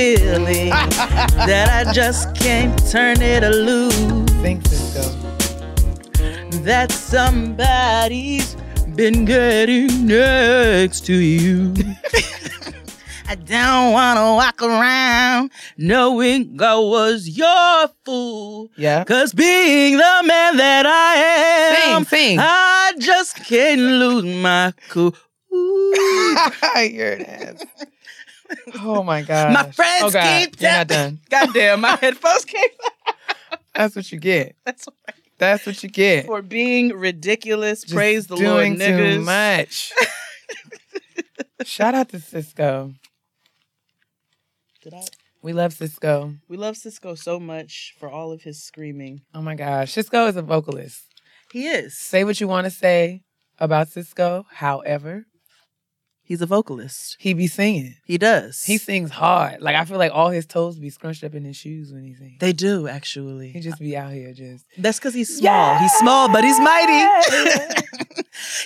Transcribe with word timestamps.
that 0.70 1.68
I 1.68 1.92
just 1.92 2.34
can't 2.34 2.74
turn 2.90 3.20
it 3.20 3.42
loose. 3.42 3.94
Sing, 4.40 4.62
Cisco. 4.64 5.02
That 6.62 6.90
somebody's 6.90 8.56
been 8.94 9.26
getting 9.26 10.06
next 10.06 11.04
to 11.06 11.14
you. 11.14 11.74
I 13.28 13.34
don't 13.34 13.92
wanna 13.92 14.34
walk 14.34 14.62
around 14.62 15.50
knowing 15.76 16.58
I 16.60 16.76
was 16.76 17.28
your 17.28 17.88
fool. 18.04 18.70
Yeah. 18.76 19.04
Cause 19.04 19.34
being 19.34 19.98
the 19.98 20.22
man 20.24 20.56
that 20.56 20.86
I 20.86 21.92
am, 21.92 22.04
Sing, 22.04 22.18
sing. 22.18 22.38
I 22.40 22.92
just 22.98 23.36
can't 23.36 23.82
lose 23.82 24.24
my 24.24 24.72
cool. 24.88 25.14
You're 25.52 27.12
an 27.12 27.22
ass. 27.26 27.64
Oh 28.76 29.02
my 29.02 29.22
god. 29.22 29.52
My 29.54 29.70
friends 29.70 30.02
oh 30.02 30.10
god. 30.10 30.40
keep 30.46 30.60
You're 30.60 30.70
not 30.70 30.88
telling- 30.88 31.14
done. 31.14 31.20
Goddamn, 31.30 31.80
my 31.80 31.96
headphones 32.00 32.44
came 32.44 32.68
That's 33.74 33.94
what 33.96 34.10
you 34.12 34.18
get. 34.18 34.56
That's 34.64 34.86
what. 34.86 34.94
That's 35.38 35.64
what 35.64 35.82
you 35.82 35.88
get. 35.88 36.26
for 36.26 36.42
being 36.42 36.90
ridiculous. 36.90 37.80
Just 37.82 37.94
Praise 37.94 38.26
the 38.26 38.34
Lord, 38.36 38.44
doing 38.44 38.76
niggas. 38.76 39.14
Too 39.14 39.20
much. 39.22 39.92
Shout 41.64 41.94
out 41.94 42.10
to 42.10 42.20
Cisco. 42.20 42.92
Did 44.82 44.94
I? 44.94 45.02
We 45.42 45.52
love 45.54 45.72
Cisco. 45.72 46.34
We 46.48 46.56
love 46.58 46.76
Cisco 46.76 47.14
so 47.14 47.40
much 47.40 47.94
for 47.98 48.10
all 48.10 48.32
of 48.32 48.42
his 48.42 48.62
screaming. 48.62 49.22
Oh 49.34 49.40
my 49.40 49.54
gosh. 49.54 49.92
Cisco 49.92 50.26
is 50.26 50.36
a 50.36 50.42
vocalist. 50.42 51.04
He 51.52 51.66
is. 51.66 51.96
Say 51.96 52.24
what 52.24 52.40
you 52.40 52.46
want 52.48 52.66
to 52.66 52.70
say 52.70 53.22
about 53.58 53.88
Cisco. 53.88 54.44
However, 54.50 55.24
He's 56.30 56.40
a 56.40 56.46
vocalist. 56.46 57.16
he 57.18 57.34
be 57.34 57.48
singing. 57.48 57.96
He 58.04 58.16
does. 58.16 58.62
He 58.62 58.78
sings 58.78 59.10
hard. 59.10 59.60
Like 59.60 59.74
I 59.74 59.84
feel 59.84 59.98
like 59.98 60.12
all 60.14 60.30
his 60.30 60.46
toes 60.46 60.78
be 60.78 60.88
scrunched 60.88 61.24
up 61.24 61.34
in 61.34 61.44
his 61.44 61.56
shoes 61.56 61.92
when 61.92 62.04
he 62.04 62.14
sings. 62.14 62.38
They 62.38 62.52
do 62.52 62.86
actually. 62.86 63.48
He 63.50 63.58
just 63.58 63.80
be 63.80 63.96
out 63.96 64.12
here 64.12 64.32
just 64.32 64.64
That's 64.78 65.00
because 65.00 65.12
he's 65.12 65.38
small. 65.38 65.76
He's 65.78 65.92
small, 65.94 66.28
but 66.28 66.44
he's 66.44 66.60
mighty. 66.60 67.02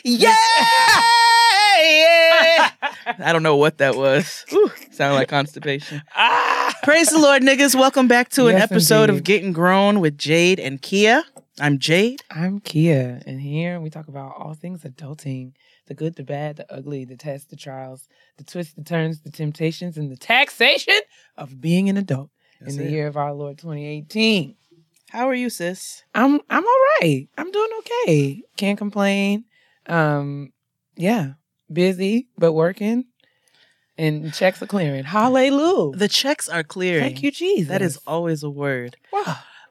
yeah, 0.05 0.37
yeah. 1.83 2.70
I 3.19 3.33
don't 3.33 3.42
know 3.42 3.56
what 3.56 3.78
that 3.78 3.97
was. 3.97 4.44
Ooh, 4.53 4.70
sounded 4.92 5.17
like 5.17 5.28
constipation. 5.28 6.03
ah! 6.17 6.75
Praise 6.83 7.08
the 7.11 7.19
Lord, 7.19 7.42
niggas. 7.42 7.75
Welcome 7.75 8.08
back 8.08 8.28
to 8.30 8.47
an 8.47 8.56
Yes, 8.56 8.70
episode 8.70 9.11
of. 9.11 9.25
Getting 9.25 9.53
Grown 9.53 10.00
with 10.00 10.19
Jade 10.19 10.61
and 10.61 10.80
Kia. 10.80 11.25
I'm 11.61 11.78
Jade. 11.78 12.20
I'm 12.30 12.61
Kia, 12.61 13.20
and 13.27 13.41
here 13.41 13.80
we 13.80 13.89
talk 13.91 14.08
about 14.08 14.34
all 14.36 14.55
things 14.55 14.83
adulting 14.83 15.52
the 15.86 15.95
good, 15.95 16.17
the 16.17 16.25
bad, 16.25 16.56
the 16.56 16.72
ugly, 16.72 17.05
the 17.05 17.17
tests, 17.17 17.47
the 17.47 17.56
trials, 17.56 18.08
the 18.39 18.45
twists, 18.45 18.72
the 18.75 18.83
turns, 18.83 19.20
the 19.20 19.30
temptations, 19.30 19.97
and 19.97 20.11
the 20.11 20.17
taxation 20.17 20.98
of 21.36 21.61
being 21.61 21.89
an 21.89 21.97
adult 21.97 22.30
That's 22.61 22.72
in 22.75 22.78
the 22.83 22.89
it. 22.89 22.92
year 22.92 23.06
of 23.06 23.17
our 23.17 23.33
Lord 23.33 23.58
2018. 23.58 24.56
How 25.11 25.28
are 25.28 25.34
you, 25.34 25.48
sis? 25.50 26.02
I'm 26.14 26.41
I'm 26.50 26.64
all 26.64 26.80
right. 27.00 27.28
I'm 27.39 27.50
doing 27.52 27.70
okay. 27.80 28.42
Can't 28.56 28.78
complain. 28.78 29.45
Um, 29.86 30.52
yeah, 30.97 31.34
busy 31.75 32.28
but 32.39 32.53
working, 32.53 33.05
and 33.98 34.33
checks 34.33 34.62
are 34.62 34.67
clearing. 34.67 35.05
Hallelujah. 35.05 35.97
The 35.97 36.08
checks 36.08 36.48
are 36.48 36.62
clearing. 36.62 37.03
Thank 37.05 37.22
you, 37.22 37.30
Jesus. 37.30 37.69
That 37.69 37.83
is 37.83 37.98
always 38.06 38.42
a 38.42 38.50
word. 38.50 38.97
Wow. 39.12 39.22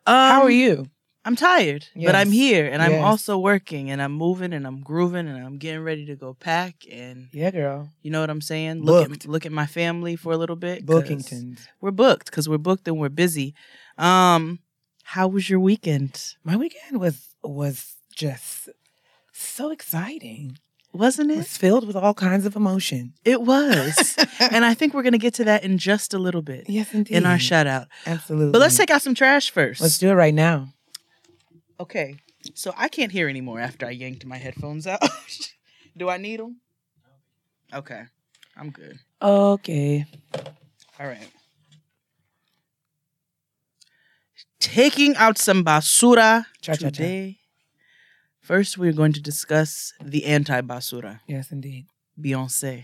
Um, 0.06 0.16
How 0.16 0.42
are 0.44 0.50
you? 0.50 0.88
I'm 1.26 1.38
tired, 1.38 1.88
but 1.96 2.16
I'm 2.16 2.32
here 2.34 2.66
and 2.66 2.82
I'm 2.82 3.00
also 3.00 3.38
working 3.38 3.90
and 3.90 4.02
I'm 4.02 4.12
moving 4.12 4.52
and 4.52 4.68
I'm 4.68 4.82
grooving 4.82 5.30
and 5.30 5.42
I'm 5.42 5.58
getting 5.58 5.82
ready 5.82 6.06
to 6.08 6.18
go 6.18 6.34
pack 6.34 6.84
and 6.92 7.30
Yeah, 7.32 7.50
girl. 7.50 7.90
you 8.02 8.12
know 8.12 8.20
what 8.20 8.30
I'm 8.30 8.42
saying? 8.42 8.84
Look 8.84 9.08
Booked. 9.08 9.24
at 9.24 9.30
look 9.32 9.46
at 9.46 9.54
my 9.54 9.66
family 9.66 10.18
for 10.18 10.34
a 10.34 10.38
little 10.38 10.58
bit. 10.58 10.86
Bookingtons. 10.86 11.60
We're 11.80 11.92
booked 11.92 12.26
because 12.26 12.50
we're 12.50 12.58
booked 12.58 12.90
and 12.90 13.00
we're 13.00 13.08
busy. 13.08 13.56
Um, 13.98 14.60
how 15.04 15.30
was 15.30 15.50
your 15.50 15.62
weekend? 15.62 16.36
My 16.44 16.58
weekend 16.58 17.00
was 17.00 17.36
was 17.42 17.96
just 18.14 18.68
so 19.32 19.72
exciting. 19.72 20.58
Wasn't 20.94 21.32
It 21.32 21.34
it? 21.34 21.38
was 21.38 21.58
filled 21.58 21.88
with 21.88 21.96
all 21.96 22.14
kinds 22.14 22.46
of 22.46 22.56
emotion. 22.56 23.14
It 23.26 23.42
was. 23.42 24.16
and 24.40 24.64
I 24.64 24.74
think 24.76 24.94
we're 24.94 25.02
gonna 25.04 25.18
get 25.18 25.34
to 25.36 25.44
that 25.46 25.64
in 25.64 25.78
just 25.80 26.14
a 26.14 26.20
little 26.20 26.42
bit 26.44 26.70
yes, 26.70 26.94
indeed. 26.94 27.16
in 27.18 27.26
our 27.26 27.40
shout 27.40 27.66
out. 27.68 27.88
Absolutely. 28.06 28.52
But 28.52 28.60
let's 28.62 28.78
take 28.78 28.92
out 28.92 29.02
some 29.02 29.16
trash 29.16 29.52
1st 29.52 29.82
Let's 29.82 29.98
do 29.98 30.10
it 30.10 30.14
right 30.14 30.34
now. 30.34 30.70
Okay. 31.80 32.16
So 32.54 32.74
I 32.78 32.90
can't 32.90 33.12
hear 33.12 33.28
anymore 33.28 33.60
after 33.60 33.86
I 33.88 33.92
yanked 33.92 34.26
my 34.26 34.38
headphones 34.38 34.86
out. 34.86 35.02
do 35.98 36.10
I 36.10 36.18
need 36.18 36.40
them? 36.40 36.58
Okay. 37.74 38.04
I'm 38.56 38.70
good. 38.70 39.00
Okay. 39.22 40.06
All 41.00 41.08
right. 41.08 41.28
Taking 44.60 45.16
out 45.18 45.38
some 45.38 45.64
basura 45.66 46.46
Cha-cha-cha. 46.62 46.90
today. 46.90 47.38
First, 48.44 48.78
we're 48.78 48.92
going 48.92 49.14
to 49.14 49.22
discuss 49.22 49.94
the 50.04 50.26
anti-basura, 50.26 51.22
Yes, 51.28 51.50
indeed. 51.50 51.86
Beyonce. 52.20 52.84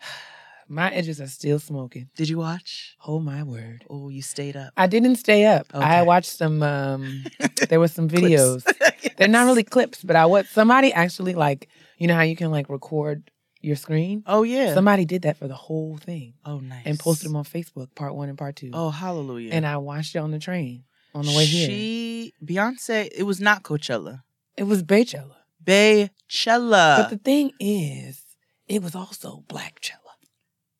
My 0.68 0.90
edges 0.90 1.20
are 1.20 1.26
still 1.26 1.58
smoking. 1.58 2.08
Did 2.16 2.30
you 2.30 2.38
watch? 2.38 2.96
Oh 3.06 3.20
my 3.20 3.42
word. 3.42 3.84
Oh, 3.90 4.08
you 4.08 4.22
stayed 4.22 4.56
up. 4.56 4.72
I 4.78 4.86
didn't 4.86 5.16
stay 5.16 5.44
up. 5.44 5.66
Okay. 5.74 5.84
I 5.84 6.00
watched 6.00 6.30
some 6.30 6.62
um 6.62 7.24
there 7.68 7.78
were 7.78 7.88
some 7.88 8.08
videos. 8.08 8.64
Clips. 8.78 9.14
They're 9.18 9.28
not 9.28 9.44
really 9.44 9.62
clips, 9.62 10.02
but 10.02 10.16
I 10.16 10.24
what 10.24 10.46
somebody 10.46 10.90
actually 10.90 11.34
like 11.34 11.68
you 11.98 12.08
know 12.08 12.14
how 12.14 12.22
you 12.22 12.34
can 12.34 12.50
like 12.50 12.70
record 12.70 13.30
your 13.60 13.76
screen? 13.76 14.22
Oh 14.26 14.42
yeah. 14.42 14.72
Somebody 14.72 15.04
did 15.04 15.20
that 15.22 15.36
for 15.36 15.48
the 15.48 15.54
whole 15.54 15.98
thing 15.98 16.32
oh 16.46 16.60
nice. 16.60 16.86
and 16.86 16.98
posted 16.98 17.28
them 17.28 17.36
on 17.36 17.44
Facebook, 17.44 17.94
part 17.94 18.14
one 18.14 18.30
and 18.30 18.38
part 18.38 18.56
two. 18.56 18.70
Oh 18.72 18.88
hallelujah. 18.88 19.52
And 19.52 19.66
I 19.66 19.76
watched 19.76 20.16
it 20.16 20.20
on 20.20 20.30
the 20.30 20.38
train 20.38 20.84
on 21.14 21.26
the 21.26 21.36
way 21.36 21.44
here. 21.44 21.66
She 21.68 22.32
Beyonce. 22.42 23.10
It 23.14 23.24
was 23.24 23.38
not 23.38 23.64
Coachella. 23.64 24.22
It 24.56 24.64
was 24.64 24.82
Baychella. 24.82 25.36
Baychella. 25.64 26.96
but 26.98 27.10
the 27.10 27.18
thing 27.22 27.52
is, 27.58 28.22
it 28.68 28.82
was 28.82 28.94
also 28.94 29.44
Blackchella. 29.48 29.98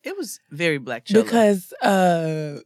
it 0.03 0.15
was 0.17 0.39
very 0.51 0.77
black 0.77 1.05
Chella. 1.05 1.23
Because 1.23 1.73
uh 1.81 2.59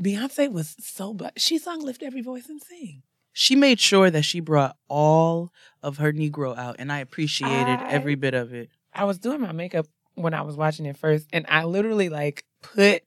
Beyonce 0.00 0.50
was 0.50 0.74
so 0.80 1.12
black. 1.14 1.34
She 1.36 1.58
sung 1.58 1.80
Lift 1.80 2.02
Every 2.02 2.22
Voice 2.22 2.48
and 2.48 2.60
Sing. 2.62 3.02
she 3.32 3.54
made 3.56 3.78
sure 3.80 4.10
that 4.10 4.22
she 4.24 4.40
brought 4.40 4.76
all 4.88 5.52
of 5.82 5.98
her 5.98 6.12
Negro 6.12 6.56
out, 6.56 6.76
and 6.78 6.90
I 6.92 6.98
appreciated 6.98 7.78
I- 7.80 7.90
every 7.90 8.14
bit 8.14 8.34
of 8.34 8.52
it. 8.54 8.70
I 8.94 9.04
was 9.04 9.18
doing 9.18 9.40
my 9.40 9.52
makeup 9.52 9.86
when 10.14 10.34
I 10.34 10.42
was 10.42 10.56
watching 10.56 10.86
it 10.86 10.96
first, 10.96 11.26
and 11.32 11.46
I 11.48 11.64
literally 11.64 12.08
like 12.08 12.44
put 12.62 13.02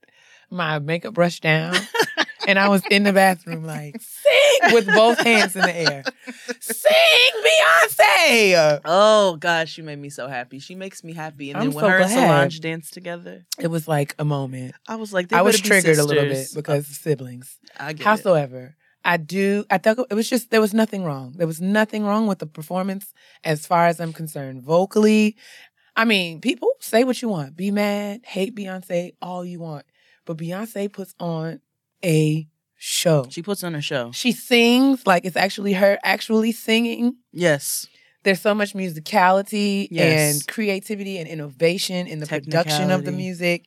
my 0.49 0.79
makeup 0.79 1.13
brush 1.13 1.39
down 1.39 1.75
and 2.47 2.57
I 2.57 2.69
was 2.69 2.83
in 2.89 3.03
the 3.03 3.13
bathroom 3.13 3.63
like, 3.65 3.99
sing 4.01 4.33
with 4.73 4.87
both 4.87 5.19
hands 5.19 5.55
in 5.55 5.61
the 5.61 5.75
air. 5.75 6.03
Sing 6.59 6.91
Beyonce. 7.43 8.81
Oh 8.85 9.37
gosh, 9.39 9.77
you 9.77 9.83
made 9.83 9.99
me 9.99 10.09
so 10.09 10.27
happy. 10.27 10.59
She 10.59 10.75
makes 10.75 11.03
me 11.03 11.13
happy, 11.13 11.51
and 11.51 11.57
I'm 11.57 11.67
then 11.67 11.75
when 11.75 11.83
so 11.83 11.89
her 11.89 11.99
and. 11.99 12.11
Solange 12.11 12.59
danced 12.61 12.93
together, 12.93 13.45
It 13.59 13.67
was 13.67 13.87
like 13.87 14.15
a 14.19 14.25
moment. 14.25 14.75
I 14.87 14.95
was 14.95 15.13
like, 15.13 15.31
I 15.33 15.41
was 15.41 15.59
triggered 15.59 15.97
a 15.97 16.03
little 16.03 16.23
bit 16.23 16.49
because 16.53 16.89
of 16.89 16.95
siblings. 16.95 17.57
I 17.79 17.93
get 17.93 18.01
it. 18.01 18.03
Howsoever, 18.05 18.75
I 19.03 19.17
do. 19.17 19.65
I 19.69 19.77
thought 19.77 20.07
it 20.09 20.15
was 20.15 20.29
just 20.29 20.51
there 20.51 20.61
was 20.61 20.73
nothing 20.73 21.03
wrong. 21.03 21.33
There 21.37 21.47
was 21.47 21.61
nothing 21.61 22.03
wrong 22.05 22.27
with 22.27 22.39
the 22.39 22.47
performance, 22.47 23.13
as 23.43 23.65
far 23.67 23.87
as 23.87 23.99
I'm 23.99 24.13
concerned. 24.13 24.63
Vocally, 24.63 25.35
I 25.95 26.05
mean, 26.05 26.41
people 26.41 26.69
say 26.79 27.03
what 27.03 27.21
you 27.21 27.29
want. 27.29 27.55
Be 27.55 27.71
mad, 27.71 28.21
hate 28.25 28.55
Beyonce, 28.55 29.13
all 29.21 29.45
you 29.45 29.59
want, 29.59 29.85
but 30.25 30.37
Beyonce 30.37 30.91
puts 30.91 31.13
on 31.19 31.61
a 32.03 32.47
show. 32.87 33.25
She 33.29 33.41
puts 33.41 33.63
on 33.63 33.73
a 33.73 33.81
show. 33.81 34.11
She 34.11 34.31
sings 34.31 35.05
like 35.07 35.25
it's 35.25 35.35
actually 35.35 35.73
her 35.73 35.97
actually 36.03 36.51
singing. 36.51 37.15
Yes, 37.33 37.87
There's 38.23 38.41
so 38.41 38.53
much 38.53 38.73
musicality 38.73 39.87
Yes. 39.89 40.35
and 40.35 40.47
creativity 40.47 41.17
and 41.17 41.27
innovation 41.27 42.05
in 42.07 42.19
the 42.19 42.27
production 42.27 42.91
of 42.91 43.03
the 43.05 43.11
music. 43.11 43.65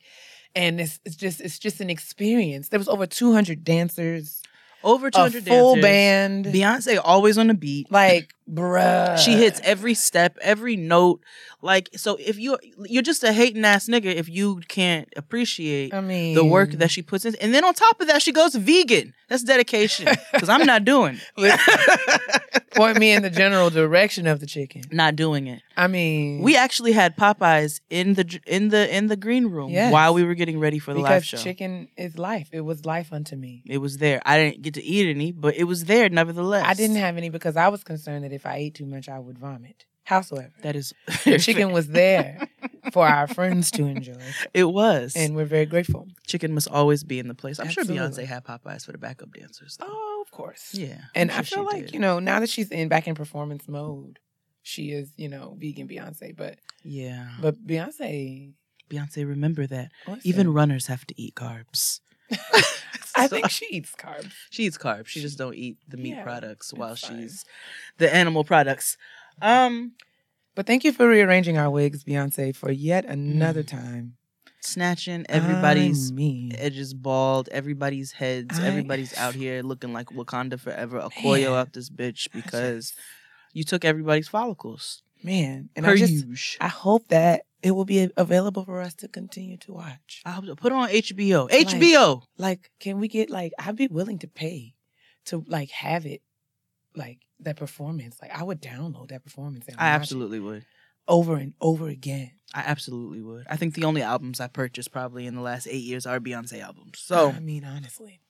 And 0.55 0.79
it's, 0.81 0.99
it's 1.05 1.15
just 1.15 1.41
it's 1.41 1.59
just 1.59 1.79
an 1.81 1.89
experience. 1.89 2.69
There 2.69 2.79
was 2.79 2.87
over 2.89 3.05
200 3.05 3.63
dancers, 3.63 4.41
over 4.83 5.11
200 5.11 5.43
a 5.47 5.49
full 5.49 5.75
dancers. 5.75 5.81
band. 5.83 6.45
Beyonce 6.45 6.99
always 7.03 7.37
on 7.37 7.47
the 7.47 7.53
beat. 7.53 7.91
like, 7.91 8.33
bruh. 8.49 9.17
She 9.17 9.33
hits 9.33 9.59
every 9.63 9.93
step, 9.93 10.37
every 10.41 10.75
note. 10.75 11.21
Like 11.61 11.89
so, 11.95 12.15
if 12.19 12.37
you 12.39 12.57
you're 12.85 13.03
just 13.03 13.23
a 13.23 13.33
hating 13.33 13.65
ass 13.65 13.87
nigga 13.87 14.05
if 14.05 14.29
you 14.29 14.61
can't 14.67 15.11
appreciate 15.17 15.93
I 15.93 15.99
mean, 16.01 16.33
the 16.33 16.45
work 16.45 16.71
that 16.71 16.89
she 16.89 17.01
puts 17.01 17.25
in, 17.25 17.35
and 17.35 17.53
then 17.53 17.63
on 17.65 17.73
top 17.73 17.99
of 17.99 18.07
that, 18.07 18.21
she 18.21 18.31
goes 18.31 18.55
vegan. 18.55 19.13
That's 19.27 19.43
dedication 19.43 20.07
because 20.33 20.49
I'm 20.49 20.65
not 20.65 20.85
doing 20.85 21.19
it. 21.37 22.51
point 22.75 22.97
me 22.97 23.11
in 23.11 23.21
the 23.23 23.29
general 23.29 23.69
direction 23.69 24.25
of 24.27 24.39
the 24.39 24.45
chicken. 24.45 24.83
not 24.91 25.15
doing 25.15 25.47
it. 25.47 25.61
I 25.75 25.87
mean, 25.87 26.41
We 26.41 26.55
actually 26.55 26.91
had 26.93 27.15
Popeyes 27.17 27.81
in 27.89 28.13
the 28.13 28.39
in 28.45 28.69
the 28.69 28.95
in 28.95 29.07
the 29.07 29.15
green 29.15 29.47
room 29.47 29.69
Yes. 29.71 29.91
while 29.91 30.13
we 30.13 30.23
were 30.23 30.33
getting 30.35 30.59
ready 30.59 30.79
for 30.79 30.93
the 30.93 30.99
live 30.99 31.25
show. 31.25 31.37
chicken 31.37 31.89
is 31.97 32.17
life. 32.17 32.49
It 32.51 32.61
was 32.61 32.85
life 32.85 33.11
unto 33.11 33.35
me. 33.35 33.63
It 33.65 33.79
was 33.79 33.97
there. 33.97 34.21
I 34.25 34.37
didn't 34.37 34.61
get 34.61 34.73
to 34.75 34.83
eat 34.83 35.09
any, 35.09 35.31
but 35.31 35.55
it 35.55 35.65
was 35.65 35.85
there 35.85 36.09
nevertheless. 36.09 36.65
I 36.65 36.73
didn't 36.73 36.97
have 36.97 37.17
any 37.17 37.29
because 37.29 37.55
I 37.57 37.67
was 37.67 37.83
concerned 37.83 38.23
that 38.23 38.33
if 38.33 38.38
I 38.45 38.55
ate 38.57 38.75
too 38.75 38.85
much, 38.85 39.07
I 39.09 39.19
would 39.19 39.37
vomit. 39.37 39.85
Howsoever, 40.03 40.53
That 40.63 40.75
is 40.75 40.91
chicken 41.39 41.71
was 41.71 41.87
there. 41.87 42.47
for 42.91 43.07
our 43.07 43.27
friends 43.27 43.69
to 43.71 43.85
enjoy. 43.85 44.19
It 44.55 44.63
was. 44.63 45.15
And 45.15 45.35
we're 45.35 45.45
very 45.45 45.67
grateful. 45.67 46.07
chicken 46.25 46.53
must 46.55 46.67
always 46.67 47.03
be 47.03 47.19
in 47.19 47.27
the 47.27 47.35
place. 47.35 47.59
I'm 47.59 47.69
sure 47.69 47.83
Beyonce 47.83 48.25
had 48.25 48.43
Popeyes 48.43 48.85
for 48.85 48.91
the 48.91 48.97
backup 48.97 49.31
dancers. 49.33 49.77
though. 49.79 49.85
Oh, 49.87 50.23
of 50.25 50.31
course. 50.31 50.71
yeah. 50.73 51.01
And 51.13 51.29
I'm 51.29 51.39
I 51.39 51.43
feel 51.43 51.63
like, 51.63 51.85
did. 51.87 51.93
you 51.93 51.99
know, 51.99 52.17
now 52.19 52.39
that 52.39 52.49
she's 52.49 52.71
in 52.71 52.87
back 52.87 53.07
in 53.07 53.13
performance 53.13 53.67
mode, 53.67 54.17
she 54.63 54.89
is, 54.91 55.11
you 55.17 55.29
know, 55.29 55.55
vegan 55.59 55.87
Beyonce. 55.87 56.35
But 56.35 56.57
Yeah. 56.83 57.29
but 57.39 57.55
Beyonce 57.67 58.53
Beyonce, 58.89 59.27
remember 59.27 59.67
that. 59.67 59.91
Even 60.23 60.51
runners 60.51 60.87
have 60.87 61.05
to 61.05 61.21
eat 61.21 61.35
carbs. 61.35 61.99
I 63.15 63.27
think 63.27 63.49
she 63.49 63.65
eats 63.71 63.93
carbs. 63.95 64.31
she 64.49 64.63
eats 64.65 64.77
carbs. 64.77 65.07
She 65.07 65.19
just 65.21 65.37
don't 65.37 65.55
eat 65.55 65.77
the 65.87 65.97
meat 65.97 66.15
Yeah, 66.15 66.23
products 66.23 66.73
while 66.73 66.95
she's 66.95 67.43
the 67.97 68.13
animal 68.13 68.43
products. 68.43 68.97
Um, 69.41 69.93
But 70.55 70.65
thank 70.67 70.83
you 70.83 70.91
for 70.91 71.07
rearranging 71.07 71.57
our 71.57 71.69
wigs, 71.69 72.03
Beyonce, 72.03 72.55
for 72.55 72.71
yet 72.71 73.05
another 73.05 73.63
Mm. 73.63 73.67
time. 73.67 74.15
snatching 74.61 75.25
everybody's 75.29 76.11
I 76.11 76.15
mean, 76.15 76.51
edges 76.57 76.93
bald, 76.93 77.47
everybody's 77.49 78.11
heads, 78.11 78.59
I- 78.59 78.67
everybody's 78.67 79.15
out 79.17 79.33
here 79.43 79.63
looking 79.63 79.93
like 79.93 80.07
Wakanda 80.07 80.59
forever. 80.59 80.99
Okoye 80.99 81.43
Man. 81.45 81.53
out 81.53 81.71
this 81.73 81.89
bitch 81.89 82.29
because 82.33 82.89
just- 82.91 82.99
you 83.53 83.63
took 83.63 83.85
everybody's 83.85 84.27
follicles. 84.27 85.01
man, 85.23 85.69
and 85.75 85.85
per 85.85 85.93
I 85.93 85.95
just. 85.95 86.57
I 86.61 86.67
hope 86.67 87.07
that 87.09 87.45
it 87.61 87.71
will 87.71 87.85
be 87.85 88.09
available 88.15 88.63
for 88.63 88.81
us 88.81 88.93
to 88.95 89.07
continue 89.07 89.57
to 89.57 89.73
watch. 89.73 90.21
I 90.25 90.31
hope 90.31 90.45
so. 90.45 90.55
Put 90.55 90.71
it 90.71 90.75
on 90.75 90.89
HBO. 90.89 91.49
HBO. 91.49 92.23
Like, 92.37 92.71
can 92.79 92.99
we 92.99 93.07
get 93.07 93.29
like 93.29 93.53
I'd 93.59 93.75
be 93.75 93.87
willing 93.87 94.19
to 94.19 94.27
pay 94.27 94.75
to 95.25 95.43
like 95.47 95.71
have 95.71 96.05
it 96.05 96.21
like 96.95 97.19
that 97.41 97.55
performance. 97.55 98.17
Like 98.21 98.37
I 98.37 98.43
would 98.43 98.61
download 98.61 99.09
that 99.09 99.23
performance 99.23 99.65
and 99.67 99.77
I 99.79 99.87
absolutely 99.89 100.39
would. 100.39 100.65
over 101.07 101.35
and 101.35 101.53
over 101.61 101.87
again. 101.87 102.31
I 102.53 102.63
absolutely 102.65 103.21
would. 103.21 103.45
I 103.49 103.55
think 103.55 103.75
the 103.75 103.85
only 103.85 104.01
albums 104.01 104.39
I 104.39 104.47
purchased 104.47 104.91
probably 104.91 105.25
in 105.25 105.35
the 105.35 105.41
last 105.41 105.67
eight 105.67 105.83
years 105.83 106.05
are 106.05 106.19
Beyonce 106.19 106.61
albums. 106.61 106.99
So, 106.99 107.31
I 107.31 107.39
mean, 107.39 107.63
honestly. 107.63 108.21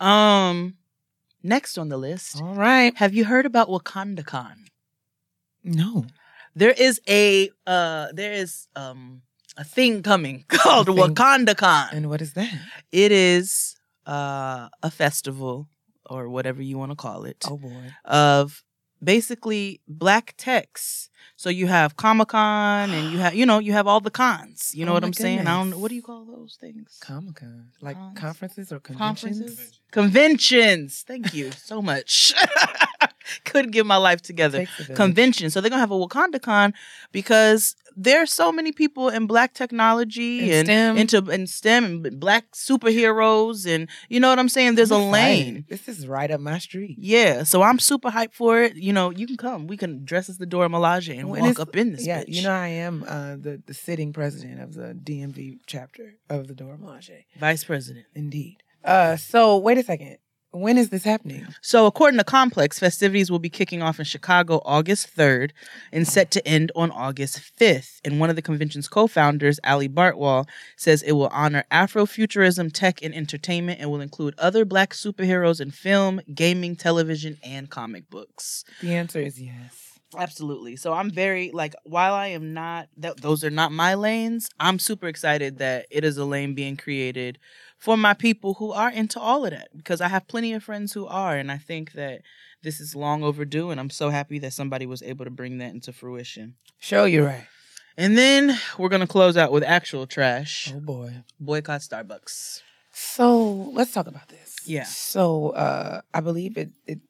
um, 0.00 0.76
next 1.42 1.76
on 1.76 1.90
the 1.90 1.98
list, 1.98 2.40
All 2.40 2.54
right. 2.54 2.96
have 2.96 3.14
you 3.14 3.26
heard 3.26 3.46
about 3.46 3.68
WakandaCon? 3.68 4.68
No. 5.62 6.06
There 6.54 6.70
is 6.76 7.00
a 7.08 7.50
uh, 7.66 8.08
there 8.12 8.32
is 8.32 8.68
um 8.76 9.22
a 9.56 9.64
thing 9.64 10.02
coming 10.02 10.44
called 10.48 10.86
thing. 10.86 10.96
WakandaCon. 10.96 11.92
And 11.92 12.08
what 12.08 12.20
is 12.22 12.32
that? 12.34 12.52
It 12.92 13.12
is 13.12 13.76
uh 14.06 14.68
a 14.82 14.90
festival 14.90 15.68
or 16.10 16.28
whatever 16.28 16.60
you 16.62 16.76
want 16.78 16.92
to 16.92 16.96
call 16.96 17.24
it 17.24 17.44
Oh 17.48 17.56
boy. 17.56 17.90
of 18.04 18.62
basically 19.02 19.80
black 19.88 20.34
techs. 20.36 21.08
So 21.36 21.48
you 21.50 21.66
have 21.66 21.96
Comic 21.96 22.28
Con 22.28 22.90
and 22.94 23.10
you 23.10 23.18
have 23.18 23.34
you 23.34 23.46
know 23.46 23.58
you 23.58 23.72
have 23.72 23.86
all 23.86 24.00
the 24.00 24.10
cons. 24.10 24.70
You 24.74 24.84
know 24.84 24.92
Oh 24.92 24.94
what 24.94 25.04
I'm 25.04 25.12
saying? 25.12 25.40
I 25.46 25.56
don't 25.56 25.70
know 25.70 25.78
what 25.78 25.88
do 25.88 25.94
you 25.96 26.02
call 26.02 26.24
those 26.24 26.56
things? 26.60 26.98
Comic 27.00 27.36
Con. 27.36 27.68
Like 27.80 27.96
Cons. 27.96 28.18
conferences 28.18 28.72
or 28.72 28.80
conventions? 28.80 29.38
Conferences, 29.38 29.80
conventions. 29.90 31.04
Thank 31.06 31.32
you 31.34 31.50
so 31.52 31.80
much. 31.82 32.34
Couldn't 33.44 33.70
get 33.72 33.86
my 33.86 33.96
life 33.96 34.22
together. 34.22 34.58
Takes 34.58 34.80
a 34.80 34.82
village. 34.84 34.96
Convention. 34.96 35.50
So 35.50 35.60
they're 35.60 35.70
gonna 35.70 35.80
have 35.80 35.90
a 35.90 35.94
Wakanda 35.98 36.40
Con 36.40 36.74
because 37.12 37.76
there's 37.96 38.32
so 38.32 38.50
many 38.50 38.72
people 38.72 39.08
in 39.08 39.26
black 39.26 39.54
technology 39.54 40.50
And 40.50 40.68
and 40.68 41.08
STEM. 41.08 41.20
into 41.22 41.30
in 41.32 41.46
STEM 41.46 41.84
and 42.06 42.18
black 42.20 42.50
superheroes 42.52 43.66
and 43.72 43.88
you 44.08 44.20
know 44.20 44.28
what 44.28 44.38
I'm 44.38 44.48
saying. 44.48 44.74
There's 44.74 44.90
a 44.90 44.98
lane. 44.98 45.64
This 45.68 45.88
is 45.88 46.06
right 46.06 46.30
up 46.30 46.40
my 46.40 46.58
street. 46.58 46.96
Yeah, 46.98 47.44
so 47.44 47.62
I'm 47.62 47.78
super 47.78 48.10
hyped 48.10 48.34
for 48.34 48.60
it. 48.62 48.76
You 48.76 48.92
know, 48.92 49.10
you 49.10 49.26
can 49.26 49.36
come. 49.36 49.66
We 49.66 49.76
can 49.76 50.04
dress 50.04 50.28
as 50.28 50.38
the 50.38 50.46
Dora 50.46 50.68
Milaje 50.68 51.18
and 51.18 51.28
walk 51.30 51.60
up 51.60 51.76
in 51.76 51.92
this 51.92 52.06
yeah, 52.06 52.22
bitch. 52.22 52.34
you 52.34 52.42
know 52.42 52.52
I 52.52 52.68
am 52.68 53.04
uh, 53.06 53.36
the 53.36 53.62
the 53.66 53.74
sitting 53.74 54.12
president 54.12 54.60
of 54.60 54.74
the 54.74 54.94
DMV 54.94 55.58
chapter 55.66 56.14
of 56.28 56.48
the 56.48 56.54
Dora 56.54 56.76
Milaje. 56.76 57.24
Vice 57.38 57.64
President. 57.64 58.06
Indeed. 58.14 58.62
Uh, 58.84 59.16
so 59.16 59.56
wait 59.58 59.78
a 59.78 59.82
second. 59.82 60.18
When 60.54 60.78
is 60.78 60.90
this 60.90 61.02
happening? 61.02 61.48
So, 61.62 61.86
according 61.86 62.18
to 62.18 62.24
Complex, 62.24 62.78
festivities 62.78 63.28
will 63.28 63.40
be 63.40 63.50
kicking 63.50 63.82
off 63.82 63.98
in 63.98 64.04
Chicago 64.04 64.62
August 64.64 65.14
3rd 65.16 65.50
and 65.90 66.06
set 66.06 66.30
to 66.30 66.46
end 66.46 66.70
on 66.76 66.92
August 66.92 67.40
5th. 67.58 68.00
And 68.04 68.20
one 68.20 68.30
of 68.30 68.36
the 68.36 68.42
convention's 68.42 68.86
co 68.86 69.08
founders, 69.08 69.58
Ali 69.64 69.88
Bartwall, 69.88 70.46
says 70.76 71.02
it 71.02 71.12
will 71.12 71.26
honor 71.32 71.64
Afrofuturism, 71.72 72.72
tech, 72.72 73.02
and 73.02 73.12
entertainment 73.12 73.80
and 73.80 73.90
will 73.90 74.00
include 74.00 74.34
other 74.38 74.64
black 74.64 74.92
superheroes 74.94 75.60
in 75.60 75.72
film, 75.72 76.20
gaming, 76.32 76.76
television, 76.76 77.36
and 77.42 77.68
comic 77.68 78.08
books. 78.08 78.64
The 78.80 78.94
answer 78.94 79.20
is 79.20 79.42
yes. 79.42 79.94
Absolutely. 80.16 80.76
So 80.76 80.92
I'm 80.92 81.10
very 81.10 81.50
like 81.50 81.74
while 81.84 82.14
I 82.14 82.28
am 82.28 82.54
not 82.54 82.88
that 82.98 83.20
those 83.20 83.42
are 83.42 83.50
not 83.50 83.72
my 83.72 83.94
lanes, 83.94 84.48
I'm 84.60 84.78
super 84.78 85.08
excited 85.08 85.58
that 85.58 85.86
it 85.90 86.04
is 86.04 86.16
a 86.16 86.24
lane 86.24 86.54
being 86.54 86.76
created 86.76 87.38
for 87.84 87.98
my 87.98 88.14
people 88.14 88.54
who 88.54 88.72
are 88.72 88.90
into 88.90 89.20
all 89.20 89.44
of 89.44 89.50
that 89.50 89.68
because 89.76 90.00
I 90.00 90.08
have 90.08 90.26
plenty 90.26 90.54
of 90.54 90.64
friends 90.64 90.94
who 90.94 91.06
are 91.06 91.36
and 91.36 91.52
I 91.52 91.58
think 91.58 91.92
that 91.92 92.22
this 92.62 92.80
is 92.80 92.96
long 92.96 93.22
overdue 93.22 93.68
and 93.68 93.78
I'm 93.78 93.90
so 93.90 94.08
happy 94.08 94.38
that 94.38 94.54
somebody 94.54 94.86
was 94.86 95.02
able 95.02 95.26
to 95.26 95.30
bring 95.30 95.58
that 95.58 95.74
into 95.74 95.92
fruition. 95.92 96.54
Show 96.78 97.04
you're 97.04 97.26
right. 97.26 97.46
And 97.98 98.16
then 98.16 98.58
we're 98.78 98.88
going 98.88 99.02
to 99.02 99.06
close 99.06 99.36
out 99.36 99.52
with 99.52 99.62
actual 99.62 100.06
trash. 100.06 100.72
Oh 100.74 100.80
boy. 100.80 101.12
Boycott 101.38 101.82
Starbucks. 101.82 102.62
So 102.90 103.52
let's 103.74 103.92
talk 103.92 104.06
about 104.06 104.28
this. 104.28 104.56
Yeah. 104.64 104.84
So 104.84 105.50
uh, 105.50 106.00
I 106.14 106.20
believe 106.20 106.56
it, 106.56 106.70
it 106.86 107.00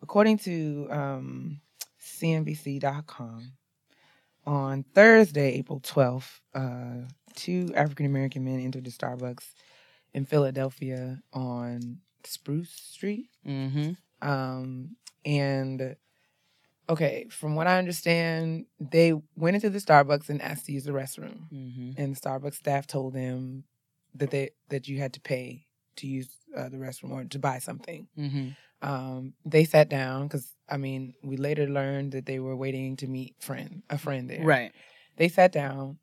according 0.00 0.38
to 0.38 0.86
um, 0.90 1.60
CNBC.com, 2.00 3.54
on 4.46 4.84
Thursday, 4.94 5.54
April 5.54 5.80
12th, 5.80 6.38
uh, 6.54 7.08
two 7.34 7.72
African 7.74 8.06
American 8.06 8.44
men 8.44 8.60
entered 8.60 8.84
the 8.84 8.92
Starbucks 8.92 9.44
in 10.14 10.24
Philadelphia 10.24 11.20
on 11.32 11.98
Spruce 12.24 12.70
Street. 12.72 13.28
Mhm. 13.46 13.96
Um, 14.22 14.96
and 15.24 15.96
okay, 16.88 17.26
from 17.30 17.54
what 17.54 17.66
I 17.66 17.78
understand, 17.78 18.66
they 18.80 19.12
went 19.36 19.54
into 19.54 19.70
the 19.70 19.78
Starbucks 19.78 20.28
and 20.28 20.42
asked 20.42 20.66
to 20.66 20.72
use 20.72 20.84
the 20.84 20.92
restroom 20.92 21.48
Mhm. 21.52 21.94
and 21.98 22.14
the 22.16 22.20
Starbucks 22.20 22.54
staff 22.54 22.86
told 22.86 23.14
them 23.14 23.64
that 24.14 24.30
they 24.30 24.50
that 24.68 24.88
you 24.88 24.98
had 24.98 25.12
to 25.14 25.20
pay 25.20 25.66
to 25.96 26.06
use 26.06 26.36
uh, 26.56 26.68
the 26.68 26.76
restroom 26.78 27.10
or 27.12 27.24
to 27.24 27.38
buy 27.38 27.58
something. 27.60 28.08
Mhm. 28.18 28.56
Um, 28.82 29.34
they 29.44 29.64
sat 29.64 29.88
down 29.88 30.26
because 30.26 30.54
I 30.68 30.76
mean 30.78 31.14
we 31.22 31.36
later 31.36 31.68
learned 31.68 32.12
that 32.12 32.26
they 32.26 32.40
were 32.40 32.56
waiting 32.56 32.96
to 32.96 33.06
meet 33.06 33.36
friend 33.40 33.82
a 33.88 33.98
friend 33.98 34.28
there. 34.28 34.42
Right. 34.44 34.72
They 35.16 35.28
sat 35.28 35.52
down. 35.52 35.98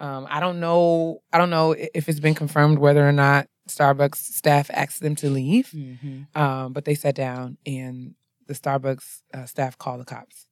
Um, 0.00 0.26
I 0.28 0.40
don't 0.40 0.58
know. 0.58 1.22
I 1.32 1.38
don't 1.38 1.50
know 1.50 1.72
if 1.94 2.08
it's 2.08 2.18
been 2.18 2.34
confirmed 2.34 2.78
whether 2.78 3.06
or 3.08 3.12
not 3.12 3.48
Starbucks 3.68 4.16
staff 4.16 4.70
asked 4.72 5.00
them 5.00 5.14
to 5.16 5.30
leave. 5.30 5.70
Mhm. 5.70 6.34
Um, 6.36 6.72
but 6.72 6.84
they 6.84 6.94
sat 6.94 7.14
down 7.14 7.58
and 7.64 8.14
the 8.46 8.54
Starbucks 8.54 9.22
uh, 9.32 9.44
staff 9.46 9.78
called 9.78 10.00
the 10.00 10.04
cops 10.04 10.46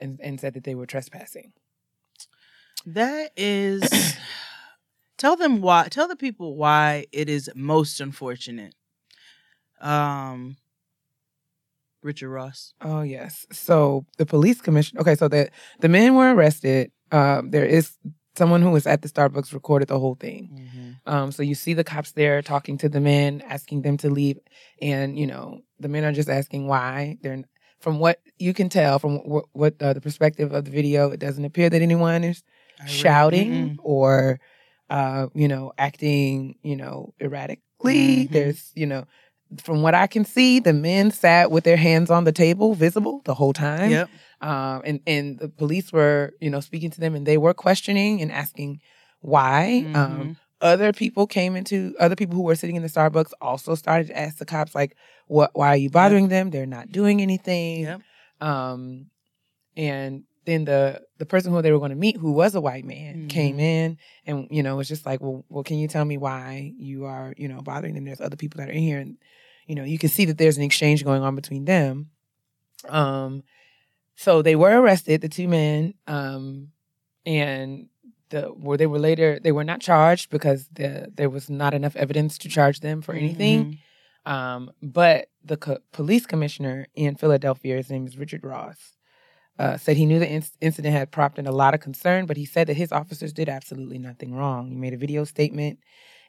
and, 0.00 0.18
and 0.22 0.40
said 0.40 0.54
that 0.54 0.64
they 0.64 0.74
were 0.74 0.86
trespassing. 0.86 1.52
That 2.86 3.32
is 3.36 4.16
tell 5.18 5.36
them 5.36 5.60
why 5.60 5.88
tell 5.90 6.08
the 6.08 6.16
people 6.16 6.56
why 6.56 7.06
it 7.12 7.28
is 7.28 7.50
most 7.54 8.00
unfortunate. 8.00 8.74
Um 9.80 10.56
Richard 12.02 12.30
Ross. 12.30 12.74
Oh 12.80 13.02
yes. 13.02 13.46
So 13.52 14.06
the 14.16 14.26
police 14.26 14.60
commission. 14.60 14.98
Okay, 14.98 15.16
so 15.16 15.28
the 15.28 15.50
the 15.80 15.88
men 15.88 16.14
were 16.14 16.32
arrested. 16.34 16.92
Um, 17.10 17.50
there 17.50 17.64
is 17.64 17.96
someone 18.38 18.62
who 18.62 18.70
was 18.70 18.86
at 18.86 19.02
the 19.02 19.08
Starbucks 19.08 19.52
recorded 19.52 19.88
the 19.88 19.98
whole 19.98 20.14
thing. 20.26 20.42
Um, 21.12 21.32
so 21.32 21.42
you 21.42 21.54
see 21.54 21.74
the 21.74 21.84
cops 21.92 22.12
there 22.12 22.40
talking 22.42 22.76
to 22.78 22.88
the 22.88 23.00
men, 23.00 23.42
asking 23.54 23.82
them 23.82 23.96
to 23.98 24.08
leave, 24.18 24.38
and 24.80 25.18
you 25.20 25.26
know 25.26 25.46
the 25.80 25.88
men 25.88 26.04
are 26.04 26.12
just 26.20 26.28
asking 26.30 26.66
why. 26.72 27.18
They're 27.22 27.42
from 27.84 27.98
what 28.04 28.16
you 28.38 28.52
can 28.58 28.68
tell 28.68 28.98
from 28.98 29.14
what, 29.32 29.44
what 29.52 29.74
uh, 29.82 29.92
the 29.92 30.00
perspective 30.00 30.52
of 30.52 30.64
the 30.64 30.70
video, 30.70 31.10
it 31.14 31.20
doesn't 31.20 31.44
appear 31.44 31.68
that 31.70 31.82
anyone 31.82 32.24
is 32.24 32.42
really- 32.80 32.90
shouting 32.90 33.50
Mm-mm. 33.52 33.76
or 33.96 34.40
uh, 34.90 35.26
you 35.34 35.48
know 35.52 35.72
acting 35.78 36.56
you 36.62 36.76
know 36.76 37.14
erratically. 37.20 38.26
Mhm. 38.26 38.30
There's 38.30 38.72
you 38.74 38.86
know 38.86 39.04
from 39.62 39.82
what 39.82 39.94
I 39.94 40.06
can 40.06 40.24
see, 40.24 40.60
the 40.60 40.72
men 40.72 41.10
sat 41.10 41.50
with 41.50 41.64
their 41.64 41.76
hands 41.76 42.10
on 42.10 42.24
the 42.24 42.32
table, 42.32 42.74
visible 42.74 43.22
the 43.24 43.34
whole 43.34 43.52
time. 43.52 43.90
Yep. 43.90 44.10
Um, 44.40 44.82
and 44.84 45.00
and 45.06 45.38
the 45.38 45.48
police 45.48 45.92
were 45.92 46.32
you 46.40 46.50
know 46.50 46.60
speaking 46.60 46.90
to 46.90 47.00
them, 47.00 47.14
and 47.14 47.26
they 47.26 47.38
were 47.38 47.54
questioning 47.54 48.20
and 48.22 48.30
asking 48.30 48.80
why. 49.20 49.86
Um, 49.94 49.94
Mhm. 49.94 50.36
other 50.60 50.92
people 50.92 51.26
came 51.26 51.56
into 51.56 51.94
other 51.98 52.16
people 52.16 52.34
who 52.36 52.42
were 52.42 52.54
sitting 52.56 52.76
in 52.76 52.82
the 52.82 52.88
Starbucks 52.88 53.32
also 53.40 53.74
started 53.74 54.08
to 54.08 54.18
ask 54.18 54.38
the 54.38 54.44
cops 54.44 54.74
like, 54.74 54.96
"What? 55.26 55.50
Why 55.54 55.68
are 55.68 55.76
you 55.76 55.90
bothering 55.90 56.28
them? 56.28 56.50
They're 56.50 56.66
not 56.66 56.92
doing 56.92 57.22
anything." 57.22 57.82
Yep. 57.82 58.00
Um, 58.40 59.06
and 59.76 60.24
then 60.48 60.64
the 60.64 61.02
the 61.18 61.26
person 61.26 61.52
who 61.52 61.60
they 61.62 61.72
were 61.72 61.78
going 61.78 61.90
to 61.90 61.96
meet, 61.96 62.16
who 62.16 62.32
was 62.32 62.54
a 62.54 62.60
white 62.60 62.84
man, 62.84 63.28
came 63.28 63.56
Mhm. 63.58 63.60
in 63.60 63.98
and 64.26 64.48
you 64.50 64.62
know 64.62 64.76
was 64.76 64.88
just 64.88 65.04
like, 65.06 65.20
"Well, 65.20 65.44
well, 65.48 65.64
can 65.64 65.78
you 65.78 65.88
tell 65.88 66.04
me 66.04 66.16
why 66.16 66.72
you 66.78 67.04
are 67.04 67.34
you 67.36 67.48
know 67.48 67.60
bothering 67.60 67.94
them? 67.94 68.04
There's 68.04 68.20
other 68.20 68.36
people 68.36 68.58
that 68.58 68.68
are 68.68 68.72
in 68.72 68.82
here, 68.82 68.98
and 68.98 69.16
you 69.66 69.74
know 69.74 69.84
you 69.84 69.98
can 69.98 70.08
see 70.08 70.24
that 70.26 70.38
there's 70.38 70.56
an 70.56 70.62
exchange 70.64 71.04
going 71.04 71.22
on 71.22 71.34
between 71.34 71.64
them." 71.66 72.10
Um, 72.88 73.42
so 74.16 74.42
they 74.42 74.56
were 74.56 74.80
arrested, 74.80 75.20
the 75.20 75.28
two 75.28 75.48
men, 75.48 75.94
um, 76.06 76.68
and 77.26 77.88
the 78.30 78.42
where 78.48 78.76
they 78.76 78.86
were 78.86 78.98
later 78.98 79.38
they 79.42 79.52
were 79.52 79.64
not 79.64 79.80
charged 79.80 80.30
because 80.30 80.68
the 80.72 81.10
there 81.14 81.30
was 81.30 81.48
not 81.48 81.72
enough 81.74 81.96
evidence 81.96 82.36
to 82.38 82.48
charge 82.48 82.80
them 82.80 83.00
for 83.02 83.14
anything. 83.14 83.64
Mhm. 84.26 84.30
Um, 84.30 84.70
but 84.82 85.28
the 85.42 85.56
co- 85.56 85.78
police 85.92 86.26
commissioner 86.26 86.86
in 86.94 87.14
Philadelphia, 87.16 87.76
his 87.76 87.88
name 87.90 88.06
is 88.06 88.18
Richard 88.18 88.44
Ross, 88.44 88.96
uh, 89.58 89.76
said 89.76 89.96
he 89.96 90.06
knew 90.06 90.18
the 90.18 90.26
inc- 90.26 90.56
incident 90.60 90.94
had 90.94 91.10
prompted 91.10 91.46
a 91.46 91.52
lot 91.52 91.74
of 91.74 91.80
concern, 91.80 92.26
but 92.26 92.36
he 92.36 92.44
said 92.44 92.68
that 92.68 92.76
his 92.76 92.92
officers 92.92 93.32
did 93.32 93.48
absolutely 93.48 93.98
nothing 93.98 94.34
wrong. 94.34 94.68
He 94.68 94.76
made 94.76 94.94
a 94.94 94.98
video 94.98 95.24
statement, 95.24 95.80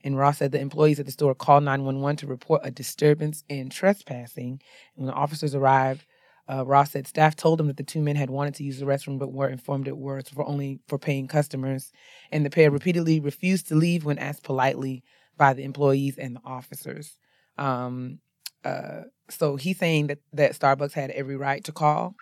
and 0.03 0.17
Ross 0.17 0.39
said 0.39 0.51
the 0.51 0.59
employees 0.59 0.99
at 0.99 1.05
the 1.05 1.11
store 1.11 1.35
called 1.35 1.63
911 1.63 2.17
to 2.17 2.27
report 2.27 2.61
a 2.63 2.71
disturbance 2.71 3.43
and 3.49 3.71
trespassing. 3.71 4.61
And 4.95 5.05
when 5.05 5.07
the 5.07 5.13
officers 5.13 5.53
arrived, 5.53 6.05
uh, 6.49 6.65
Ross 6.65 6.91
said 6.91 7.05
staff 7.05 7.35
told 7.35 7.61
him 7.61 7.67
that 7.67 7.77
the 7.77 7.83
two 7.83 8.01
men 8.01 8.15
had 8.15 8.31
wanted 8.31 8.55
to 8.55 8.63
use 8.63 8.79
the 8.79 8.85
restroom 8.85 9.19
but 9.19 9.31
were 9.31 9.49
informed 9.49 9.87
it 9.87 9.97
was 9.97 10.29
for 10.29 10.47
only 10.47 10.79
for 10.87 10.97
paying 10.97 11.27
customers, 11.27 11.91
and 12.31 12.43
the 12.43 12.49
pair 12.49 12.71
repeatedly 12.71 13.19
refused 13.19 13.67
to 13.67 13.75
leave 13.75 14.05
when 14.05 14.17
asked 14.17 14.43
politely 14.43 15.03
by 15.37 15.53
the 15.53 15.63
employees 15.63 16.17
and 16.17 16.35
the 16.35 16.41
officers. 16.43 17.19
Um, 17.59 18.19
uh, 18.65 19.01
so 19.29 19.55
he's 19.55 19.77
saying 19.77 20.07
that 20.07 20.17
that 20.33 20.57
Starbucks 20.57 20.93
had 20.93 21.11
every 21.11 21.37
right 21.37 21.63
to 21.65 21.71
call 21.71 22.15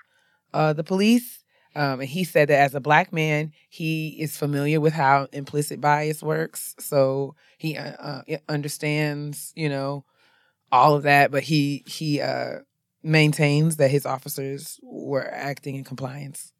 uh, 0.54 0.74
the 0.74 0.84
police. 0.84 1.44
Um, 1.75 2.00
and 2.00 2.10
he 2.10 2.24
said 2.24 2.50
that 2.50 2.60
as 2.60 2.74
a 2.74 2.80
black 2.80 3.13
man, 3.13 3.51
he 3.70 4.10
is 4.20 4.36
familiar 4.36 4.82
with 4.82 4.94
how 4.94 5.27
implicit 5.32 5.80
bias 5.80 6.24
works. 6.24 6.75
So 6.80 7.36
he 7.58 7.77
uh, 7.77 7.92
uh, 8.27 8.38
understands, 8.50 9.54
you 9.56 9.70
know, 9.70 10.04
all 10.72 10.96
of 10.96 11.04
that. 11.04 11.30
But 11.30 11.44
he 11.44 11.84
he 11.86 12.20
uh, 12.20 12.60
maintains 13.04 13.77
that 13.77 13.92
his 13.92 14.06
officers 14.06 14.80
were 14.82 15.30
acting 15.32 15.75
in 15.75 15.84
compliance 15.84 16.51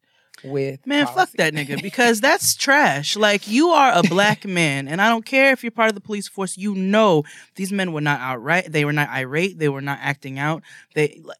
with 0.44 0.86
Man, 0.86 1.06
fuck 1.06 1.30
that 1.32 1.52
nigga 1.52 1.82
because 1.82 2.20
that's 2.20 2.54
trash. 2.54 3.16
Like 3.16 3.48
you 3.48 3.70
are 3.70 3.92
a 3.94 4.02
black 4.02 4.44
man, 4.46 4.88
and 4.88 5.00
I 5.00 5.08
don't 5.08 5.24
care 5.24 5.52
if 5.52 5.62
you're 5.62 5.70
part 5.70 5.88
of 5.88 5.94
the 5.94 6.00
police 6.00 6.28
force. 6.28 6.56
You 6.56 6.74
know 6.74 7.24
these 7.56 7.72
men 7.72 7.92
were 7.92 8.00
not 8.00 8.20
outright. 8.20 8.70
They 8.70 8.84
were 8.84 8.92
not 8.92 9.08
irate. 9.10 9.58
They 9.58 9.68
were 9.68 9.80
not 9.80 9.98
acting 10.00 10.38
out. 10.38 10.62
They 10.94 11.20
like, 11.24 11.38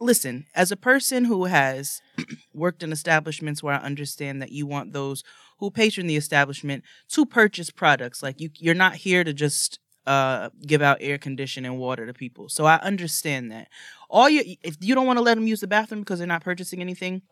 listen. 0.00 0.46
As 0.54 0.70
a 0.72 0.76
person 0.76 1.24
who 1.24 1.44
has 1.46 2.00
worked 2.54 2.82
in 2.82 2.92
establishments 2.92 3.62
where 3.62 3.74
I 3.74 3.78
understand 3.78 4.40
that 4.42 4.52
you 4.52 4.66
want 4.66 4.92
those 4.92 5.22
who 5.58 5.70
patron 5.70 6.06
the 6.06 6.16
establishment 6.16 6.84
to 7.10 7.26
purchase 7.26 7.70
products. 7.70 8.22
Like 8.22 8.40
you, 8.40 8.50
you're 8.58 8.74
not 8.74 8.96
here 8.96 9.24
to 9.24 9.32
just 9.32 9.78
uh, 10.06 10.50
give 10.66 10.80
out 10.80 10.98
air 11.00 11.18
conditioning 11.18 11.70
and 11.70 11.80
water 11.80 12.06
to 12.06 12.14
people. 12.14 12.48
So 12.48 12.64
I 12.64 12.76
understand 12.76 13.52
that. 13.52 13.68
All 14.08 14.28
you, 14.28 14.56
if 14.62 14.76
you 14.80 14.94
don't 14.94 15.06
want 15.06 15.18
to 15.18 15.22
let 15.22 15.34
them 15.34 15.46
use 15.46 15.60
the 15.60 15.66
bathroom 15.66 16.00
because 16.00 16.18
they're 16.18 16.28
not 16.28 16.44
purchasing 16.44 16.80
anything, 16.80 17.22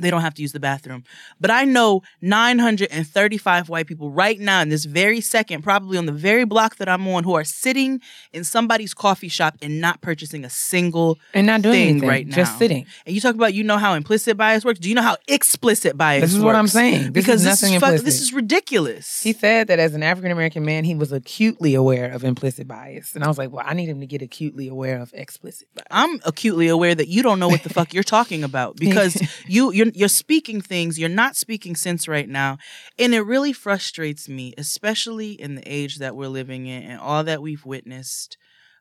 they 0.00 0.10
don't 0.10 0.20
have 0.20 0.34
to 0.34 0.42
use 0.42 0.52
the 0.52 0.60
bathroom. 0.60 1.04
But 1.40 1.50
I 1.50 1.64
know 1.64 2.02
935 2.20 3.68
white 3.68 3.86
people 3.86 4.10
right 4.10 4.38
now 4.38 4.60
in 4.62 4.68
this 4.68 4.84
very 4.84 5.20
second, 5.20 5.62
probably 5.62 5.98
on 5.98 6.06
the 6.06 6.12
very 6.12 6.44
block 6.44 6.76
that 6.76 6.88
I'm 6.88 7.06
on, 7.08 7.24
who 7.24 7.34
are 7.34 7.44
sitting 7.44 8.00
in 8.32 8.44
somebody's 8.44 8.94
coffee 8.94 9.28
shop 9.28 9.56
and 9.62 9.80
not 9.80 10.00
purchasing 10.00 10.44
a 10.44 10.50
single. 10.50 11.18
and 11.34 11.46
not 11.46 11.62
doing 11.62 11.72
thing 11.72 11.88
anything, 11.88 12.08
right 12.08 12.28
just 12.28 12.58
sitting. 12.58 12.86
And 13.04 13.14
you 13.14 13.20
talk 13.20 13.34
about 13.34 13.54
you 13.54 13.64
know 13.64 13.78
how 13.78 13.94
implicit 13.94 14.36
bias 14.36 14.64
works. 14.64 14.78
Do 14.78 14.88
you 14.88 14.94
know 14.94 15.02
how 15.02 15.16
explicit 15.28 15.96
bias 15.96 16.22
This 16.22 16.34
is 16.34 16.40
what 16.40 16.54
I'm 16.54 16.68
saying. 16.68 17.12
This 17.12 17.24
because 17.24 17.46
is 17.46 17.60
this 17.60 17.62
is 17.62 18.02
this 18.02 18.20
is 18.20 18.32
ridiculous. 18.32 19.22
He 19.22 19.32
said 19.32 19.68
that 19.68 19.78
as 19.78 19.94
an 19.94 20.02
African 20.02 20.30
American 20.30 20.64
man, 20.64 20.84
he 20.84 20.94
was 20.94 21.12
acutely 21.12 21.74
aware 21.74 22.10
of 22.10 22.24
implicit 22.24 22.68
bias. 22.68 23.14
And 23.14 23.24
I 23.24 23.28
was 23.28 23.38
like, 23.38 23.50
well, 23.50 23.64
I 23.66 23.74
need 23.74 23.88
him 23.88 24.00
to 24.00 24.06
get 24.06 24.22
acutely 24.22 24.68
aware 24.68 25.00
of 25.00 25.12
explicit 25.14 25.68
bias. 25.74 25.86
I'm 25.90 26.20
acutely 26.24 26.68
aware 26.68 26.94
that 26.94 27.08
you 27.08 27.22
don't 27.22 27.38
know 27.38 27.48
what 27.48 27.62
the 27.62 27.70
fuck 27.70 27.94
you're 27.94 28.02
talking 28.02 28.44
about 28.44 28.76
because 28.86 29.20
you 29.46 29.72
you're 29.72 29.85
you're 29.94 30.08
speaking 30.08 30.60
things 30.60 30.98
you're 30.98 31.08
not 31.08 31.36
speaking 31.36 31.76
sense 31.76 32.08
right 32.08 32.28
now 32.28 32.58
and 32.98 33.14
it 33.14 33.20
really 33.20 33.52
frustrates 33.52 34.28
me 34.28 34.54
especially 34.58 35.32
in 35.32 35.54
the 35.54 35.62
age 35.66 35.98
that 35.98 36.16
we're 36.16 36.28
living 36.28 36.66
in 36.66 36.82
and 36.82 37.00
all 37.00 37.22
that 37.24 37.42
we've 37.42 37.64
witnessed 37.64 38.36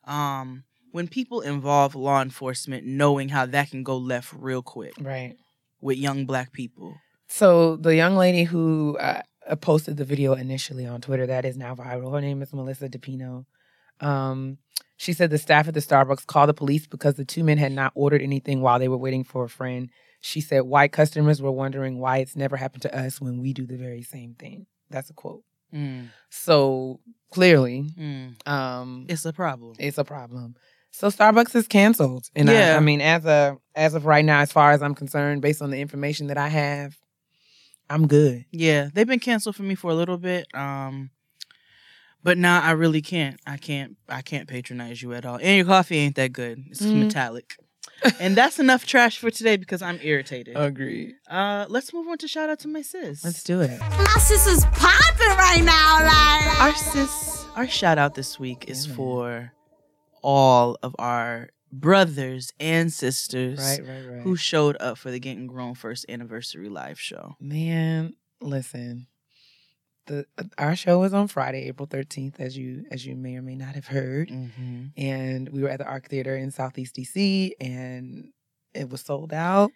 um 0.05 0.63
when 0.91 1.07
people 1.07 1.41
involve 1.41 1.93
law 1.93 2.21
enforcement 2.21 2.85
knowing 2.85 3.29
how 3.29 3.45
that 3.45 3.69
can 3.69 3.83
go 3.83 3.97
left 3.97 4.33
real 4.33 4.61
quick 4.61 4.93
right. 4.99 5.35
with 5.81 5.97
young 5.97 6.25
black 6.25 6.51
people 6.51 6.95
So 7.27 7.75
the 7.75 7.95
young 7.95 8.15
lady 8.15 8.43
who 8.43 8.97
uh, 8.99 9.21
uh, 9.47 9.55
posted 9.55 9.97
the 9.97 10.05
video 10.05 10.33
initially 10.33 10.85
on 10.85 11.01
Twitter 11.01 11.25
that 11.25 11.45
is 11.45 11.57
now 11.57 11.75
viral. 11.75 12.11
Her 12.11 12.21
name 12.21 12.41
is 12.41 12.53
Melissa 12.53 12.89
DePino. 12.89 13.45
Um, 13.99 14.57
she 14.97 15.13
said 15.13 15.29
the 15.29 15.37
staff 15.37 15.67
at 15.67 15.73
the 15.73 15.79
Starbucks 15.79 16.25
called 16.25 16.49
the 16.49 16.53
police 16.53 16.87
because 16.87 17.15
the 17.15 17.25
two 17.25 17.43
men 17.43 17.57
had 17.57 17.71
not 17.71 17.91
ordered 17.95 18.21
anything 18.21 18.61
while 18.61 18.79
they 18.79 18.87
were 18.87 18.97
waiting 18.97 19.23
for 19.23 19.43
a 19.43 19.49
friend. 19.49 19.89
She 20.25 20.41
said 20.41 20.61
white 20.61 20.91
customers 20.91 21.39
were 21.39 21.51
wondering 21.51 21.99
why 21.99 22.17
it's 22.17 22.35
never 22.35 22.57
happened 22.57 22.81
to 22.81 22.97
us 22.97 23.21
when 23.21 23.39
we 23.43 23.53
do 23.53 23.67
the 23.67 23.77
very 23.77 24.01
same 24.01 24.33
thing. 24.33 24.65
That's 24.89 25.11
a 25.11 25.13
quote. 25.13 25.43
Mm, 25.71 26.07
So 26.31 26.99
clearly, 27.31 27.87
mm. 27.95 28.47
um, 28.47 29.05
it's 29.07 29.23
a 29.25 29.33
problem 29.33 29.75
it's 29.77 29.99
a 29.99 30.03
problem. 30.03 30.55
So 30.89 31.09
Starbucks 31.09 31.53
is 31.55 31.67
canceled, 31.67 32.29
and 32.35 32.49
I, 32.49 32.53
Yeah. 32.53 32.77
I 32.77 32.79
mean, 32.79 33.01
as 33.01 33.25
a 33.25 33.57
as 33.75 33.93
of 33.93 34.05
right 34.07 34.25
now, 34.25 34.39
as 34.39 34.51
far 34.51 34.71
as 34.71 34.81
I'm 34.81 34.95
concerned, 34.95 35.43
based 35.43 35.61
on 35.61 35.69
the 35.69 35.79
information 35.79 36.25
that 36.27 36.39
I 36.39 36.47
have, 36.47 36.97
I'm 37.87 38.07
good. 38.07 38.45
Yeah, 38.49 38.89
they've 38.91 39.05
been 39.05 39.19
canceled 39.19 39.55
for 39.55 39.63
me 39.63 39.75
for 39.75 39.91
a 39.91 39.95
little 39.95 40.17
bit. 40.17 40.47
Um 40.55 41.11
but 42.23 42.39
now 42.39 42.61
I 42.63 42.71
really 42.71 43.03
can't. 43.03 43.39
I 43.45 43.57
can't 43.57 43.95
I 44.09 44.23
can't 44.23 44.47
patronize 44.47 45.03
you 45.03 45.13
at 45.13 45.23
all. 45.25 45.35
And 45.39 45.57
your 45.57 45.65
coffee 45.65 45.97
ain't 45.97 46.15
that 46.15 46.33
good. 46.33 46.63
It's 46.71 46.81
Mm. 46.81 47.03
metallic. 47.03 47.57
And 48.19 48.35
that's 48.35 48.59
enough 48.59 48.85
trash 48.85 49.17
for 49.17 49.29
today 49.31 49.57
because 49.57 49.81
I'm 49.81 49.99
irritated. 50.03 50.55
Agreed. 50.57 51.15
Uh 51.29 51.65
let's 51.69 51.93
move 51.93 52.07
on 52.07 52.17
to 52.19 52.27
shout 52.27 52.49
out 52.49 52.59
to 52.59 52.67
my 52.67 52.81
sis. 52.81 53.23
Let's 53.23 53.43
do 53.43 53.61
it. 53.61 53.79
My 53.79 54.17
sister's 54.19 54.65
popping 54.73 55.37
right 55.37 55.63
now, 55.63 56.03
like. 56.03 56.61
our 56.61 56.75
sis 56.75 57.45
our 57.55 57.67
shout 57.67 57.97
out 57.97 58.15
this 58.15 58.37
week 58.39 58.65
is 58.67 58.87
Yeah, 58.87 58.95
for 58.95 59.53
all 60.21 60.77
of 60.83 60.95
our 60.99 61.49
brothers 61.71 62.53
and 62.59 62.91
sisters 62.91 63.59
Right, 63.59 63.79
right, 63.87 64.05
right. 64.07 64.21
who 64.23 64.35
showed 64.35 64.75
up 64.79 64.97
for 64.97 65.11
the 65.11 65.19
Getting 65.19 65.47
Grown 65.47 65.73
first 65.75 66.05
anniversary 66.09 66.69
live 66.69 66.99
show. 66.99 67.35
Man, 67.39 68.13
listen. 68.41 69.07
The 70.07 70.25
our 70.57 70.75
show 70.75 70.99
was 70.99 71.13
on 71.13 71.27
Friday, 71.27 71.67
April 71.67 71.87
13th, 71.87 72.39
as 72.39 72.57
you 72.57 72.85
as 72.91 73.05
you 73.05 73.15
may 73.15 73.35
or 73.37 73.41
may 73.41 73.55
not 73.55 73.75
have 73.75 73.87
heard. 73.87 74.29
Mm-hmm. 74.29 74.85
And 74.97 75.49
we 75.49 75.61
were 75.63 75.69
at 75.69 75.79
the 75.79 75.85
Arc 75.85 76.07
Theater 76.09 76.35
in 76.35 76.51
Southeast 76.51 76.95
DC 76.95 77.51
and 77.59 78.29
it 78.73 78.89
was 78.89 79.01
sold 79.01 79.33
out. 79.33 79.71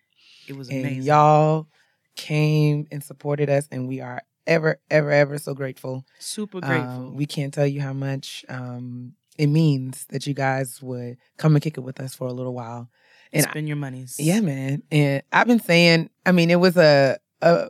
It 0.47 0.55
was 0.55 0.69
and 0.69 0.79
amazing. 0.79 1.03
y'all 1.03 1.67
came 2.15 2.87
and 2.91 3.03
supported 3.03 3.49
us 3.49 3.67
and 3.71 3.87
we 3.87 4.01
are 4.01 4.21
ever, 4.45 4.79
ever, 4.89 5.11
ever 5.11 5.37
so 5.37 5.53
grateful. 5.53 6.05
Super 6.19 6.57
Um, 6.57 6.63
grateful. 6.67 7.11
we 7.15 7.25
can't 7.25 7.53
tell 7.53 7.67
you 7.67 7.81
how 7.81 7.93
much 7.93 8.45
um, 8.49 9.13
it 9.37 9.47
means 9.47 10.05
that 10.09 10.27
you 10.27 10.33
guys 10.33 10.81
would 10.81 11.17
come 11.37 11.55
and 11.55 11.63
kick 11.63 11.77
it 11.77 11.81
with 11.81 11.99
us 11.99 12.13
for 12.15 12.27
a 12.27 12.33
little 12.33 12.53
while. 12.53 12.89
And 13.31 13.45
I- 13.45 13.49
Spend 13.51 13.67
your 13.67 13.77
monies. 13.77 14.15
yeah, 14.19 14.41
man. 14.41 14.83
And 14.91 15.21
I've 15.31 15.47
been 15.47 15.59
saying, 15.61 16.09
I 16.25 16.31
mean, 16.31 16.49
it 16.49 16.59
was 16.59 16.77
a, 16.77 17.17
a 17.41 17.69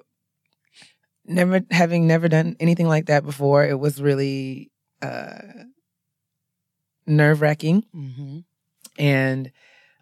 never 1.30 1.62
having 1.72 2.08
never 2.08 2.28
done 2.28 2.56
anything 2.60 2.88
like 2.88 3.06
that 3.06 3.24
before. 3.26 3.66
It 3.66 3.80
was 3.80 4.02
really 4.02 4.72
uh, 5.02 5.38
nerve 7.08 7.42
wracking. 7.42 7.84
Mm-hmm. 7.96 8.40
And 8.98 9.52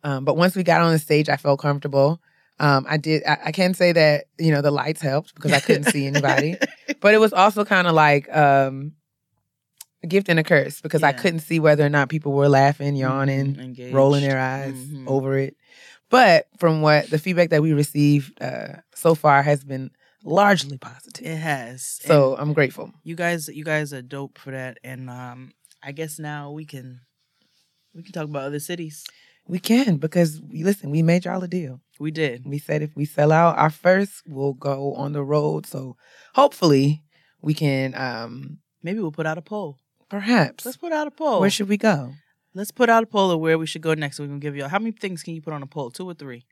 um, 0.04 0.26
but 0.26 0.38
once 0.38 0.56
we 0.56 0.64
got 0.64 0.82
on 0.82 0.92
the 0.94 1.00
stage, 1.00 1.30
I 1.30 1.38
felt 1.38 1.60
comfortable. 1.60 2.22
Um, 2.60 2.86
I 2.90 2.98
did. 2.98 3.24
I, 3.26 3.38
I 3.46 3.52
can 3.52 3.74
say 3.74 3.92
that 3.92 4.26
you 4.40 4.52
know 4.52 4.62
the 4.62 4.72
lights 4.72 5.02
helped 5.02 5.36
because 5.36 5.52
I 5.52 5.60
couldn't 5.60 5.86
see 5.86 6.08
anybody, 6.08 6.58
but 7.02 7.14
it 7.14 7.20
was 7.20 7.34
also 7.34 7.66
kind 7.66 7.88
of 7.88 7.94
like 7.94 8.34
um, 8.36 8.94
a 10.04 10.08
gift 10.08 10.30
and 10.30 10.40
a 10.40 10.44
curse 10.44 10.82
because 10.82 11.04
I 11.04 11.12
couldn't 11.12 11.40
see 11.40 11.60
whether 11.60 11.86
or 11.86 11.90
not 11.90 12.10
people 12.10 12.32
were 12.32 12.50
laughing, 12.50 12.96
yawning, 12.96 13.56
Mhm, 13.56 13.60
engaged. 13.64 13.94
rolling 13.94 14.24
their 14.24 14.40
eyes 14.40 14.74
Mhm. 14.76 15.08
over 15.08 15.38
it. 15.38 15.56
But 16.10 16.48
from 16.58 16.82
what 16.82 17.10
the 17.10 17.20
feedback 17.20 17.50
that 17.50 17.62
we 17.62 17.74
received 17.74 18.42
uh, 18.42 18.78
so 18.96 19.14
far 19.14 19.44
has 19.44 19.64
been 19.64 19.92
largely 20.24 20.78
positive. 20.78 21.26
It 21.26 21.38
has. 21.38 22.00
So 22.02 22.34
And 22.34 22.42
I'm 22.42 22.54
grateful. 22.54 22.92
you 23.04 23.16
guys, 23.16 23.48
you 23.48 23.64
guys 23.64 23.94
are 23.94 24.02
dope 24.02 24.38
for 24.38 24.52
that. 24.52 24.78
And 24.84 25.10
um, 25.10 25.52
I 25.84 25.92
guess 25.92 26.20
now 26.20 26.52
we 26.52 26.66
can 26.66 27.02
we 27.94 28.04
can 28.04 28.12
talk 28.14 28.26
about 28.26 28.44
other 28.44 28.60
cities. 28.60 29.04
We 29.48 29.60
can 29.60 29.98
because 29.98 30.42
listen, 30.52 30.90
we 30.92 31.02
made 31.04 31.26
y'all 31.26 31.44
a 31.44 31.48
deal. 31.48 31.82
We 32.00 32.12
did. 32.12 32.46
We 32.46 32.60
said 32.60 32.82
if 32.82 32.96
we 32.96 33.06
sell 33.06 33.32
out 33.32 33.58
our 33.58 33.70
first, 33.70 34.24
we'll 34.28 34.54
go 34.54 34.94
on 34.96 35.14
the 35.14 35.24
road. 35.24 35.66
So 35.66 35.96
hopefully 36.36 37.04
we 37.42 37.54
can 37.54 37.94
um 37.96 38.60
Maybe 38.84 39.00
we'll 39.00 39.12
put 39.12 39.26
out 39.26 39.38
a 39.38 39.42
poll. 39.42 39.80
perhaps 40.10 40.66
Let's 40.66 40.78
put 40.78 40.92
out 40.94 41.08
a 41.08 41.12
poll. 41.12 41.40
where 41.42 41.50
should 41.50 41.68
we 41.70 41.78
go? 41.78 42.14
Let's 42.54 42.72
put 42.72 42.90
out 42.90 43.04
a 43.04 43.06
poll 43.08 43.32
of 43.32 43.40
where 43.40 43.58
we 43.58 43.66
should 43.68 43.82
go 43.82 43.94
next. 43.94 44.20
We're 44.20 44.28
gonna 44.28 44.40
give 44.40 44.56
you 44.56 44.66
how 44.68 44.80
many 44.80 44.92
things 44.92 45.24
can 45.24 45.34
you 45.34 45.42
put 45.42 45.54
on 45.54 45.64
a 45.64 45.68
poll? 45.68 45.92
Two 45.92 46.08
or 46.10 46.14
three? 46.14 46.46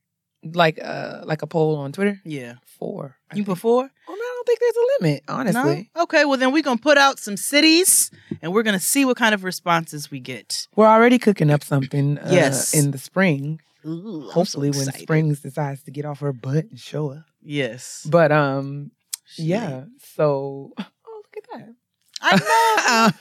Like 0.53 0.79
uh 0.81 1.21
like 1.25 1.41
a 1.41 1.47
poll 1.47 1.77
on 1.77 1.91
Twitter? 1.91 2.21
Yeah. 2.23 2.55
Four. 2.65 3.15
I 3.31 3.35
You 3.35 3.43
think. 3.43 3.47
put 3.47 3.57
four? 3.57 3.81
I, 3.83 4.11
mean, 4.11 4.19
I 4.21 4.33
don't 4.35 4.45
think 4.45 4.59
there's 4.59 4.75
a 4.75 5.03
limit, 5.03 5.23
honestly. 5.27 5.89
No? 5.95 6.03
Okay, 6.03 6.23
well 6.25 6.37
then 6.37 6.53
we're 6.53 6.61
gonna 6.61 6.77
put 6.79 6.97
out 6.99 7.17
some 7.19 7.35
cities 7.35 8.11
and 8.41 8.53
we're 8.53 8.61
gonna 8.63 8.79
see 8.79 9.05
what 9.05 9.17
kind 9.17 9.33
of 9.33 9.43
responses 9.43 10.11
we 10.11 10.19
get. 10.19 10.67
We're 10.75 10.87
already 10.87 11.17
cooking 11.17 11.49
up 11.49 11.63
something 11.63 12.19
uh, 12.19 12.29
Yes. 12.31 12.73
in 12.75 12.91
the 12.91 12.97
spring. 12.99 13.59
Ooh, 13.85 14.21
I'm 14.23 14.27
so 14.27 14.31
Hopefully 14.33 14.69
when. 14.71 14.85
Springs 14.91 15.39
decides 15.41 15.81
to 15.83 15.91
get 15.91 16.05
off 16.05 16.19
her 16.19 16.31
butt 16.33 16.65
and 16.69 16.79
show 16.79 17.11
up. 17.11 17.25
Yes. 17.41 18.05
But 18.09 18.31
um 18.31 18.91
yeah. 19.37 19.85
So, 20.15 20.73
oh, 20.79 20.83
look 21.23 21.37
at 21.37 21.59
that. 21.59 21.75
I 22.21 23.11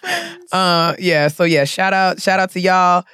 know. 0.53 0.59
uh, 0.59 0.95
yeah. 0.99 1.29
So 1.29 1.45
yeah, 1.45 1.65
shout 1.65 1.93
out, 1.95 2.21
shout 2.21 2.39
out 2.39 2.51
to 2.51 2.61
y'all. 2.61 3.05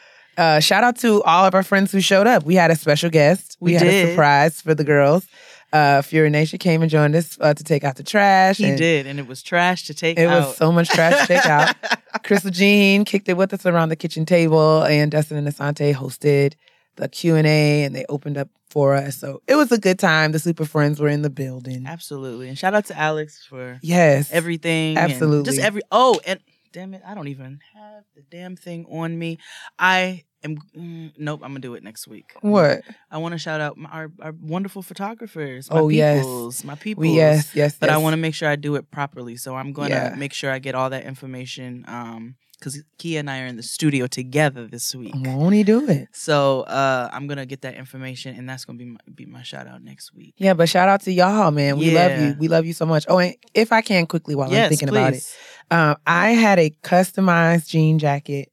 Uh, 0.40 0.58
shout 0.58 0.82
out 0.82 0.96
to 0.96 1.22
all 1.24 1.44
of 1.44 1.54
our 1.54 1.62
friends 1.62 1.92
who 1.92 2.00
showed 2.00 2.26
up. 2.26 2.44
We 2.44 2.54
had 2.54 2.70
a 2.70 2.74
special 2.74 3.10
guest. 3.10 3.58
We, 3.60 3.72
We 3.72 3.74
had 3.76 3.86
a 3.86 4.10
surprise 4.10 4.58
for 4.58 4.74
the 4.74 4.84
girls. 4.84 5.26
Uh, 5.70 6.00
Fury 6.00 6.30
Nation 6.30 6.58
came 6.58 6.80
and 6.80 6.90
joined 6.90 7.14
us 7.14 7.36
uh, 7.42 7.52
to 7.52 7.62
take 7.62 7.84
out 7.84 7.96
the 7.96 8.02
trash. 8.02 8.56
he 8.56 8.64
and 8.64 8.78
did, 8.78 9.06
and 9.06 9.18
it 9.18 9.26
was 9.26 9.42
trash 9.42 9.84
to 9.84 9.94
take 9.94 10.18
out. 10.18 10.22
It 10.22 10.28
out. 10.28 10.46
was 10.48 10.56
so 10.56 10.72
much 10.72 10.88
trash 10.88 11.20
to 11.20 11.26
take 11.26 11.44
out. 11.44 11.76
Crystal 12.24 12.50
Jean 12.50 13.04
kicked 13.04 13.28
it 13.28 13.36
with 13.36 13.52
us 13.52 13.66
around 13.66 13.90
the 13.90 13.96
kitchen 13.96 14.24
table, 14.24 14.82
and 14.82 15.10
Dustin 15.10 15.36
and 15.36 15.46
Asante 15.46 15.94
hosted 15.94 16.54
the 16.96 17.06
Q 17.08 17.36
and 17.36 17.46
A, 17.46 17.84
and 17.84 17.94
they 17.94 18.06
opened 18.08 18.38
up 18.38 18.48
for 18.70 18.96
us. 18.96 19.16
So 19.18 19.42
it 19.46 19.56
was 19.56 19.70
a 19.70 19.78
good 19.78 19.98
time. 19.98 20.32
The 20.32 20.38
Super 20.38 20.64
Friends 20.64 21.00
were 21.00 21.08
in 21.08 21.20
the 21.20 21.28
building. 21.30 21.84
Absolutely, 21.86 22.48
and 22.48 22.58
shout 22.58 22.72
out 22.72 22.86
to 22.86 22.98
Alex 22.98 23.44
for 23.46 23.78
Yes, 23.82 24.32
everything. 24.32 24.96
Absolutely. 24.96 25.52
just 25.52 25.60
every. 25.62 25.82
Oh, 25.92 26.18
and 26.26 26.40
damn 26.72 26.94
it, 26.94 27.02
I 27.06 27.14
don't 27.14 27.28
even 27.28 27.60
have 27.74 28.04
the 28.16 28.22
damn 28.22 28.56
thing 28.56 28.86
on 28.86 29.18
me. 29.18 29.38
I 29.78 30.24
am. 30.44 30.56
Mm, 30.76 31.12
nope, 31.18 31.40
I'm 31.42 31.50
gonna 31.50 31.60
do 31.60 31.74
it 31.74 31.82
next 31.82 32.06
week. 32.08 32.32
What? 32.40 32.82
I 33.10 33.18
want 33.18 33.32
to 33.32 33.38
shout 33.38 33.60
out 33.60 33.76
my, 33.76 33.88
our 33.90 34.12
our 34.20 34.32
wonderful 34.40 34.82
photographers. 34.82 35.70
My 35.70 35.78
Oh, 35.80 35.88
yes. 35.88 36.64
my 36.64 36.74
people. 36.74 37.04
Yes, 37.04 37.54
yes, 37.54 37.76
but 37.78 37.90
I 37.90 37.96
want 37.98 38.12
to 38.14 38.18
make 38.18 38.34
sure 38.34 38.48
I 38.48 38.56
do 38.56 38.74
it 38.76 38.90
properly. 38.90 39.36
So 39.36 39.54
I'm 39.56 39.72
gonna 39.72 39.88
Yeah. 39.90 40.14
make 40.16 40.32
sure 40.32 40.50
I 40.50 40.58
get 40.58 40.74
all 40.74 40.90
that 40.90 41.04
information. 41.04 41.84
Um, 41.88 42.36
because 42.58 42.82
Kia 42.98 43.20
and 43.20 43.30
I 43.30 43.40
are 43.40 43.46
in 43.46 43.56
the 43.56 43.62
studio 43.62 44.06
together 44.06 44.66
this 44.66 44.94
week. 44.94 45.14
Won't 45.16 45.54
he 45.54 45.62
do 45.64 45.88
it? 45.88 46.08
So 46.12 46.60
uh, 46.64 47.08
I'm 47.10 47.26
gonna 47.26 47.46
get 47.46 47.62
that 47.62 47.74
information, 47.74 48.36
and 48.36 48.46
that's 48.46 48.66
gonna 48.66 48.78
be 48.78 48.84
my, 48.84 48.98
be 49.14 49.24
my 49.24 49.42
shout 49.42 49.66
out 49.66 49.82
next 49.82 50.14
week. 50.14 50.34
Yeah, 50.36 50.52
but 50.52 50.68
shout 50.68 50.86
out 50.86 51.00
to 51.02 51.10
y'all, 51.12 51.50
man. 51.52 51.78
We 51.78 51.90
love 51.90 52.18
you. 52.20 52.34
We 52.38 52.48
love 52.48 52.66
you 52.66 52.74
so 52.74 52.84
much. 52.84 53.06
Oh, 53.08 53.16
and 53.18 53.34
if 53.54 53.72
I 53.72 53.80
can 53.80 54.06
quickly 54.06 54.34
while 54.34 54.48
I'm 54.48 54.52
yes, 54.52 54.68
thinking 54.68 54.90
about 54.90 55.14
it, 55.14 55.36
um, 55.70 55.96
I 56.06 56.32
had 56.32 56.58
a 56.58 56.68
customized 56.82 57.66
jean 57.68 57.98
jacket 57.98 58.49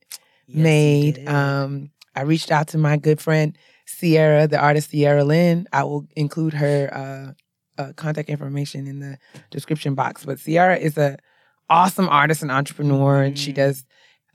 Yes, 0.48 0.64
made. 0.64 1.28
Um, 1.28 1.92
I 2.16 2.22
reached 2.22 2.52
out 2.52 2.70
to 2.70 2.78
my 2.78 2.98
good 2.98 3.22
friend 3.22 3.58
Sierra, 3.86 4.48
the 4.48 4.60
artist 4.60 4.90
Sierra 4.92 5.24
Lynn. 5.24 5.68
I 5.72 5.84
will 5.84 6.08
include 6.16 6.54
her 6.54 6.90
uh, 7.78 7.82
uh, 7.82 7.94
contact 7.96 8.30
information 8.30 8.88
in 8.88 9.00
the 9.00 9.18
description 9.52 9.94
box. 9.96 10.26
But 10.26 10.40
Sierra 10.40 10.78
is 10.78 10.98
a 10.98 11.18
awesome 11.70 12.10
artist 12.10 12.42
and 12.42 12.52
entrepreneur, 12.52 13.22
and 13.22 13.38
she 13.38 13.52
Mhm. 13.52 13.56
does 13.56 13.86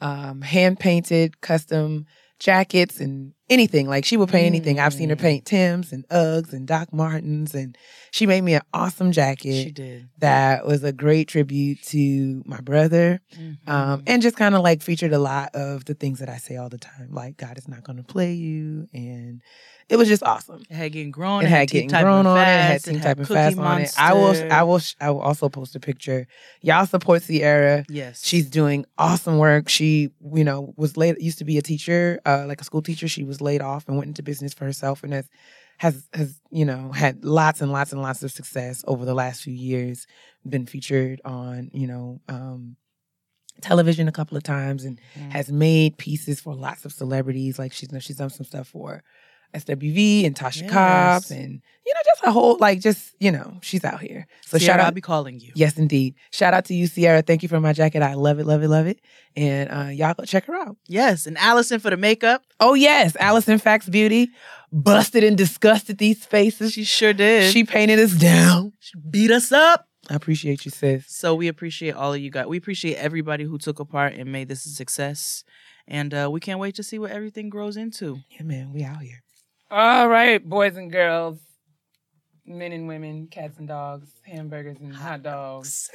um, 0.01 0.43
hand 0.43 0.79
painted 0.81 1.41
custom 1.41 2.07
jackets 2.41 3.01
and 3.01 3.33
anything. 3.53 3.89
Like 3.89 4.05
she 4.05 4.17
will 4.17 4.27
paint 4.27 4.47
anything. 4.47 4.81
I've 4.81 4.93
seen 4.95 5.09
her 5.11 5.17
Mm. 5.17 5.21
paint 5.21 5.45
Tim's 5.45 5.93
and 5.93 6.09
Uggs 6.09 6.53
and 6.53 6.67
Doc 6.67 6.93
Martens, 6.93 7.55
and 7.55 7.77
she 8.11 8.27
made 8.27 8.43
me 8.43 8.55
an 8.55 8.63
awesome 8.73 9.13
jacket 9.13 9.65
she 9.65 9.71
did. 9.71 10.09
that 10.19 10.67
was 10.67 10.83
a 10.85 10.93
great 10.93 11.29
tribute 11.29 11.83
to 11.85 12.43
my 12.47 12.61
brother 12.61 13.21
um, 13.67 14.01
Mhm. 14.01 14.03
and 14.07 14.23
just 14.23 14.37
kind 14.37 14.55
of 14.55 14.63
like 14.63 14.83
featured 14.83 15.13
a 15.13 15.19
lot 15.19 15.55
of 15.55 15.85
the 15.85 15.95
things 15.95 16.19
that 16.21 16.29
I 16.29 16.39
say 16.39 16.57
all 16.57 16.69
the 16.69 16.79
time, 16.79 17.09
like 17.13 17.37
God 17.37 17.59
is 17.59 17.69
not 17.69 17.85
going 17.85 17.99
to 17.99 18.03
play 18.05 18.33
you, 18.33 18.89
and 18.95 19.41
it 19.89 19.97
was 19.97 20.09
just 20.09 20.23
awesome. 20.23 20.63
It 20.71 20.75
had 20.75 20.93
getting 20.93 21.11
grown. 21.11 21.45
It 21.45 21.49
had 21.49 21.69
getting 21.69 21.89
grown 21.91 22.27
on 22.27 22.39
it, 22.39 22.41
it 22.43 22.63
had 22.63 22.85
team 22.85 23.01
type 23.01 23.19
and 23.19 23.29
fast 23.29 23.59
on 23.59 23.81
it. 23.83 23.93
I 23.99 24.13
will, 24.15 24.35
I 24.51 24.63
will, 24.63 24.81
I 25.01 25.11
will 25.11 25.21
also 25.21 25.49
post 25.49 25.77
a 25.77 25.81
picture. 25.81 26.27
Y'all 26.63 26.87
support 26.87 27.23
Sierra. 27.23 27.85
Yes, 27.91 28.23
She's 28.25 28.49
doing 28.49 28.87
awesome 28.97 29.37
work. 29.39 29.69
She, 29.69 30.11
you 30.35 30.45
know, 30.45 30.73
was 30.77 30.97
late. 30.97 31.21
used 31.21 31.39
to 31.39 31.45
be 31.45 31.59
a 31.59 31.63
teacher, 31.63 32.21
uh, 32.25 32.45
like 32.47 32.61
a 32.61 32.65
school 32.65 32.81
teacher. 32.83 33.07
She 33.09 33.23
was 33.25 33.41
laid 33.43 33.61
off 33.61 33.87
and 33.89 33.97
went 33.97 34.09
into 34.09 34.23
business 34.23 34.55
for 34.55 34.65
herself, 34.65 35.03
and 35.03 35.13
has 35.13 35.29
has 35.79 36.09
has 36.15 36.41
you 36.51 36.65
know 36.65 36.93
had 36.93 37.25
lots 37.25 37.61
and 37.61 37.73
lots 37.73 37.93
and 37.93 38.01
lots 38.03 38.23
of 38.23 38.31
success 38.31 38.85
over 38.87 39.05
the 39.05 39.15
last 39.15 39.43
few 39.43 39.53
years. 39.55 40.07
Been 40.49 40.67
featured 40.67 41.21
on 41.25 41.71
you 41.73 41.87
know 41.87 42.21
um, 42.29 42.77
television 43.61 44.09
a 44.09 44.13
couple 44.13 44.37
of 44.37 44.43
times, 44.43 44.85
and 44.85 45.01
Mm. 45.19 45.31
has 45.33 45.51
made 45.53 45.99
pieces 45.99 46.41
for 46.41 46.55
lots 46.55 46.85
of 46.85 46.93
celebrities. 46.93 47.59
Like 47.59 47.73
she's 47.73 47.89
she's 48.01 48.17
done 48.17 48.31
some 48.31 48.47
stuff 48.47 48.69
for 48.69 49.03
SWV 49.55 50.25
and 50.27 50.35
Tasha 50.35 50.69
Cobbs, 50.69 51.31
and 51.31 51.61
you 51.87 51.95
know 51.95 52.01
just 52.05 52.25
a 52.25 52.33
whole 52.33 52.57
like 52.59 52.81
just 52.81 53.15
you 53.21 53.31
know 53.31 53.59
she's 53.63 53.85
out 53.85 54.01
here. 54.01 54.27
So 54.47 54.59
Sierra, 54.59 54.67
shout 54.73 54.81
out 54.81 54.87
I'll 54.87 54.93
be 54.93 55.01
calling 55.01 55.41
you. 55.41 55.53
Yes, 55.55 55.77
indeed. 55.77 56.15
Shout 56.31 56.55
out 56.55 56.65
to 56.67 56.75
you, 56.75 56.87
Sierra. 56.87 57.23
Thank 57.23 57.43
you 57.43 57.49
for 57.49 57.61
my 57.61 57.73
jacket. 57.73 58.03
I 58.03 58.15
love 58.15 58.39
it, 58.39 58.47
love 58.47 58.63
it, 58.63 58.69
love 58.69 58.87
it. 58.87 59.01
And 59.37 59.71
uh, 59.71 59.91
y'all 59.91 60.15
go 60.15 60.25
check 60.25 60.47
her 60.47 60.55
out. 60.55 60.77
Yes, 60.89 61.27
and 61.27 61.39
Allison 61.39 61.81
for 61.81 61.91
the 61.91 61.97
makeup. 61.97 62.43
Oh, 62.61 62.75
yes. 62.75 63.17
Allison 63.19 63.59
Facts 63.59 63.89
Beauty 63.89 64.29
busted 64.71 65.25
and 65.25 65.37
disgusted 65.37 65.99
these 65.99 66.25
faces. 66.25 66.73
She 66.73 66.85
sure 66.85 67.13
did. 67.13 67.53
She 67.53 67.65
painted 67.65 67.99
us 67.99 68.13
down. 68.13 68.73
She 68.79 68.93
beat 69.11 69.31
us 69.31 69.53
up. 69.53 69.87
I 70.11 70.15
appreciate 70.15 70.65
you, 70.65 70.71
sis. 70.71 71.05
So 71.09 71.35
we 71.35 71.49
appreciate 71.49 71.95
all 71.95 72.13
of 72.13 72.21
you 72.21 72.31
guys. 72.31 72.47
We 72.47 72.57
appreciate 72.57 72.97
everybody 72.97 73.45
who 73.45 73.59
took 73.59 73.79
a 73.79 73.85
part 73.85 74.15
and 74.15 74.31
made 74.33 74.49
this 74.49 74.67
a 74.67 74.71
success. 74.71 75.45
And 75.87 76.13
uh, 76.15 76.29
we 76.31 76.41
can't 76.41 76.59
wait 76.59 76.75
to 76.77 76.83
see 76.83 76.99
what 76.99 77.11
everything 77.11 77.49
grows 77.49 77.77
into. 77.77 78.19
Yeah, 78.31 78.43
man, 78.43 78.73
we 78.73 78.85
out 78.85 79.03
here. 79.03 79.22
All 79.75 80.07
right, 80.07 80.47
boys 80.47 80.77
and 80.77 80.93
girls, 80.93 81.39
men 82.45 82.73
and 82.73 82.87
women, 82.87 83.29
cats 83.29 83.59
and 83.59 83.67
dogs, 83.67 84.07
hamburgers 84.23 84.77
and 84.79 84.95
hot 84.95 85.23
dogs, 85.23 85.89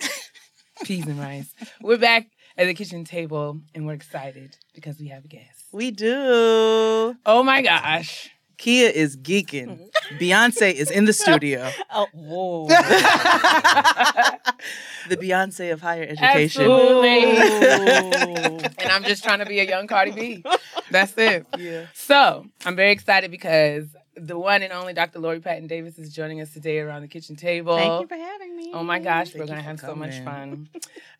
peas 0.83 1.05
and 1.05 1.19
rice. 1.19 1.53
We're 1.79 1.99
back 1.99 2.25
at 2.57 2.65
the 2.65 2.73
kitchen 2.73 3.05
table 3.05 3.61
and 3.75 3.85
we're 3.85 3.93
excited 3.93 4.57
because 4.73 4.97
we 4.99 5.09
have 5.09 5.25
a 5.25 5.27
guest. 5.27 5.65
We 5.71 5.91
do. 5.91 7.15
Oh 7.23 7.43
my 7.43 7.61
gosh. 7.61 8.31
Kia 8.57 8.89
is 8.89 9.15
geeking. 9.17 9.89
Beyonce 10.19 10.73
is 10.73 10.89
in 10.89 11.05
the 11.05 11.13
studio. 11.13 11.69
Oh, 11.89 12.07
whoa. 12.13 12.67
the 15.09 15.17
Beyonce 15.17 15.71
of 15.71 15.81
higher 15.81 16.03
education. 16.03 16.63
Absolutely. 16.63 17.33
And 18.79 18.91
I'm 18.91 19.03
just 19.03 19.23
trying 19.23 19.39
to 19.39 19.45
be 19.45 19.59
a 19.59 19.63
young 19.63 19.87
Cardi 19.87 20.11
B. 20.11 20.43
That's 20.91 21.13
it. 21.17 21.45
Yeah. 21.57 21.87
So 21.93 22.45
I'm 22.65 22.75
very 22.75 22.91
excited 22.91 23.31
because 23.31 23.87
the 24.15 24.37
one 24.37 24.61
and 24.61 24.71
only 24.73 24.93
Dr. 24.93 25.19
Lori 25.19 25.39
Patton 25.39 25.67
Davis 25.67 25.97
is 25.97 26.13
joining 26.13 26.41
us 26.41 26.51
today 26.53 26.79
around 26.79 27.01
the 27.01 27.07
kitchen 27.07 27.35
table. 27.35 27.75
Thank 27.77 28.01
you 28.01 28.07
for 28.07 28.15
having 28.15 28.55
me. 28.55 28.71
Oh 28.73 28.83
my 28.83 28.99
gosh, 28.99 29.29
Thank 29.31 29.39
we're 29.39 29.47
going 29.47 29.57
to 29.57 29.63
for 29.63 29.69
have 29.69 29.79
so 29.79 29.95
much 29.95 30.19
fun. 30.23 30.69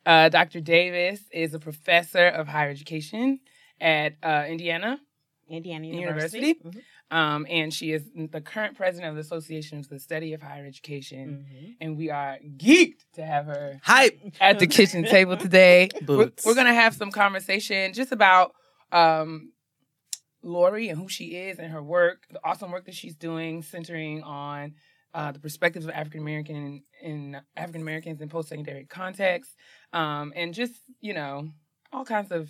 Uh, 0.06 0.30
Dr. 0.30 0.60
Davis 0.62 1.22
is 1.32 1.54
a 1.54 1.60
professor 1.60 2.28
of 2.28 2.48
higher 2.48 2.70
education 2.70 3.40
at 3.82 4.16
uh, 4.24 4.46
Indiana, 4.48 5.00
Indiana 5.50 5.88
University. 5.88 6.58
University. 6.64 6.84
Um, 7.12 7.46
and 7.50 7.74
she 7.74 7.92
is 7.92 8.04
the 8.16 8.42
current 8.42 8.76
president 8.76 9.10
of 9.10 9.16
the 9.16 9.22
Association 9.22 9.82
for 9.84 9.94
the 9.96 10.00
Study 10.00 10.34
of 10.34 10.42
Higher 10.42 10.66
Education. 10.66 11.46
Mhm. 11.50 11.76
And 11.82 11.98
we 11.98 12.10
are 12.10 12.38
geeked 12.58 13.06
to 13.14 13.26
have 13.26 13.46
her 13.46 13.80
Hype. 13.84 14.20
at 14.42 14.60
the 14.60 14.68
kitchen 14.68 15.06
table 15.06 15.38
today. 15.38 15.90
We're, 16.02 16.06
Boots. 16.26 16.46
we're 16.46 16.56
going 16.56 16.68
to 16.68 16.74
have 16.74 16.94
some 16.96 17.12
conversation 17.12 17.94
just 17.94 18.12
about 18.12 18.54
um, 18.92 19.54
Lori 20.44 20.90
and 20.90 21.00
who 21.00 21.08
she 21.10 21.36
is 21.36 21.60
and 21.60 21.72
her 21.72 21.84
work, 21.84 22.24
the 22.30 22.40
awesome 22.44 22.72
work 22.72 22.86
that 22.86 22.96
she's 22.96 23.16
doing, 23.16 23.62
centering 23.64 24.24
on 24.24 24.76
uh, 25.14 25.32
the 25.32 25.40
perspectives 25.40 25.86
of 25.86 25.92
African 25.92 26.22
American 26.22 26.84
in 27.02 27.38
African 27.56 27.82
Americans 27.82 28.22
in 28.22 28.30
post 28.30 28.50
secondary 28.50 28.86
contexts, 28.86 29.56
um, 29.94 30.32
and 30.36 30.54
just 30.54 30.74
you 31.02 31.14
know 31.14 31.50
all 31.92 32.06
kinds 32.06 32.32
of 32.32 32.50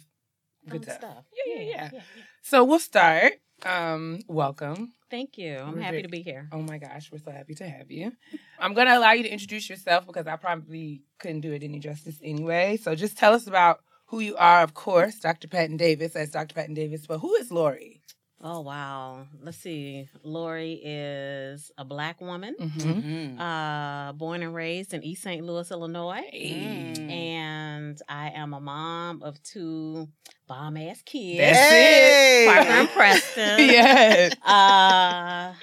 good 0.67 0.83
Fun 0.85 0.95
stuff. 0.95 1.11
stuff. 1.11 1.25
Yeah, 1.45 1.61
yeah, 1.61 1.89
yeah. 1.93 1.99
So 2.41 2.63
we'll 2.65 2.79
start. 2.79 3.33
Um, 3.65 4.19
welcome. 4.27 4.93
Thank 5.09 5.37
you. 5.37 5.57
I'm 5.57 5.75
We're 5.75 5.81
happy 5.81 5.91
very- 5.91 6.03
to 6.03 6.09
be 6.09 6.21
here. 6.21 6.47
Oh 6.51 6.61
my 6.61 6.77
gosh, 6.77 7.11
we're 7.11 7.17
so 7.19 7.31
happy 7.31 7.55
to 7.55 7.67
have 7.67 7.89
you. 7.89 8.11
I'm 8.59 8.73
going 8.73 8.87
to 8.87 8.97
allow 8.97 9.13
you 9.13 9.23
to 9.23 9.29
introduce 9.29 9.69
yourself 9.69 10.05
because 10.05 10.27
I 10.27 10.35
probably 10.35 11.01
couldn't 11.19 11.41
do 11.41 11.53
it 11.53 11.63
any 11.63 11.79
justice 11.79 12.19
anyway. 12.23 12.77
So 12.77 12.93
just 12.95 13.17
tell 13.17 13.33
us 13.33 13.47
about 13.47 13.79
who 14.07 14.19
you 14.19 14.35
are, 14.37 14.61
of 14.61 14.73
course, 14.73 15.19
Dr. 15.19 15.47
Patton 15.47 15.77
Davis, 15.77 16.15
as 16.15 16.31
Dr. 16.31 16.53
Patton 16.55 16.73
Davis, 16.75 17.05
but 17.07 17.19
who 17.19 17.35
is 17.35 17.51
Lori? 17.51 18.01
Oh 18.39 18.61
wow. 18.61 19.25
Let's 19.41 19.57
see. 19.57 20.07
Lori 20.23 20.79
is 20.83 21.71
a 21.77 21.83
black 21.83 22.21
woman, 22.21 22.55
Mm-hmm. 22.59 22.91
Mhm. 22.91 23.39
uh, 23.39 24.13
born 24.13 24.43
and 24.43 24.53
raised 24.53 24.93
in 24.93 25.03
East 25.03 25.23
St. 25.23 25.43
Louis, 25.43 25.69
Illinois. 25.71 26.21
Mm. 26.33 27.09
And 27.11 28.01
I 28.07 28.29
am 28.29 28.53
a 28.53 28.59
mom 28.59 29.23
of 29.23 29.41
two 29.41 30.07
bomb 30.47 30.77
ass 30.77 31.01
kids. 31.03 31.39
That's 31.39 31.57
Hey. 31.57 32.45
Parker 32.47 32.69
and 32.69 32.89
Preston. 32.89 33.59
yes. 33.69 34.33
Uh, 34.45 35.53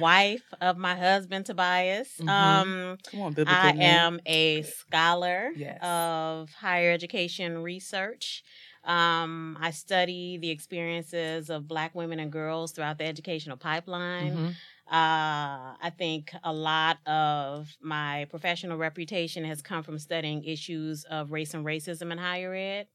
wife 0.00 0.42
of 0.60 0.76
my 0.76 0.96
husband 0.96 1.46
Tobias. 1.46 2.08
Mhm. 2.20 2.28
Um, 2.28 2.98
Come 3.08 3.20
on, 3.20 3.32
biblical. 3.34 3.54
I 3.62 3.70
name. 3.70 3.82
am 3.82 4.20
a 4.26 4.62
scholar 4.62 5.50
Yes. 5.54 5.78
of 5.80 6.50
higher 6.54 6.90
education 6.90 7.58
research. 7.62 8.42
Um, 8.86 9.58
I 9.60 9.72
study 9.72 10.38
the 10.38 10.50
experiences 10.50 11.50
of 11.50 11.66
Black 11.66 11.94
women 11.94 12.20
and 12.20 12.30
girls 12.30 12.72
throughout 12.72 12.98
the 12.98 13.04
educational 13.04 13.56
pipeline. 13.56 14.36
Mhm. 14.36 14.54
Uh, 14.88 15.74
I 15.82 15.92
think 15.98 16.32
a 16.44 16.52
lot 16.52 16.98
of 17.06 17.76
my 17.80 18.26
professional 18.30 18.78
reputation 18.78 19.44
has 19.44 19.60
come 19.60 19.82
from 19.82 19.98
studying 19.98 20.44
issues 20.44 21.02
of 21.04 21.32
race 21.32 21.54
and 21.54 21.64
racism 21.66 22.12
in 22.12 22.18
higher 22.18 22.54
ed. 22.54 22.86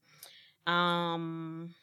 Um, 0.66 1.74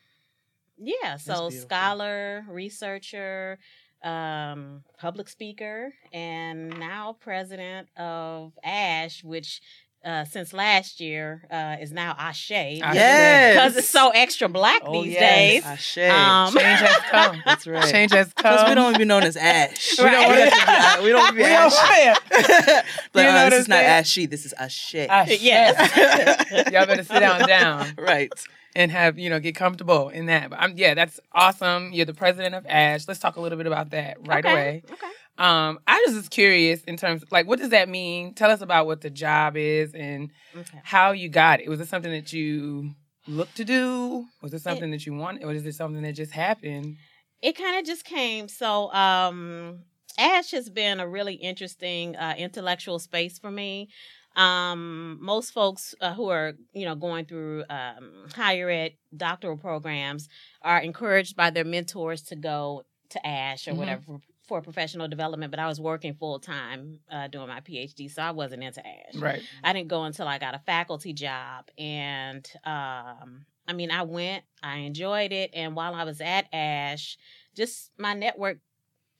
yeah, 0.78 1.18
so 1.18 1.50
scholar, 1.52 2.46
researcher, 2.50 3.60
um, 4.04 4.84
public 4.98 5.28
speaker, 5.30 5.94
and 6.12 6.70
now 6.80 7.14
president 7.20 7.90
of 7.98 8.58
ASH, 8.64 9.24
which 9.24 9.62
uh, 10.06 10.24
since 10.26 10.54
last 10.54 11.02
year 11.02 11.44
uh, 11.52 11.76
is 11.82 11.92
now 11.92 12.16
Ashe. 12.18 12.52
Yes. 12.52 13.54
Because 13.56 13.78
it's 13.78 13.90
so 13.90 14.10
extra 14.12 14.48
black 14.48 14.82
Oh, 14.86 15.04
these 15.04 15.14
yes. 15.14 15.22
days. 15.22 15.66
Ashe. 15.66 15.98
Um, 16.10 16.54
Change 16.54 16.80
has 16.80 16.98
come. 17.12 17.42
That's 17.46 17.68
right. 17.68 17.92
Change 17.92 18.12
has 18.14 18.34
come. 18.34 18.54
Because 18.54 18.70
we 18.70 18.76
don't 18.76 18.90
even 18.92 19.00
be 19.00 19.06
known 19.06 19.24
as 19.24 19.36
Ash. 19.36 19.98
We 19.98 20.06
don't 20.06 20.30
We 20.30 20.40
wanna- 20.40 20.52
don't, 20.52 21.04
we 21.04 21.10
don't 21.10 21.36
be 21.36 21.42
We 21.44 21.50
don't 21.50 21.74
Ash. 21.74 22.84
but 23.14 23.20
You 23.20 23.24
know 23.26 23.30
uh, 23.46 23.50
this 23.50 23.60
is 23.62 23.68
not 23.68 23.76
saying? 23.78 23.90
Ashy. 23.90 24.26
This 24.26 24.46
is 24.46 24.54
Ashe. 24.54 24.96
Ashe. 24.96 25.42
Yes. 25.42 26.72
Y'all 26.72 26.86
better 26.86 27.04
sit 27.04 27.20
down 27.20 27.48
down 27.48 27.94
right. 27.98 28.32
and 28.76 28.92
have, 28.92 29.20
you 29.20 29.30
know, 29.30 29.40
get 29.40 29.56
comfortable 29.56 30.10
in 30.10 30.28
that. 30.28 30.50
But 30.52 30.60
I'm 30.60 30.78
yeah, 30.78 30.94
that's 30.94 31.20
awesome. 31.34 31.92
You're 31.92 32.06
the 32.06 32.14
president 32.14 32.56
of 32.56 32.66
ASH. 32.68 33.08
Let's 33.08 33.20
talk 33.20 33.36
a 33.36 33.42
little 33.42 33.58
bit 33.58 33.68
about 33.68 33.90
that 33.92 34.18
right 34.28 34.46
Okay, 34.46 34.52
away. 34.54 34.84
Okay. 34.92 35.08
Um, 35.40 35.80
I 35.88 36.04
was 36.06 36.16
just 36.16 36.32
curious 36.32 36.84
in 36.84 36.98
terms 36.98 37.24
like 37.32 37.48
what 37.48 37.60
does 37.60 37.70
that 37.70 37.90
mean? 37.90 38.34
Tell 38.34 38.52
us 38.52 38.62
about 38.62 38.86
what 38.88 39.02
the 39.02 39.10
job 39.10 39.56
is 39.58 39.94
and 39.94 40.32
Okay. 40.56 40.80
how 40.84 41.12
you 41.14 41.30
got 41.30 41.62
it. 41.62 41.70
Was 41.70 41.80
it 41.80 41.88
something 41.88 42.12
that 42.12 42.34
you 42.34 42.92
looked 43.28 43.56
to 43.58 43.66
do? 43.66 44.26
Was 44.42 44.54
it 44.54 44.62
something 44.62 44.92
that 44.92 45.06
you 45.06 45.14
wanted, 45.14 45.44
or 45.44 45.54
is 45.54 45.66
it 45.66 45.76
something 45.76 46.02
that 46.04 46.14
just 46.14 46.32
happened? 46.34 46.98
it 47.42 47.56
kind 47.58 47.80
of 47.80 47.86
just 47.86 48.04
came 48.04 48.50
so 48.50 48.92
um 48.92 49.80
ash 50.18 50.52
has 50.52 50.70
been 50.70 51.00
a 51.00 51.08
really 51.08 51.36
interesting 51.36 52.14
uh, 52.18 52.36
intellectual 52.38 53.00
space 53.00 53.40
for 53.40 53.50
me 53.50 53.88
um 54.36 55.18
most 55.22 55.52
folks 55.54 55.96
uh, 56.02 56.14
who 56.14 56.28
are 56.28 56.52
you 56.74 56.84
know 56.84 56.96
going 56.96 57.24
through 57.24 57.64
um 57.70 58.26
higher 58.36 58.70
ed 58.70 58.92
doctoral 59.16 59.56
programs 59.56 60.28
are 60.64 60.80
encouraged 60.80 61.38
by 61.38 61.50
their 61.50 61.64
mentors 61.64 62.22
to 62.24 62.36
go 62.36 62.84
to 63.10 63.26
ash 63.26 63.70
or 63.70 63.72
Mhm. 63.72 63.78
whatever 63.78 64.02
for, 64.50 64.62
professional 64.62 65.08
development 65.08 65.52
but 65.52 65.60
i 65.60 65.68
was 65.68 65.80
working 65.80 66.14
full-time 66.16 67.00
uh, 67.12 67.28
doing 67.28 67.48
my 67.48 67.62
phd 67.62 68.12
so 68.12 68.22
i 68.22 68.32
wasn't 68.32 68.62
into 68.62 68.86
ash 68.86 69.16
Right. 69.16 69.42
I 69.64 69.74
didn't 69.74 69.90
go 69.90 70.04
until 70.04 70.28
I 70.28 70.38
got 70.40 70.56
a 70.56 70.60
faculty 70.60 71.14
job. 71.14 71.66
And 71.78 72.50
um, 72.66 73.46
I 73.68 73.74
mean, 73.74 73.92
I 73.92 74.04
went, 74.04 74.44
I 74.64 74.78
enjoyed 74.78 75.32
it. 75.32 75.52
And 75.54 75.76
while 75.76 75.94
I 75.94 76.04
was 76.04 76.22
at 76.22 76.48
ASH, 76.54 77.18
just 77.56 77.92
my 77.98 78.14
network 78.14 78.60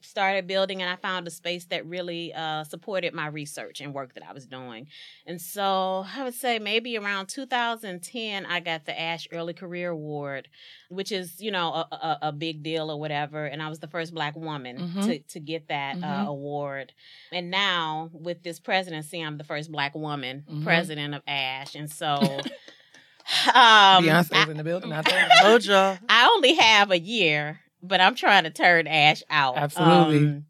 started 0.02 0.48
building 0.48 0.82
and 0.82 0.90
I 0.90 0.96
found 0.96 1.28
a 1.28 1.32
space 1.32 1.66
that 1.66 1.86
really 1.86 2.34
uh, 2.34 2.64
supported 2.64 3.14
my 3.14 3.28
research 3.28 3.82
and 3.82 3.94
work 3.94 4.14
that 4.14 4.24
I 4.28 4.32
was 4.34 4.46
doing. 4.48 4.88
And 5.26 5.42
so 5.42 6.06
I 6.16 6.24
would 6.24 6.34
say 6.34 6.58
maybe 6.58 6.98
around 6.98 7.28
2010, 7.28 8.46
I 8.46 8.60
got 8.62 8.86
the 8.86 9.00
ASH 9.00 9.28
Early 9.32 9.54
Career 9.54 9.90
Award, 9.90 10.48
which 10.90 11.12
is, 11.12 11.42
you 11.42 11.52
know, 11.52 11.74
a, 11.74 11.88
a, 11.92 12.18
a 12.24 12.32
big 12.32 12.64
deal 12.64 12.90
or 12.90 13.00
whatever. 13.00 13.46
And 13.46 13.62
I 13.62 13.68
was 13.68 13.80
the 13.80 13.88
first 13.88 14.14
Black 14.14 14.36
woman 14.36 14.78
Mhm. 14.78 15.04
to, 15.06 15.20
to 15.20 15.40
get 15.40 15.68
that 15.68 15.98
Mhm. 15.98 16.04
uh, 16.26 16.30
award. 16.30 16.94
And 17.32 17.52
now 17.52 18.10
with 18.14 18.42
this 18.44 18.60
presidency, 18.60 19.22
I'm 19.22 19.38
the 19.38 19.44
first 19.44 19.72
Black 19.72 19.96
woman 19.96 20.46
Mhm. 20.50 20.64
president 20.64 21.14
of 21.16 21.22
ASH. 21.28 21.76
And 21.76 21.92
so. 21.92 22.40
Um, 23.48 24.04
Beyonce's 24.06 24.32
I- 24.32 24.50
in 24.50 24.58
the 24.58 24.64
building. 24.64 24.92
I 24.92 25.04
Told 25.44 25.64
y'all. 25.64 26.00
I 26.10 26.28
only 26.34 26.56
have 26.56 26.90
a 26.90 26.98
year, 27.00 27.60
but 27.82 28.02
I'm 28.02 28.16
trying 28.16 28.44
to 28.44 28.50
turn 28.50 28.88
Ash 28.88 29.24
out. 29.30 29.58
Absolutely. 29.58 30.18
Um, 30.18 30.46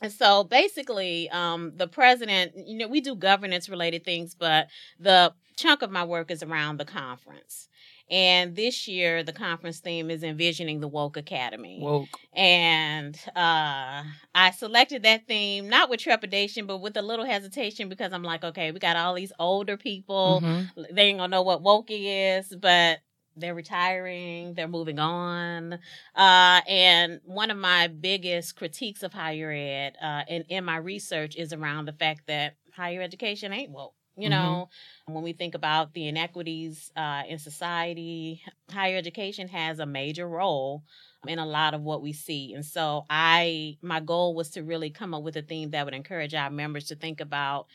and 0.00 0.12
so 0.12 0.44
basically, 0.44 1.28
um, 1.30 1.72
the 1.76 1.88
president, 1.88 2.52
you 2.56 2.78
know, 2.78 2.88
we 2.88 3.00
do 3.00 3.16
governance 3.16 3.68
related 3.68 4.04
things, 4.04 4.34
but 4.34 4.68
the 4.98 5.34
chunk 5.56 5.82
of 5.82 5.90
my 5.90 6.04
work 6.04 6.30
is 6.30 6.42
around 6.42 6.76
the 6.78 6.84
conference. 6.84 7.68
And 8.10 8.56
this 8.56 8.88
year, 8.88 9.22
the 9.22 9.32
conference 9.34 9.80
theme 9.80 10.10
is 10.10 10.22
envisioning 10.22 10.80
the 10.80 10.88
woke 10.88 11.16
academy. 11.18 11.80
Woke. 11.82 12.08
And 12.32 13.18
uh, 13.36 14.02
I 14.34 14.50
selected 14.56 15.02
that 15.02 15.26
theme 15.26 15.68
not 15.68 15.90
with 15.90 16.00
trepidation, 16.00 16.66
but 16.66 16.78
with 16.78 16.96
a 16.96 17.02
little 17.02 17.26
hesitation 17.26 17.88
because 17.88 18.12
I'm 18.12 18.22
like, 18.22 18.44
okay, 18.44 18.72
we 18.72 18.78
got 18.78 18.96
all 18.96 19.14
these 19.14 19.32
older 19.38 19.76
people 19.76 20.40
Mhm. 20.42 20.86
they 20.92 21.02
ain't 21.08 21.18
gonna 21.18 21.28
know 21.30 21.42
what 21.42 21.60
woke 21.60 21.88
is, 21.90 22.54
but 22.58 23.00
they're 23.38 23.54
retiring, 23.54 24.54
they're 24.54 24.68
moving 24.68 24.98
on. 24.98 25.74
Uh, 26.14 26.60
and 26.68 27.20
one 27.24 27.50
of 27.50 27.56
my 27.56 27.88
biggest 27.88 28.56
critiques 28.56 29.02
of 29.02 29.12
higher 29.12 29.50
ed 29.50 29.96
uh, 30.02 30.22
in, 30.28 30.42
in 30.48 30.64
my 30.64 30.76
research 30.76 31.36
is 31.36 31.52
around 31.52 31.86
the 31.86 31.92
fact 31.92 32.22
that 32.26 32.56
higher 32.74 33.02
education 33.02 33.52
ain't 33.52 33.70
woke. 33.70 33.94
You 34.16 34.28
know, 34.30 34.68
when 35.06 35.22
we 35.22 35.32
think 35.32 35.54
about 35.54 35.94
the 35.94 36.08
inequities 36.08 36.90
uh, 36.96 37.22
in 37.28 37.38
society, 37.38 38.42
higher 38.68 38.96
education 38.96 39.46
has 39.46 39.78
a 39.78 39.86
major 39.86 40.26
role 40.28 40.82
in 41.28 41.38
a 41.38 41.46
lot 41.46 41.72
of 41.72 41.82
what 41.82 42.02
we 42.02 42.12
see. 42.12 42.52
And 42.52 42.64
so 42.64 43.04
I 43.08 43.76
my 43.80 44.00
goal 44.00 44.34
was 44.34 44.50
to 44.50 44.64
really 44.64 44.90
come 44.90 45.14
up 45.14 45.22
with 45.22 45.36
a 45.36 45.42
theme 45.42 45.70
that 45.70 45.84
would 45.84 45.94
encourage 45.94 46.34
our 46.34 46.50
members 46.50 46.86
to 46.86 46.96
think 46.96 47.20
about 47.20 47.68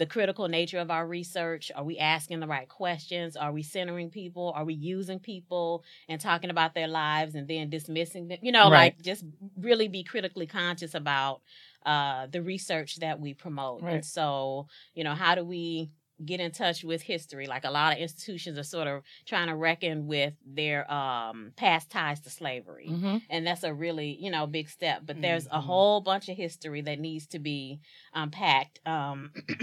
the 0.00 0.06
critical 0.06 0.48
nature 0.48 0.78
of 0.78 0.90
our 0.90 1.06
research. 1.06 1.70
Are 1.76 1.84
we 1.84 1.98
asking 1.98 2.40
the 2.40 2.46
right 2.46 2.66
questions? 2.66 3.36
Are 3.36 3.52
we 3.52 3.62
centering 3.62 4.08
people? 4.08 4.50
Are 4.56 4.64
we 4.64 4.72
using 4.72 5.18
people 5.18 5.84
and 6.08 6.18
talking 6.18 6.48
about 6.48 6.72
their 6.74 6.88
lives 6.88 7.34
and 7.34 7.46
then 7.46 7.68
dismissing 7.68 8.28
them? 8.28 8.38
You 8.40 8.50
know, 8.50 8.70
Right. 8.70 8.94
like 8.94 9.02
just 9.02 9.26
really 9.58 9.88
be 9.88 10.02
critically 10.02 10.46
conscious 10.46 10.94
about 10.94 11.42
uh, 11.84 12.28
the 12.32 12.40
research 12.40 12.96
that 13.00 13.20
we 13.20 13.34
promote. 13.34 13.82
Right. 13.82 13.96
And 13.96 14.04
so, 14.04 14.68
you 14.94 15.04
know, 15.04 15.14
how 15.14 15.34
do 15.34 15.44
we 15.44 15.90
get 16.24 16.40
in 16.40 16.52
touch 16.52 16.84
with 16.84 17.02
history? 17.02 17.46
Like 17.46 17.64
a 17.64 17.70
lot 17.70 17.92
of 17.92 17.98
institutions 17.98 18.58
are 18.58 18.62
sort 18.64 18.88
of 18.88 19.02
trying 19.26 19.48
to 19.48 19.56
reckon 19.56 20.06
with 20.06 20.34
their 20.44 20.90
um, 20.92 21.52
past 21.56 21.90
ties 21.90 22.20
to 22.20 22.30
slavery 22.30 22.88
Mhm. 22.90 23.22
and 23.30 23.46
that's 23.46 23.62
a 23.62 23.72
really 23.74 24.16
you 24.20 24.30
know 24.30 24.46
big 24.46 24.68
step 24.68 25.02
but 25.06 25.20
there's 25.20 25.46
a 25.46 25.60
Mhm. 25.60 25.64
whole 25.64 26.00
bunch 26.00 26.28
of 26.28 26.36
history 26.36 26.80
that 26.82 26.98
needs 26.98 27.26
to 27.28 27.38
be 27.38 27.80
unpacked 28.14 28.80
um 28.86 29.32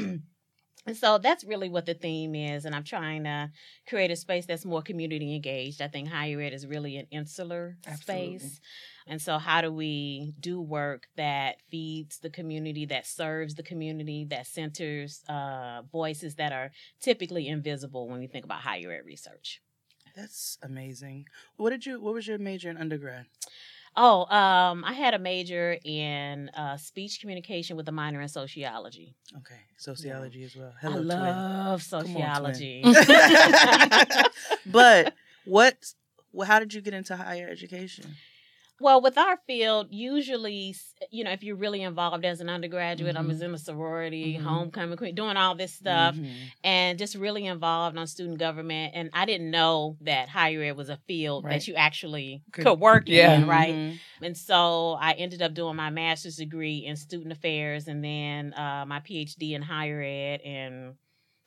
and 0.86 0.96
so 0.96 1.18
that's 1.18 1.44
really 1.44 1.70
what 1.70 1.86
the 1.86 1.94
theme 1.94 2.36
is 2.36 2.66
and 2.66 2.76
i'm 2.76 2.84
trying 2.84 3.24
to 3.24 3.52
create 3.88 4.12
a 4.12 4.16
space 4.16 4.46
that's 4.46 4.66
more 4.66 4.82
community 4.82 5.36
engaged 5.36 5.82
i 5.82 5.88
think 5.88 6.08
higher 6.08 6.40
ed 6.42 6.54
is 6.54 6.66
really 6.68 6.98
an 6.98 7.08
insular 7.12 7.78
Absolutely. 7.88 8.40
space 8.40 8.62
and 9.08 9.22
so 9.22 9.38
how 9.38 9.62
do 9.62 9.72
we 9.72 10.34
do 10.40 10.62
work 10.62 11.08
that 11.16 11.58
feeds 11.70 12.20
the 12.20 12.30
community 12.30 12.86
that 12.86 13.06
serves 13.06 13.56
the 13.56 13.64
community 13.64 14.26
that 14.26 14.46
centers 14.48 15.24
uh, 15.30 15.82
voices 15.92 16.36
that 16.36 16.52
are 16.52 16.72
typically 17.00 17.48
invisible 17.48 18.08
when 18.08 18.20
we 18.20 18.28
think 18.28 18.46
about 18.46 18.60
higher 18.62 18.92
ed 18.92 19.06
research 19.06 19.62
That's 20.16 20.58
amazing. 20.64 21.26
What 21.58 21.70
did 21.70 21.86
you? 21.86 22.02
What 22.02 22.14
was 22.14 22.28
your 22.28 22.38
major 22.40 22.70
in 22.70 22.78
undergrad? 22.78 23.26
Oh, 24.00 24.26
um, 24.26 24.86
I 24.86 24.94
had 24.94 25.16
a 25.16 25.20
major 25.20 25.76
in 25.84 26.50
uh, 26.50 26.78
speech 26.78 27.20
communication 27.20 27.76
with 27.78 27.88
a 27.88 27.92
minor 27.92 28.22
in 28.22 28.28
sociology. 28.28 29.16
Okay, 29.38 29.62
sociology 29.78 30.44
as 30.44 30.56
well. 30.56 30.72
Hello, 30.80 30.94
I 30.94 30.98
twin. 30.98 31.08
love 31.08 31.90
Come 31.90 32.00
on, 32.00 32.06
sociology. 32.06 32.84
but 34.68 35.16
what? 35.46 35.94
Well, 36.32 36.48
how 36.48 36.60
did 36.60 36.76
you 36.76 36.82
get 36.82 36.94
into 36.94 37.16
higher 37.16 37.48
education? 37.50 38.16
Well, 38.80 39.02
with 39.02 39.18
our 39.18 39.38
field, 39.48 39.88
usually, 39.90 40.76
you 41.12 41.24
know, 41.24 41.32
if 41.32 41.44
you're 41.44 41.56
really 41.56 41.82
involved 41.82 42.26
as 42.26 42.42
an 42.42 42.50
undergraduate, 42.50 43.16
I 43.18 43.22
Mhm. 43.22 43.28
was 43.28 43.42
in 43.42 43.54
a 43.54 43.58
sorority, 43.58 44.36
Mhm. 44.38 44.44
homecoming 44.44 44.98
queen, 44.98 45.16
doing 45.16 45.36
all 45.38 45.56
this 45.56 45.74
stuff. 45.74 46.16
Mhm. 46.16 46.28
and 46.64 47.00
just 47.00 47.16
really 47.16 47.46
involved 47.46 47.98
on 47.98 48.06
student 48.08 48.38
government. 48.40 48.94
And 48.96 49.10
I 49.14 49.26
didn't 49.26 49.50
know 49.52 49.98
that 50.02 50.30
higher 50.30 50.62
ed 50.64 50.74
was 50.78 50.90
a 50.90 50.98
field 51.08 51.44
Right. 51.46 51.54
that 51.54 51.68
you 51.68 51.76
actually 51.76 52.44
Could- 52.52 52.66
could, 52.66 52.80
work 52.80 53.08
yeah. 53.08 53.34
in, 53.36 53.48
right? 53.48 53.74
Mhm. 53.74 54.00
And 54.22 54.38
so 54.38 54.98
I 55.00 55.14
ended 55.14 55.42
up 55.42 55.54
doing 55.54 55.76
my 55.76 55.90
master's 55.90 56.38
degree 56.38 56.86
in 56.86 56.96
student 56.96 57.32
affairs 57.32 57.88
and 57.88 58.04
then 58.04 58.54
uh, 58.54 58.86
my 58.88 59.00
PhD 59.00 59.54
in 59.54 59.62
higher 59.62 60.02
ed. 60.02 60.42
And 60.42 60.96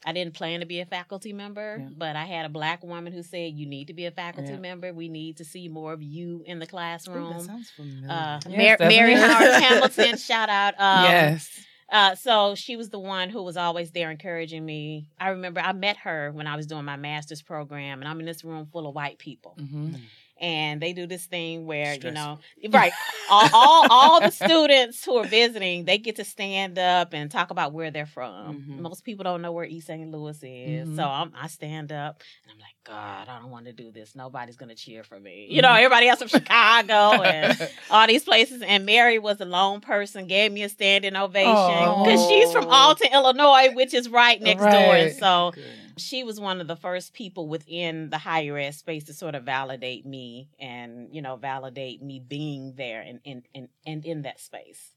I 0.04 0.12
didn't 0.12 0.34
plan 0.34 0.60
to 0.60 0.66
be 0.66 0.80
a 0.80 0.86
faculty 0.86 1.32
member, 1.32 1.76
Yeah. 1.78 1.88
but 1.96 2.16
I 2.16 2.24
had 2.24 2.46
a 2.46 2.48
black 2.48 2.82
woman 2.82 3.12
who 3.12 3.22
said, 3.22 3.52
You 3.52 3.66
need 3.66 3.88
to 3.88 3.94
be 3.94 4.06
a 4.06 4.10
faculty 4.10 4.52
Yeah. 4.52 4.58
member. 4.58 4.92
We 4.94 5.08
need 5.08 5.36
to 5.38 5.44
see 5.44 5.68
more 5.68 5.92
of 5.92 6.02
you 6.02 6.42
in 6.46 6.58
the 6.58 6.64
Ooh, 6.64 6.68
classroom. 6.68 7.32
that 7.32 7.42
sounds 7.42 7.70
familiar. 7.70 8.08
uh, 8.10 8.40
Yes, 8.48 8.78
Mar- 8.80 8.88
Mary 8.88 9.12
it? 9.12 9.18
Howard 9.18 9.62
Hamilton, 9.62 10.16
shout 10.16 10.48
out. 10.48 10.74
Um, 10.80 11.04
yes. 11.04 11.50
uh, 11.92 12.14
so 12.14 12.54
she 12.54 12.76
was 12.76 12.88
the 12.88 12.98
one 12.98 13.28
who 13.28 13.42
was 13.42 13.56
always 13.58 13.90
there 13.90 14.10
encouraging 14.10 14.64
me. 14.64 15.08
I 15.18 15.30
remember 15.30 15.60
I 15.60 15.72
met 15.72 15.98
her 15.98 16.30
when 16.32 16.46
I 16.46 16.56
was 16.56 16.66
doing 16.66 16.84
my 16.86 16.96
master's 16.96 17.42
program, 17.42 18.00
and 18.00 18.08
I'm 18.08 18.20
in 18.20 18.26
this 18.26 18.42
room 18.44 18.66
full 18.72 18.86
of 18.88 18.94
white 18.94 19.18
people, 19.18 19.56
hmm 19.58 19.94
and 20.40 20.80
they 20.80 20.92
do 20.92 21.06
this 21.06 21.26
thing 21.26 21.66
where 21.66 21.94
you 21.94 22.00
know, 22.14 22.38
right, 22.70 22.92
all, 23.30 23.48
all 23.52 23.86
all 23.90 24.20
the 24.20 24.30
students 24.30 25.04
who 25.04 25.16
are 25.16 25.24
visiting, 25.26 25.84
they 25.84 25.98
get 25.98 26.16
to 26.16 26.24
stand 26.24 26.78
up 26.78 27.12
and 27.12 27.30
talk 27.30 27.50
about 27.50 27.72
where 27.72 27.90
they're 27.90 28.06
from. 28.06 28.64
Mhm. 28.68 28.78
Most 28.80 29.04
people 29.04 29.24
don't 29.24 29.42
know 29.42 29.52
where 29.52 29.64
East 29.64 29.86
St. 29.88 30.10
Louis 30.10 30.42
is, 30.42 30.88
Mhm. 30.88 30.96
so 30.96 31.04
I'm, 31.04 31.32
I 31.34 31.46
stand 31.48 31.92
up 31.92 32.22
and 32.44 32.52
I'm 32.52 32.58
like, 32.58 32.74
God, 32.84 33.28
I 33.28 33.38
don't 33.38 33.50
want 33.50 33.66
to 33.66 33.72
do 33.72 33.92
this. 33.92 34.16
Nobody's 34.16 34.56
gonna 34.56 34.74
cheer 34.74 35.04
for 35.04 35.20
me. 35.20 35.48
You 35.50 35.60
know, 35.60 35.68
mm-hmm. 35.68 35.84
everybody 35.84 36.08
else 36.08 36.20
from 36.20 36.28
Chicago 36.40 37.22
and 37.22 37.70
all 37.90 38.06
these 38.06 38.24
places. 38.24 38.62
And 38.62 38.86
Mary 38.86 39.18
was 39.18 39.40
a 39.40 39.44
lone 39.44 39.80
person, 39.80 40.26
gave 40.26 40.50
me 40.50 40.62
a 40.62 40.68
standing 40.68 41.14
ovation 41.14 42.04
because 42.04 42.26
she's 42.28 42.50
from. 42.52 42.70
Alton, 42.70 43.08
Illinois, 43.12 43.74
which 43.74 43.92
is 43.92 44.08
right 44.08 44.40
next 44.40 44.62
door. 44.62 44.70
And 44.70 45.14
so 45.14 45.52
Good. 45.54 45.64
she 45.98 46.24
was 46.24 46.40
one 46.40 46.60
of 46.60 46.68
the 46.68 46.76
first 46.76 47.12
people 47.12 47.48
within 47.48 48.10
the 48.10 48.18
higher 48.18 48.56
ed 48.56 48.74
space 48.74 49.04
to 49.04 49.12
sort 49.12 49.34
of 49.34 49.44
validate 49.44 50.06
me 50.06 50.48
and 50.58 51.08
you 51.12 51.20
know 51.20 51.36
validate 51.36 52.02
me 52.02 52.20
being 52.20 52.74
there 52.76 53.00
and 53.02 53.20
and 53.26 53.42
and, 53.54 53.68
and 53.86 54.04
in 54.04 54.22
that 54.22 54.40
space 54.40 54.92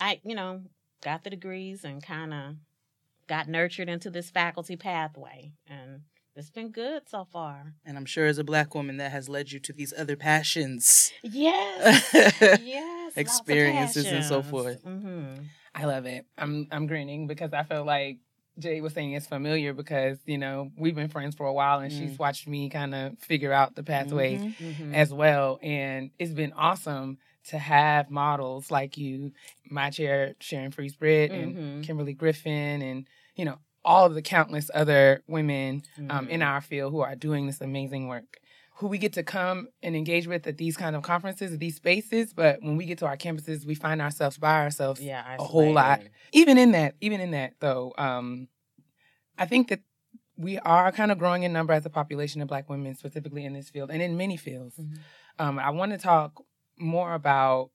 i 0.00 0.20
you 0.24 0.34
know 0.34 0.62
got 1.02 1.24
the 1.24 1.30
degrees 1.30 1.84
and 1.84 2.02
kind 2.02 2.34
of 2.34 2.54
got 3.28 3.48
nurtured 3.48 3.88
into 3.88 4.10
this 4.10 4.30
faculty 4.30 4.76
pathway 4.76 5.52
and 5.68 6.02
it's 6.36 6.50
been 6.50 6.70
good 6.70 7.08
so 7.08 7.24
far 7.32 7.72
And 7.84 7.96
I'm 7.96 8.04
sure 8.06 8.26
as 8.26 8.38
a 8.38 8.44
black 8.44 8.74
woman 8.74 8.96
that 8.98 9.10
has 9.12 9.28
led 9.28 9.52
you 9.52 9.60
to 9.60 9.72
these 9.72 9.92
other 9.96 10.16
passions. 10.16 11.12
yes 11.22 12.12
yes 12.62 13.12
Experiences 13.16 14.10
and 14.12 14.24
so 14.24 14.42
forth. 14.42 14.80
hmm 14.82 15.34
I 15.74 15.84
love 15.84 16.06
it. 16.06 16.24
I'm 16.38 16.68
I'm 16.70 16.86
grinning 16.86 17.26
because 17.26 17.52
I 17.52 17.62
feel 17.62 17.84
like 17.84 18.18
Jay 18.58 18.80
was 18.80 18.94
saying 18.94 19.12
it's 19.12 19.26
familiar 19.26 19.74
because 19.74 20.18
you 20.24 20.38
know 20.38 20.70
we've 20.78 20.94
been 20.94 21.08
friends 21.08 21.34
for 21.34 21.46
a 21.46 21.52
while 21.52 21.80
and 21.80 21.92
she's 21.92 22.18
watched 22.18 22.46
me 22.48 22.70
kind 22.70 22.94
of 22.94 23.18
figure 23.18 23.52
out 23.52 23.74
the 23.74 23.82
pathway 23.82 24.38
Mhm. 24.38 24.76
hmm 24.76 24.94
as 24.94 25.12
well, 25.12 25.58
and 25.62 26.10
it's 26.18 26.32
been 26.32 26.52
awesome 26.54 27.18
to 27.48 27.58
have 27.58 28.10
models 28.10 28.70
like 28.70 28.96
you, 28.96 29.32
my 29.70 29.90
chair 29.90 30.34
Sharon 30.40 30.70
Freeze 30.72 30.96
Britt 30.96 31.30
and 31.32 31.56
Mhm. 31.56 31.82
Kimberly 31.86 32.14
Griffin, 32.14 32.80
and 32.82 33.06
you 33.34 33.44
know 33.44 33.58
all 33.86 34.04
of 34.04 34.14
the 34.14 34.20
countless 34.22 34.70
other 34.74 35.22
women 35.28 35.82
um, 36.10 36.28
in 36.28 36.40
Mhm. 36.40 36.46
our 36.46 36.60
field 36.60 36.92
who 36.92 37.00
are 37.00 37.14
doing 37.14 37.46
this 37.46 37.60
amazing 37.60 38.08
work. 38.08 38.38
Who 38.80 38.88
we 38.88 38.98
get 38.98 39.14
to 39.14 39.22
come 39.22 39.68
and 39.82 39.96
engage 39.96 40.26
with 40.26 40.46
at 40.46 40.58
these 40.58 40.76
kind 40.76 40.94
of 40.96 41.02
conferences, 41.02 41.56
these 41.56 41.76
spaces, 41.76 42.34
but 42.34 42.60
when 42.60 42.76
we 42.76 42.84
get 42.84 42.98
to 42.98 43.06
our 43.06 43.16
campuses, 43.16 43.64
we 43.64 43.74
find 43.74 44.02
ourselves 44.02 44.36
by 44.36 44.60
ourselves 44.64 45.00
yeah 45.00 45.36
a 45.38 45.42
whole 45.42 45.72
lot. 45.72 46.02
even 46.32 46.58
in 46.58 46.72
that, 46.72 46.94
even 47.00 47.20
in 47.20 47.30
that 47.30 47.54
though, 47.60 47.94
um, 47.96 48.48
I 49.38 49.46
think 49.46 49.68
that 49.68 49.80
we 50.36 50.58
are 50.58 50.92
kind 50.92 51.10
of 51.12 51.18
growing 51.18 51.44
in 51.44 51.52
number 51.52 51.72
as 51.72 51.86
a 51.86 51.90
population 51.90 52.42
of 52.42 52.48
Black 52.48 52.68
women, 52.68 52.94
specifically 52.94 53.44
in 53.44 53.52
this 53.54 53.70
field 53.70 53.90
and 53.90 54.02
in 54.02 54.16
many 54.16 54.36
fields. 54.36 54.76
Mhm. 54.78 54.98
Um, 55.38 55.58
I 55.58 55.70
want 55.70 55.92
to 55.92 55.98
talk 55.98 56.42
more 56.78 57.14
about 57.14 57.70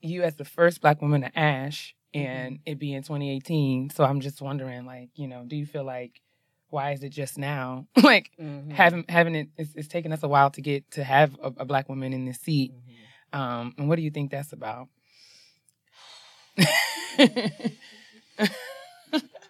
you 0.00 0.22
as 0.22 0.36
the 0.36 0.44
first 0.44 0.80
Black 0.80 1.02
woman 1.02 1.22
to 1.22 1.38
ASH 1.38 1.95
and 2.14 2.60
it 2.66 2.78
being 2.78 3.02
2018. 3.02 3.90
So 3.90 4.04
I'm 4.04 4.20
just 4.20 4.40
wondering, 4.40 4.86
like, 4.86 5.10
you 5.14 5.28
know, 5.28 5.44
do 5.46 5.56
you 5.56 5.66
feel 5.66 5.84
like 5.84 6.20
why 6.68 6.92
is 6.92 7.02
it 7.02 7.10
just 7.10 7.38
now? 7.38 7.86
like 8.02 8.30
Mhm. 8.40 8.72
having 8.72 9.04
having 9.08 9.34
it, 9.34 9.48
it's, 9.56 9.74
it's 9.74 9.88
taken 9.88 10.12
us 10.12 10.22
a 10.22 10.28
while 10.28 10.50
to 10.50 10.60
get 10.60 10.90
to 10.92 11.04
have 11.04 11.34
a, 11.42 11.52
a 11.58 11.64
Black 11.64 11.88
woman 11.88 12.12
in 12.12 12.24
this 12.24 12.38
seat. 12.40 12.72
Mhm. 12.72 13.38
Um, 13.38 13.74
and 13.78 13.88
what 13.88 13.96
do 13.96 14.02
you 14.02 14.10
think 14.10 14.30
that's 14.30 14.52
about? 14.52 14.88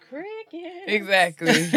Cricket. 0.09 0.83
exactly. 0.87 1.69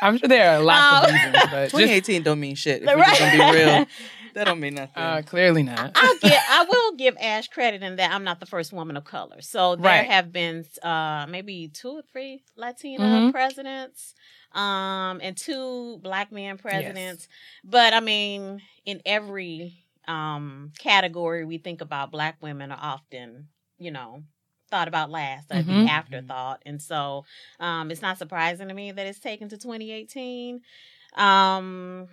I'm 0.00 0.16
sure 0.18 0.28
there 0.28 0.50
are 0.56 0.60
lots 0.62 1.04
of 1.04 1.08
Um, 1.10 1.14
reasons, 1.14 1.44
but 1.50 1.62
just 1.70 1.74
2018 1.74 2.22
don't 2.22 2.40
mean 2.40 2.54
shit. 2.54 2.82
If 2.82 2.86
we're 2.88 3.04
just 3.04 3.20
gonna 3.20 3.52
be 3.52 3.58
real, 3.58 3.86
that 4.34 4.44
don't 4.44 4.60
mean 4.60 4.74
nothing. 4.74 5.02
uh, 5.02 5.22
clearly 5.26 5.62
not. 5.62 5.92
I'll 5.94 6.18
give, 6.20 6.32
I 6.48 6.64
will 6.68 6.96
give 6.96 7.16
Ash 7.20 7.48
credit 7.48 7.82
in 7.82 7.96
that 7.96 8.12
I'm 8.12 8.24
not 8.24 8.40
the 8.40 8.46
first 8.46 8.72
woman 8.72 8.96
of 8.96 9.04
color. 9.04 9.40
So 9.42 9.76
there 9.76 9.84
Right. 10.02 10.10
have 10.10 10.32
been 10.32 10.64
uh, 10.82 11.26
maybe 11.28 11.68
two 11.68 11.90
or 11.98 12.02
three 12.12 12.42
Latina 12.56 13.04
Mhm. 13.04 13.30
presidents, 13.32 14.14
um, 14.52 15.20
and 15.22 15.36
two 15.36 15.98
black 16.02 16.32
men 16.32 16.58
presidents. 16.58 17.28
But 17.64 17.92
I 17.94 18.00
mean, 18.00 18.60
in 18.84 19.00
every 19.04 19.74
um, 20.08 20.72
category 20.78 21.44
we 21.44 21.58
think 21.58 21.80
about, 21.80 22.10
black 22.10 22.36
women 22.42 22.72
are 22.72 22.78
often, 22.80 23.48
you 23.78 23.90
know, 23.90 24.24
thought 24.70 24.88
about 24.88 25.10
last, 25.10 25.48
Mhm. 25.50 25.66
the 25.66 25.88
afterthought. 25.88 26.62
And 26.66 26.80
so 26.80 27.24
um, 27.60 27.90
it's 27.90 28.02
not 28.02 28.18
surprising 28.18 28.68
to 28.68 28.74
me 28.74 28.90
that 28.92 29.06
it's 29.06 29.20
taken 29.20 29.48
to 29.50 29.58
2018. 29.58 30.62
Um, 31.14 32.08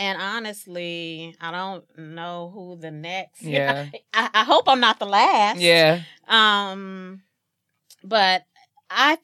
and 0.00 0.20
honestly, 0.20 1.36
I 1.40 1.50
don't 1.50 1.84
know 1.98 2.50
who 2.54 2.76
the 2.76 2.90
next. 2.90 3.42
Yeah. 3.50 3.86
I, 4.14 4.30
I 4.34 4.44
hope 4.44 4.64
I'm 4.68 4.80
not 4.80 4.98
the 4.98 5.06
last. 5.06 5.60
Yeah. 5.60 6.00
Um, 6.26 7.22
but 8.02 8.42
I, 8.88 9.18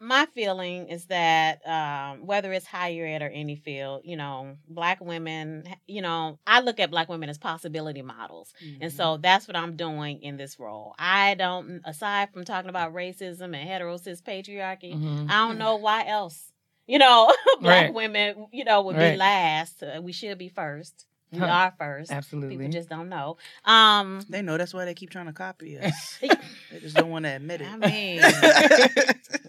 my 0.00 0.26
feeling 0.34 0.88
is 0.88 1.06
that 1.06 1.60
um, 1.66 2.26
whether 2.26 2.52
it's 2.52 2.66
higher 2.66 3.06
ed 3.06 3.22
or 3.22 3.28
any 3.28 3.56
field, 3.56 4.02
you 4.04 4.16
know, 4.16 4.56
black 4.68 5.00
women, 5.00 5.64
you 5.86 6.02
know, 6.02 6.38
I 6.46 6.60
look 6.60 6.78
at 6.80 6.90
black 6.90 7.08
women 7.08 7.28
as 7.28 7.38
possibility 7.38 8.02
models. 8.02 8.52
And 8.80 8.92
so 8.92 9.16
that's 9.18 9.46
what 9.48 9.56
I'm 9.56 9.76
doing 9.76 10.22
in 10.22 10.36
this 10.36 10.58
role. 10.58 10.94
I 10.98 11.34
don't, 11.34 11.80
aside 11.84 12.32
from 12.32 12.44
talking 12.44 12.70
about 12.70 12.94
racism 12.94 13.44
and 13.44 13.56
hetero 13.56 13.96
cis 13.96 14.20
patriarchy, 14.22 14.94
Mhm. 14.94 15.30
I 15.30 15.46
don't 15.48 15.58
know 15.58 15.76
why 15.76 16.06
else. 16.06 16.50
You 16.86 16.98
know, 16.98 17.32
black 17.60 17.84
Right. 17.86 17.94
women, 17.94 18.46
you 18.52 18.64
know, 18.64 18.82
would 18.82 18.96
Right. 18.96 19.12
be 19.12 19.16
last. 19.18 19.82
Uh, 19.82 20.00
we 20.02 20.12
should 20.12 20.38
be 20.38 20.48
first. 20.48 21.06
We 21.32 21.38
Huh. 21.40 21.46
are 21.46 21.74
first. 21.78 22.12
Absolutely. 22.12 22.56
People 22.56 22.70
just 22.70 22.88
don't 22.88 23.08
know. 23.08 23.38
Um, 23.64 24.24
they 24.28 24.42
know 24.42 24.56
that's 24.56 24.72
why 24.74 24.84
they 24.84 24.94
keep 24.94 25.10
trying 25.10 25.26
to 25.26 25.32
copy 25.32 25.78
us. 25.80 26.18
they 26.20 26.80
just 26.80 26.96
don't 26.96 27.10
want 27.10 27.24
to 27.24 27.30
admit 27.30 27.60
it. 27.62 27.68
I 27.72 27.76
mean, 27.76 28.24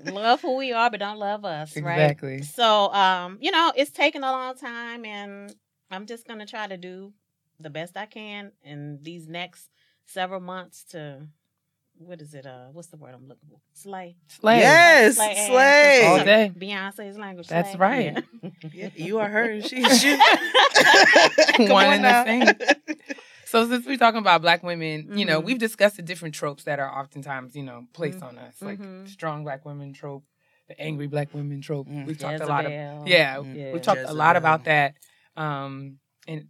love 0.05 0.41
who 0.41 0.55
we 0.55 0.71
are, 0.73 0.89
but 0.89 0.99
don't 0.99 1.19
love 1.19 1.45
us, 1.45 1.75
right? 1.77 1.99
Exactly. 2.11 2.41
So, 2.41 2.91
um, 2.93 3.37
you 3.41 3.51
know, 3.51 3.71
it's 3.75 3.91
taken 3.91 4.23
a 4.23 4.31
long 4.31 4.55
time, 4.55 5.05
and 5.05 5.53
I'm 5.91 6.05
just 6.05 6.27
gonna 6.27 6.45
try 6.45 6.67
to 6.67 6.77
do 6.77 7.13
the 7.59 7.69
best 7.69 7.95
I 7.97 8.05
can 8.05 8.51
in 8.63 8.99
these 9.03 9.27
next 9.27 9.69
several 10.05 10.39
months 10.41 10.83
to. 10.91 11.27
What 11.97 12.21
is 12.21 12.33
it? 12.33 12.45
Uh, 12.45 12.65
what's 12.73 12.89
the 12.89 12.97
word 12.97 13.13
I'm 13.13 13.27
looking 13.27 13.49
for? 13.49 13.59
Slay. 13.73 14.17
Slay. 14.27 14.59
Yes, 14.59 15.15
Slay 15.15 15.35
ass. 15.35 15.47
slay. 15.47 16.05
All 16.07 16.25
day. 16.25 16.51
Beyonce's 16.55 17.17
language. 17.17 17.47
That's 17.47 17.71
slay. 17.71 17.79
right. 17.79 18.25
Yeah. 18.41 18.49
Yeah, 18.73 18.89
you 18.95 19.19
are 19.19 19.29
her. 19.29 19.61
She's 19.61 20.03
you. 20.03 20.17
One 21.71 21.85
on 21.87 21.93
and 21.93 22.03
the 22.03 22.55
same. 22.57 22.95
So 23.45 23.67
since 23.69 23.85
we're 23.85 23.97
talking 23.97 24.19
about 24.19 24.41
black 24.41 24.63
women, 24.63 25.17
you 25.17 25.23
know, 25.25 25.41
Mhm. 25.41 25.45
we've 25.45 25.57
discussed 25.59 25.95
the 25.95 26.01
different 26.01 26.35
tropes 26.35 26.63
that 26.65 26.79
are 26.79 26.99
oftentimes, 26.99 27.55
you 27.55 27.63
know, 27.63 27.85
placed 27.93 28.19
Mhm. 28.19 28.27
on 28.27 28.37
us, 28.39 28.61
like 28.61 28.79
Mhm. 28.79 29.07
strong 29.07 29.43
black 29.43 29.63
women 29.65 29.93
trope, 29.93 30.25
the 30.67 30.79
angry 30.81 31.07
black 31.07 31.33
women 31.33 31.61
trope. 31.61 31.87
Mm. 31.87 32.05
We've 32.05 32.17
talked 32.17 32.41
a 32.41 32.45
lot 32.45 32.65
of 32.65 32.71
yeah, 32.71 33.03
Mm. 33.37 33.55
Yeah. 33.55 33.71
we've 33.71 33.81
talked 33.81 34.01
a 34.01 34.13
lot 34.13 34.35
about 34.35 34.65
that, 34.65 34.95
um, 35.37 35.99
and 36.27 36.47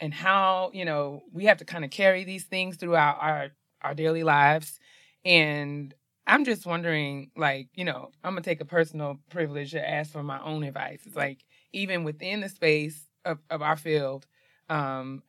and 0.00 0.14
how 0.14 0.70
you 0.72 0.84
know 0.84 1.22
we 1.32 1.46
have 1.46 1.58
to 1.58 1.64
kind 1.64 1.84
of 1.84 1.90
carry 1.90 2.22
these 2.24 2.44
things 2.44 2.76
throughout 2.76 3.18
our 3.20 3.48
our 3.82 3.94
daily 3.94 4.22
lives, 4.24 4.78
and 5.24 5.94
I'm 6.26 6.44
just 6.44 6.66
wondering, 6.66 7.30
like, 7.36 7.68
you 7.74 7.84
know, 7.84 8.10
I'm 8.22 8.32
gonna 8.32 8.42
take 8.42 8.60
a 8.60 8.64
personal 8.66 9.18
privilege 9.30 9.72
to 9.72 9.88
ask 9.88 10.12
for 10.12 10.22
my 10.22 10.40
own 10.42 10.62
advice. 10.64 11.00
It's 11.06 11.16
like 11.16 11.44
even 11.72 12.04
within 12.04 12.40
the 12.40 12.48
space 12.48 13.00
of, 13.24 13.38
of 13.50 13.62
our 13.62 13.76
field, 13.76 14.26
um, 14.68 15.22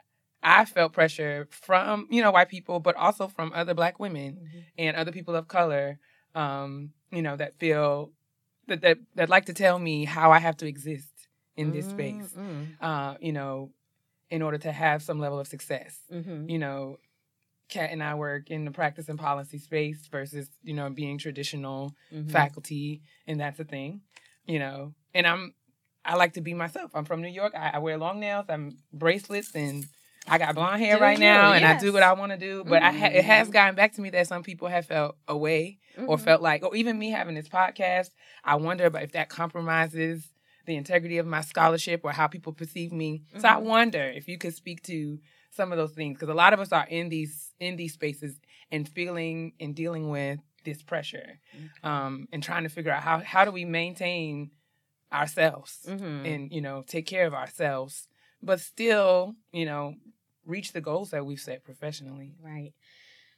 I 0.44 0.66
felt 0.66 0.94
pressure 0.94 1.48
from 1.52 2.08
you 2.10 2.22
know 2.22 2.32
white 2.32 2.50
people, 2.50 2.80
but 2.80 2.96
also 2.96 3.28
from 3.28 3.52
other 3.54 3.74
black 3.74 4.00
women 4.00 4.40
Mhm. 4.42 4.64
and 4.78 4.96
other 4.98 5.12
people 5.12 5.36
of 5.36 5.48
color, 5.48 6.00
um, 6.36 6.92
you 7.12 7.22
know, 7.22 7.36
that 7.36 7.56
feel 7.60 8.12
that 8.68 8.82
that 8.82 8.98
that 9.16 9.30
like 9.30 9.46
to 9.46 9.54
tell 9.54 9.80
me 9.80 10.06
how 10.06 10.32
I 10.32 10.40
have 10.40 10.58
to 10.58 10.68
exist 10.68 11.28
in 11.58 11.72
this 11.72 11.90
space, 11.90 12.34
Mm, 12.38 12.68
uh, 12.82 13.16
you 13.20 13.34
know, 13.34 13.72
in 14.30 14.42
order 14.42 14.58
to 14.60 14.72
have 14.72 15.02
some 15.02 15.20
level 15.20 15.40
of 15.40 15.48
success. 15.48 16.00
mm, 16.12 16.24
mhm. 16.26 16.50
You 16.50 16.60
know, 16.60 16.98
Kat 17.70 17.92
and 17.92 18.04
I 18.04 18.16
work 18.16 18.50
in 18.50 18.66
the 18.66 18.72
practice 18.72 19.08
and 19.10 19.18
policy 19.20 19.58
space 19.60 20.08
versus 20.12 20.50
you 20.64 20.74
know 20.74 20.90
being 20.90 21.18
traditional 21.18 21.96
Mhm. 22.14 22.30
faculty, 22.32 23.02
and 23.28 23.40
that's 23.40 23.60
a 23.60 23.64
thing, 23.64 24.02
you 24.46 24.60
know. 24.60 24.94
And 25.14 25.26
I'm 25.28 25.54
I 26.06 26.16
like 26.16 26.34
to 26.34 26.42
be 26.42 26.54
myself. 26.54 26.92
I'm 26.94 27.06
from 27.06 27.22
New 27.22 27.28
York. 27.30 27.54
I, 27.56 27.72
I 27.76 27.78
wear 27.80 27.98
long 27.98 28.20
nails. 28.20 28.46
I'm 28.50 28.78
bracelets 28.94 29.56
and. 29.56 29.86
I 30.28 30.38
got 30.38 30.54
blonde 30.54 30.80
hair 30.80 30.98
Do 30.98 31.02
right 31.02 31.18
you? 31.18 31.24
now, 31.24 31.54
and 31.54 31.66
I 31.66 31.80
do 31.80 31.92
what 31.92 32.04
I 32.04 32.14
want 32.14 32.32
to 32.34 32.38
do. 32.38 32.64
But 32.64 32.84
I 32.84 32.92
ha- 32.92 33.06
it 33.12 33.26
has 33.26 33.48
Mhm. 33.48 33.52
gotten 33.54 33.76
back 33.76 33.94
to 33.94 34.02
me 34.02 34.12
that 34.12 34.28
some 34.28 34.44
people 34.44 34.68
have 34.68 34.86
felt 34.86 35.18
away 35.28 35.80
or 36.06 36.18
Mhm. 36.18 36.22
felt 36.22 36.42
like, 36.44 36.62
or 36.64 36.76
even 36.76 37.00
me 37.00 37.10
having 37.10 37.34
this 37.34 37.50
podcast, 37.50 38.12
I 38.44 38.56
wonder 38.56 38.86
about 38.86 39.02
if 39.04 39.14
that 39.14 39.30
compromises 39.30 40.28
the 40.68 40.76
integrity 40.76 41.18
of 41.18 41.26
my 41.26 41.42
scholarship 41.42 42.02
or 42.04 42.12
how 42.12 42.28
people 42.28 42.54
perceive 42.54 42.92
me. 42.92 43.24
So 43.40 43.48
I 43.48 43.56
Mhm. 43.56 43.64
wonder 43.64 44.04
if 44.04 44.28
you 44.28 44.38
could 44.38 44.54
speak 44.54 44.84
to 44.84 45.20
some 45.50 45.72
of 45.72 45.80
those 45.80 45.94
things 45.96 46.16
because 46.20 46.30
a 46.30 46.36
lot 46.36 46.54
of 46.54 46.60
us 46.60 46.72
are 46.72 46.86
in 46.88 47.10
these 47.10 47.49
in 47.60 47.76
these 47.76 47.94
spaces 47.94 48.40
and 48.72 48.88
feeling 48.88 49.54
and 49.60 49.76
dealing 49.76 50.10
with 50.10 50.40
this 50.66 50.84
pressure, 50.84 51.40
um, 51.84 52.28
and 52.32 52.44
trying 52.44 52.64
to 52.64 52.70
figure 52.70 52.92
out 52.92 53.04
how 53.04 53.20
how 53.20 53.46
do 53.46 53.52
we 53.52 53.66
maintain 53.66 54.52
ourselves 55.12 55.80
Mhm. 55.88 56.26
and 56.26 56.52
you 56.52 56.62
know 56.62 56.84
take 56.88 57.08
care 57.08 57.26
of 57.28 57.34
ourselves, 57.34 58.08
but 58.42 58.60
still 58.60 59.36
you 59.52 59.66
know 59.66 59.96
reach 60.46 60.72
the 60.74 60.82
goals 60.82 61.12
that 61.12 61.26
we've 61.26 61.40
set 61.40 61.64
professionally. 61.64 62.36
Right. 62.42 62.74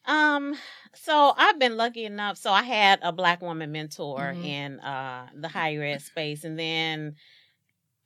Um, 0.05 0.55
so 0.95 1.33
I've 1.37 1.59
been 1.59 1.77
lucky 1.77 2.05
enough. 2.05 2.37
So 2.37 2.51
I 2.51 2.63
had 2.63 2.99
a 3.03 3.11
black 3.11 3.41
woman 3.41 3.71
mentor 3.71 4.33
Mhm. 4.33 4.43
in 4.43 4.79
uh 4.79 5.29
the 5.35 5.47
higher 5.47 5.83
ed 5.83 6.01
space, 6.01 6.43
and 6.43 6.57
then 6.57 7.15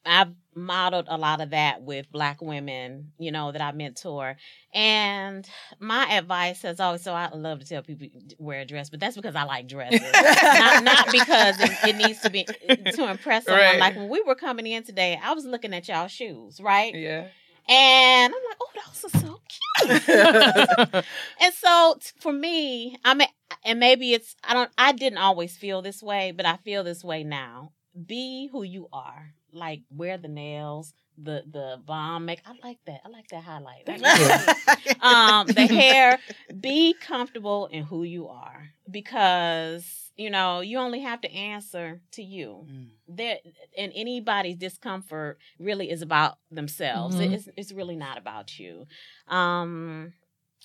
I've 0.05 0.33
modeled 0.55 1.07
a 1.09 1.17
lot 1.17 1.41
of 1.41 1.49
that 1.49 1.81
with 1.81 2.11
black 2.11 2.41
women, 2.41 3.11
you 3.17 3.31
know, 3.31 3.51
that 3.51 3.61
I 3.61 3.71
mentor. 3.71 4.37
And 4.73 5.47
my 5.79 6.05
advice 6.13 6.61
has 6.61 6.79
always 6.79 7.01
so 7.01 7.13
I 7.13 7.29
love 7.33 7.59
to 7.59 7.65
tell 7.65 7.81
people 7.81 8.07
wear 8.37 8.61
a 8.61 8.65
dress, 8.65 8.89
but 8.89 8.99
that's 8.99 9.15
because 9.15 9.35
I 9.35 9.43
like 9.43 9.67
dresses. 9.67 10.01
not 10.01 10.83
not 10.83 11.11
because 11.11 11.59
it, 11.59 11.71
it 11.89 11.95
needs 11.95 12.21
to 12.21 12.29
be 12.29 12.43
to 12.45 13.09
impress 13.09 13.45
someone. 13.45 13.61
Right. 13.61 13.79
Like 13.79 13.95
when 13.95 14.09
we 14.09 14.21
were 14.21 14.35
coming 14.35 14.67
in 14.67 14.83
today, 14.83 15.19
I 15.21 15.33
was 15.33 15.45
looking 15.45 15.73
at 15.73 15.87
y'all 15.87 16.07
shoes, 16.07 16.59
right? 16.61 16.93
Yeah. 16.93 17.27
And 17.67 18.33
I'm 18.33 18.41
like, 18.47 18.57
oh, 18.61 18.69
those 18.75 19.05
are 19.05 19.19
so 19.19 19.39
cute. 19.49 21.05
and 21.41 21.53
so 21.55 21.97
t- 21.99 22.11
for 22.19 22.31
me, 22.31 22.95
I 23.03 23.15
mean, 23.15 23.27
and 23.63 23.79
maybe 23.79 24.13
it's 24.13 24.35
I 24.43 24.53
don't 24.53 24.69
I 24.77 24.91
didn't 24.91 25.17
always 25.17 25.57
feel 25.57 25.81
this 25.81 26.03
way, 26.03 26.31
but 26.31 26.45
I 26.45 26.57
feel 26.57 26.83
this 26.83 27.03
way 27.03 27.23
now. 27.23 27.71
Be 28.05 28.49
who 28.51 28.63
you 28.63 28.87
are. 28.93 29.33
Like 29.55 29.83
wear 29.89 30.17
the 30.17 30.27
nails, 30.27 30.93
the 31.17 31.43
the 31.49 31.81
bomb 31.85 32.25
make. 32.25 32.41
I 32.45 32.53
like 32.67 32.79
that. 32.85 33.01
I 33.05 33.09
like 33.09 33.27
that 33.29 33.43
highlight. 33.43 33.85
Thank 33.85 34.03
um, 35.01 35.47
the 35.47 35.65
hair. 35.67 36.19
Be 36.59 36.93
comfortable 36.93 37.67
in 37.67 37.83
who 37.83 38.03
you 38.03 38.27
are 38.27 38.69
because 38.89 40.11
you 40.15 40.29
know 40.29 40.61
you 40.61 40.77
only 40.79 41.01
have 41.01 41.21
to 41.21 41.31
answer 41.33 42.01
to 42.11 42.23
you 42.23 42.67
Mm. 42.69 42.87
there 43.07 43.37
and 43.77 43.91
anybody's 43.95 44.57
discomfort 44.57 45.37
really 45.59 45.89
is 45.91 46.01
about 46.01 46.37
themselves 46.51 47.15
Mhm. 47.15 47.33
it's, 47.33 47.49
it's 47.57 47.71
really 47.73 47.95
not 47.95 48.17
about 48.17 48.57
you 48.59 48.87
um 49.27 50.13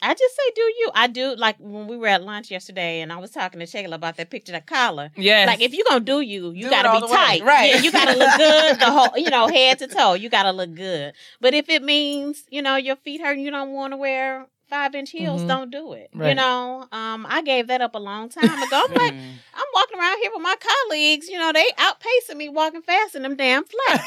I 0.03 0.15
just 0.15 0.35
say 0.35 0.53
do 0.55 0.63
you. 0.63 0.91
I 0.95 1.07
do 1.07 1.35
like 1.37 1.57
when 1.59 1.87
we 1.87 1.97
were 1.97 2.07
at 2.09 2.23
lunch 2.23 2.51
yesterday 2.51 3.01
and 3.01 3.13
I 3.13 3.19
was 3.19 3.31
talking 3.31 3.61
to 3.61 3.67
Shayla 3.67 3.95
about 3.95 4.17
that 4.17 4.31
picture 4.31 4.55
of 4.55 4.67
collar. 4.67 5.11
Yes. 5.17 5.47
Like 5.47 5.61
if 5.61 5.75
you're 5.75 5.85
gonna 5.89 6.01
do 6.01 6.21
you, 6.21 6.51
you 6.53 6.65
Do 6.65 6.71
gotta 6.71 6.93
be 6.93 7.01
the 7.01 7.07
way, 7.07 7.13
tight. 7.17 7.43
right. 7.45 7.71
Yeah, 7.75 7.81
you 7.81 7.93
gotta 7.93 8.17
look 8.19 8.37
good 8.37 8.79
the 8.81 8.87
whole 8.91 9.19
you 9.19 9.31
know, 9.31 9.49
head 9.49 9.79
to 9.81 9.87
toe. 9.87 10.15
You 10.15 10.29
gotta 10.29 10.53
look 10.53 10.75
good. 10.75 11.13
But 11.41 11.55
if 11.55 11.69
it 11.69 11.83
means, 11.83 12.45
you 12.51 12.63
know, 12.63 12.77
your 12.77 12.97
feet 12.97 13.21
hurt 13.21 13.33
and 13.37 13.43
you 13.43 13.51
don't 13.51 13.73
wanna 13.73 13.97
wear 13.97 14.47
five 14.69 14.95
inch 14.95 15.11
heels, 15.11 15.43
Mhm. 15.43 15.49
don't 15.49 15.71
do 15.73 15.93
it. 15.95 16.11
You 16.29 16.35
know, 16.37 16.87
um, 16.93 17.27
I 17.29 17.43
gave 17.43 17.67
that 17.67 17.81
up 17.81 17.95
a 17.97 17.99
long 17.99 18.29
time 18.29 18.63
ago. 18.63 18.85
I'm 18.89 18.95
like. 18.95 19.15
I'm 19.53 19.67
walking 19.75 19.99
around 19.99 20.19
here 20.23 20.31
with 20.33 20.43
my 20.43 20.55
colleagues, 20.89 21.29
you 21.29 21.37
know, 21.39 21.53
they 21.53 21.67
outpacing 21.77 22.37
me 22.37 22.49
walking 22.49 22.81
fast 22.83 23.15
in 23.15 23.23
them 23.23 23.37
damn 23.37 23.63
flats. 23.65 24.05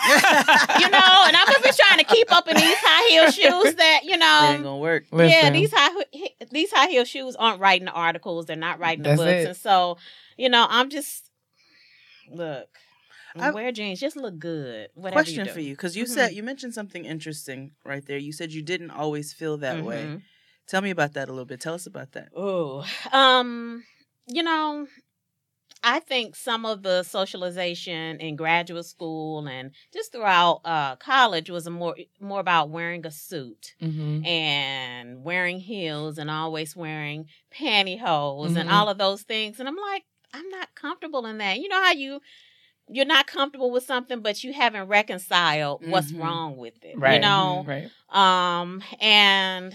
you 0.81 0.89
know, 0.89 1.23
and 1.27 1.35
I'm 1.35 1.47
here 1.47 1.71
trying 1.73 1.99
to 1.99 2.05
keep 2.05 2.31
up 2.31 2.47
in 2.47 2.55
these 2.55 2.75
high 2.79 3.09
heel 3.11 3.29
shoes 3.29 3.75
that, 3.75 3.99
you 4.03 4.11
It 4.11 4.23
ain't 4.23 4.63
know, 4.63 4.77
gonna 5.17 5.29
yeah, 5.29 5.49
these 5.51 5.71
high 5.73 6.03
these 6.51 6.71
high 6.71 6.87
heel 6.87 7.05
shoes 7.05 7.35
aren't 7.35 7.59
writing 7.59 7.85
the 7.85 7.91
articles, 7.91 8.45
they're 8.45 8.55
not 8.55 8.79
writing 8.79 9.03
the 9.03 9.09
That's 9.09 9.19
books. 9.21 9.31
it. 9.31 9.47
And 9.47 9.57
so, 9.57 9.97
you 10.37 10.49
know, 10.49 10.65
I'm 10.69 10.89
just 10.89 11.29
look, 12.31 12.67
I- 13.35 13.51
wear 13.51 13.71
jeans, 13.71 13.99
just 13.99 14.15
look 14.15 14.37
good. 14.39 14.89
Whatever 14.93 15.21
Question 15.23 15.45
you 15.47 15.51
for 15.53 15.59
you, 15.59 15.73
because 15.73 15.95
you 15.97 16.05
Mhm. 16.05 16.09
said 16.09 16.33
you 16.33 16.43
mentioned 16.43 16.73
something 16.73 17.05
interesting 17.05 17.71
right 17.83 18.05
there. 18.05 18.17
You 18.17 18.31
said 18.31 18.51
you 18.51 18.61
didn't 18.61 18.91
always 18.91 19.33
feel 19.33 19.57
that 19.57 19.83
way. 19.83 20.03
Mhm. 20.05 20.21
Tell 20.67 20.81
me 20.81 20.91
about 20.91 21.13
that 21.13 21.27
a 21.27 21.31
little 21.31 21.45
bit. 21.45 21.59
Tell 21.59 21.73
us 21.73 21.85
about 21.85 22.13
that. 22.13 22.29
Oh, 22.35 22.85
um, 23.11 23.83
you 24.27 24.43
know, 24.43 24.87
I 25.83 25.99
think 25.99 26.35
some 26.35 26.65
of 26.65 26.81
the 26.81 27.03
socialization 27.03 28.19
in 28.21 28.35
graduate 28.37 28.85
school 28.85 29.45
and 29.47 29.71
just 29.93 30.11
throughout 30.13 30.61
uh, 30.63 30.95
college 30.95 31.49
was 31.49 31.69
more 31.69 31.95
more 32.19 32.39
about 32.39 32.69
wearing 32.69 33.05
a 33.05 33.11
suit 33.11 33.75
Mhm. 33.81 34.25
and 34.25 35.23
wearing 35.23 35.59
heels 35.59 36.17
and 36.17 36.31
always 36.31 36.75
wearing 36.75 37.27
pantyhose 37.53 38.55
and 38.55 38.69
Mhm. 38.69 38.73
all 38.73 38.87
of 38.89 38.97
those 38.97 39.23
things. 39.23 39.59
And 39.59 39.67
I'm 39.67 39.75
like, 39.77 40.03
I'm 40.33 40.47
not 40.49 40.73
comfortable 40.75 41.25
in 41.25 41.37
that. 41.39 41.59
You 41.59 41.67
know 41.69 41.83
how 41.83 41.91
you 41.91 42.21
you're 42.89 43.05
not 43.05 43.27
comfortable 43.27 43.71
with 43.71 43.85
something, 43.85 44.19
but 44.21 44.43
you 44.43 44.51
haven't 44.53 44.87
reconciled 44.89 45.81
what's 45.87 46.11
Mhm. 46.11 46.19
wrong 46.19 46.57
with 46.57 46.83
it. 46.83 46.97
Right. 46.97 47.15
You 47.15 47.21
know, 47.21 47.63
Right. 47.65 47.89
um 48.09 48.83
and 48.99 49.73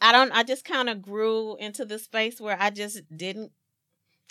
i 0.00 0.12
don't 0.12 0.30
i 0.32 0.42
just 0.42 0.64
kind 0.64 0.88
of 0.90 1.00
grew 1.00 1.56
into 1.56 1.84
the 1.84 1.98
space 1.98 2.38
where 2.40 2.56
i 2.60 2.68
just 2.70 3.00
didn't 3.16 3.50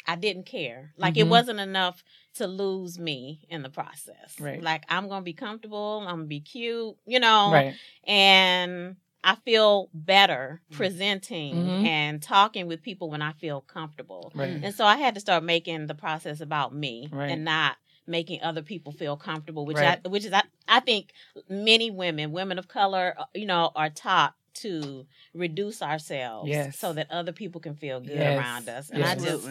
i 0.08 0.16
didn't 0.16 0.46
care 0.46 0.94
like 0.98 1.18
it 1.18 1.26
Mhm. 1.26 1.30
wasn't 1.30 1.60
enough 1.60 2.04
to 2.36 2.48
lose 2.48 3.00
me 3.00 3.46
in 3.50 3.62
the 3.64 3.70
process 3.70 4.40
Right. 4.40 4.62
like 4.62 4.84
i'm 4.90 5.08
gonna 5.10 5.24
be 5.24 5.34
comfortable 5.34 6.00
i'm 6.08 6.16
gonna 6.18 6.26
be 6.26 6.42
cute 6.42 6.96
you 7.06 7.20
know 7.20 7.52
Right. 7.52 7.76
and 8.06 8.96
i 9.24 9.36
feel 9.36 9.90
better 9.94 10.62
Mm. 10.72 10.76
presenting 10.76 11.56
Mhm. 11.56 11.86
and 11.86 12.22
talking 12.24 12.68
with 12.68 12.82
people 12.82 13.10
when 13.10 13.22
i 13.22 13.34
feel 13.34 13.62
comfortable 13.62 14.32
Right. 14.36 14.60
and 14.64 14.74
so 14.74 14.86
i 14.86 14.98
had 14.98 15.16
to 15.16 15.20
start 15.22 15.44
making 15.44 15.88
the 15.88 15.96
process 15.96 16.42
about 16.42 16.74
me 16.74 17.10
Right. 17.12 17.32
and 17.32 17.44
not 17.44 17.78
making 18.08 18.42
other 18.44 18.62
people 18.62 18.92
feel 18.92 19.18
comfortable 19.18 19.66
which 19.66 19.78
Right. 19.78 20.00
I, 20.06 20.08
which 20.10 20.26
is 20.26 20.32
I, 20.34 20.44
I 20.68 20.80
think 20.80 21.12
many 21.50 21.90
women 21.90 22.32
women 22.32 22.60
of 22.60 22.68
color 22.68 23.16
uh, 23.18 23.26
you 23.34 23.48
know 23.48 23.72
are 23.76 23.90
taught 23.90 24.36
to 24.56 25.06
reduce 25.34 25.82
ourselves 25.82 26.50
Yes. 26.50 26.78
so 26.80 26.94
that 26.94 27.10
other 27.12 27.32
people 27.32 27.60
can 27.62 27.76
feel 27.76 28.00
good 28.00 28.18
Yes. 28.18 28.38
around 28.38 28.70
us 28.70 28.90
and 28.90 29.00
Yes. 29.00 29.22
i 29.22 29.26
just 29.26 29.48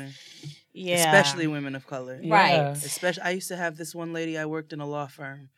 yeah 0.72 0.96
Especially 0.96 1.46
women 1.46 1.74
of 1.76 1.86
color. 1.86 2.16
Right. 2.24 2.54
Yeah. 2.56 2.70
Especially, 2.72 3.22
I 3.22 3.30
used 3.30 3.48
to 3.48 3.56
have 3.56 3.76
this 3.76 3.94
one 3.94 4.12
lady. 4.12 4.36
I 4.36 4.46
worked 4.46 4.72
in 4.72 4.80
a 4.80 4.86
law 4.86 5.06
firm, 5.06 5.50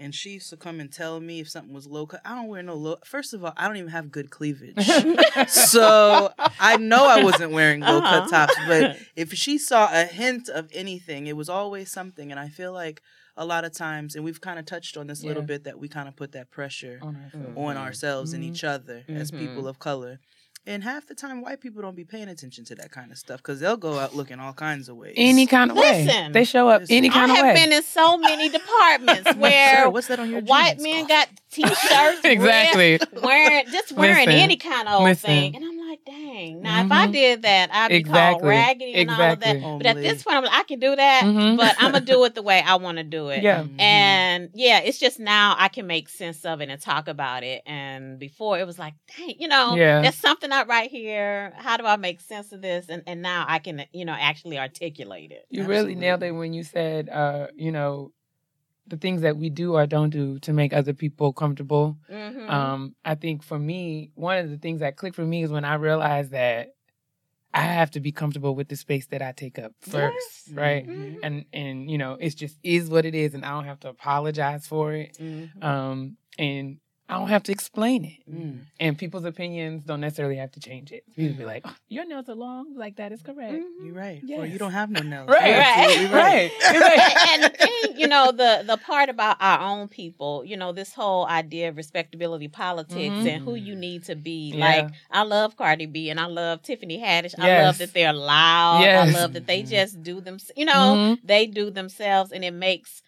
and 0.00 0.12
she 0.12 0.30
used 0.30 0.50
to 0.50 0.56
come 0.56 0.80
and 0.80 0.92
tell 0.92 1.20
me 1.20 1.38
if 1.38 1.48
something 1.48 1.72
was 1.72 1.86
low 1.86 2.06
cut. 2.06 2.20
I 2.24 2.34
don't 2.34 2.48
wear 2.48 2.62
no 2.62 2.74
low. 2.74 2.96
First 3.04 3.34
of 3.34 3.44
all, 3.44 3.52
I 3.56 3.68
don't 3.68 3.76
even 3.76 3.90
have 3.90 4.10
good 4.10 4.30
cleavage, 4.30 4.74
so 5.48 6.30
I 6.58 6.76
know 6.76 7.06
I 7.06 7.22
wasn't 7.22 7.52
wearing 7.52 7.80
low 7.80 8.00
cut 8.00 8.22
Uh-huh. 8.24 8.28
tops. 8.30 8.54
But 8.66 8.96
if 9.16 9.32
she 9.34 9.58
saw 9.58 9.88
a 9.92 10.04
hint 10.04 10.48
of 10.48 10.70
anything, 10.72 11.26
it 11.26 11.36
was 11.36 11.48
always 11.48 11.90
something. 11.90 12.30
And 12.30 12.40
I 12.40 12.48
feel 12.48 12.72
like 12.72 13.00
a 13.36 13.44
lot 13.44 13.64
of 13.64 13.72
times, 13.72 14.14
and 14.14 14.24
we've 14.24 14.40
kind 14.40 14.58
of 14.58 14.64
touched 14.66 14.96
on 14.96 15.06
this 15.08 15.22
a 15.22 15.26
little 15.26 15.42
bit, 15.42 15.64
that 15.64 15.78
we 15.78 15.88
kind 15.88 16.08
of 16.08 16.14
put 16.16 16.32
that 16.32 16.50
pressure 16.50 16.98
On 17.02 17.16
ourselves. 17.16 17.56
on 17.56 17.74
Mhm. 17.76 17.78
ourselves 17.78 18.32
and 18.32 18.44
Mhm. 18.44 18.48
each 18.52 18.64
other 18.64 19.04
as 19.08 19.30
Mhm. 19.32 19.38
people 19.40 19.66
of 19.68 19.78
color. 19.78 20.20
And 20.66 20.82
half 20.82 21.06
the 21.06 21.14
time, 21.14 21.42
white 21.42 21.60
people 21.60 21.82
don't 21.82 21.94
be 21.94 22.04
paying 22.06 22.26
attention 22.28 22.64
to 22.66 22.74
that 22.76 22.90
kind 22.90 23.12
of 23.12 23.18
stuff 23.18 23.36
because 23.42 23.60
they'll 23.60 23.76
go 23.76 23.98
out 23.98 24.14
looking 24.16 24.40
all 24.40 24.54
kinds 24.54 24.88
of 24.88 24.96
ways. 24.96 25.12
Any 25.18 25.46
kind 25.46 25.70
of 25.70 25.76
way. 25.76 26.30
They 26.32 26.44
show 26.44 26.70
up 26.70 26.82
any 26.88 27.10
kind 27.10 27.30
i 27.30 27.38
of 27.38 27.44
have 27.44 27.54
been 27.54 27.70
in 27.70 27.82
so 27.82 28.16
many 28.16 28.48
departments 28.48 29.24
Sir, 29.32 29.34
where 29.36 29.90
what's 29.90 30.06
that 30.06 30.20
on 30.20 30.30
your 30.30 30.40
white 30.40 30.78
jeans? 30.78 30.82
men 30.84 31.04
Oh, 31.04 31.08
got 31.08 31.28
t-shirts 31.50 32.20
exactly. 32.24 32.92
red, 32.98 33.22
wearing 33.22 33.66
just 33.72 33.92
wearing 33.92 34.26
Listen. 34.26 34.40
any 34.40 34.56
kind 34.56 34.88
of 34.88 34.94
old 34.94 35.04
Listen. 35.04 35.26
thing 35.28 35.56
and 35.56 35.64
i'm 35.66 35.73
like 35.94 36.04
dang 36.04 36.62
now 36.62 36.84
if 36.84 36.92
i 36.92 37.06
Mhm. 37.06 37.12
did 37.12 37.42
that 37.42 37.70
i'd 37.72 37.88
be 37.88 38.02
called 38.02 38.42
raggedy 38.42 38.94
and 38.94 39.10
all 39.10 39.20
of 39.32 39.40
that 39.40 39.56
Exactly. 39.56 39.78
but 39.78 39.86
at 39.86 39.96
this 39.96 40.22
point 40.22 40.36
i'm 40.36 40.44
like 40.44 40.52
i 40.52 40.62
can 40.64 40.78
do 40.78 40.94
that 40.96 41.24
Mhm. 41.24 41.56
but 41.56 41.74
i'm 41.78 41.92
gonna 41.92 42.04
do 42.04 42.22
it 42.26 42.34
the 42.34 42.42
way 42.42 42.60
i 42.60 42.74
want 42.76 42.98
to 42.98 43.04
do 43.04 43.28
it 43.28 43.42
Yeah. 43.42 43.62
Mhm. 43.62 43.80
and 43.80 44.50
yeah 44.54 44.80
it's 44.80 44.98
just 44.98 45.18
now 45.20 45.54
i 45.58 45.68
can 45.68 45.86
make 45.86 46.08
sense 46.08 46.44
of 46.44 46.60
it 46.60 46.68
and 46.68 46.80
talk 46.80 47.08
about 47.08 47.42
it 47.42 47.62
and 47.66 48.18
before 48.18 48.58
it 48.58 48.66
was 48.66 48.78
like 48.78 48.94
dang 49.16 49.34
you 49.38 49.48
know 49.48 49.74
Yeah. 49.76 50.02
there's 50.02 50.14
something 50.16 50.50
up 50.52 50.68
right 50.68 50.90
here 50.90 51.52
how 51.56 51.76
do 51.76 51.84
i 51.86 51.96
make 51.96 52.20
sense 52.20 52.52
of 52.52 52.60
this 52.62 52.88
and, 52.88 53.02
and 53.06 53.22
now 53.22 53.44
i 53.48 53.58
can 53.58 53.84
you 53.92 54.04
know 54.04 54.16
actually 54.18 54.58
articulate 54.58 55.30
it 55.32 55.46
You 55.50 55.64
really 55.64 55.94
nailed 55.94 56.22
it 56.22 56.32
when 56.32 56.52
you 56.52 56.62
said, 56.64 57.08
uh, 57.08 57.46
you 57.56 57.70
know, 57.72 58.12
the 58.86 58.96
things 58.96 59.22
that 59.22 59.36
we 59.36 59.48
do 59.50 59.74
or 59.74 59.86
don't 59.86 60.10
do 60.10 60.38
to 60.40 60.52
make 60.52 60.72
other 60.72 60.92
people 60.92 61.32
comfortable. 61.32 61.96
Mhm. 62.10 62.48
Um, 62.50 62.94
I 63.04 63.14
think 63.14 63.42
for 63.42 63.58
me, 63.58 64.10
one 64.14 64.38
of 64.38 64.50
the 64.50 64.58
things 64.58 64.80
that 64.80 64.96
clicked 64.96 65.16
for 65.16 65.24
me 65.24 65.42
is 65.42 65.50
when 65.50 65.64
I 65.64 65.74
realized 65.74 66.32
that 66.32 66.68
I 67.54 67.60
have 67.62 67.92
to 67.92 68.00
be 68.00 68.10
comfortable 68.12 68.54
with 68.56 68.68
the 68.68 68.76
space 68.76 69.06
that 69.06 69.22
I 69.22 69.30
take 69.32 69.58
up 69.60 69.72
first, 69.80 70.48
Yes. 70.48 70.56
right? 70.56 70.86
Mhm. 70.86 71.18
And 71.22 71.44
and 71.52 71.90
you 71.90 71.98
know, 71.98 72.14
it's 72.20 72.34
just 72.34 72.58
is 72.62 72.90
what 72.90 73.04
it 73.06 73.14
is, 73.14 73.32
and 73.34 73.44
I 73.44 73.50
don't 73.50 73.64
have 73.64 73.80
to 73.80 73.88
apologize 73.88 74.66
for 74.66 74.92
it. 74.92 75.16
Mhm. 75.18 75.62
Um, 75.62 76.16
and 76.38 76.78
I 77.06 77.18
don't 77.18 77.28
have 77.28 77.42
to 77.44 77.52
explain 77.52 78.04
it. 78.06 78.32
Mm. 78.32 78.60
And 78.80 78.96
people's 78.96 79.26
opinions 79.26 79.84
don't 79.84 80.00
necessarily 80.00 80.36
have 80.36 80.52
to 80.52 80.60
change 80.60 80.90
it. 80.90 81.04
People 81.14 81.36
be 81.36 81.44
like, 81.44 81.62
oh, 81.66 81.74
"Your 81.88 82.06
nails 82.06 82.30
are 82.30 82.34
long, 82.34 82.74
like 82.74 82.96
that 82.96 83.12
is 83.12 83.20
correct." 83.22 83.52
Mhm. 83.52 83.84
You're 83.84 83.94
right. 83.94 84.22
Or 84.38 84.46
you 84.46 84.58
don't 84.58 84.72
have 84.72 84.90
no 84.90 85.00
nails. 85.02 85.28
Right, 85.34 86.00
You're 86.00 86.10
right, 86.10 86.50
right. 86.50 86.50
and, 86.64 87.44
and 87.44 87.44
the 87.44 87.48
thing, 87.58 87.98
you 88.00 88.06
know, 88.08 88.32
the 88.32 88.64
the 88.66 88.78
part 88.78 89.10
about 89.10 89.36
our 89.40 89.60
own 89.60 89.88
people, 89.88 90.44
you 90.46 90.56
know, 90.56 90.72
this 90.72 90.94
whole 90.94 91.26
idea 91.26 91.68
of 91.68 91.76
respectability 91.76 92.48
politics 92.48 93.14
Mhm. 93.14 93.28
and 93.34 93.44
who 93.44 93.54
you 93.54 93.76
need 93.76 94.04
to 94.04 94.16
be. 94.16 94.52
Yeah. 94.54 94.64
Like, 94.64 94.88
I 95.10 95.22
love 95.24 95.56
Cardi 95.56 95.86
B 95.86 96.08
and 96.08 96.18
I 96.18 96.26
love 96.26 96.62
Tiffany 96.62 96.98
Haddish. 96.98 97.34
I 97.38 97.64
love 97.64 97.76
that 97.78 97.92
they're 97.92 98.14
loud. 98.14 98.80
Yes. 98.80 99.14
I 99.14 99.20
love 99.20 99.34
that 99.34 99.46
they 99.46 99.62
just 99.62 100.02
do 100.02 100.22
them. 100.22 100.38
You 100.56 100.64
know, 100.64 100.72
Mhm. 100.72 101.18
they 101.22 101.46
do 101.46 101.70
themselves, 101.70 102.32
and 102.32 102.42
it 102.42 102.52
makes 102.54 103.02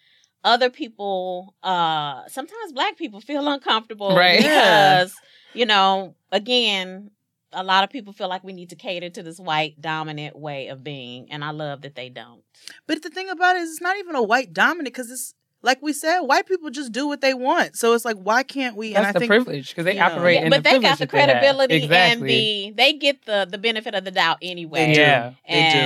other 0.47 0.69
people, 0.69 1.55
uh, 1.61 2.27
sometimes 2.27 2.73
Black 2.73 2.97
people, 2.97 3.19
feel 3.21 3.47
uncomfortable 3.47 4.15
Right. 4.15 4.37
Because 4.39 5.13
you 5.53 5.65
know, 5.65 6.15
again. 6.31 7.11
A 7.53 7.63
lot 7.63 7.85
of 7.85 7.89
people 7.89 8.11
feel 8.11 8.27
like 8.27 8.43
we 8.43 8.51
need 8.51 8.71
to 8.71 8.75
cater 8.75 9.09
to 9.09 9.23
this 9.23 9.39
white 9.39 9.79
dominant 9.79 10.37
way 10.37 10.67
of 10.67 10.83
being, 10.83 11.31
and 11.31 11.45
I 11.45 11.51
love 11.51 11.81
that 11.83 11.95
they 11.95 12.09
don't. 12.09 12.43
But 12.87 13.01
the 13.03 13.09
thing 13.09 13.29
about 13.29 13.55
it 13.55 13.61
is, 13.61 13.69
it's 13.69 13.81
not 13.81 13.97
even 13.97 14.15
a 14.15 14.21
white 14.21 14.51
dominant 14.51 14.93
because 14.93 15.09
it's 15.09 15.33
like 15.67 15.81
we 15.83 15.93
said, 15.93 16.21
white 16.21 16.47
people 16.47 16.71
just 16.71 16.91
do 16.91 17.07
what 17.07 17.21
they 17.21 17.35
want. 17.35 17.75
So 17.75 17.93
it's 17.93 18.05
like, 18.05 18.15
why 18.17 18.41
can't 18.41 18.75
we? 18.75 18.93
That's 18.93 18.97
and 18.99 19.07
I 19.07 19.11
the 19.11 19.19
think 19.19 19.29
privilege 19.29 19.69
because 19.69 19.85
they 19.85 19.93
you 19.93 19.99
know. 19.99 20.05
operate 20.07 20.35
Yeah, 20.39 20.43
in 20.45 20.49
but 20.49 20.63
the 20.63 20.69
they 20.71 20.79
got 20.79 20.97
the 20.97 21.05
that 21.05 21.11
they 21.11 21.19
have. 21.19 21.29
credibility 21.29 21.87
and 21.93 22.21
the 22.23 22.73
they 22.75 22.93
get 22.93 23.25
the 23.25 23.47
the 23.51 23.57
benefit 23.59 23.93
of 23.93 24.03
the 24.05 24.11
doubt 24.11 24.37
anyway. 24.41 24.87
They 24.87 24.93
do. 24.95 25.01
Yeah. 25.01 25.33
They 25.47 25.53
do. 25.73 25.77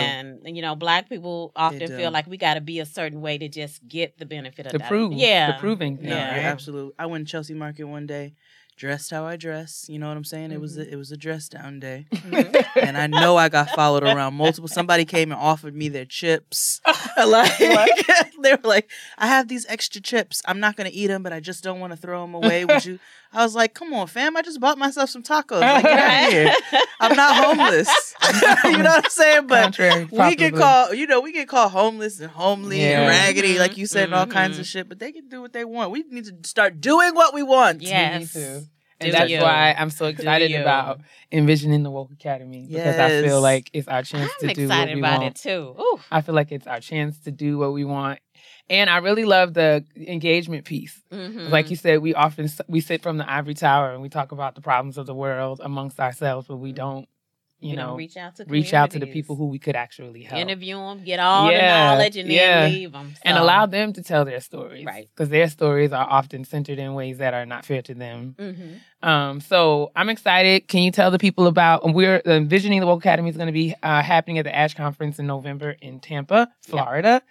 and 0.45 0.55
you 0.55 0.61
know, 0.61 0.75
black 0.75 1.09
people 1.09 1.51
often 1.55 1.87
feel 1.87 2.11
like 2.11 2.27
we 2.27 2.37
got 2.37 2.53
to 2.53 2.61
be 2.61 2.79
a 2.79 2.85
certain 2.85 3.19
way 3.21 3.37
to 3.39 3.49
just 3.49 3.85
get 3.87 4.17
the 4.17 4.25
benefit 4.25 4.67
of 4.67 4.71
To 4.73 4.77
that. 4.77 4.87
prove. 4.87 5.13
yeah, 5.13 5.51
The 5.53 5.57
proving. 5.59 5.97
No, 6.01 6.15
Yeah. 6.15 6.55
you're. 6.65 6.91
I 6.97 7.07
went 7.07 7.27
to 7.27 7.31
Chelsea 7.31 7.53
Market 7.55 7.83
one 7.85 8.05
day, 8.05 8.35
dressed 8.81 9.11
how 9.11 9.23
I 9.25 9.35
dress. 9.37 9.85
You 9.87 9.99
know 9.99 10.07
what 10.07 10.17
I'm 10.17 10.23
saying? 10.23 10.51
It 10.51 10.59
was 10.59 10.71
Mm-hmm. 10.75 10.89
a, 10.89 10.93
it 10.93 10.95
was 10.95 11.11
a 11.11 11.17
dress 11.17 11.47
down 11.47 11.79
day, 11.79 12.07
Mhm. 12.11 12.65
and 12.81 12.97
I 12.97 13.05
know 13.05 13.37
I 13.37 13.47
got 13.47 13.69
followed 13.69 14.03
around 14.03 14.33
multiple. 14.33 14.67
Somebody 14.67 15.05
came 15.05 15.31
and 15.31 15.39
offered 15.39 15.75
me 15.75 15.87
their 15.87 16.05
chips. 16.05 16.81
like 17.17 17.57
they 18.41 18.53
were 18.55 18.59
like, 18.63 18.89
"I 19.19 19.27
have 19.27 19.47
these 19.47 19.67
extra 19.69 20.01
chips. 20.01 20.41
I'm 20.47 20.59
not 20.59 20.75
gonna 20.77 20.89
eat 20.91 21.07
them, 21.07 21.21
but 21.21 21.31
I 21.31 21.39
just 21.39 21.63
don't 21.63 21.79
want 21.79 21.93
to 21.93 21.97
throw 21.97 22.21
them 22.21 22.33
away. 22.33 22.65
Would 22.65 22.83
you?" 22.85 22.97
I 23.33 23.43
was 23.43 23.55
like, 23.55 23.73
"Come 23.75 23.93
on, 23.93 24.07
fam! 24.07 24.35
I 24.35 24.41
just 24.41 24.59
bought 24.59 24.77
myself 24.79 25.09
some 25.11 25.21
tacos. 25.23 25.61
Like, 25.61 25.83
get 25.83 25.99
out 25.99 26.27
of 26.27 26.33
here. 26.33 26.53
I'm 26.99 27.15
not 27.15 27.35
homeless. 27.45 28.15
you 28.65 28.77
know 28.79 28.89
what 28.89 29.05
I'm 29.05 29.09
saying? 29.09 29.47
But 29.47 29.63
Contrary, 29.63 30.05
we 30.05 30.35
get 30.35 30.53
probably. 30.53 30.59
called, 30.59 30.97
you 30.97 31.07
know, 31.07 31.21
we 31.21 31.31
get 31.31 31.47
called 31.47 31.71
homeless 31.71 32.19
and 32.19 32.29
homely 32.31 32.81
Yeah. 32.81 33.01
and 33.01 33.07
raggedy, 33.09 33.57
like 33.59 33.77
you 33.77 33.85
said, 33.85 34.05
and 34.05 34.15
all 34.15 34.25
kinds 34.27 34.57
mhm. 34.57 34.61
of 34.61 34.65
shit. 34.67 34.89
But 34.89 34.99
they 34.99 35.11
can 35.11 35.27
do 35.29 35.39
what 35.41 35.53
they 35.53 35.63
want. 35.65 35.91
We 35.91 36.03
need 36.09 36.25
to 36.25 36.35
start 36.49 36.81
doing 36.81 37.13
what 37.15 37.33
we 37.33 37.41
want. 37.43 37.81
Yes. 37.81 38.35
And 39.05 39.13
that's 39.13 39.31
you. 39.31 39.39
why 39.41 39.75
I'm 39.77 39.89
so 39.89 40.05
excited 40.13 40.53
about 40.53 40.99
envisioning 41.31 41.83
the 41.83 41.91
woke 41.91 42.11
academy 42.11 42.67
because 42.69 42.97
I 42.97 43.21
feel 43.21 43.41
like 43.41 43.69
it's 43.73 43.87
our 43.87 44.03
chance 44.03 44.31
I'm 44.41 44.49
to 44.49 44.53
do 44.53 44.67
what 44.67 44.73
excited 44.73 44.95
we 44.95 45.01
about 45.01 45.21
want. 45.21 45.37
it 45.37 45.41
too. 45.41 45.75
Ooh. 45.79 45.99
I 46.11 46.21
feel 46.21 46.35
like 46.35 46.51
it's 46.51 46.67
our 46.67 46.79
chance 46.79 47.19
to 47.21 47.31
do 47.31 47.57
what 47.57 47.73
we 47.73 47.85
want. 47.85 48.19
And 48.69 48.89
I 48.89 48.97
really 48.97 49.25
love 49.25 49.53
the 49.53 49.83
engagement 49.97 50.65
piece. 50.65 51.01
Mhm. 51.11 51.49
Like 51.49 51.69
you 51.69 51.75
said, 51.75 52.01
we 52.01 52.13
often 52.13 52.49
we 52.67 52.79
sit 52.81 53.01
from 53.01 53.17
the 53.17 53.29
ivory 53.29 53.53
tower 53.53 53.91
and 53.91 54.01
we 54.01 54.09
talk 54.09 54.31
about 54.31 54.55
the 54.55 54.61
problems 54.61 54.97
of 54.97 55.05
the 55.05 55.15
world 55.15 55.59
amongst 55.63 55.99
ourselves, 55.99 56.47
but 56.47 56.57
we 56.57 56.71
don't, 56.71 57.07
you 57.61 57.75
know, 57.75 57.95
reach 57.95 58.17
out 58.17 58.35
to 58.37 58.45
reach 58.45 58.73
out 58.73 58.91
to 58.91 58.99
the 58.99 59.05
people 59.07 59.35
who 59.35 59.47
we 59.47 59.59
could 59.59 59.75
actually 59.75 60.23
help. 60.23 60.41
interview 60.41 60.75
them, 60.75 61.03
get 61.03 61.19
all 61.19 61.49
Yeah, 61.51 61.59
the 61.59 61.95
knowledge, 61.95 62.17
and 62.17 62.29
then 62.29 62.71
leave 62.71 62.91
them. 62.91 63.13
and 63.23 63.37
allow 63.37 63.65
them 63.67 63.93
to 63.93 64.01
tell 64.03 64.25
their 64.25 64.39
stories. 64.41 64.85
Right. 64.85 65.07
Because 65.15 65.29
their 65.29 65.47
stories 65.49 65.93
are 65.93 66.05
often 66.09 66.43
centered 66.43 66.79
in 66.79 66.93
ways 66.95 67.19
that 67.19 67.33
are 67.33 67.45
not 67.45 67.65
fair 67.65 67.81
to 67.83 67.93
them. 67.93 68.35
hmm 68.37 69.07
Um, 69.07 69.39
so 69.41 69.91
I'm 69.95 70.09
excited. 70.09 70.67
Can 70.67 70.81
you 70.83 70.91
tell 70.91 71.09
the 71.11 71.17
people 71.19 71.47
about 71.47 71.91
we're 71.93 72.21
envisioning 72.25 72.79
the 72.81 72.85
Woke 72.87 72.99
Academy 73.01 73.29
is 73.29 73.35
going 73.37 73.47
to 73.47 73.51
be 73.53 73.73
uh, 73.81 74.01
happening 74.03 74.37
at 74.39 74.43
the 74.45 74.55
Ash 74.55 74.73
Conference 74.75 75.17
in 75.19 75.25
November 75.27 75.75
in 75.81 75.99
Tampa, 75.99 76.49
Florida. 76.61 77.21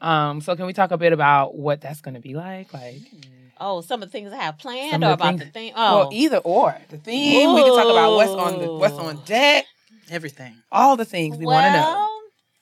Um, 0.00 0.40
so 0.40 0.54
can 0.56 0.66
we 0.66 0.72
talk 0.72 0.90
a 0.92 0.98
bit 0.98 1.12
about 1.12 1.56
what 1.56 1.80
that's 1.80 2.00
going 2.00 2.14
to 2.14 2.20
be 2.20 2.34
like? 2.34 2.72
Like, 2.72 2.96
Oh, 3.58 3.80
some 3.80 4.02
of 4.02 4.08
the 4.08 4.12
things 4.12 4.32
I 4.32 4.36
have 4.36 4.58
planned, 4.58 4.92
Some 4.92 5.02
or 5.04 5.06
the 5.08 5.12
about 5.14 5.28
things- 5.28 5.40
the 5.40 5.46
thing. 5.50 5.72
Oh, 5.74 5.96
Well, 6.00 6.10
either 6.12 6.36
or. 6.38 6.76
The 6.90 6.98
theme. 6.98 7.54
We 7.54 7.62
can 7.62 7.74
talk 7.74 7.90
about 7.90 8.12
what's 8.14 8.30
on 8.30 8.58
the 8.60 8.72
what's 8.74 8.94
on 8.98 9.22
deck. 9.24 9.64
Everything. 10.10 10.54
All 10.72 10.96
the 10.96 11.04
things 11.04 11.36
we 11.36 11.46
want 11.46 11.66
to 11.66 11.72
know. 11.72 11.78
Well, 11.80 12.10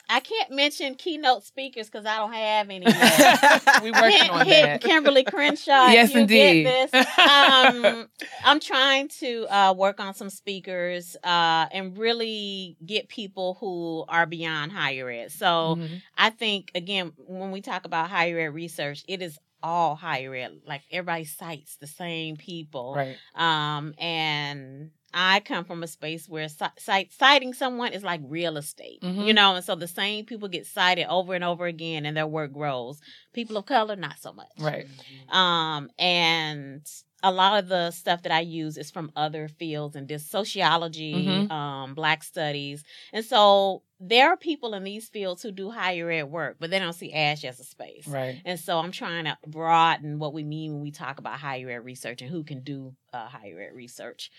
I 0.06 0.20
can't 0.20 0.50
mention 0.50 0.96
keynote 0.96 1.44
speakers 1.44 1.88
because 1.88 2.04
I 2.04 2.18
don't 2.18 2.32
have 2.34 2.68
any. 2.68 2.84
we 3.82 3.90
working 3.90 4.18
Hint, 4.18 4.30
on 4.30 4.46
hint, 4.46 4.66
that. 4.66 4.80
Kimberly 4.82 5.24
Crenshaw. 5.24 5.86
yes, 5.88 6.12
you 6.12 6.20
indeed. 6.20 6.64
Get 6.64 6.92
this. 6.92 7.18
Um, 7.18 8.08
I'm 8.44 8.60
trying 8.60 9.08
to 9.20 9.46
uh, 9.46 9.72
work 9.72 10.00
on 10.00 10.12
some 10.12 10.28
speakers 10.28 11.16
uh, 11.24 11.66
and 11.72 11.96
really 11.96 12.76
get 12.84 13.08
people 13.08 13.56
who 13.60 14.04
are 14.08 14.26
beyond 14.26 14.72
higher 14.72 15.08
ed. 15.08 15.32
So 15.32 15.76
Mhm. 15.78 16.02
I 16.18 16.28
think 16.30 16.70
again, 16.74 17.12
when 17.26 17.50
we 17.50 17.62
talk 17.62 17.86
about 17.86 18.10
higher 18.10 18.38
ed 18.40 18.54
research, 18.54 19.04
it 19.08 19.22
is 19.22 19.38
all 19.62 19.96
higher 19.96 20.34
ed. 20.34 20.60
Like 20.66 20.82
everybody 20.92 21.24
cites 21.24 21.76
the 21.76 21.86
same 21.86 22.36
people. 22.36 22.94
Right. 22.94 23.16
Um, 23.34 23.94
and 23.98 24.90
I 25.14 25.40
come 25.40 25.64
from 25.64 25.82
a 25.82 25.86
space 25.86 26.28
where 26.28 26.48
ci- 26.48 27.08
citing 27.10 27.54
someone 27.54 27.92
is 27.92 28.02
like 28.02 28.20
real 28.24 28.56
estate, 28.56 29.00
Mhm. 29.02 29.26
you 29.26 29.32
know, 29.32 29.54
and 29.54 29.64
so 29.64 29.74
the 29.76 29.86
same 29.88 30.24
people 30.26 30.48
get 30.48 30.66
cited 30.66 31.06
over 31.06 31.34
and 31.34 31.44
over 31.44 31.66
again, 31.66 32.04
and 32.04 32.16
their 32.16 32.26
work 32.26 32.52
grows. 32.52 33.00
People 33.32 33.56
of 33.56 33.66
color, 33.66 33.96
not 33.96 34.18
so 34.18 34.32
much. 34.32 34.50
Right. 34.58 34.86
Um, 35.28 35.88
and 35.98 36.84
a 37.22 37.32
lot 37.32 37.58
of 37.62 37.68
the 37.68 37.90
stuff 37.90 38.22
that 38.22 38.32
I 38.32 38.40
use 38.40 38.76
is 38.76 38.90
from 38.90 39.10
other 39.16 39.48
fields 39.48 39.96
and 39.96 40.06
this 40.06 40.26
sociology, 40.28 41.14
Mhm. 41.26 41.50
um, 41.50 41.94
black 41.94 42.22
studies. 42.22 42.84
And 43.14 43.24
so 43.24 43.82
there 43.98 44.28
are 44.28 44.36
people 44.36 44.74
in 44.74 44.84
these 44.84 45.08
fields 45.08 45.42
who 45.42 45.50
do 45.50 45.70
higher 45.70 46.10
ed 46.10 46.24
work, 46.24 46.56
but 46.60 46.68
they 46.68 46.78
don't 46.78 46.92
see 46.92 47.12
ASH 47.14 47.44
as 47.46 47.58
a 47.60 47.64
space. 47.64 48.06
Right. 48.06 48.42
And 48.44 48.60
so 48.60 48.78
I'm 48.78 48.92
trying 48.92 49.24
to 49.24 49.38
broaden 49.46 50.18
what 50.18 50.34
we 50.34 50.44
mean 50.44 50.74
when 50.74 50.82
we 50.82 50.90
talk 50.90 51.18
about 51.18 51.38
higher 51.38 51.70
ed 51.70 51.84
research 51.84 52.20
and 52.20 52.30
who 52.30 52.44
can 52.44 52.60
do 52.62 52.94
uh, 53.14 53.26
higher 53.28 53.60
ed 53.60 53.74
research. 53.74 54.30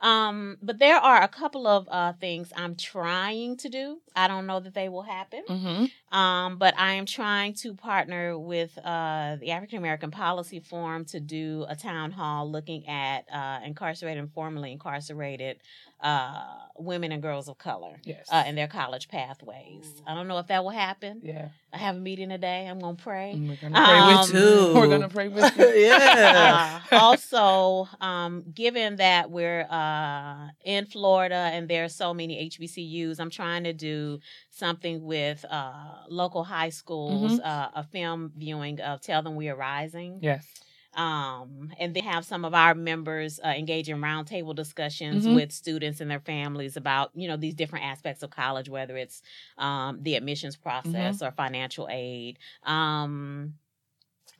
Um, 0.00 0.56
but 0.62 0.78
there 0.78 0.96
are 0.96 1.22
a 1.22 1.28
couple 1.28 1.66
of 1.66 1.86
uh, 1.90 2.14
things 2.14 2.52
I'm 2.56 2.74
trying 2.74 3.58
to 3.58 3.68
do. 3.68 3.98
I 4.16 4.28
don't 4.28 4.46
know 4.46 4.58
that 4.60 4.74
they 4.74 4.88
will 4.88 5.02
happen. 5.02 5.42
Mm-hmm. 5.48 6.16
Um, 6.16 6.56
but 6.56 6.74
I 6.78 6.94
am 6.94 7.06
trying 7.06 7.54
to 7.54 7.74
partner 7.74 8.38
with 8.38 8.76
uh, 8.78 9.36
the 9.40 9.50
African 9.50 9.78
American 9.78 10.10
Policy 10.10 10.60
Forum 10.60 11.04
to 11.06 11.20
do 11.20 11.66
a 11.68 11.76
town 11.76 12.12
hall 12.12 12.50
looking 12.50 12.88
at 12.88 13.26
uh, 13.32 13.60
incarcerated 13.64 14.22
and 14.22 14.32
formerly 14.32 14.72
incarcerated 14.72 15.58
uh, 16.02 16.44
women 16.78 17.12
and 17.12 17.20
girls 17.20 17.46
of 17.48 17.58
color 17.58 18.00
Yes. 18.04 18.26
uh, 18.32 18.42
and 18.46 18.56
their 18.56 18.66
college 18.68 19.08
pathways. 19.08 20.02
I 20.06 20.14
don't 20.14 20.28
know 20.28 20.38
if 20.38 20.46
that 20.46 20.62
will 20.64 20.70
happen. 20.70 21.20
yeah. 21.22 21.48
I 21.72 21.78
have 21.78 21.94
a 21.96 22.00
meeting 22.00 22.30
today. 22.30 22.66
I'm 22.66 22.80
going 22.80 22.96
to 22.96 23.02
pray. 23.02 23.34
We're 23.36 23.54
gonna 23.56 23.74
pray 23.76 23.98
Um, 23.98 24.18
with 24.20 24.34
you. 24.34 24.74
We're 24.74 24.88
gonna 24.88 25.08
pray 25.08 25.28
with 25.28 25.56
you. 25.56 25.66
yeah. 25.68 26.80
Uh, 26.90 26.96
also, 26.98 27.88
um, 28.00 28.42
given 28.52 28.96
that 28.96 29.30
we're 29.30 29.62
uh, 29.70 30.48
in 30.64 30.86
Florida 30.86 31.34
and 31.52 31.68
there 31.68 31.84
are 31.84 31.88
so 31.88 32.12
many 32.12 32.48
HBCUs, 32.50 33.20
I'm 33.20 33.30
trying 33.30 33.64
to 33.64 33.72
do 33.72 34.18
something 34.50 35.04
with 35.04 35.44
uh, 35.48 35.72
local 36.08 36.42
high 36.42 36.70
schools, 36.70 37.38
uh, 37.40 37.68
a 37.74 37.84
film 37.84 38.32
viewing 38.36 38.80
of 38.80 39.00
Tell 39.00 39.22
Them 39.22 39.36
We 39.36 39.48
Are 39.48 39.56
Rising. 39.56 40.18
Yes. 40.22 40.46
Um, 40.94 41.72
and 41.78 41.94
they 41.94 42.00
have 42.00 42.24
some 42.24 42.44
of 42.44 42.54
our 42.54 42.74
members 42.74 43.38
uh, 43.44 43.48
engage 43.48 43.88
in 43.88 43.98
roundtable 44.00 44.54
discussions 44.54 45.26
Mhm. 45.26 45.28
with 45.28 45.52
students 45.52 46.00
and 46.00 46.10
their 46.10 46.20
families 46.20 46.76
about, 46.76 47.10
you 47.14 47.28
know, 47.28 47.36
these 47.36 47.54
different 47.54 47.84
aspects 47.86 48.22
of 48.22 48.30
college, 48.30 48.68
whether 48.68 48.96
it's 48.96 49.22
um, 49.58 50.02
the 50.02 50.16
admissions 50.16 50.56
process 50.56 51.22
or 51.22 51.30
financial 51.32 51.88
aid. 51.90 52.38
Um, 52.64 53.54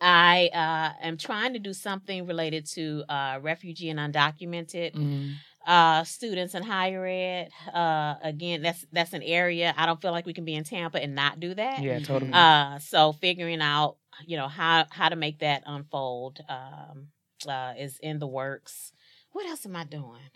I 0.01 0.51
uh, 0.55 1.05
am 1.07 1.17
trying 1.17 1.53
to 1.55 1.59
do 1.59 1.73
something 1.73 2.27
related 2.27 2.67
to 2.75 3.05
uh, 3.09 3.39
refugee 3.43 3.91
and 3.91 3.99
undocumented 4.01 4.95
Mm. 4.95 5.41
Uh, 5.67 6.05
students 6.05 6.55
in 6.55 6.63
higher 6.63 7.07
ed. 7.07 7.51
Uh, 7.73 8.15
again, 8.23 8.63
that's 8.63 8.87
that's 8.93 9.13
an 9.13 9.23
area 9.23 9.75
I 9.77 9.87
don't 9.87 10.01
feel 10.01 10.13
like 10.13 10.27
we 10.27 10.33
can 10.33 10.45
be 10.45 10.55
in 10.55 10.65
Tampa 10.65 11.03
and 11.03 11.15
not 11.15 11.41
do 11.41 11.55
that. 11.55 11.83
Yeah. 11.83 11.99
Totally. 12.01 12.33
Uh, 12.33 12.79
so 12.79 13.13
figuring 13.13 13.61
out, 13.61 13.97
you 14.27 14.37
know, 14.37 14.49
how 14.49 14.87
how 14.91 15.09
to 15.09 15.17
make 15.17 15.41
that 15.41 15.63
unfold 15.67 16.41
um, 16.49 17.09
uh, 17.49 17.75
is 17.79 17.99
in 18.03 18.19
the 18.19 18.27
works. 18.27 18.93
What 19.33 19.47
else 19.47 19.65
am 19.67 19.77
I 19.77 19.85
doing? 19.85 20.31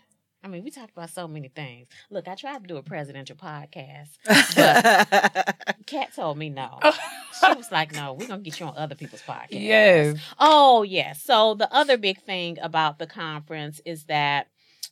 I 0.45 0.47
mean, 0.47 0.63
we 0.63 0.69
talked 0.69 0.91
about 0.91 1.09
so 1.09 1.27
many 1.27 1.47
things. 1.47 1.87
Look, 2.11 2.27
I 2.27 2.35
tried 2.35 2.61
to 2.61 2.67
do 2.67 2.77
a 2.77 2.83
presidential 2.83 3.35
podcast. 3.35 4.09
But 4.27 5.75
Kat 5.87 6.13
told 6.15 6.37
me 6.37 6.51
no. 6.51 6.79
She 6.83 7.53
was 7.55 7.71
like, 7.71 7.95
"No, 7.95 8.13
we're 8.13 8.27
gonna 8.27 8.43
get 8.43 8.59
you 8.59 8.67
on 8.67 8.77
other 8.77 8.93
people's 8.93 9.23
podcasts." 9.27 9.47
yes. 9.49 10.19
Oh, 10.39 10.83
yes. 10.83 11.23
So 11.23 11.55
the 11.55 11.73
other 11.73 11.97
big 11.97 12.21
thing 12.21 12.59
about 12.61 12.99
the 12.99 13.07
conference 13.07 13.81
is 13.87 14.03
that 14.03 14.47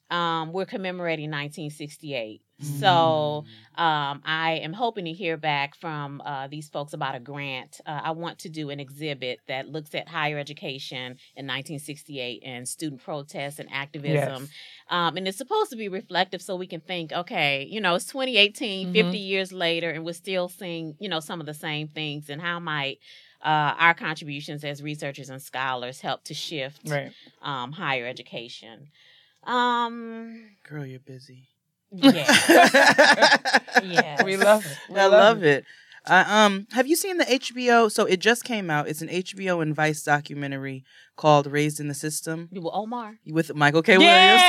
um, 0.09 0.51
we're 0.53 0.65
commemorating 0.65 1.29
1968. 1.31 2.41
So 2.79 3.43
um, 3.75 4.21
I 4.23 4.61
am 4.63 4.71
hoping 4.71 5.03
to 5.05 5.11
hear 5.11 5.35
back 5.35 5.75
from 5.75 6.21
uh, 6.23 6.47
these 6.47 6.69
folks 6.69 6.93
about 6.93 7.13
a 7.13 7.19
grant. 7.19 7.81
Uh, 7.85 7.99
I 8.03 8.11
want 8.11 8.39
to 8.39 8.49
do 8.49 8.69
an 8.69 8.79
exhibit 8.79 9.39
that 9.49 9.67
looks 9.67 9.93
at 9.93 10.07
higher 10.07 10.37
education 10.37 11.17
in 11.35 11.45
1968 11.45 12.41
and 12.45 12.65
student 12.67 13.03
protests 13.03 13.59
and 13.59 13.67
activism. 13.69 14.43
Yes. 14.43 14.49
Um, 14.89 15.17
and 15.17 15.27
it's 15.27 15.37
supposed 15.37 15.71
to 15.71 15.75
be 15.75 15.89
reflective 15.89 16.41
so 16.41 16.55
we 16.55 16.67
can 16.67 16.79
think, 16.79 17.11
okay, 17.11 17.67
you 17.69 17.81
know, 17.81 17.95
it's 17.95 18.05
2018, 18.05 18.93
50 18.93 19.17
years 19.17 19.51
later, 19.51 19.89
and 19.89 20.05
we're 20.05 20.13
still 20.13 20.47
seeing, 20.47 20.95
you 20.99 21.09
know, 21.09 21.19
some 21.19 21.41
of 21.41 21.45
the 21.45 21.53
same 21.53 21.89
things. 21.89 22.29
And 22.29 22.41
how 22.41 22.59
might 22.59 22.99
uh, 23.43 23.75
our 23.77 23.93
contributions 23.93 24.63
as 24.63 24.81
researchers 24.81 25.29
and 25.29 25.41
scholars 25.41 25.99
help 25.99 26.23
to 26.25 26.33
shift 26.33 26.89
Right. 26.89 27.11
um, 27.41 27.73
higher 27.73 28.05
education? 28.07 28.87
Um, 29.45 30.49
Girl, 30.67 30.85
you're 30.85 30.99
busy. 30.99 31.49
yeah. 31.91 33.37
Yeah. 33.83 34.23
We 34.23 34.37
love 34.37 34.65
it. 34.65 34.77
We 34.89 34.99
I 34.99 35.05
love 35.07 35.43
it. 35.43 35.65
Uh, 36.05 36.23
um, 36.27 36.67
have 36.73 36.85
you 36.85 36.95
seen 36.97 37.17
the 37.17 37.23
HBO? 37.25 37.89
So 37.91 38.05
it 38.05 38.19
just 38.19 38.43
came 38.43 38.69
out. 38.69 38.87
It's 38.89 39.01
an 39.01 39.07
HBO 39.09 39.61
and 39.61 39.73
Vice 39.75 40.03
documentary 40.03 40.83
called 41.15 41.47
"Raised 41.47 41.79
in 41.79 41.87
the 41.87 41.93
System" 41.93 42.49
You 42.51 42.61
were 42.61 42.71
Omar. 42.73 43.15
with 43.27 43.53
Michael 43.55 43.81
K. 43.81 43.97
Yeah. 43.99 44.43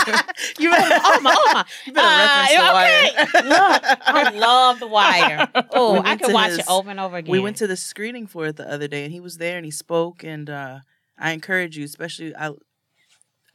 Williams. 0.00 0.22
you 0.58 0.70
Omar, 0.72 1.00
Omar, 1.18 1.32
Omar. 1.36 1.64
You 1.86 1.92
better 1.92 2.54
reference 2.56 3.34
Uh, 3.34 3.38
The 3.42 3.42
Wire. 3.42 3.96
I 4.06 4.30
love 4.34 4.80
The 4.80 4.86
Wire. 4.86 5.48
Oh, 5.72 5.92
We 5.94 5.98
I 5.98 6.02
went 6.02 6.22
could 6.22 6.32
watch 6.32 6.50
his- 6.50 6.58
it 6.60 6.64
over 6.68 6.90
and 6.90 7.00
over 7.00 7.16
again. 7.16 7.30
We 7.32 7.40
went 7.40 7.56
to 7.58 7.66
the 7.66 7.76
screening 7.76 8.26
for 8.26 8.46
it 8.46 8.56
the 8.56 8.70
other 8.70 8.88
day, 8.88 9.04
and 9.04 9.12
he 9.12 9.20
was 9.20 9.36
there, 9.38 9.56
and 9.56 9.64
he 9.66 9.70
spoke, 9.70 10.24
and 10.24 10.48
uh, 10.48 10.78
I 11.18 11.32
encourage 11.32 11.76
you, 11.76 11.84
especially 11.84 12.34
I. 12.34 12.52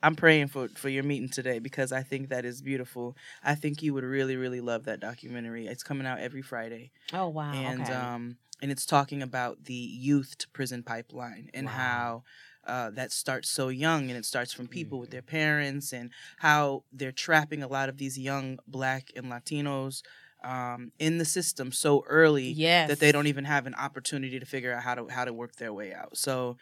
I'm 0.02 0.16
praying 0.16 0.48
for 0.48 0.70
for 0.70 0.90
your 0.90 1.04
meeting 1.04 1.30
today 1.30 1.60
because 1.60 1.92
I 1.92 2.04
think 2.04 2.30
that 2.30 2.46
is 2.46 2.62
beautiful. 2.62 3.16
I 3.44 3.56
think 3.56 3.82
you 3.82 3.94
would 3.94 4.04
really 4.04 4.36
really 4.38 4.62
love 4.62 4.86
that 4.86 5.00
documentary. 5.00 5.68
It's 5.68 5.84
coming 5.84 6.08
out 6.08 6.20
every 6.20 6.42
Friday, 6.42 6.92
Oh 7.14 7.30
wow. 7.30 7.52
and 7.54 7.90
okay. 7.90 7.94
um 7.94 8.38
and 8.62 8.72
it's 8.72 8.86
talking 8.86 9.22
about 9.22 9.64
the 9.66 9.74
youth 9.74 10.38
to 10.40 10.50
prison 10.50 10.84
pipeline 10.84 11.50
and 11.54 11.66
Wow. 11.68 11.72
how 11.74 12.24
uh, 12.66 12.90
that 12.92 13.12
starts 13.12 13.50
so 13.50 13.70
young 13.70 14.10
and 14.10 14.18
it 14.18 14.26
starts 14.26 14.54
from 14.54 14.68
people 14.68 15.00
with 15.00 15.10
Mm-hmm. 15.10 15.14
their 15.16 15.22
parents 15.22 15.94
and 15.94 16.12
how 16.38 16.84
they're 16.92 17.12
trapping 17.12 17.64
a 17.64 17.68
lot 17.68 17.90
of 17.90 17.98
these 17.98 18.18
young 18.20 18.60
black 18.68 19.10
and 19.16 19.28
Latinos 19.28 20.02
um, 20.44 20.92
in 21.00 21.18
the 21.18 21.26
system 21.26 21.72
so 21.72 22.04
early 22.08 22.50
yes. 22.52 22.88
that 22.90 23.00
they 23.00 23.12
don't 23.12 23.28
even 23.28 23.46
have 23.46 23.66
an 23.66 23.76
opportunity 23.76 24.40
to 24.40 24.46
figure 24.46 24.74
out 24.74 24.84
how 24.84 24.96
to 24.96 25.08
how 25.08 25.26
to 25.26 25.34
work 25.34 25.56
their 25.56 25.74
way 25.74 25.94
out. 25.94 26.18
So 26.18 26.58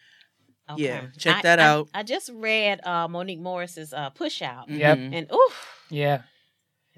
yeah, 0.75 1.05
check 1.17 1.37
I- 1.37 1.41
that 1.43 1.59
I- 1.59 1.63
out. 1.63 1.89
I 1.93 2.03
just 2.03 2.29
read 2.33 2.85
uh, 2.85 3.07
Monique 3.07 3.39
Morris's 3.39 3.93
uh, 3.93 4.09
Push 4.09 4.41
Out, 4.41 4.69
Yep. 4.69 4.97
mhm. 4.97 5.15
and 5.17 5.31
ooh, 5.31 5.49
Yeah. 5.89 6.21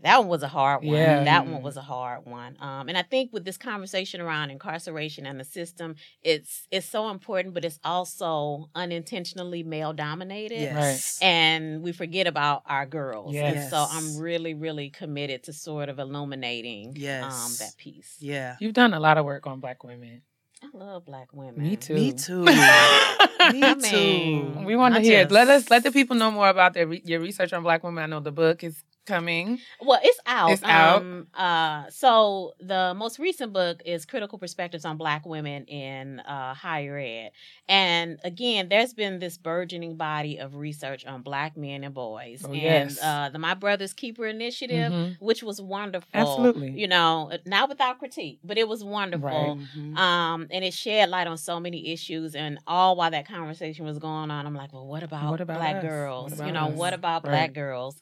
that 0.02 0.20
one 0.20 0.30
was 0.30 0.44
a 0.44 0.48
hard 0.48 0.82
one. 0.84 0.96
Yeah. 0.96 1.26
That 1.26 1.46
one 1.46 1.62
was 1.62 1.76
a 1.76 1.82
hard 1.82 2.26
one. 2.26 2.56
Um, 2.62 2.88
and 2.88 2.98
I 2.98 3.02
think 3.02 3.34
with 3.34 3.44
this 3.44 3.58
conversation 3.58 4.22
around 4.22 4.50
incarceration 4.50 5.26
and 5.26 5.38
the 5.38 5.44
system, 5.44 5.96
it's 6.22 6.66
it's 6.72 6.88
so 6.88 7.10
important, 7.10 7.54
but 7.54 7.66
it's 7.66 7.80
also 7.84 8.70
unintentionally 8.76 9.62
male 9.64 9.92
dominated. 9.92 10.62
yes, 10.62 11.20
And 11.22 11.84
we 11.84 11.92
forget 11.92 12.28
about 12.28 12.64
our 12.66 12.86
girls. 12.86 13.36
And 13.36 13.56
Yes. 13.58 13.70
so 13.70 13.86
I'm 13.90 14.18
really, 14.18 14.54
really 14.54 14.90
committed 14.90 15.44
to 15.44 15.54
sort 15.54 15.90
of 15.90 16.00
illuminating 16.00 16.94
yes. 16.96 17.24
um, 17.34 17.52
that 17.68 17.76
piece. 17.78 18.16
yeah, 18.22 18.56
You've 18.62 18.74
done 18.74 18.94
a 18.94 19.00
lot 19.02 19.18
of 19.18 19.26
work 19.26 19.48
on 19.48 19.60
black 19.60 19.84
women. 19.84 20.22
I 20.62 20.68
love 20.78 21.06
black 21.06 21.30
women. 21.34 21.62
Me 21.62 21.76
too. 21.76 21.94
me 21.96 22.12
too. 22.14 22.44
Me 22.46 22.54
I 22.54 23.74
too. 23.74 23.76
mean, 23.82 24.66
We 24.66 24.76
want 24.76 24.96
to 24.96 25.00
I 25.02 25.04
hear. 25.04 25.24
just- 25.24 25.32
Let 25.32 25.48
us 25.50 25.70
let 25.70 25.84
the 25.84 25.92
people 25.92 26.16
know 26.18 26.30
more 26.32 26.50
about 26.50 26.74
their 26.74 26.86
re- 26.88 27.02
your 27.06 27.20
research 27.22 27.54
on 27.54 27.64
Black 27.64 27.84
women. 27.84 28.04
I 28.04 28.08
know 28.08 28.20
the 28.20 28.32
book 28.34 28.64
is 28.64 28.84
coming. 29.06 29.60
Well, 29.82 30.00
it's 30.04 30.20
out. 30.26 30.52
It's 30.52 30.64
out. 30.64 31.02
Um, 31.02 31.28
uh, 31.34 31.90
so 31.90 32.54
the 32.60 32.94
most 32.96 33.18
recent 33.20 33.54
book 33.54 33.82
is 33.86 34.06
Critical 34.06 34.38
Perspectives 34.38 34.86
on 34.86 34.98
Black 34.98 35.26
Women 35.26 35.66
in 35.66 36.20
uh, 36.22 36.54
Higher 36.54 36.98
Ed. 36.98 37.32
And 37.68 38.20
again, 38.24 38.70
there's 38.70 38.94
been 38.94 39.20
this 39.20 39.38
burgeoning 39.38 39.96
body 39.98 40.38
of 40.38 40.56
research 40.56 41.06
on 41.06 41.22
Black 41.24 41.58
men 41.58 41.84
and 41.84 41.94
boys. 41.94 42.44
Oh, 42.46 42.52
and 42.52 42.62
yes. 42.62 43.00
uh, 43.02 43.30
the 43.32 43.40
My 43.40 43.54
Brother's 43.56 43.94
Keeper 43.94 44.26
Initiative, 44.28 44.92
Mhm. 44.92 45.18
which 45.20 45.42
was 45.44 45.62
wonderful. 45.62 46.10
Absolutely. 46.14 46.72
You 46.72 46.88
know, 46.88 47.32
not 47.46 47.70
without 47.70 48.00
critique, 48.00 48.40
but 48.44 48.58
it 48.58 48.68
was 48.68 48.84
wonderful. 48.84 49.28
Right. 49.30 49.58
Mhm. 49.78 49.98
Um, 49.98 50.48
and 50.52 50.64
it 50.64 50.74
shed 50.74 51.10
light 51.10 51.28
on 51.28 51.38
so 51.38 51.60
many 51.60 51.92
issues, 51.92 52.36
and 52.36 52.60
all 52.68 52.96
while 52.96 53.12
that 53.12 53.28
conversation 53.28 53.86
was 53.86 53.98
going 54.00 54.30
on, 54.32 54.46
I'm 54.46 54.56
like, 54.56 54.72
well, 54.74 54.86
what 54.86 55.04
about, 55.04 55.32
What 55.32 55.42
about 55.42 55.58
black 55.58 55.76
us? 55.78 55.84
girls? 55.84 56.36
What 56.36 56.46
you 56.48 56.54
know, 56.54 56.68
us? 56.68 56.74
what 56.78 56.94
about 56.94 57.24
Right. 57.24 57.32
black 57.32 57.54
girls? 57.54 58.00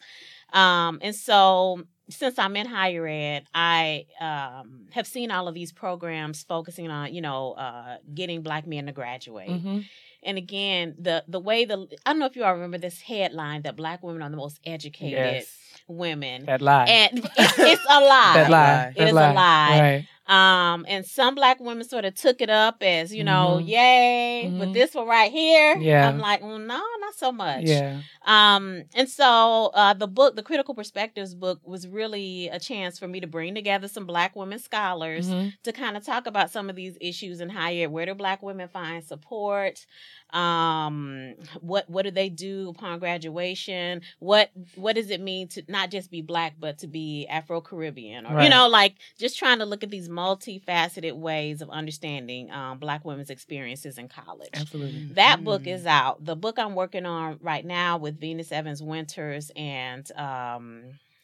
Um, 0.58 1.00
and 1.02 1.16
so 1.16 1.84
since 2.10 2.40
I'm 2.40 2.56
in 2.56 2.66
higher 2.68 3.06
ed, 3.08 3.46
I 3.54 4.06
um, 4.22 4.88
have 4.92 5.06
seen 5.08 5.30
all 5.32 5.48
of 5.48 5.54
these 5.54 5.72
programs 5.74 6.44
focusing 6.44 6.90
on, 6.90 7.14
you 7.14 7.22
know, 7.22 7.52
uh, 7.54 7.98
getting 8.14 8.42
black 8.42 8.66
men 8.66 8.86
to 8.86 8.92
graduate. 8.94 9.50
Mhm. 9.50 9.86
And 10.24 10.38
again, 10.38 10.96
the 11.00 11.24
the 11.28 11.40
way 11.40 11.66
the 11.66 11.88
I 12.06 12.12
don't 12.12 12.20
know 12.20 12.26
if 12.26 12.36
you 12.36 12.44
all 12.44 12.54
remember 12.54 12.78
this 12.78 13.02
headline 13.02 13.62
that 13.64 13.76
black 13.76 14.02
women 14.04 14.22
are 14.22 14.30
the 14.30 14.38
most 14.38 14.60
educated 14.66 15.14
Yes. 15.20 15.58
women, 15.88 16.46
That 16.46 16.62
lie. 16.62 16.86
and 16.86 17.20
it's, 17.38 17.60
it's 17.60 17.86
a 17.90 18.00
lie. 18.02 18.34
that 18.36 18.50
lie. 18.50 18.88
It 18.96 18.98
that 18.98 19.08
is 19.10 19.14
a 19.14 19.34
lie. 19.34 19.80
Right. 19.80 20.06
Um, 20.28 20.86
and 20.90 21.06
some 21.06 21.36
black 21.36 21.60
women 21.62 21.88
sort 21.88 22.04
of 22.06 22.14
took 22.16 22.42
it 22.42 22.50
up 22.50 22.84
as, 22.84 23.14
you 23.16 23.24
know, 23.24 23.60
Mhm. 23.62 23.68
yay, 23.68 24.54
but 24.58 24.70
Mhm. 24.70 24.74
this 24.74 24.94
one 24.94 25.08
right 25.08 25.32
here, 25.32 25.78
Yeah. 25.78 26.08
I'm 26.10 26.20
like, 26.20 26.42
well, 26.42 26.60
no, 26.60 26.84
not 27.00 27.16
so 27.16 27.32
much. 27.32 27.64
Yeah. 27.64 28.02
Um, 28.26 28.84
and 28.94 29.10
so 29.10 29.72
uh, 29.74 29.94
the 29.94 30.08
book, 30.08 30.36
the 30.36 30.44
Critical 30.44 30.76
Perspectives 30.76 31.34
book, 31.34 31.62
was 31.64 31.88
really 31.88 32.50
a 32.50 32.60
chance 32.60 33.00
for 33.00 33.08
me 33.08 33.22
to 33.22 33.28
bring 33.28 33.56
together 33.56 33.88
some 33.88 34.06
black 34.06 34.36
women 34.36 34.60
scholars 34.60 35.28
Mhm. 35.30 35.54
to 35.64 35.72
kind 35.72 35.96
of 35.96 36.06
talk 36.06 36.28
about 36.28 36.52
some 36.52 36.70
of 36.70 36.76
these 36.76 36.98
issues 37.00 37.40
in 37.40 37.50
higher 37.50 37.84
ed. 37.86 37.92
Where 37.92 38.06
do 38.06 38.14
black 38.14 38.44
women 38.44 38.68
find 38.68 39.04
support? 39.04 39.86
Um, 40.34 41.36
what 41.62 41.90
what 41.90 42.04
do 42.04 42.12
they 42.12 42.30
do 42.30 42.70
upon 42.70 43.00
graduation? 43.00 44.02
What 44.20 44.52
what 44.76 44.96
does 44.96 45.10
it 45.10 45.22
mean 45.22 45.48
to 45.50 45.64
not 45.68 45.90
just 45.92 46.12
be 46.12 46.22
black 46.22 46.56
but 46.60 46.80
to 46.80 46.88
be 46.88 47.26
Afro 47.28 47.62
Caribbean? 47.62 48.26
Or 48.26 48.42
you 48.42 48.50
know, 48.50 48.68
like 48.68 48.96
just 49.18 49.38
trying 49.38 49.60
to 49.60 49.66
look 49.66 49.84
at 49.84 49.90
these 49.90 50.10
multifaceted 50.10 51.14
ways 51.14 51.62
of 51.62 51.70
understanding 51.70 52.52
um, 52.52 52.78
black 52.80 53.06
women's 53.06 53.30
experiences 53.30 53.98
in 53.98 54.08
college. 54.10 54.50
Absolutely. 54.54 55.08
That 55.12 55.44
book 55.44 55.64
Mm. 55.64 55.74
is 55.76 55.86
out. 55.86 56.24
The 56.24 56.36
book 56.36 56.60
I'm 56.60 56.76
working 56.76 57.06
on 57.06 57.40
right 57.42 57.66
now 57.66 57.98
with 57.98 58.20
Venus 58.20 58.52
Evans 58.52 58.82
Winters 58.84 59.52
and 59.56 60.10
um, 60.14 60.84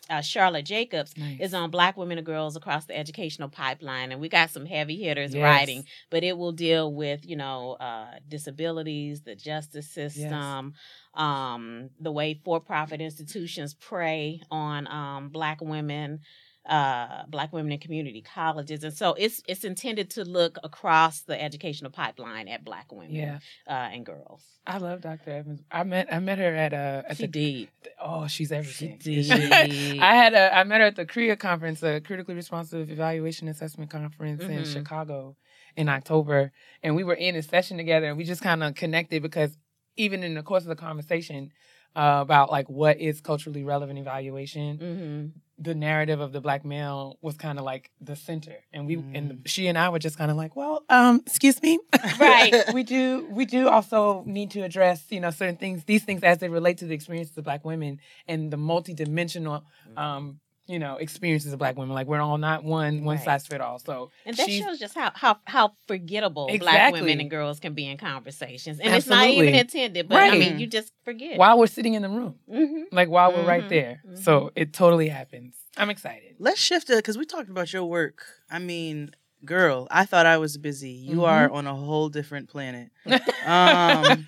uh, 0.10 0.22
Charlotte 0.22 0.66
Jacobs 0.66 1.14
Nice. 1.18 1.40
is 1.40 1.54
on 1.54 1.70
Black 1.70 1.98
women 1.98 2.18
and 2.18 2.26
girls 2.26 2.56
across 2.56 2.86
the 2.86 2.98
educational 2.98 3.50
pipeline, 3.50 4.12
and 4.12 4.20
we 4.20 4.30
got 4.30 4.50
some 4.50 4.66
heavy 4.66 4.98
hitters 4.98 5.34
Yes. 5.34 5.42
writing. 5.42 5.86
But 6.10 6.24
it 6.24 6.38
will 6.38 6.52
deal 6.52 6.94
with 6.94 7.26
you 7.26 7.36
know 7.36 7.74
uh, 7.80 8.20
disabilities, 8.28 9.22
the 9.22 9.36
justice 9.36 9.90
system, 9.90 10.74
um, 11.14 11.90
the 12.00 12.12
way 12.12 12.40
for-profit 12.44 13.02
institutions 13.02 13.74
prey 13.74 14.42
on 14.52 14.88
um, 14.88 15.30
Black 15.30 15.62
women 15.62 16.20
uh 16.66 17.26
black 17.28 17.52
women 17.52 17.72
in 17.74 17.80
community 17.80 18.22
colleges 18.22 18.84
and 18.86 18.94
so 18.94 19.14
it's 19.16 19.42
it's 19.48 19.66
intended 19.66 20.10
to 20.10 20.24
look 20.24 20.58
across 20.64 21.22
the 21.22 21.42
educational 21.42 21.92
pipeline 21.92 22.48
at 22.48 22.64
black 22.64 22.90
women 22.92 23.12
Yeah. 23.16 23.40
uh, 23.68 23.90
and 23.94 24.06
girls. 24.06 24.42
I 24.66 24.78
love 24.78 25.02
Dr. 25.02 25.30
Evans. 25.32 25.62
I 25.70 25.84
met 25.84 26.08
I 26.10 26.20
met 26.20 26.38
her 26.38 26.56
at 26.56 26.74
uh 26.74 27.04
at 27.10 27.18
She 27.18 27.24
the 27.24 27.28
did. 27.28 27.68
oh 28.02 28.28
she's 28.28 28.52
everything. 28.52 28.98
She 29.02 29.18
did. 29.26 30.00
I 30.02 30.16
had 30.16 30.34
a 30.34 30.56
I 30.58 30.64
met 30.64 30.80
her 30.80 30.88
at 30.88 30.96
the 30.96 31.06
CREA 31.06 31.36
conference, 31.38 31.84
a 31.84 32.00
culturally 32.00 32.34
responsive 32.34 32.90
evaluation 32.90 33.50
assessment 33.50 33.92
conference 33.92 34.44
in 34.44 34.60
Mhm. 34.62 34.72
Chicago 34.72 35.36
in 35.76 35.90
October, 35.90 36.54
and 36.82 36.96
we 36.96 37.04
were 37.04 37.14
in 37.16 37.36
a 37.36 37.42
session 37.42 37.76
together, 37.78 38.06
and 38.08 38.18
we 38.18 38.24
just 38.24 38.42
kind 38.42 38.64
of 38.64 38.74
connected 38.76 39.22
because 39.22 39.58
even 39.98 40.24
in 40.24 40.34
the 40.36 40.44
course 40.44 40.64
of 40.64 40.70
the 40.70 40.76
conversation 40.78 41.52
uh, 41.96 42.20
about 42.22 42.50
like 42.50 42.70
what 42.70 43.00
is 43.02 43.20
culturally 43.20 43.64
relevant 43.66 44.00
evaluation, 44.00 44.78
hmm 44.78 45.53
the 45.64 45.74
narrative 45.76 46.20
of 46.20 46.32
the 46.34 46.42
black 46.42 46.64
male 46.66 47.18
was 47.22 47.36
kind 47.38 47.58
of 47.60 47.66
like 47.66 47.90
the 48.02 48.16
center, 48.16 48.56
and 48.74 48.86
we 48.88 48.96
Mm. 48.98 49.16
and 49.18 49.26
she 49.46 49.68
and 49.68 49.78
I 49.78 49.90
were 49.90 50.00
just 50.08 50.18
kind 50.18 50.30
of 50.32 50.38
like, 50.38 50.56
well, 50.56 50.84
um, 50.90 51.22
excuse 51.26 51.62
me, 51.62 51.80
Right. 52.20 52.54
we 52.74 52.84
do 52.84 53.28
we 53.32 53.46
do 53.46 53.70
also 53.70 54.24
need 54.26 54.52
to 54.52 54.62
address 54.62 55.06
you 55.10 55.20
know 55.20 55.32
certain 55.32 55.58
things 55.58 55.84
these 55.86 56.04
things 56.04 56.22
as 56.24 56.38
they 56.40 56.50
relate 56.50 56.78
to 56.80 56.86
the 56.86 56.94
experiences 56.94 57.38
of 57.38 57.44
black 57.46 57.64
women 57.66 58.00
and 58.28 58.52
the 58.52 58.58
multidimensional 58.58 59.64
um 59.98 60.40
you 60.68 60.80
know 60.80 60.96
experiences 60.98 61.52
of 61.54 61.60
black 61.60 61.78
women 61.78 61.94
like 61.94 62.08
we're 62.08 62.22
all 62.22 62.38
not 62.38 62.64
one 62.64 63.04
one 63.04 63.18
Right. 63.18 63.24
size 63.26 63.46
fit 63.48 63.60
all 63.62 63.80
so 63.80 64.12
And 64.26 64.36
that 64.38 64.50
shows 64.50 64.80
just 64.80 64.96
how 64.96 65.12
how 65.14 65.38
how 65.46 65.74
forgettable 65.88 66.48
black 66.60 66.92
women 66.94 67.20
and 67.20 67.30
girls 67.30 67.60
can 67.60 67.74
be 67.74 67.86
in 67.88 67.98
conversations, 67.98 68.80
and 68.80 68.94
it's 68.94 69.08
not 69.08 69.30
even 69.30 69.54
intended. 69.56 70.08
But 70.08 70.24
I 70.24 70.38
mean, 70.38 70.60
you 70.60 70.68
just 70.68 70.94
forget. 71.04 71.38
while 71.38 71.58
we're 71.60 71.68
sitting 71.68 71.94
in 71.96 72.02
the 72.02 72.10
room 72.10 72.36
hmm 72.50 72.84
like 72.92 73.10
while 73.10 73.34
we're 73.34 73.46
right 73.46 73.66
Mhm. 73.66 73.70
there 73.70 74.02
so 74.16 74.52
it 74.56 74.72
totally 74.74 75.10
happens 75.10 75.56
i'm 75.78 75.90
excited 75.90 76.36
Let's 76.40 76.60
shift 76.60 76.90
it 76.90 76.98
because 76.98 77.18
we 77.18 77.26
talked 77.26 77.50
about 77.50 77.72
your 77.72 77.86
work. 77.86 78.26
I 78.50 78.60
mean, 78.60 79.12
girl, 79.46 79.88
I 79.92 80.06
thought 80.06 80.26
I 80.26 80.38
was 80.38 80.58
busy. 80.58 80.90
You 80.92 81.20
Mhm. 81.20 81.30
are 81.30 81.50
on 81.50 81.68
a 81.68 81.76
whole 81.76 82.10
different 82.10 82.50
planet. 82.50 82.90
Um, 83.46 84.26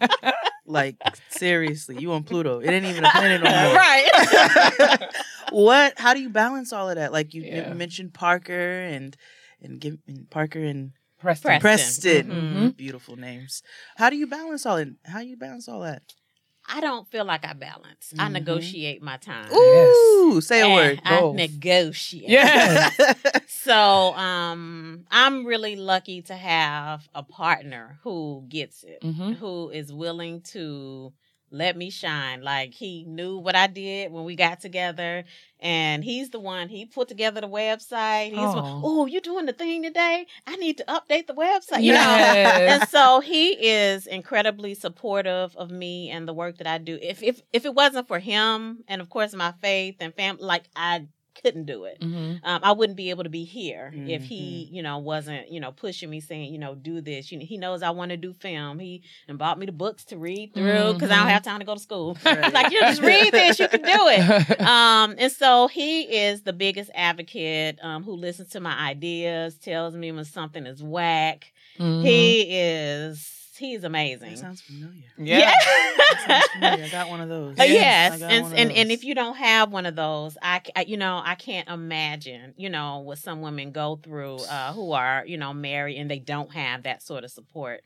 like 0.66 0.98
seriously, 1.30 1.98
you 1.98 2.12
on 2.14 2.24
Pluto? 2.24 2.60
It 2.60 2.70
ain't 2.70 2.86
even 2.86 3.04
a 3.06 3.10
planet 3.12 3.42
no 3.42 3.50
more. 3.50 3.76
right. 3.76 5.10
what? 5.52 5.94
How 5.98 6.14
do 6.14 6.20
you 6.22 6.30
balance 6.30 6.74
all 6.74 6.90
of 6.90 6.96
that? 6.96 7.12
Like 7.12 7.34
you, 7.34 7.42
you 7.44 7.50
Yeah. 7.50 7.74
mentioned 7.74 8.14
Parker 8.14 8.52
and 8.82 9.16
and 9.62 9.80
give 9.80 9.98
and 10.08 10.30
Parker 10.30 10.60
and 10.64 10.92
Preston. 11.20 11.60
Preston. 11.60 11.60
Preston. 11.62 12.72
Mhm. 12.74 12.78
Beautiful 12.78 13.16
names. 13.16 13.62
How 13.98 14.10
do 14.10 14.16
you 14.18 14.28
balance 14.28 14.66
all 14.66 14.78
it? 14.78 14.90
How 15.06 15.20
you 15.20 15.38
balance 15.38 15.68
all 15.68 15.82
that? 15.82 16.04
I 16.68 16.82
don't 16.82 17.08
feel 17.10 17.26
like 17.26 17.46
I 17.46 17.54
balance. 17.54 18.14
I 18.18 18.28
Mhm. 18.28 18.32
negotiate 18.34 19.02
my 19.02 19.18
time. 19.18 19.52
Ooh, 19.54 20.42
say 20.42 20.62
a 20.62 20.66
And 20.66 20.74
word. 20.74 21.02
I 21.06 21.20
Goals. 21.22 21.36
negotiate. 21.36 22.30
Yeah. 22.30 22.90
So 23.48 24.14
um 24.16 25.06
I'm 25.12 25.46
really 25.46 25.76
lucky 25.76 26.22
to 26.24 26.36
have 26.36 27.08
a 27.16 27.24
partner 27.24 28.00
who 28.04 28.46
gets 28.48 28.84
it, 28.84 29.02
Mhm. 29.04 29.36
who 29.38 29.70
is 29.70 29.92
willing 29.94 30.42
to 30.54 31.14
let 31.56 31.78
me 31.78 31.90
shine. 31.90 32.42
Like 32.42 32.74
he 32.74 33.06
knew 33.06 33.38
what 33.38 33.56
I 33.56 33.68
did 33.68 34.12
when 34.12 34.26
we 34.26 34.36
got 34.36 34.60
together, 34.60 35.24
and 35.60 36.04
he's 36.04 36.30
the 36.30 36.40
one. 36.40 36.70
He 36.70 36.86
put 36.86 37.08
together 37.08 37.42
the 37.42 37.48
website. 37.48 38.30
He's 38.30 38.40
oh, 38.40 39.06
you 39.06 39.22
doing 39.22 39.46
the 39.46 39.54
thing 39.54 39.84
today? 39.84 40.28
I 40.46 40.56
need 40.58 40.78
to 40.78 40.84
update 40.86 41.28
the 41.28 41.34
website. 41.34 41.82
You 41.82 41.94
know. 41.94 42.00
And 42.00 42.88
so 42.90 43.22
he 43.22 43.52
is 43.52 44.06
incredibly 44.08 44.76
supportive 44.76 45.56
of 45.56 45.72
me 45.72 46.10
and 46.10 46.28
the 46.28 46.34
work 46.34 46.58
that 46.58 46.68
I 46.68 46.78
do. 46.78 47.00
If 47.02 47.24
if 47.24 47.42
if 47.54 47.66
it 47.66 47.74
wasn't 47.74 48.08
for 48.08 48.20
him, 48.20 48.84
and 48.88 49.02
of 49.02 49.10
course 49.10 49.34
my 49.34 49.54
faith 49.62 49.96
and 50.00 50.14
family, 50.14 50.44
like 50.44 50.66
I 50.76 51.08
couldn't 51.42 51.66
do 51.66 51.86
it 51.86 51.98
Mhm. 52.02 52.40
um, 52.44 52.60
I 52.64 52.72
wouldn't 52.72 52.96
be 52.98 53.10
able 53.10 53.24
to 53.24 53.30
be 53.30 53.44
here 53.44 53.94
if 54.06 54.24
he, 54.26 54.66
Mm-hmm. 54.68 54.76
you 54.76 54.82
know, 54.84 54.98
wasn't, 55.00 55.52
you 55.52 55.60
know, 55.60 55.72
pushing 55.72 56.10
me 56.10 56.20
saying, 56.20 56.52
you 56.54 56.60
know, 56.60 56.76
do 56.76 57.02
this. 57.02 57.32
You 57.32 57.40
know, 57.40 57.46
he 57.46 57.58
knows 57.58 57.82
I 57.82 57.90
want 57.92 58.12
to 58.12 58.18
do 58.18 58.34
film. 58.34 58.80
He 58.80 59.04
and 59.28 59.38
bought 59.38 59.58
me 59.60 59.66
the 59.66 59.72
books 59.72 60.04
to 60.06 60.18
read 60.18 60.54
through 60.54 60.94
because 60.94 61.10
I 61.12 61.18
don't 61.18 61.28
Mhm. 61.28 61.32
have 61.32 61.44
time 61.44 61.60
to 61.60 61.66
go 61.66 61.74
to 61.76 61.80
school. 61.80 62.18
Right. 62.26 62.44
He's 62.46 62.54
like, 62.54 62.72
you 62.72 62.80
just 62.82 63.02
read 63.02 63.32
this, 63.34 63.60
you 63.60 63.68
can 63.68 63.82
do 63.82 63.90
it. 64.10 64.60
Um, 64.66 65.16
and 65.18 65.32
so 65.32 65.68
he 65.68 66.02
is 66.04 66.42
the 66.44 66.54
biggest 66.54 66.90
advocate 66.96 67.80
um, 67.82 68.04
who 68.04 68.14
listens 68.14 68.50
to 68.50 68.60
my 68.60 68.76
ideas, 68.78 69.56
tells 69.58 69.96
me 69.96 70.12
when 70.12 70.26
something 70.26 70.66
is 70.66 70.82
whack. 70.84 71.52
Mhm. 71.80 72.02
He 72.02 72.42
is, 72.60 73.35
he's 73.58 73.84
amazing. 73.84 74.32
That 74.32 74.40
sounds 74.40 74.62
familiar. 74.62 75.04
yeah. 75.18 75.54
That 75.98 76.24
sounds 76.28 76.48
familiar. 76.54 76.86
I 76.86 76.90
got 76.90 77.10
one 77.10 77.22
of 77.22 77.30
those. 77.30 77.60
Uh, 77.60 77.64
Yes. 77.64 77.74
yes, 78.20 78.22
I 78.22 78.34
and 78.34 78.44
one 78.44 78.54
of 78.54 78.60
and, 78.60 78.72
and 78.72 78.92
if 78.92 79.04
you 79.04 79.16
don't 79.16 79.38
have 79.38 79.72
one 79.72 79.86
of 79.86 79.96
those, 79.96 80.38
I 80.42 80.62
you 80.88 80.98
know 80.98 81.22
I 81.24 81.36
can't 81.36 81.68
imagine 81.70 82.54
you 82.58 82.70
know 82.70 83.00
what 83.00 83.18
some 83.18 83.42
women 83.42 83.72
go 83.72 84.00
through 84.02 84.38
uh, 84.38 84.74
who 84.74 84.92
are 84.92 85.24
you 85.26 85.38
know 85.38 85.54
married 85.54 85.98
and 85.98 86.10
they 86.12 86.20
don't 86.20 86.52
have 86.54 86.84
that 86.84 87.02
sort 87.02 87.24
of 87.24 87.32
support. 87.32 87.82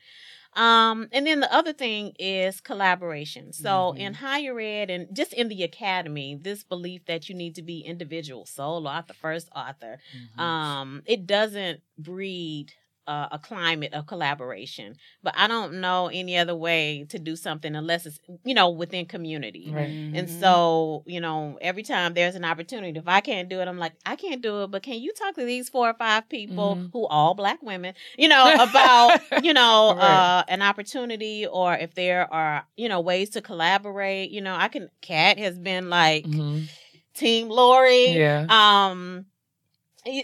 Um, 0.56 1.10
and 1.12 1.28
then 1.28 1.42
the 1.42 1.54
other 1.54 1.74
thing 1.74 2.14
is 2.18 2.60
collaboration. 2.60 3.54
So 3.54 3.94
in 3.94 4.16
higher 4.16 4.60
ed 4.60 4.90
and 4.90 5.08
just 5.16 5.32
in 5.32 5.48
the 5.48 5.62
academy, 5.62 6.36
this 6.42 6.64
belief 6.64 7.06
that 7.06 7.30
you 7.30 7.36
need 7.36 7.54
to 7.56 7.62
be 7.62 7.82
individual, 7.82 8.48
sole 8.48 8.88
author, 8.88 9.14
first 9.14 9.48
author, 9.56 10.00
Mhm. 10.38 10.42
um, 10.42 11.04
it 11.06 11.28
doesn't 11.28 11.82
breed 12.00 12.74
uh, 13.10 13.28
a 13.32 13.40
climate 13.40 13.94
of 13.94 14.06
collaboration. 14.06 14.96
But 15.24 15.34
I 15.36 15.48
don't 15.48 15.82
know 15.82 16.08
any 16.14 16.38
other 16.38 16.56
way 16.56 17.06
to 17.10 17.18
do 17.20 17.36
something 17.36 17.76
unless 17.76 18.06
it's 18.06 18.20
you 18.46 18.54
know 18.54 18.70
within 18.70 19.06
community. 19.08 19.72
Right. 19.74 19.90
And 20.14 20.28
Mhm. 20.28 20.40
so, 20.40 21.04
you 21.08 21.20
know, 21.20 21.58
every 21.62 21.84
time 21.84 22.14
there's 22.14 22.36
an 22.36 22.46
opportunity, 22.46 22.98
if 23.00 23.08
I 23.08 23.22
can't 23.22 23.50
do 23.50 23.60
it, 23.62 23.68
I'm 23.68 23.80
like, 23.80 23.94
I 24.06 24.16
can't 24.16 24.42
do 24.42 24.64
it, 24.64 24.72
but 24.72 24.84
can 24.84 25.02
you 25.02 25.12
talk 25.14 25.36
to 25.36 25.44
these 25.46 25.70
four 25.70 25.90
or 25.90 25.94
five 25.96 26.30
people 26.30 26.76
Mhm. 26.76 26.90
who 26.94 27.08
all 27.08 27.34
black 27.34 27.62
women, 27.64 27.94
you 28.18 28.28
know, 28.28 28.54
about, 28.60 29.20
you 29.44 29.54
know, 29.54 29.96
Right. 29.98 30.04
uh, 30.06 30.44
an 30.48 30.62
opportunity 30.62 31.48
or 31.48 31.74
if 31.74 31.96
there 31.96 32.32
are, 32.32 32.66
you 32.78 32.88
know, 32.90 33.02
ways 33.02 33.32
to 33.32 33.42
collaborate, 33.42 34.30
you 34.30 34.42
know, 34.42 34.56
I 34.56 34.68
can, 34.68 34.90
Kat 35.02 35.40
has 35.40 35.58
been 35.58 35.90
like 35.90 36.26
Mhm. 36.26 36.68
Team 37.16 37.50
Lori. 37.50 38.18
Yeah. 38.18 38.46
Um, 38.50 39.26
y- 39.26 39.29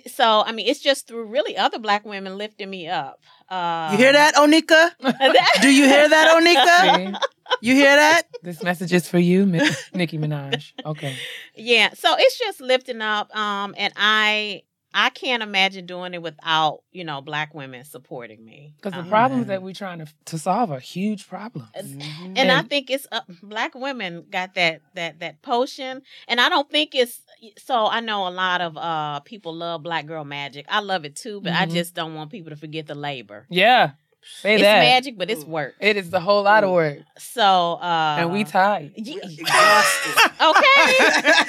so, 0.07 0.43
I 0.45 0.51
mean, 0.51 0.67
it's 0.67 0.79
just 0.79 1.07
through 1.07 1.25
really 1.25 1.57
other 1.57 1.79
black 1.79 2.05
women 2.05 2.37
lifting 2.37 2.69
me 2.69 2.87
up. 2.87 3.19
Uh, 3.49 3.89
You 3.91 3.97
hear 3.97 4.13
that, 4.13 4.35
Onika? 4.35 4.91
Do 5.61 5.69
you 5.69 5.85
hear 5.85 6.07
that, 6.09 6.35
Onika? 6.35 7.19
You 7.61 7.75
hear 7.75 7.95
that? 7.95 8.23
This 8.41 8.63
message 8.63 8.91
is 8.91 9.07
for 9.07 9.19
you, 9.19 9.45
Mi- 9.45 9.61
Nicki 9.93 10.17
Minaj. 10.17 10.73
Okay. 10.83 11.15
yeah 11.55 11.89
so 11.93 12.15
it's 12.17 12.37
just 12.39 12.59
lifting 12.59 13.01
up 13.01 13.33
um 13.35 13.75
and 13.77 13.93
i 13.95 14.63
i 14.95 15.09
can't 15.11 15.43
imagine 15.43 15.85
doing 15.85 16.13
it 16.15 16.21
without 16.21 16.79
you 16.91 17.03
know 17.03 17.21
black 17.21 17.53
women 17.53 17.83
supporting 17.83 18.43
me 18.43 18.73
Because 18.77 18.93
the 18.93 18.99
Um, 19.01 19.09
problems 19.09 19.47
that 19.47 19.61
we're 19.61 19.73
trying 19.73 19.99
to 19.99 20.07
to 20.25 20.37
solve 20.39 20.71
are 20.71 20.79
huge 20.79 21.27
problems. 21.27 21.69
Mhm. 21.77 22.33
and 22.39 22.51
i 22.51 22.61
think 22.63 22.89
it's 22.89 23.05
uh, 23.11 23.21
black 23.43 23.75
women 23.75 24.25
got 24.31 24.55
that 24.55 24.81
that 24.95 25.19
that 25.19 25.41
potion 25.41 26.01
and 26.27 26.39
i 26.41 26.47
don't 26.49 26.69
think 26.71 26.95
it's 26.95 27.21
so 27.57 27.85
i 27.87 27.99
know 27.99 28.27
a 28.27 28.29
lot 28.31 28.61
of 28.61 28.77
uh 28.77 29.19
people 29.21 29.53
love 29.53 29.83
black 29.83 30.05
girl 30.05 30.23
magic 30.23 30.65
i 30.69 30.79
love 30.79 31.03
it 31.05 31.15
too 31.15 31.41
but 31.41 31.51
i 31.53 31.65
Mhm. 31.65 31.71
just 31.73 31.93
don't 31.93 32.15
want 32.15 32.31
people 32.31 32.49
to 32.49 32.55
forget 32.55 32.87
the 32.87 32.95
labor 32.95 33.45
Yeah. 33.49 33.91
Say 34.41 34.55
it's 34.55 34.63
that. 34.63 34.79
magic 34.79 35.17
but 35.17 35.29
it's 35.29 35.43
work 35.45 35.75
It 35.79 35.97
is 35.97 36.11
a 36.13 36.19
whole 36.19 36.43
lot 36.43 36.63
of 36.63 36.71
work. 36.71 36.99
so 37.17 37.73
uh 37.81 38.17
and 38.19 38.31
we 38.31 38.43
tired. 38.43 38.91
y- 38.97 39.19
Exhausted. 39.23 40.31
okay 40.41 41.45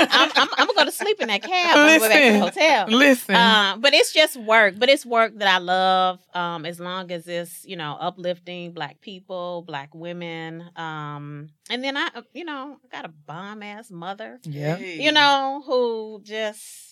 I'm, 0.10 0.30
I'm, 0.36 0.48
I'm 0.56 0.66
gonna 0.66 0.74
go 0.74 0.84
to 0.84 0.92
sleep 0.92 1.20
in 1.20 1.28
that 1.28 1.42
cab 1.42 1.76
on 1.76 1.86
the 1.86 1.92
way 2.00 2.08
back 2.08 2.18
to 2.18 2.32
the 2.32 2.38
Listen. 2.38 2.40
hotel 2.40 2.86
Listen. 2.88 3.34
Um, 3.34 3.80
but 3.80 3.94
it's 3.94 4.12
just 4.12 4.36
work. 4.36 4.74
But 4.78 4.88
it's 4.88 5.04
work 5.06 5.36
that 5.38 5.48
I 5.48 5.58
love. 5.58 6.20
Um, 6.34 6.64
as 6.64 6.78
long 6.80 7.10
as 7.10 7.26
it's 7.26 7.64
you 7.64 7.76
know 7.76 7.96
uplifting 8.00 8.72
Black 8.72 9.00
people, 9.00 9.62
Black 9.66 9.94
women. 9.94 10.64
Um, 10.76 11.48
and 11.70 11.82
then 11.82 11.96
I, 11.96 12.08
you 12.32 12.44
know, 12.44 12.76
I 12.84 12.96
got 12.96 13.04
a 13.04 13.08
bomb 13.26 13.62
ass 13.62 13.90
mother. 13.90 14.38
yeah. 14.44 14.76
You 14.78 15.12
know, 15.12 15.62
who 15.66 16.20
just 16.24 16.87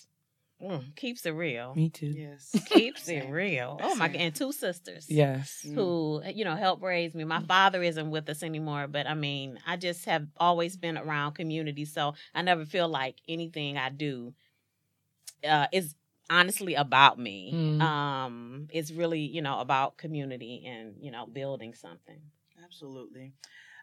mm, 0.63 0.97
keeps 0.97 1.27
it 1.27 1.31
real. 1.31 1.75
Me 1.75 1.89
too. 1.89 2.07
Yes. 2.07 2.55
Keeps 2.67 3.09
it 3.09 3.29
real. 3.31 3.79
Oh 3.83 3.95
my 3.95 4.09
god! 4.09 4.17
And 4.17 4.35
two 4.35 4.53
sisters. 4.53 5.07
Yes. 5.09 5.65
Mm. 5.67 5.75
Who 5.75 6.23
you 6.35 6.45
know 6.45 6.57
help 6.57 6.83
raise 6.83 7.15
me? 7.15 7.25
My 7.25 7.41
father 7.41 7.83
isn't 7.83 8.11
with 8.11 8.29
us 8.29 8.43
anymore, 8.43 8.87
but 8.87 9.07
I 9.07 9.15
mean, 9.15 9.59
I 9.67 9.77
just 9.77 10.05
have 10.07 10.27
always 10.37 10.77
been 10.77 10.97
around 10.97 11.35
community, 11.35 11.85
so 11.85 12.15
I 12.35 12.43
never 12.43 12.65
feel 12.65 12.89
like 12.89 13.17
anything 13.29 13.77
I 13.77 13.91
do 13.91 14.35
uh, 15.47 15.67
is 15.73 15.95
honestly 16.31 16.75
about 16.75 17.19
me. 17.19 17.53
Mm. 17.55 17.81
Um, 17.81 18.69
it's 18.71 18.91
really 18.91 19.21
you 19.21 19.43
know 19.43 19.61
about 19.61 19.97
community 19.97 20.65
and 20.67 20.95
you 21.01 21.11
know 21.11 21.27
building 21.27 21.75
something. 21.75 22.21
Absolutely. 22.65 23.35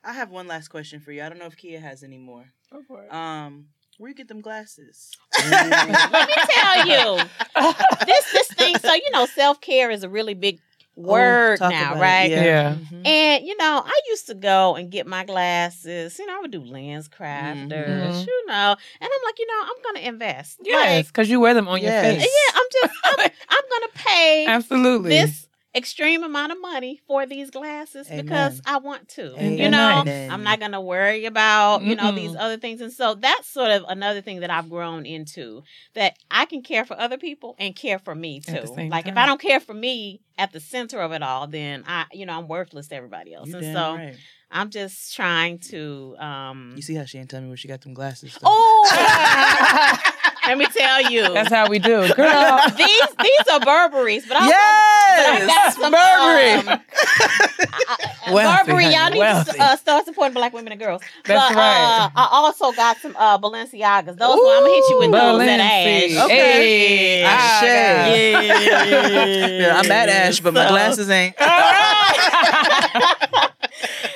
I 0.03 0.13
have 0.13 0.31
one 0.31 0.47
last 0.47 0.67
question 0.67 0.99
for 0.99 1.11
you. 1.11 1.23
I 1.23 1.29
don't 1.29 1.39
know 1.39 1.45
if 1.45 1.55
Kia 1.55 1.79
has 1.79 2.03
any 2.03 2.17
more. 2.17 2.45
Go 2.71 2.81
for 2.85 3.05
it. 3.05 3.13
Um, 3.13 3.67
where 3.97 4.09
you 4.09 4.15
get 4.15 4.27
them 4.27 4.41
glasses? 4.41 5.11
Let 5.39 6.27
me 6.27 6.33
tell 6.49 6.85
you, 6.87 7.29
this 8.05 8.31
this 8.31 8.47
thing. 8.53 8.77
So 8.79 8.93
you 8.93 9.11
know, 9.11 9.25
self 9.25 9.61
care 9.61 9.89
is 9.91 10.03
a 10.03 10.09
really 10.09 10.33
big 10.33 10.59
word 10.95 11.57
talk 11.57 11.71
now, 11.71 11.93
about 11.93 11.97
it, 11.97 12.01
right? 12.01 12.31
Yeah. 12.31 12.75
Mhm. 12.75 13.07
And 13.07 13.45
you 13.47 13.57
know, 13.57 13.81
I 13.85 13.99
used 14.09 14.27
to 14.27 14.35
go 14.35 14.75
and 14.75 14.91
get 14.91 15.07
my 15.07 15.25
glasses. 15.25 16.17
You 16.19 16.25
know, 16.27 16.37
I 16.37 16.41
would 16.41 16.51
do 16.51 16.61
LensCrafters, 16.61 17.67
Mhm. 17.69 18.27
you 18.27 18.45
know, 18.47 18.75
and 19.01 19.09
I'm 19.13 19.23
like, 19.25 19.39
you 19.39 19.47
know, 19.47 19.61
I'm 19.63 19.81
gonna 19.93 20.07
invest. 20.07 20.59
Yes, 20.63 21.07
because 21.07 21.29
you 21.29 21.39
wear 21.39 21.53
them 21.53 21.67
on 21.67 21.81
Yes. 21.81 22.03
your 22.05 22.13
face. 22.13 22.31
yeah, 22.31 22.59
I'm 22.59 22.67
just, 22.71 22.93
I'm, 23.05 23.31
I'm 23.49 23.63
gonna 23.71 23.91
pay 23.95 24.45
Absolutely. 24.47 25.09
this 25.09 25.47
extreme 25.75 26.23
amount 26.23 26.51
of 26.51 26.61
money 26.61 27.01
for 27.07 27.25
these 27.25 27.49
glasses 27.49 28.07
because 28.07 28.61
I 28.65 28.77
want 28.77 29.07
to. 29.09 29.35
Ain't 29.37 29.59
You 29.59 29.69
know, 29.69 30.03
nice? 30.03 30.31
I'm 30.31 30.43
not 30.43 30.59
gonna 30.59 30.81
worry 30.81 31.25
about 31.25 31.83
you 31.83 31.95
know 31.95 32.11
Mm-mm. 32.11 32.15
these 32.15 32.35
other 32.35 32.57
things, 32.57 32.81
and 32.81 32.91
so 32.91 33.15
that's 33.15 33.47
sort 33.47 33.71
of 33.71 33.83
another 33.87 34.21
thing 34.21 34.41
that 34.41 34.49
I've 34.51 34.69
grown 34.69 35.05
into 35.05 35.63
that 35.95 36.17
I 36.29 36.45
can 36.45 36.61
care 36.61 36.85
for 36.85 36.99
other 36.99 37.17
people 37.17 37.55
and 37.59 37.75
care 37.75 37.99
for 37.99 38.13
me 38.15 38.39
too. 38.39 38.67
same 38.75 38.89
Like 38.89 39.07
if. 39.07 39.17
I 39.17 39.25
don't 39.25 39.41
care 39.41 39.59
for 39.59 39.73
me 39.73 40.21
at 40.37 40.51
the 40.51 40.59
center 40.59 40.99
of 41.01 41.11
it 41.11 41.23
all, 41.23 41.47
then 41.47 41.83
I 41.87 42.05
you 42.11 42.25
know 42.25 42.37
I'm 42.37 42.47
worthless 42.47 42.87
to 42.89 42.95
everybody 42.95 43.33
else, 43.33 43.47
You 43.49 43.55
and 43.55 43.65
so 43.73 43.95
right. 43.95 44.15
I'm 44.51 44.69
just 44.69 45.15
trying 45.15 45.57
to. 45.71 46.15
um 46.19 46.73
You 46.75 46.83
see 46.83 46.93
how 46.95 47.05
she 47.05 47.17
ain't 47.17 47.29
tell 47.29 47.41
me 47.41 47.47
where 47.47 47.57
she 47.57 47.67
got 47.67 47.81
them 47.81 47.93
glasses? 47.95 48.37
though? 48.39 48.47
Oh, 48.49 49.97
let 50.47 50.57
me 50.57 50.65
tell 50.67 51.11
you, 51.11 51.33
That's 51.33 51.49
how 51.49 51.67
we 51.69 51.79
do, 51.79 52.13
girl. 52.13 52.59
these 52.77 53.01
these 53.21 53.47
are 53.51 53.59
Burberry's, 53.59 54.25
but 54.27 54.37
I 54.39 54.47
yes, 54.47 55.17
but 55.17 55.43
I 55.43 55.47
got 55.47 55.73
some 55.73 55.91
Burberry. 55.91 56.51
um, 56.53 56.69
I- 56.69 57.97
I- 58.27 58.31
Wealthy, 58.33 58.71
Burberry, 58.71 58.85
y'all 58.93 59.09
need 59.09 59.19
wealthy. 59.19 59.51
to 59.51 59.61
uh, 59.63 59.75
start 59.75 60.05
supporting 60.05 60.33
black 60.33 60.53
women 60.53 60.71
and 60.71 60.79
girls. 60.81 61.01
That's 61.25 61.53
but, 61.53 61.57
right. 61.57 62.05
Uh, 62.05 62.09
I 62.15 62.27
also 62.31 62.71
got 62.71 62.97
some 62.97 63.15
uh, 63.17 63.37
Balenciagas. 63.37 64.17
Those 64.17 64.19
one, 64.19 64.57
I'm 64.57 64.63
gonna 64.63 64.73
hit 64.73 64.83
you 64.89 64.97
with 64.99 65.11
those 65.11 65.41
at 65.41 65.59
Balenci. 65.59 66.15
Ash. 66.17 66.25
Okay. 66.25 66.35
Hey, 66.35 67.23
Ah, 67.25 67.59
I 67.59 67.61
shit. 67.61 68.69
got- 68.69 68.87
Yeah, 69.59 69.79
I'm 69.79 69.91
at 69.91 70.09
Ash, 70.09 70.39
but 70.39 70.53
my 70.53 70.67
glasses 70.67 71.09
ain't. 71.09 71.35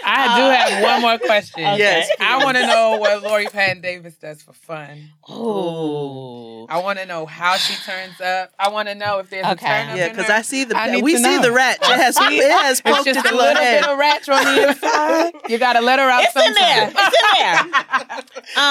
I 0.05 0.38
do 0.38 0.43
have 0.74 0.84
one 0.84 1.01
more 1.01 1.18
question. 1.26 1.61
Okay. 1.63 1.78
Yes. 1.78 2.09
I 2.20 2.43
want 2.43 2.57
to 2.57 2.65
know 2.65 2.97
what 2.97 3.24
Lori 3.24 3.45
Patton 3.47 3.82
Davis 3.82 4.15
does 4.18 4.41
for 4.41 4.53
fun. 4.53 5.09
Oh. 5.28 6.65
I 6.70 6.80
want 6.82 6.99
to 6.99 7.05
know 7.05 7.26
how 7.26 7.55
she 7.57 7.76
turns 7.84 8.20
up. 8.22 8.51
I 8.59 8.70
want 8.70 8.88
to 8.89 8.95
know 8.95 9.20
if 9.20 9.30
there's 9.30 9.45
Okay. 9.45 9.65
a 9.65 9.70
turn 9.84 9.89
up. 9.89 9.97
Yeah, 9.97 10.09
because. 10.09 10.30
I 10.30 10.41
see 10.41 10.63
the 10.65 10.78
I 10.78 10.91
need 10.91 11.03
we 11.03 11.13
to 11.13 11.18
see 11.20 11.24
know. 11.38 11.41
the 11.41 11.51
rat. 11.51 11.78
It 11.82 11.86
has 11.86 12.18
it 12.20 12.51
has 12.51 12.80
It's 12.80 12.82
poked 12.82 13.05
just 13.05 13.20
its 13.20 13.30
a 13.30 13.36
little 13.36 13.38
little 13.47 13.61
head. 13.61 13.82
bit 13.82 13.89
of 13.89 13.97
ratchet 13.97 14.30
on 14.30 14.45
the 14.45 14.68
inside. 14.70 15.34
You 15.49 15.57
got 15.68 15.74
to 15.74 15.82
let 15.82 15.99
her 15.99 16.09
out 16.09 16.24
It's 16.24 16.36
in 16.36 16.53
there. 16.53 16.91
It's 16.93 17.65
in 17.65 17.72
there. 17.72 18.24
Um, 18.57 18.63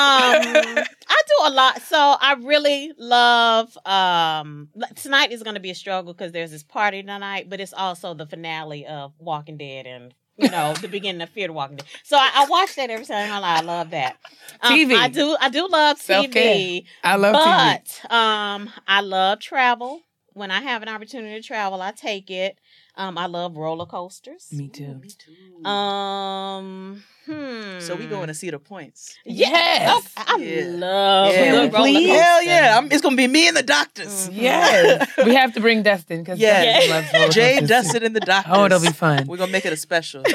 I 1.08 1.22
do 1.26 1.34
a 1.44 1.50
lot. 1.50 1.82
So 1.82 1.96
I 1.98 2.36
really 2.42 2.92
love. 2.98 3.76
Um, 3.86 4.68
tonight 4.96 5.32
is 5.32 5.42
going 5.42 5.54
to 5.54 5.60
be 5.60 5.70
a 5.70 5.74
struggle 5.74 6.12
because 6.14 6.32
there's 6.32 6.50
this 6.50 6.62
party 6.62 7.02
tonight, 7.02 7.48
but 7.50 7.60
it's 7.60 7.72
also 7.74 8.14
the 8.14 8.26
finale 8.26 8.86
of 8.86 9.12
Walking 9.18 9.56
Dead 9.58 9.86
and. 9.86 10.14
You 10.36 10.50
know 10.50 10.74
the 10.74 10.88
beginning 10.88 11.22
of 11.22 11.30
Fear 11.30 11.48
the 11.48 11.52
Walking 11.54 11.76
Dead, 11.76 11.86
so 12.04 12.16
I, 12.16 12.30
I 12.34 12.46
watch 12.48 12.74
that 12.76 12.90
every 12.90 13.06
time. 13.06 13.30
I 13.32 13.60
love 13.62 13.90
that. 13.90 14.16
Um, 14.60 14.72
TV. 14.72 14.94
I 14.94 15.08
do. 15.08 15.36
I 15.40 15.48
do 15.48 15.66
love 15.68 15.98
Self-care. 15.98 16.54
TV, 16.54 16.84
I 17.02 17.16
love 17.16 17.36
TV. 17.36 17.80
but 18.06 18.14
um, 18.14 18.70
I 18.86 19.00
love 19.00 19.40
travel. 19.40 20.02
when 20.34 20.50
I 20.50 20.60
have 20.60 20.82
an 20.82 20.88
opportunity 20.88 21.40
to 21.40 21.46
travel, 21.46 21.80
I 21.80 21.92
take 21.92 22.30
it. 22.30 22.58
Um, 22.98 23.18
I 23.18 23.26
love 23.26 23.56
roller 23.58 23.84
coasters. 23.84 24.48
Me 24.52 24.68
too. 24.68 24.94
Me 24.94 25.08
too. 25.10 25.68
Um, 25.68 27.02
hmm. 27.26 27.78
so 27.80 27.94
we 27.94 28.06
going 28.06 28.28
to 28.28 28.34
Cedar 28.34 28.58
Points. 28.58 29.18
Yes. 29.24 29.90
Oh, 30.16 30.22
I 30.26 30.38
Yeah. 30.38 30.64
love 30.66 31.32
Yeah. 31.34 31.50
roller 31.56 31.68
Please? 31.70 32.08
Hell 32.10 32.42
yeah! 32.42 32.78
I'm, 32.78 32.86
it's 32.90 33.02
gonna 33.02 33.16
be 33.16 33.26
me 33.26 33.48
and 33.48 33.56
the 33.56 33.62
doctors. 33.62 34.30
Mhm. 34.30 34.32
Yes. 34.40 35.10
we 35.26 35.34
have 35.34 35.52
to 35.54 35.60
bring 35.60 35.82
Dustin 35.82 36.22
because 36.22 36.38
Yes. 36.38 36.88
loves 36.88 37.12
roller 37.12 37.28
Jay, 37.28 37.58
coasters, 37.58 37.68
too. 37.68 37.74
Dustin, 37.74 38.02
and 38.04 38.16
the 38.16 38.20
doctors. 38.20 38.54
Oh, 38.56 38.64
it'll 38.64 38.80
be 38.80 38.88
fun. 38.88 39.26
We're 39.26 39.36
gonna 39.36 39.52
make 39.52 39.66
it 39.66 39.72
a 39.74 39.76
special. 39.76 40.22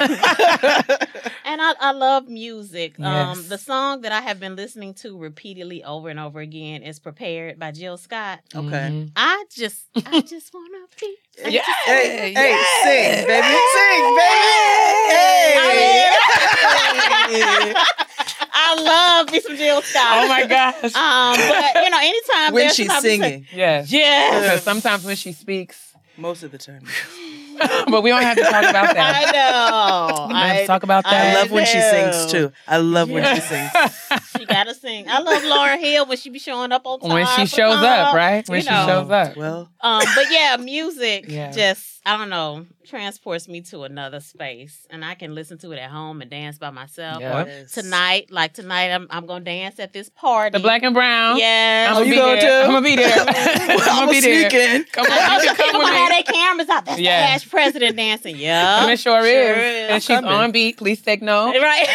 And 1.62 1.76
I, 1.80 1.90
I 1.90 1.92
love 1.92 2.28
music. 2.28 2.98
Um, 2.98 3.44
the 3.48 3.56
song 3.58 4.00
that 4.00 4.10
I 4.10 4.20
have 4.20 4.40
been 4.40 4.56
listening 4.56 4.94
to 4.94 5.16
repeatedly 5.16 5.84
over 5.84 6.08
and 6.08 6.18
over 6.18 6.40
again 6.40 6.82
is 6.82 6.98
"Prepared" 6.98 7.58
by 7.60 7.70
Jill 7.70 7.96
Scott. 7.96 8.40
Okay. 8.54 8.66
Mhm. 8.68 9.12
I 9.14 9.44
just, 9.54 9.84
I 9.94 10.20
just 10.22 10.52
wanna 10.52 10.86
be. 11.00 11.14
Yeah. 11.52 11.62
just- 11.64 11.78
Hey, 11.84 12.18
hey, 12.18 12.32
Yes. 12.32 12.82
sing, 12.82 13.26
baby, 13.28 13.46
sing, 13.74 14.16
baby. 14.16 14.42
Hey. 17.32 17.74
I 18.54 18.74
love 18.82 19.32
me 19.32 19.40
some 19.40 19.56
Jill 19.56 19.82
Scott. 19.82 20.24
Oh 20.24 20.28
my 20.28 20.46
gosh. 20.46 20.84
Um, 20.94 21.36
but 21.48 21.84
you 21.84 21.90
know, 21.90 21.98
anytime 22.00 22.54
when 22.54 22.72
she's 22.72 22.86
something 22.88 23.20
say- 23.20 23.28
singing, 23.30 23.46
yes. 23.54 23.90
yes, 23.92 24.42
Because 24.42 24.62
sometimes 24.62 25.04
when 25.04 25.16
she 25.16 25.32
speaks, 25.32 25.94
most 26.16 26.42
of 26.42 26.50
the 26.50 26.58
time. 26.58 26.82
but 27.90 28.02
we 28.02 28.10
don't 28.10 28.22
have 28.22 28.36
to 28.36 28.42
talk 28.44 28.64
about 28.64 28.94
that. 28.94 29.26
I 29.28 29.32
know. 29.32 30.26
We 30.28 30.32
don't 30.34 30.42
have 30.46 30.56
to 30.58 30.66
talk 30.66 30.82
about 30.82 31.04
that. 31.04 31.12
I 31.12 31.30
that. 31.34 31.38
love 31.40 31.50
when 31.50 31.64
she 31.66 31.80
sings 31.80 32.30
too. 32.32 32.52
I 32.66 32.76
love 32.78 33.10
when 33.10 33.34
she 33.34 33.40
sings. 33.40 33.70
she 34.36 34.44
gotta 34.46 34.74
sing. 34.74 35.06
I 35.08 35.18
love 35.20 35.42
Lauryn 35.42 35.78
Hill 35.80 36.06
when 36.06 36.16
she 36.18 36.30
be 36.30 36.38
showing 36.38 36.72
up 36.72 36.82
on 36.86 37.00
time. 37.00 37.10
when 37.10 37.26
she 37.26 37.42
for 37.46 37.56
shows 37.56 37.76
up, 37.76 38.06
time. 38.12 38.16
right? 38.16 38.48
When 38.48 38.58
You 38.58 38.62
she 38.64 38.70
know. 38.70 38.86
shows 38.86 39.10
up. 39.10 39.36
Well, 39.36 39.68
Um, 39.80 40.02
but 40.14 40.24
yeah, 40.30 40.56
music 40.58 41.24
Yeah. 41.28 41.50
just 41.52 42.00
I 42.04 42.16
don't 42.16 42.30
know 42.30 42.66
transports 42.84 43.46
me 43.46 43.60
to 43.60 43.84
another 43.84 44.18
space, 44.18 44.86
and 44.90 45.04
I 45.04 45.14
can 45.14 45.34
listen 45.36 45.56
to 45.58 45.70
it 45.70 45.78
at 45.78 45.88
home 45.88 46.20
and 46.20 46.28
dance 46.28 46.58
by 46.58 46.70
myself. 46.70 47.20
Yeah. 47.20 47.42
Or 47.44 47.64
tonight, 47.66 48.30
like 48.30 48.54
tonight, 48.54 48.90
I'm 48.90 49.06
I'm 49.10 49.24
gonna 49.26 49.44
dance 49.44 49.78
at 49.78 49.92
this 49.92 50.08
party. 50.08 50.56
The 50.58 50.62
black 50.62 50.82
and 50.82 50.92
brown. 50.94 51.38
Yes. 51.38 51.90
I'm 51.90 51.94
Oh, 51.96 51.98
gonna 52.00 52.06
you 52.06 52.12
be 52.12 52.16
going 52.18 52.40
there. 52.40 52.62
too? 52.62 52.66
I'm 52.66 52.72
gonna 52.74 52.84
be 52.84 52.96
there. 52.96 53.18
I'm 53.20 53.28
I'm 53.28 53.34
gonna 53.78 53.84
gonna 53.86 54.10
be 54.10 54.20
there. 54.20 54.50
sneak 54.50 54.54
in. 54.60 54.84
Come 54.92 55.06
on, 55.06 55.12
I 55.12 55.28
know 55.28 55.42
you 55.42 55.46
some 55.48 55.56
can 55.56 55.56
come 55.56 55.66
people 55.66 55.80
gonna 55.80 55.96
have 55.96 56.10
their 56.10 56.22
cameras 56.34 56.68
out. 56.68 56.84
That's 56.86 56.98
Yeah. 57.00 57.26
the 57.26 57.32
Ash 57.34 57.44
president 57.52 57.96
dancing. 57.96 58.36
Yeah, 58.36 58.82
And 58.82 58.90
it 58.90 58.98
sure, 58.98 59.20
Sure 59.20 59.26
is. 59.28 59.56
is. 59.58 59.90
And 59.90 60.02
she's 60.02 60.16
coming. 60.16 60.30
on 60.30 60.50
beat. 60.50 60.76
Please 60.78 61.00
take 61.00 61.22
note. 61.22 61.52
right. 61.54 61.86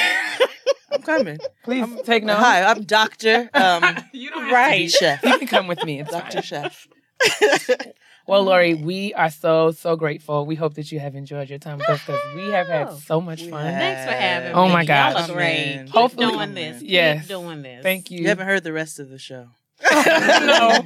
I'm 0.93 1.01
coming. 1.01 1.37
Please 1.65 1.81
I'm- 1.81 1.99
take 2.05 2.23
note. 2.23 2.37
Hi, 2.37 2.63
I'm 2.63 2.83
Doctor 2.83 3.49
um, 3.53 3.83
you 4.13 4.29
don't 4.29 4.49
Right. 4.51 4.89
Chef. 4.89 5.21
You 5.23 5.37
can 5.39 5.47
come 5.47 5.67
with 5.67 5.83
me. 5.83 5.99
It's 5.99 6.11
Doctor 6.11 6.41
fine. 6.41 6.69
Chef. 6.71 6.87
Well, 8.29 8.43
Lori, 8.43 8.73
we 8.73 9.13
are 9.13 9.29
so 9.31 9.71
so 9.71 9.95
grateful. 9.95 10.45
We 10.45 10.55
hope 10.55 10.73
that 10.73 10.91
you 10.91 10.99
have 10.99 11.15
enjoyed 11.15 11.49
your 11.49 11.59
time 11.59 11.77
with 11.77 11.87
us 11.87 12.01
because 12.05 12.19
we 12.35 12.49
have 12.51 12.67
had 12.67 12.91
so 12.97 13.21
much 13.21 13.43
fun. 13.45 13.65
have. 13.65 13.79
Thanks 13.79 14.11
for 14.11 14.17
having 14.17 14.49
me. 14.49 14.53
Oh 14.53 14.67
my 14.67 14.81
Y'all 14.81 15.13
gosh. 15.13 15.29
are 15.29 15.33
great. 15.33 15.75
Man. 15.77 15.85
Keep 15.85 15.93
Hopefully- 15.95 16.31
doing 16.33 16.53
this. 16.53 16.81
Yes. 16.81 17.21
Keep 17.21 17.29
doing 17.29 17.61
this. 17.61 17.83
Thank 17.83 18.11
you. 18.11 18.19
You 18.19 18.27
haven't 18.27 18.45
heard 18.47 18.65
the 18.65 18.73
rest 18.73 18.99
of 18.99 19.07
the 19.09 19.17
show. 19.17 19.47
no. 19.91 20.81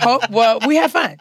Hope, 0.00 0.30
well, 0.30 0.60
we 0.66 0.76
have 0.76 0.92
fun. 0.92 1.16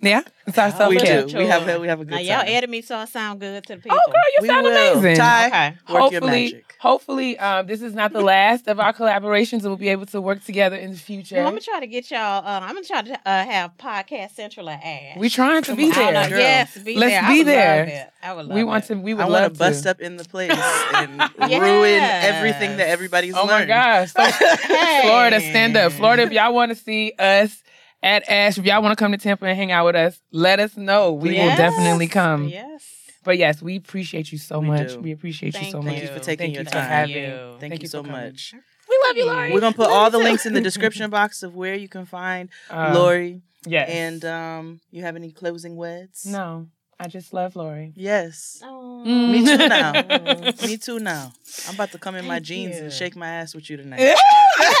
Yeah, 0.00 0.22
it's 0.46 0.58
our 0.58 0.70
self 0.70 0.90
we 0.90 0.96
care. 0.98 1.24
do. 1.26 1.38
We 1.38 1.46
have 1.46 1.80
we 1.80 1.86
have 1.88 2.00
a 2.00 2.04
good 2.04 2.10
Now 2.10 2.16
time. 2.18 2.26
y'all 2.26 2.56
added 2.56 2.68
me 2.68 2.82
so 2.82 2.96
I 2.96 3.04
sound 3.06 3.40
good 3.40 3.64
to 3.66 3.76
the 3.76 3.82
people. 3.82 3.96
Oh, 3.98 4.10
girl, 4.10 4.20
you 4.34 4.38
We 4.42 4.48
sound 4.48 4.64
will. 4.64 4.92
amazing. 4.98 5.16
Ty, 5.16 5.46
Okay. 5.46 5.68
Work 5.68 5.78
your 5.88 6.00
hopefully, 6.20 6.30
magic. 6.44 6.74
hopefully, 6.80 7.38
um, 7.38 7.66
this 7.66 7.80
is 7.80 7.94
not 7.94 8.12
the 8.12 8.20
last 8.20 8.66
of 8.66 8.80
our 8.80 8.92
collaborations, 8.92 9.58
and 9.60 9.64
we'll 9.64 9.76
be 9.76 9.88
able 9.88 10.06
to 10.06 10.20
work 10.20 10.42
together 10.44 10.76
in 10.76 10.92
the 10.92 10.98
future. 10.98 11.36
Well, 11.36 11.46
I'm 11.46 11.52
gonna 11.52 11.60
try 11.60 11.80
to 11.80 11.86
get 11.86 12.10
y'all. 12.10 12.44
Uh, 12.44 12.60
I'm 12.62 12.74
gonna 12.74 12.84
try 12.86 13.02
to 13.02 13.14
uh, 13.14 13.44
have 13.44 13.76
podcast 13.78 14.32
central 14.32 14.68
at 14.68 14.82
Ash. 14.84 15.16
We're 15.16 15.30
trying 15.30 15.62
to 15.62 15.76
be 15.76 15.90
I 15.90 15.94
don't 15.94 16.12
know. 16.14 16.28
there. 16.28 16.38
Yes, 16.38 16.76
be 16.78 16.96
Let's 16.96 17.12
there. 17.12 17.22
I 17.22 17.32
be 17.32 17.38
would 17.38 17.46
there. 17.46 17.78
Love 17.78 17.88
it. 17.88 18.10
I 18.22 18.32
would 18.32 18.46
love 18.46 18.54
We 18.56 18.64
want 18.64 18.84
it. 18.84 18.88
to. 18.88 18.94
We 19.00 19.14
would 19.14 19.22
I 19.22 19.28
love 19.28 19.42
want 19.42 19.54
to 19.54 19.58
bust 19.58 19.86
up 19.86 20.00
in 20.00 20.16
the 20.16 20.24
place 20.24 20.50
and 20.50 21.18
ruin 21.38 22.02
everything 22.02 22.76
that 22.78 22.88
everybody's 22.88 23.34
learned. 23.34 23.50
Oh 23.50 23.52
my 23.52 23.64
gosh! 23.64 24.12
So, 24.12 24.22
Hey. 24.66 25.00
Florida, 25.04 25.40
stand 25.40 25.76
up. 25.76 25.92
Florida, 25.92 26.22
if 26.24 26.32
y'all 26.32 26.52
want 26.54 26.63
to 26.70 26.74
see 26.76 27.12
us 27.18 27.62
at 28.02 28.28
Ash, 28.30 28.58
if 28.58 28.64
y'all 28.64 28.82
want 28.82 28.96
to 28.96 29.02
come 29.02 29.12
to 29.12 29.18
Tampa 29.18 29.46
and 29.46 29.56
hang 29.56 29.72
out 29.72 29.86
with 29.86 29.96
us, 29.96 30.20
let 30.30 30.60
us 30.60 30.76
know. 30.76 31.12
We 31.12 31.30
will 31.30 31.56
definitely 31.56 32.06
come. 32.06 32.48
Yes. 32.48 32.84
But 33.24 33.38
yes, 33.38 33.62
we 33.62 33.76
appreciate 33.76 34.30
you 34.32 34.36
so 34.38 34.58
We 34.60 34.66
much. 34.66 34.92
do. 34.94 35.00
We 35.00 35.12
appreciate 35.12 35.54
you 35.58 35.70
so 35.70 35.78
you. 35.78 35.84
much. 35.84 35.94
Thank 35.94 36.02
you 36.02 36.08
for 36.14 36.20
taking 36.22 36.46
Thank 36.46 36.54
your 36.56 36.64
time. 36.64 36.82
having- 36.88 37.16
you. 37.16 37.30
Thank, 37.58 37.60
Thank 37.60 37.72
you 37.74 37.78
you 37.82 37.88
so 37.88 38.02
coming. 38.02 38.12
much. 38.12 38.52
We 38.86 38.98
love 39.08 39.16
you, 39.16 39.26
Lori. 39.26 39.52
We're 39.52 39.60
gonna 39.60 39.74
put 39.74 39.88
all 39.88 40.10
the 40.10 40.18
links 40.18 40.44
in 40.44 40.52
the 40.52 40.60
description 40.70 41.08
box 41.08 41.42
of 41.42 41.54
where 41.54 41.74
you 41.74 41.88
can 41.88 42.04
find 42.04 42.50
Uh, 42.70 42.92
Lori. 42.94 43.40
Yes. 43.66 43.88
And 43.88 44.24
um, 44.26 44.80
you 44.90 45.02
have 45.02 45.16
any 45.16 45.30
closing 45.32 45.74
words? 45.74 46.26
no, 46.26 46.66
I 46.98 47.08
just 47.08 47.32
love 47.32 47.56
Lori. 47.56 47.92
Yes. 47.96 48.60
Oh. 48.64 49.04
Me 49.04 49.44
too 49.44 49.56
now. 49.68 49.92
Me 50.62 50.76
too 50.76 50.98
now. 50.98 51.32
I'm 51.68 51.74
about 51.74 51.92
to 51.92 51.98
come 51.98 52.14
in 52.14 52.26
my 52.26 52.38
jeans 52.38 52.76
you. 52.76 52.84
and 52.84 52.92
shake 52.92 53.16
my 53.16 53.28
ass 53.28 53.54
with 53.54 53.68
you 53.68 53.76
tonight. 53.76 54.00
Let's 54.58 54.72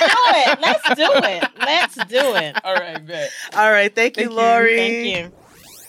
do 0.00 0.14
it. 0.34 0.58
Let's 0.60 0.94
do 0.94 1.10
it. 1.14 1.48
Let's 1.58 1.94
do 2.06 2.34
it. 2.36 2.64
All 2.64 2.74
right, 2.74 3.04
bet. 3.04 3.30
All 3.54 3.70
right. 3.70 3.94
Thank, 3.94 4.16
you, 4.16 4.24
Thank 4.24 4.30
you. 4.32 4.36
Lori. 4.36 4.76
Thank 4.76 5.16
you. 5.16 5.32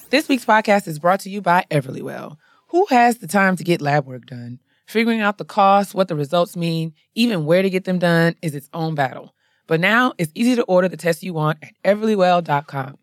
This 0.09 0.29
week's 0.29 0.45
podcast 0.45 0.87
is 0.87 0.99
brought 0.99 1.19
to 1.21 1.29
you 1.29 1.41
by 1.41 1.65
Everlywell. 1.69 2.37
Who 2.69 2.85
has 2.89 3.17
the 3.17 3.27
time 3.27 3.55
to 3.57 3.63
get 3.63 3.81
lab 3.81 4.05
work 4.05 4.25
done? 4.25 4.59
Figuring 4.85 5.19
out 5.19 5.37
the 5.37 5.45
cost, 5.45 5.93
what 5.93 6.07
the 6.07 6.15
results 6.15 6.55
mean, 6.55 6.93
even 7.13 7.45
where 7.45 7.61
to 7.61 7.69
get 7.69 7.83
them 7.83 7.99
done 7.99 8.35
is 8.41 8.55
its 8.55 8.69
own 8.73 8.95
battle. 8.95 9.33
But 9.67 9.81
now 9.81 10.13
it's 10.17 10.31
easy 10.33 10.55
to 10.55 10.63
order 10.63 10.87
the 10.87 10.95
test 10.95 11.23
you 11.23 11.33
want 11.33 11.59
at 11.61 11.73
everlywell.com. 11.83 12.97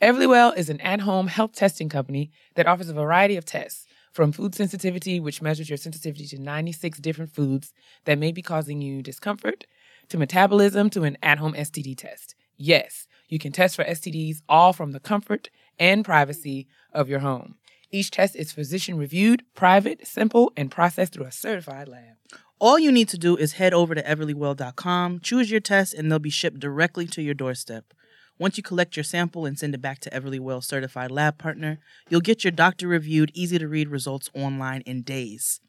Everlywell 0.00 0.56
is 0.56 0.70
an 0.70 0.80
at-home 0.80 1.26
health 1.26 1.52
testing 1.52 1.90
company 1.90 2.30
that 2.54 2.66
offers 2.66 2.88
a 2.88 2.94
variety 2.94 3.36
of 3.36 3.44
tests, 3.44 3.86
from 4.12 4.32
food 4.32 4.54
sensitivity, 4.54 5.20
which 5.20 5.42
measures 5.42 5.68
your 5.68 5.76
sensitivity 5.76 6.26
to 6.28 6.40
96 6.40 6.98
different 7.00 7.34
foods 7.34 7.74
that 8.06 8.18
may 8.18 8.32
be 8.32 8.40
causing 8.40 8.80
you 8.80 9.02
discomfort, 9.02 9.66
to 10.08 10.16
metabolism, 10.16 10.88
to 10.88 11.02
an 11.02 11.18
at-home 11.22 11.52
STD 11.52 11.98
test. 11.98 12.34
Yes, 12.56 13.08
you 13.28 13.38
can 13.38 13.52
test 13.52 13.76
for 13.76 13.84
STDs 13.84 14.40
all 14.48 14.72
from 14.72 14.92
the 14.92 15.00
comfort 15.00 15.50
and 15.78 16.02
privacy 16.02 16.66
of 16.94 17.10
your 17.10 17.20
home. 17.20 17.56
Each 17.90 18.10
test 18.10 18.34
is 18.36 18.52
physician 18.52 18.96
reviewed, 18.96 19.44
private, 19.54 20.06
simple, 20.06 20.50
and 20.56 20.70
processed 20.70 21.12
through 21.12 21.26
a 21.26 21.32
certified 21.32 21.88
lab. 21.88 22.16
All 22.58 22.78
you 22.78 22.90
need 22.90 23.10
to 23.10 23.18
do 23.18 23.36
is 23.36 23.54
head 23.54 23.74
over 23.74 23.94
to 23.94 24.02
everlywell.com, 24.02 25.20
choose 25.20 25.50
your 25.50 25.60
test, 25.60 25.92
and 25.92 26.10
they'll 26.10 26.18
be 26.18 26.30
shipped 26.30 26.58
directly 26.58 27.06
to 27.08 27.20
your 27.20 27.34
doorstep. 27.34 27.92
Once 28.40 28.56
you 28.56 28.62
collect 28.62 28.96
your 28.96 29.04
sample 29.04 29.44
and 29.44 29.58
send 29.58 29.74
it 29.74 29.82
back 29.82 29.98
to 29.98 30.08
Everlywell 30.08 30.64
certified 30.64 31.10
lab 31.10 31.36
partner, 31.36 31.78
you'll 32.08 32.22
get 32.22 32.42
your 32.42 32.50
doctor 32.50 32.88
reviewed, 32.88 33.30
easy 33.34 33.58
to 33.58 33.68
read 33.68 33.86
results 33.86 34.30
online 34.34 34.80
in 34.86 35.02
days. 35.02 35.60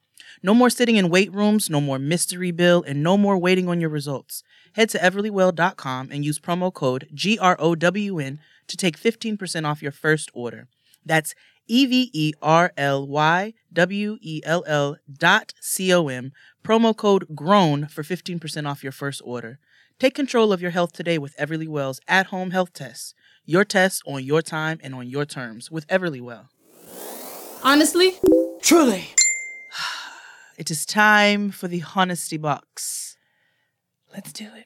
No 0.42 0.54
more 0.54 0.70
sitting 0.70 0.96
in 0.96 1.10
wait 1.10 1.34
rooms, 1.34 1.70
no 1.70 1.82
more 1.82 2.00
mystery 2.00 2.52
bill, 2.52 2.82
and 2.88 3.04
no 3.04 3.18
more 3.18 3.38
waiting 3.38 3.68
on 3.68 3.82
your 3.82 3.90
results. 3.90 4.42
Head 4.76 4.88
to 4.92 5.00
everlywell.com 5.00 6.12
and 6.14 6.24
use 6.24 6.40
promo 6.40 6.74
code 6.74 7.10
GROWN 7.14 8.40
to 8.68 8.78
take 8.78 8.98
15% 8.98 9.66
off 9.66 9.82
your 9.82 9.92
first 9.92 10.32
order. 10.34 10.70
That's 11.06 11.36
E 11.68 11.86
V 11.86 12.10
E 12.14 12.32
R 12.42 12.72
L 12.78 13.06
Y 13.06 13.54
W 13.74 14.18
E 14.22 14.42
L 14.46 14.64
L 14.66 14.96
dot 15.12 15.54
C 15.60 15.94
O 15.94 16.08
M, 16.08 16.32
promo 16.64 16.96
code 16.96 17.36
GROWN 17.36 17.88
for 17.88 18.04
15% 18.04 18.66
off 18.66 18.82
your 18.82 18.94
first 18.94 19.22
order. 19.26 19.60
Take 20.02 20.16
control 20.16 20.52
of 20.52 20.64
your 20.64 20.72
health 20.72 20.94
today 20.94 21.20
with 21.20 21.38
Everlywell's 21.38 22.02
at 22.08 22.26
home 22.26 22.50
health 22.50 22.74
tests. 22.74 23.14
Your 23.46 23.64
tests 23.64 24.02
on 24.08 24.24
your 24.24 24.42
time 24.42 24.80
and 24.82 24.96
on 24.96 25.08
your 25.08 25.26
terms 25.26 25.70
with 25.70 25.86
Everly 25.90 26.20
Well. 26.20 26.50
Honestly, 27.62 28.14
Truly. 28.64 29.10
It 30.58 30.72
is 30.72 30.88
time 30.88 31.52
for 31.52 31.68
the 31.68 31.84
honesty 31.96 32.38
box. 32.38 33.16
Let's 34.12 34.34
do 34.34 34.46
it. 34.56 34.66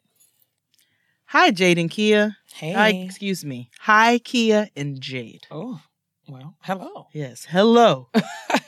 Hi, 1.25 1.51
Jade 1.51 1.79
and 1.79 1.91
Kia. 1.91 2.37
Hey. 2.53 2.71
Hi, 2.71 2.89
excuse 2.91 3.43
me. 3.43 3.71
Hi, 3.81 4.19
Kia 4.19 4.69
and 4.73 5.01
Jade. 5.01 5.47
Oh, 5.51 5.81
well, 6.29 6.55
hello. 6.61 7.07
Yes, 7.11 7.47
hello. 7.49 8.07
I 8.15 8.61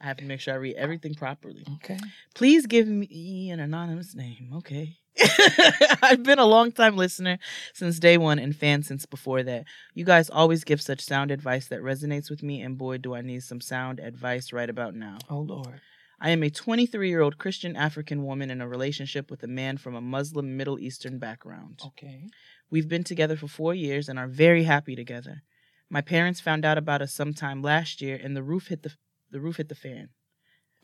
have 0.00 0.16
to 0.16 0.24
make 0.24 0.40
sure 0.40 0.54
I 0.54 0.56
read 0.56 0.74
everything 0.74 1.14
properly. 1.14 1.64
Okay. 1.76 2.00
Please 2.34 2.66
give 2.66 2.88
me 2.88 3.50
an 3.52 3.60
anonymous 3.60 4.16
name. 4.16 4.50
Okay. 4.56 4.96
I've 6.02 6.22
been 6.22 6.38
a 6.38 6.46
long 6.46 6.72
time 6.72 6.96
listener 6.96 7.38
since 7.72 7.98
day 7.98 8.18
one 8.18 8.38
and 8.38 8.54
fan 8.54 8.82
since 8.82 9.06
before 9.06 9.42
that. 9.42 9.64
You 9.94 10.04
guys 10.04 10.28
always 10.28 10.64
give 10.64 10.82
such 10.82 11.00
sound 11.00 11.30
advice 11.30 11.68
that 11.68 11.80
resonates 11.80 12.30
with 12.30 12.42
me, 12.42 12.60
and 12.60 12.76
boy, 12.76 12.98
do 12.98 13.14
I 13.14 13.22
need 13.22 13.42
some 13.42 13.60
sound 13.60 14.00
advice 14.00 14.52
right 14.52 14.68
about 14.68 14.94
now. 14.94 15.18
Oh, 15.30 15.40
Lord. 15.40 15.80
I 16.20 16.30
am 16.30 16.42
a 16.42 16.50
23 16.50 17.08
year 17.08 17.20
old 17.20 17.38
Christian 17.38 17.76
African 17.76 18.24
woman 18.24 18.50
in 18.50 18.60
a 18.60 18.68
relationship 18.68 19.30
with 19.30 19.42
a 19.42 19.48
man 19.48 19.76
from 19.76 19.94
a 19.94 20.00
Muslim 20.00 20.56
Middle 20.56 20.78
Eastern 20.78 21.18
background. 21.18 21.80
Okay. 21.84 22.28
We've 22.70 22.88
been 22.88 23.04
together 23.04 23.36
for 23.36 23.48
four 23.48 23.74
years 23.74 24.08
and 24.08 24.18
are 24.18 24.26
very 24.26 24.64
happy 24.64 24.96
together. 24.96 25.42
My 25.90 26.00
parents 26.00 26.40
found 26.40 26.64
out 26.64 26.78
about 26.78 27.02
us 27.02 27.12
sometime 27.12 27.62
last 27.62 28.00
year, 28.00 28.18
and 28.20 28.36
the 28.36 28.42
roof 28.42 28.68
hit 28.68 28.82
the 28.82 28.92
the 29.30 29.40
roof 29.40 29.58
hit 29.58 29.68
the 29.68 29.74
fan. 29.74 30.08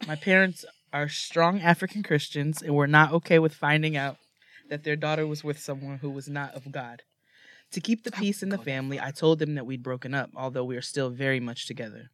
My 0.06 0.16
parents 0.16 0.64
are 0.92 1.08
strong 1.08 1.60
African 1.60 2.02
Christians 2.02 2.62
and 2.62 2.74
were 2.74 2.86
not 2.86 3.12
okay 3.12 3.38
with 3.38 3.54
finding 3.54 3.96
out 3.96 4.18
that 4.68 4.84
their 4.84 4.96
daughter 4.96 5.26
was 5.26 5.42
with 5.42 5.58
someone 5.58 5.98
who 5.98 6.10
was 6.10 6.28
not 6.28 6.54
of 6.54 6.70
God. 6.70 7.02
To 7.72 7.80
keep 7.80 8.04
the 8.04 8.12
peace 8.12 8.42
in 8.42 8.50
the 8.50 8.58
family, 8.58 9.00
I 9.00 9.10
told 9.10 9.38
them 9.38 9.54
that 9.54 9.64
we'd 9.64 9.82
broken 9.82 10.12
up, 10.14 10.30
although 10.36 10.64
we 10.64 10.76
are 10.76 10.82
still 10.82 11.08
very 11.10 11.40
much 11.40 11.66
together. 11.66 12.10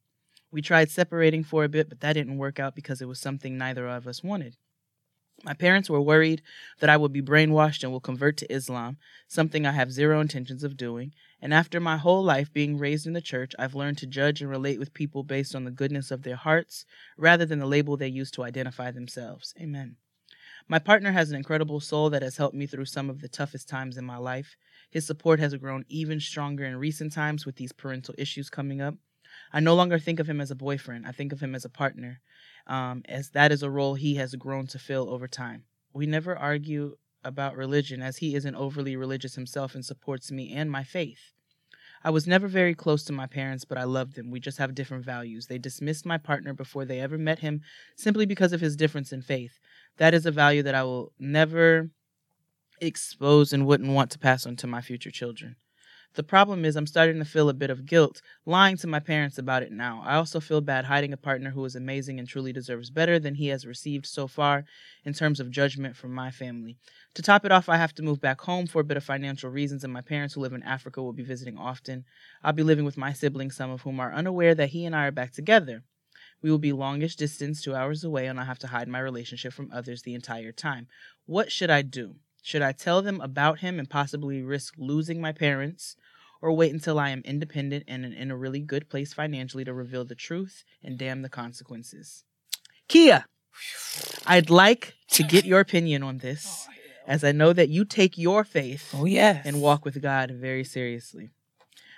We 0.52 0.62
tried 0.62 0.90
separating 0.90 1.44
for 1.44 1.64
a 1.64 1.68
bit, 1.68 1.88
but 1.88 2.00
that 2.00 2.12
didn't 2.12 2.38
work 2.38 2.60
out 2.60 2.74
because 2.74 3.02
it 3.02 3.08
was 3.08 3.18
something 3.18 3.58
neither 3.58 3.88
of 3.88 4.06
us 4.06 4.22
wanted. 4.22 4.56
My 5.44 5.54
parents 5.54 5.90
were 5.90 6.00
worried 6.00 6.42
that 6.80 6.90
I 6.90 6.96
would 6.96 7.12
be 7.12 7.22
brainwashed 7.22 7.82
and 7.82 7.92
will 7.92 8.00
convert 8.00 8.36
to 8.38 8.52
Islam, 8.52 8.96
something 9.26 9.66
I 9.66 9.72
have 9.72 9.92
zero 9.92 10.20
intentions 10.20 10.64
of 10.64 10.76
doing. 10.76 11.12
And 11.40 11.54
after 11.54 11.78
my 11.78 11.96
whole 11.96 12.22
life 12.22 12.52
being 12.52 12.78
raised 12.78 13.06
in 13.06 13.12
the 13.12 13.20
church, 13.20 13.54
I've 13.58 13.74
learned 13.74 13.98
to 13.98 14.06
judge 14.06 14.40
and 14.40 14.50
relate 14.50 14.78
with 14.78 14.94
people 14.94 15.22
based 15.22 15.54
on 15.54 15.64
the 15.64 15.70
goodness 15.70 16.10
of 16.10 16.22
their 16.22 16.36
hearts 16.36 16.84
rather 17.16 17.46
than 17.46 17.60
the 17.60 17.66
label 17.66 17.96
they 17.96 18.08
use 18.08 18.30
to 18.32 18.42
identify 18.42 18.90
themselves. 18.90 19.54
Amen. 19.60 19.96
My 20.66 20.78
partner 20.78 21.12
has 21.12 21.30
an 21.30 21.36
incredible 21.36 21.80
soul 21.80 22.10
that 22.10 22.22
has 22.22 22.36
helped 22.36 22.56
me 22.56 22.66
through 22.66 22.86
some 22.86 23.08
of 23.08 23.20
the 23.20 23.28
toughest 23.28 23.68
times 23.68 23.96
in 23.96 24.04
my 24.04 24.16
life. 24.16 24.56
His 24.90 25.06
support 25.06 25.38
has 25.40 25.54
grown 25.54 25.84
even 25.88 26.20
stronger 26.20 26.64
in 26.64 26.76
recent 26.76 27.12
times 27.12 27.46
with 27.46 27.56
these 27.56 27.72
parental 27.72 28.14
issues 28.18 28.50
coming 28.50 28.80
up. 28.80 28.94
I 29.52 29.60
no 29.60 29.74
longer 29.74 29.98
think 29.98 30.20
of 30.20 30.28
him 30.28 30.40
as 30.40 30.50
a 30.50 30.56
boyfriend, 30.56 31.06
I 31.06 31.12
think 31.12 31.32
of 31.32 31.40
him 31.40 31.54
as 31.54 31.64
a 31.64 31.70
partner 31.70 32.20
um, 32.68 33.02
as 33.08 33.30
that 33.30 33.50
is 33.50 33.62
a 33.62 33.70
role 33.70 33.94
he 33.94 34.16
has 34.16 34.34
grown 34.34 34.66
to 34.68 34.78
fill 34.78 35.10
over 35.10 35.26
time. 35.26 35.64
We 35.92 36.06
never 36.06 36.36
argue 36.36 36.96
about 37.24 37.56
religion, 37.56 38.02
as 38.02 38.18
he 38.18 38.34
isn't 38.34 38.54
overly 38.54 38.96
religious 38.96 39.34
himself 39.34 39.74
and 39.74 39.84
supports 39.84 40.30
me 40.30 40.52
and 40.52 40.70
my 40.70 40.82
faith. 40.82 41.32
I 42.04 42.10
was 42.10 42.26
never 42.26 42.46
very 42.46 42.74
close 42.74 43.02
to 43.04 43.12
my 43.12 43.26
parents, 43.26 43.64
but 43.64 43.78
I 43.78 43.84
loved 43.84 44.14
them. 44.14 44.30
We 44.30 44.40
just 44.40 44.58
have 44.58 44.74
different 44.74 45.04
values. 45.04 45.46
They 45.46 45.58
dismissed 45.58 46.06
my 46.06 46.16
partner 46.16 46.54
before 46.54 46.84
they 46.84 47.00
ever 47.00 47.18
met 47.18 47.40
him 47.40 47.62
simply 47.96 48.24
because 48.24 48.52
of 48.52 48.60
his 48.60 48.76
difference 48.76 49.12
in 49.12 49.22
faith. 49.22 49.58
That 49.96 50.14
is 50.14 50.24
a 50.24 50.30
value 50.30 50.62
that 50.62 50.76
I 50.76 50.84
will 50.84 51.12
never 51.18 51.90
expose 52.80 53.52
and 53.52 53.66
wouldn't 53.66 53.92
want 53.92 54.10
to 54.12 54.18
pass 54.18 54.46
on 54.46 54.54
to 54.56 54.66
my 54.68 54.80
future 54.80 55.10
children. 55.10 55.56
The 56.14 56.22
problem 56.24 56.64
is, 56.64 56.74
I'm 56.74 56.86
starting 56.86 57.18
to 57.18 57.24
feel 57.24 57.48
a 57.48 57.54
bit 57.54 57.70
of 57.70 57.86
guilt 57.86 58.22
lying 58.44 58.76
to 58.78 58.88
my 58.88 58.98
parents 58.98 59.38
about 59.38 59.62
it 59.62 59.70
now. 59.70 60.02
I 60.04 60.16
also 60.16 60.40
feel 60.40 60.60
bad 60.60 60.86
hiding 60.86 61.12
a 61.12 61.16
partner 61.16 61.50
who 61.50 61.64
is 61.64 61.76
amazing 61.76 62.18
and 62.18 62.26
truly 62.26 62.52
deserves 62.52 62.90
better 62.90 63.20
than 63.20 63.36
he 63.36 63.48
has 63.48 63.66
received 63.66 64.06
so 64.06 64.26
far 64.26 64.64
in 65.04 65.12
terms 65.12 65.38
of 65.38 65.50
judgment 65.50 65.96
from 65.96 66.12
my 66.12 66.30
family. 66.30 66.76
To 67.14 67.22
top 67.22 67.44
it 67.44 67.52
off, 67.52 67.68
I 67.68 67.76
have 67.76 67.94
to 67.94 68.02
move 68.02 68.20
back 68.20 68.40
home 68.40 68.66
for 68.66 68.80
a 68.80 68.84
bit 68.84 68.96
of 68.96 69.04
financial 69.04 69.50
reasons, 69.50 69.84
and 69.84 69.92
my 69.92 70.00
parents 70.00 70.34
who 70.34 70.40
live 70.40 70.54
in 70.54 70.62
Africa 70.64 71.02
will 71.02 71.12
be 71.12 71.22
visiting 71.22 71.56
often. 71.56 72.04
I'll 72.42 72.52
be 72.52 72.64
living 72.64 72.84
with 72.84 72.96
my 72.96 73.12
siblings, 73.12 73.54
some 73.54 73.70
of 73.70 73.82
whom 73.82 74.00
are 74.00 74.12
unaware 74.12 74.54
that 74.56 74.70
he 74.70 74.86
and 74.86 74.96
I 74.96 75.06
are 75.06 75.12
back 75.12 75.32
together. 75.32 75.84
We 76.42 76.50
will 76.50 76.58
be 76.58 76.72
longish 76.72 77.16
distance, 77.16 77.62
two 77.62 77.74
hours 77.74 78.02
away, 78.02 78.26
and 78.26 78.40
I'll 78.40 78.46
have 78.46 78.58
to 78.60 78.68
hide 78.68 78.88
my 78.88 79.00
relationship 79.00 79.52
from 79.52 79.70
others 79.72 80.02
the 80.02 80.14
entire 80.14 80.52
time. 80.52 80.88
What 81.26 81.52
should 81.52 81.70
I 81.70 81.82
do? 81.82 82.16
Should 82.42 82.62
I 82.62 82.72
tell 82.72 83.02
them 83.02 83.20
about 83.20 83.60
him 83.60 83.78
and 83.78 83.88
possibly 83.88 84.42
risk 84.42 84.74
losing 84.78 85.20
my 85.20 85.32
parents? 85.32 85.96
Or 86.40 86.52
wait 86.52 86.72
until 86.72 87.00
I 87.00 87.10
am 87.10 87.22
independent 87.24 87.84
and 87.88 88.04
in 88.04 88.30
a 88.30 88.36
really 88.36 88.60
good 88.60 88.88
place 88.88 89.12
financially 89.12 89.64
to 89.64 89.74
reveal 89.74 90.04
the 90.04 90.14
truth 90.14 90.62
and 90.84 90.96
damn 90.96 91.22
the 91.22 91.28
consequences? 91.28 92.24
Kia, 92.86 93.24
I'd 94.24 94.48
like 94.48 94.94
to 95.10 95.24
get 95.24 95.44
your 95.44 95.58
opinion 95.58 96.04
on 96.04 96.18
this, 96.18 96.68
as 97.08 97.24
I 97.24 97.32
know 97.32 97.52
that 97.52 97.70
you 97.70 97.84
take 97.84 98.16
your 98.16 98.44
faith 98.44 98.94
Oh 98.96 99.04
yes. 99.04 99.44
and 99.44 99.60
walk 99.60 99.84
with 99.84 100.00
God 100.00 100.30
very 100.30 100.62
seriously. 100.62 101.30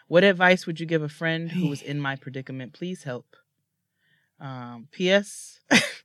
What 0.08 0.24
advice 0.24 0.66
would 0.66 0.80
you 0.80 0.86
give 0.86 1.02
a 1.02 1.08
friend 1.08 1.52
who 1.52 1.68
was 1.68 1.82
in 1.82 2.00
my 2.00 2.16
predicament? 2.16 2.72
Please 2.72 3.04
help. 3.04 3.36
Um, 4.40 4.88
P.S. 4.90 5.60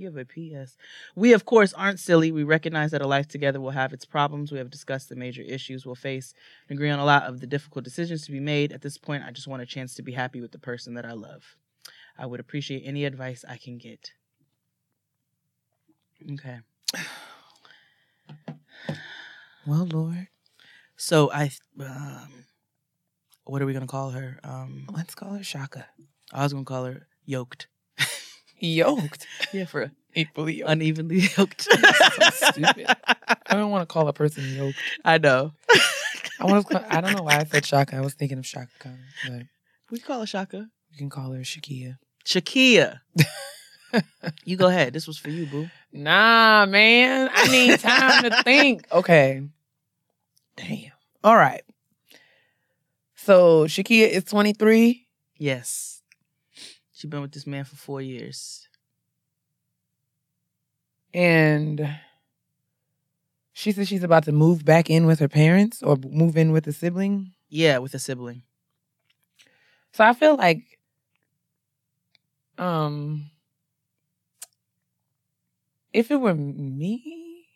you 0.00 0.06
have 0.06 0.16
a 0.16 0.24
P.S. 0.24 0.76
We, 1.14 1.32
of 1.32 1.44
course, 1.44 1.72
aren't 1.74 2.00
silly. 2.00 2.32
We 2.32 2.42
recognize 2.42 2.90
that 2.90 3.02
a 3.02 3.06
life 3.06 3.28
together 3.28 3.60
will 3.60 3.70
have 3.70 3.92
its 3.92 4.04
problems. 4.04 4.50
We 4.50 4.58
have 4.58 4.70
discussed 4.70 5.08
the 5.08 5.16
major 5.16 5.42
issues 5.42 5.84
we'll 5.84 5.94
face 5.94 6.34
and 6.68 6.76
agree 6.78 6.90
on 6.90 6.98
a 6.98 7.04
lot 7.04 7.24
of 7.24 7.40
the 7.40 7.46
difficult 7.46 7.84
decisions 7.84 8.24
to 8.26 8.32
be 8.32 8.40
made. 8.40 8.72
At 8.72 8.82
this 8.82 8.98
point, 8.98 9.24
I 9.24 9.30
just 9.30 9.46
want 9.46 9.62
a 9.62 9.66
chance 9.66 9.94
to 9.94 10.02
be 10.02 10.12
happy 10.12 10.40
with 10.40 10.52
the 10.52 10.58
person 10.58 10.94
that 10.94 11.04
I 11.04 11.12
love. 11.12 11.56
I 12.18 12.26
would 12.26 12.40
appreciate 12.40 12.82
any 12.84 13.04
advice 13.04 13.44
I 13.48 13.56
can 13.56 13.78
get. 13.78 14.12
Okay. 16.32 16.60
Well, 19.66 19.86
Lord, 19.92 20.28
So 20.96 21.30
I, 21.30 21.50
um, 21.78 22.46
what 23.44 23.60
are 23.60 23.66
we 23.66 23.74
gonna 23.74 23.86
call 23.86 24.10
her? 24.10 24.40
Um, 24.42 24.88
let's 24.90 25.14
call 25.14 25.34
her 25.34 25.42
Shaka. 25.42 25.86
I 26.32 26.42
was 26.42 26.52
gonna 26.52 26.64
call 26.64 26.86
her 26.86 27.06
yoked. 27.24 27.68
Yoked. 28.60 29.26
Yeah, 29.52 29.64
for 29.64 29.90
Equally 30.14 30.58
yoked. 30.58 30.70
unevenly 30.70 31.20
yoked. 31.38 31.68
So 32.32 32.50
stupid. 32.50 32.86
I 33.46 33.54
don't 33.54 33.70
want 33.70 33.88
to 33.88 33.92
call 33.92 34.08
a 34.08 34.12
person 34.12 34.44
yoked. 34.54 34.78
I 35.04 35.18
know. 35.18 35.52
I 36.40 36.44
want 36.46 36.66
to. 36.68 36.74
Call, 36.78 36.84
I 36.88 37.00
don't 37.00 37.16
know 37.16 37.22
why 37.22 37.38
I 37.38 37.44
said 37.44 37.64
Shaka. 37.64 37.96
I 37.96 38.00
was 38.00 38.14
thinking 38.14 38.38
of 38.38 38.44
Chaka 38.44 38.70
Khan, 38.78 38.98
but 39.26 39.42
We 39.90 39.98
call 39.98 40.20
her 40.20 40.26
Shaka. 40.26 40.68
we 40.90 40.96
can 40.98 41.10
call 41.10 41.32
her 41.32 41.40
Shakia. 41.40 41.98
Shakia. 42.24 43.00
you 44.44 44.56
go 44.56 44.68
ahead. 44.68 44.92
This 44.92 45.06
was 45.06 45.16
for 45.18 45.30
you, 45.30 45.46
boo. 45.46 45.68
Nah, 45.92 46.66
man. 46.66 47.30
I 47.32 47.48
need 47.48 47.80
time 47.80 48.22
to 48.30 48.42
think. 48.42 48.86
Okay. 48.92 49.42
Damn. 50.56 50.92
All 51.24 51.36
right. 51.36 51.62
So 53.16 53.64
Shakia 53.64 54.08
is 54.08 54.24
23. 54.24 55.06
Yes. 55.38 55.89
She 57.00 57.06
been 57.06 57.22
with 57.22 57.32
this 57.32 57.46
man 57.46 57.64
for 57.64 57.76
four 57.76 58.02
years. 58.02 58.68
And 61.14 61.98
she 63.54 63.72
says 63.72 63.88
she's 63.88 64.02
about 64.02 64.24
to 64.24 64.32
move 64.32 64.66
back 64.66 64.90
in 64.90 65.06
with 65.06 65.18
her 65.20 65.28
parents 65.28 65.82
or 65.82 65.96
move 65.96 66.36
in 66.36 66.52
with 66.52 66.66
a 66.66 66.74
sibling. 66.74 67.32
Yeah, 67.48 67.78
with 67.78 67.94
a 67.94 67.98
sibling. 67.98 68.42
So 69.92 70.04
I 70.04 70.12
feel 70.12 70.36
like 70.36 70.78
um 72.58 73.30
if 75.94 76.10
it 76.10 76.20
were 76.20 76.34
me 76.34 77.46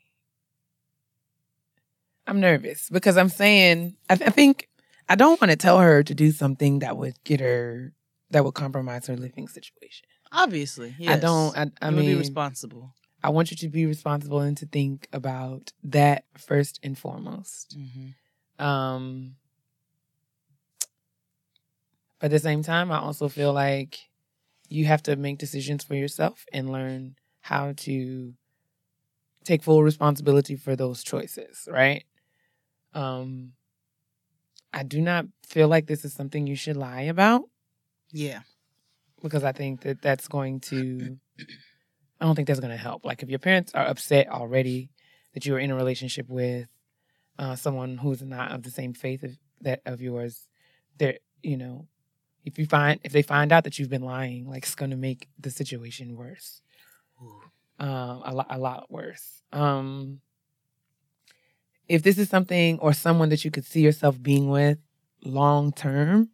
I'm 2.27 2.41
nervous 2.41 2.89
because 2.89 3.19
I'm 3.19 3.29
saying 3.29 3.95
I, 4.09 4.17
th- 4.17 4.27
I 4.27 4.31
think 4.31 4.71
I 5.07 5.17
don't 5.17 5.39
want 5.39 5.51
to 5.51 5.57
tell 5.57 5.81
her 5.81 6.03
to 6.03 6.15
do 6.15 6.33
something 6.33 6.79
that 6.79 6.97
would 6.97 7.23
get 7.25 7.41
her 7.41 7.93
that 8.35 8.45
would 8.45 8.55
compromise 8.55 9.07
her 9.07 9.17
living 9.17 9.47
situation. 9.47 10.09
Obviously. 10.33 10.93
I 11.07 11.17
don't 11.17 11.57
I, 11.57 11.71
I 11.81 11.91
you 11.91 11.97
mean 11.97 12.07
be 12.07 12.15
responsible. 12.17 12.93
I 13.23 13.31
want 13.31 13.53
you 13.53 13.57
to 13.59 13.69
be 13.69 13.87
responsible 13.87 14.41
and 14.41 14.57
to 14.59 14.67
think 14.67 15.09
about 15.13 15.73
that 15.85 16.25
first 16.37 16.81
and 16.83 16.99
foremost. 16.99 17.77
hmm 17.79 18.65
Um, 18.65 19.37
but 22.19 22.27
at 22.27 22.31
the 22.33 22.39
same 22.41 22.63
time, 22.65 22.91
I 22.91 22.99
also 22.99 23.29
feel 23.29 23.53
like 23.53 23.99
you 24.69 24.87
have 24.87 25.03
to 25.05 25.15
make 25.15 25.39
decisions 25.39 25.85
for 25.85 25.95
yourself 25.95 26.45
and 26.53 26.73
learn 26.73 27.15
how 27.41 27.73
to 27.77 28.35
take 29.45 29.63
full 29.63 29.85
responsibility 29.85 30.57
for 30.57 30.75
those 30.75 31.05
choices, 31.05 31.69
right? 31.71 32.05
Um, 32.95 33.53
I 34.73 34.83
do 34.83 35.01
not 35.01 35.27
feel 35.47 35.69
like 35.69 35.87
this 35.87 36.05
is 36.05 36.13
something 36.15 36.49
you 36.49 36.57
should 36.57 36.77
lie 36.77 37.03
about 37.03 37.43
Yeah. 38.15 38.41
because 39.25 39.43
I 39.43 39.53
think 39.53 39.81
that 39.81 40.03
that's 40.03 40.29
going 40.29 40.61
to, 40.61 41.17
I 42.21 42.25
don't 42.27 42.37
think 42.37 42.47
that's 42.47 42.61
going 42.61 42.71
to 42.71 42.77
help. 42.77 43.05
Like 43.05 43.23
if 43.23 43.31
your 43.31 43.39
parents 43.39 43.73
are 43.75 43.87
upset 43.87 44.29
already 44.29 44.91
that 45.33 45.47
you 45.47 45.55
are 45.55 45.59
in 45.59 45.71
a 45.71 45.75
relationship 45.75 46.29
with 46.29 46.69
uh, 47.39 47.57
someone 47.57 47.97
who's 47.97 48.23
not 48.23 48.53
of 48.53 48.63
the 48.63 48.71
same 48.71 48.93
faith 48.93 49.23
of, 49.23 49.31
that 49.63 49.81
of 49.87 50.03
yours, 50.03 50.47
they're, 50.99 51.19
you 51.43 51.57
know, 51.57 51.89
if 52.45 52.59
you 52.59 52.67
find, 52.67 53.01
if 53.03 53.13
they 53.13 53.23
find 53.23 53.51
out 53.51 53.65
that 53.65 53.79
you've 53.79 53.89
been 53.89 54.03
lying, 54.03 54.47
like 54.49 54.65
it's 54.65 54.75
going 54.75 54.91
to 54.91 54.97
make 54.97 55.29
the 55.41 55.51
situation 55.51 56.15
worse. 56.15 56.61
Um, 57.79 58.23
a 58.25 58.35
lot, 58.35 58.47
a 58.51 58.59
lot 58.59 58.91
worse. 58.91 59.43
Um, 59.53 60.21
if 61.89 62.03
this 62.03 62.19
is 62.19 62.29
something 62.29 62.79
or 62.81 62.93
someone 62.93 63.31
that 63.31 63.45
you 63.45 63.51
could 63.51 63.65
see 63.65 63.81
yourself 63.81 64.23
being 64.23 64.51
with 64.51 64.79
long 65.25 65.73
term, 65.73 66.29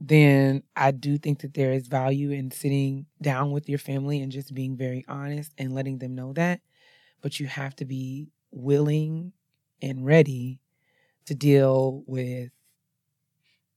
then 0.00 0.62
I 0.74 0.90
do 0.90 1.16
think 1.16 1.40
that 1.40 1.54
there 1.54 1.72
is 1.72 1.88
value 1.88 2.30
in 2.30 2.50
sitting 2.50 3.06
down 3.20 3.50
with 3.50 3.68
your 3.68 3.78
family 3.78 4.20
and 4.20 4.30
just 4.30 4.54
being 4.54 4.76
very 4.76 5.04
honest 5.08 5.52
and 5.58 5.74
letting 5.74 5.98
them 5.98 6.14
know 6.14 6.32
that. 6.34 6.60
But 7.22 7.40
you 7.40 7.46
have 7.46 7.74
to 7.76 7.84
be 7.84 8.28
willing 8.50 9.32
and 9.80 10.04
ready 10.04 10.60
to 11.26 11.34
deal 11.34 12.04
with 12.06 12.50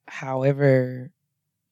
however, 0.07 1.11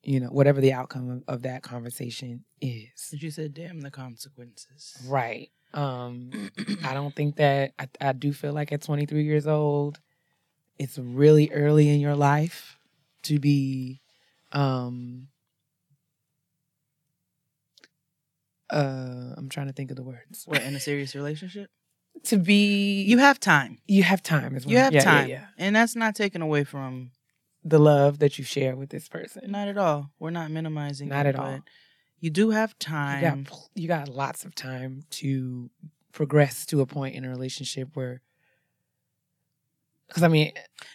you 0.03 0.19
know, 0.19 0.27
whatever 0.27 0.61
the 0.61 0.73
outcome 0.73 1.09
of, 1.09 1.23
of 1.27 1.41
that 1.43 1.63
conversation 1.63 2.45
is. 2.61 3.09
But 3.11 3.21
you 3.21 3.31
said, 3.31 3.53
damn 3.53 3.81
the 3.81 3.91
consequences. 3.91 4.97
Right. 5.05 5.51
Um, 5.73 6.51
I 6.83 6.93
don't 6.93 7.15
think 7.15 7.35
that 7.35 7.73
I, 7.77 7.87
I 7.99 8.13
do 8.13 8.31
feel 8.31 8.53
like 8.53 8.71
at 8.71 8.81
23 8.81 9.23
years 9.23 9.45
old, 9.45 9.99
it's 10.79 10.97
really 10.97 11.51
early 11.51 11.89
in 11.89 11.99
your 11.99 12.15
life 12.15 12.77
to 13.23 13.39
be 13.39 14.01
um 14.51 15.27
uh 18.69 19.33
I'm 19.37 19.49
trying 19.49 19.67
to 19.67 19.73
think 19.73 19.91
of 19.91 19.97
the 19.97 20.03
words. 20.03 20.43
What, 20.45 20.61
in 20.61 20.75
a 20.75 20.79
serious 20.79 21.15
relationship? 21.15 21.69
to 22.23 22.37
be 22.37 23.03
You 23.03 23.19
have 23.19 23.39
time. 23.39 23.77
you 23.87 24.03
have 24.03 24.23
time 24.23 24.55
as 24.55 24.65
well. 24.65 24.71
You 24.71 24.77
have 24.79 24.93
Yeah, 24.93 25.03
yeah, 25.03 25.11
time. 25.11 25.29
yeah. 25.29 25.45
And 25.57 25.75
that's 25.75 25.95
not 25.95 26.15
taken 26.15 26.41
away 26.41 26.63
from 26.63 27.11
The 27.63 27.79
love 27.79 28.19
that 28.19 28.37
you 28.37 28.43
share 28.43 28.75
with 28.75 28.89
this 28.89 29.07
person. 29.07 29.49
not 29.51 29.67
at 29.67 29.77
all. 29.77 30.11
We're 30.19 30.31
not 30.31 30.49
minimizing 30.51 31.09
Not 31.09 31.25
it, 31.25 31.29
at 31.29 31.35
all. 31.35 31.59
but 31.59 31.61
You 32.19 32.29
do 32.31 32.49
have 32.49 32.71
you 32.71 32.75
time. 32.79 33.21
got 33.21 33.43
pl- 33.45 33.69
you 33.75 33.87
got 33.87 34.09
lots 34.09 34.43
of 34.45 34.55
time 34.55 35.03
to 35.11 35.69
progress 36.11 36.65
to 36.65 36.81
a 36.81 36.85
point 36.87 37.15
in 37.15 37.23
a 37.23 37.29
relationship 37.29 37.89
where 37.93 38.21
because 40.07 40.23
I 40.23 40.27
mean 40.27 40.51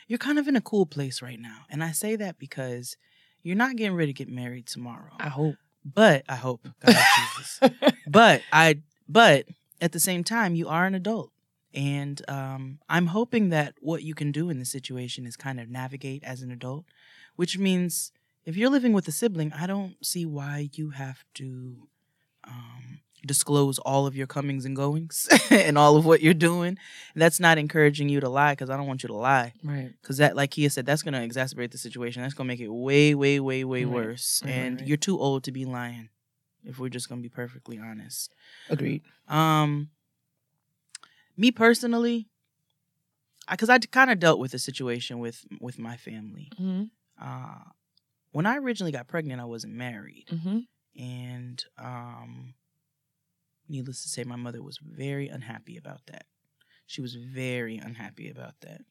You're 0.09 0.19
kind 0.19 0.39
of 0.39 0.49
in 0.49 0.57
a 0.57 0.61
cool 0.61 0.85
place 0.87 1.23
right 1.23 1.39
now. 1.41 1.61
And 1.71 1.83
I 1.85 1.93
say 1.93 2.17
that 2.17 2.39
because 2.39 2.97
you're 3.43 3.57
not 3.57 3.77
getting 3.77 3.95
ready 3.97 4.13
to 4.13 4.17
get 4.17 4.29
married 4.29 4.67
tomorrow. 4.67 5.13
I 5.19 5.29
hope 5.29 5.57
But 5.85 6.25
I 6.29 6.37
hope. 6.37 6.67
God, 6.85 6.97
Jesus. 7.37 7.61
but 8.07 8.43
I 8.53 8.83
but 9.09 9.47
at 9.81 9.93
the 9.93 10.01
same 10.01 10.25
time 10.25 10.55
you 10.55 10.69
are 10.69 10.87
an 10.87 10.95
adult 10.95 11.33
and 11.75 12.23
um, 12.29 12.79
i'm 12.89 13.07
hoping 13.07 13.49
that 13.49 13.75
what 13.81 14.03
you 14.03 14.15
can 14.15 14.31
do 14.31 14.51
in 14.51 14.59
this 14.59 14.71
situation 14.71 15.27
is 15.27 15.37
kind 15.37 15.59
of 15.59 15.69
navigate 15.69 16.23
as 16.23 16.43
an 16.43 16.51
adult 16.51 16.85
which 17.37 17.59
means 17.59 18.13
if 18.45 18.57
you're 18.57 18.71
living 18.71 18.93
with 18.93 19.09
a 19.09 19.13
sibling 19.13 19.53
i 19.55 19.67
don't 19.67 19.97
see 20.05 20.25
why 20.27 20.69
you 20.75 20.91
have 20.91 21.25
to 21.35 21.89
um, 22.47 23.01
disclose 23.27 23.79
all 23.81 24.07
of 24.07 24.17
your 24.17 24.27
comings 24.27 24.65
and 24.65 24.75
goings 24.75 25.29
and 25.51 25.79
all 25.79 25.97
of 25.97 26.05
what 26.05 26.21
you're 26.23 26.35
doing 26.35 26.77
that's 27.15 27.39
not 27.39 27.57
encouraging 27.57 28.09
you 28.09 28.19
to 28.19 28.29
lie 28.29 28.53
because 28.53 28.69
i 28.69 28.77
don't 28.77 28.87
want 28.89 29.03
you 29.05 29.07
to 29.07 29.15
lie 29.15 29.53
right. 29.63 29.93
because 30.03 30.17
that 30.17 30.35
like 30.35 30.51
kia 30.51 30.69
said 30.69 30.85
that's 30.85 31.03
going 31.03 31.15
to 31.15 31.21
exacerbate 31.21 31.71
the 31.71 31.79
situation 31.79 32.21
that's 32.21 32.35
going 32.35 32.47
to 32.49 32.53
make 32.53 32.59
it 32.61 32.69
way 32.69 33.15
way 33.15 33.39
way 33.39 33.63
way 33.65 33.85
Right. 33.85 33.95
worse 33.95 34.43
Right, 34.45 34.51
and 34.51 34.81
right. 34.81 34.89
you're 34.89 34.97
too 34.97 35.21
old 35.21 35.45
to 35.45 35.53
be 35.53 35.65
lying 35.65 36.09
if 36.65 36.79
we're 36.81 36.89
just 36.89 37.09
going 37.09 37.21
to 37.21 37.29
be 37.29 37.33
perfectly 37.33 37.79
honest 37.79 38.35
Agreed. 38.69 39.03
um, 39.29 39.91
me 41.37 41.51
personally, 41.51 42.29
because 43.51 43.69
I, 43.71 43.79
kind 43.79 44.11
of 44.11 44.19
dealt 44.21 44.39
with 44.39 44.53
the 44.53 44.59
situation 44.59 45.19
with 45.19 45.45
with 45.61 45.79
my 45.79 45.97
family. 45.97 46.51
Mm-hmm. 46.61 46.85
Uh, 47.21 47.65
when 48.33 48.47
I 48.47 48.57
originally 48.59 48.93
got 48.93 49.09
pregnant, 49.09 49.41
I 49.41 49.45
wasn't 49.47 49.75
married, 49.75 50.27
Mm-hmm. 50.31 50.59
And 50.99 51.65
um, 51.79 52.55
needless 53.69 54.03
to 54.03 54.09
say, 54.09 54.25
my 54.25 54.37
mother 54.37 54.63
was 54.63 54.79
very 54.83 55.29
unhappy 55.29 55.77
about 55.77 56.01
that. 56.07 56.27
She 56.87 57.01
was 57.01 57.15
very 57.15 57.79
unhappy 57.79 58.29
about 58.31 58.55
that, 58.61 58.83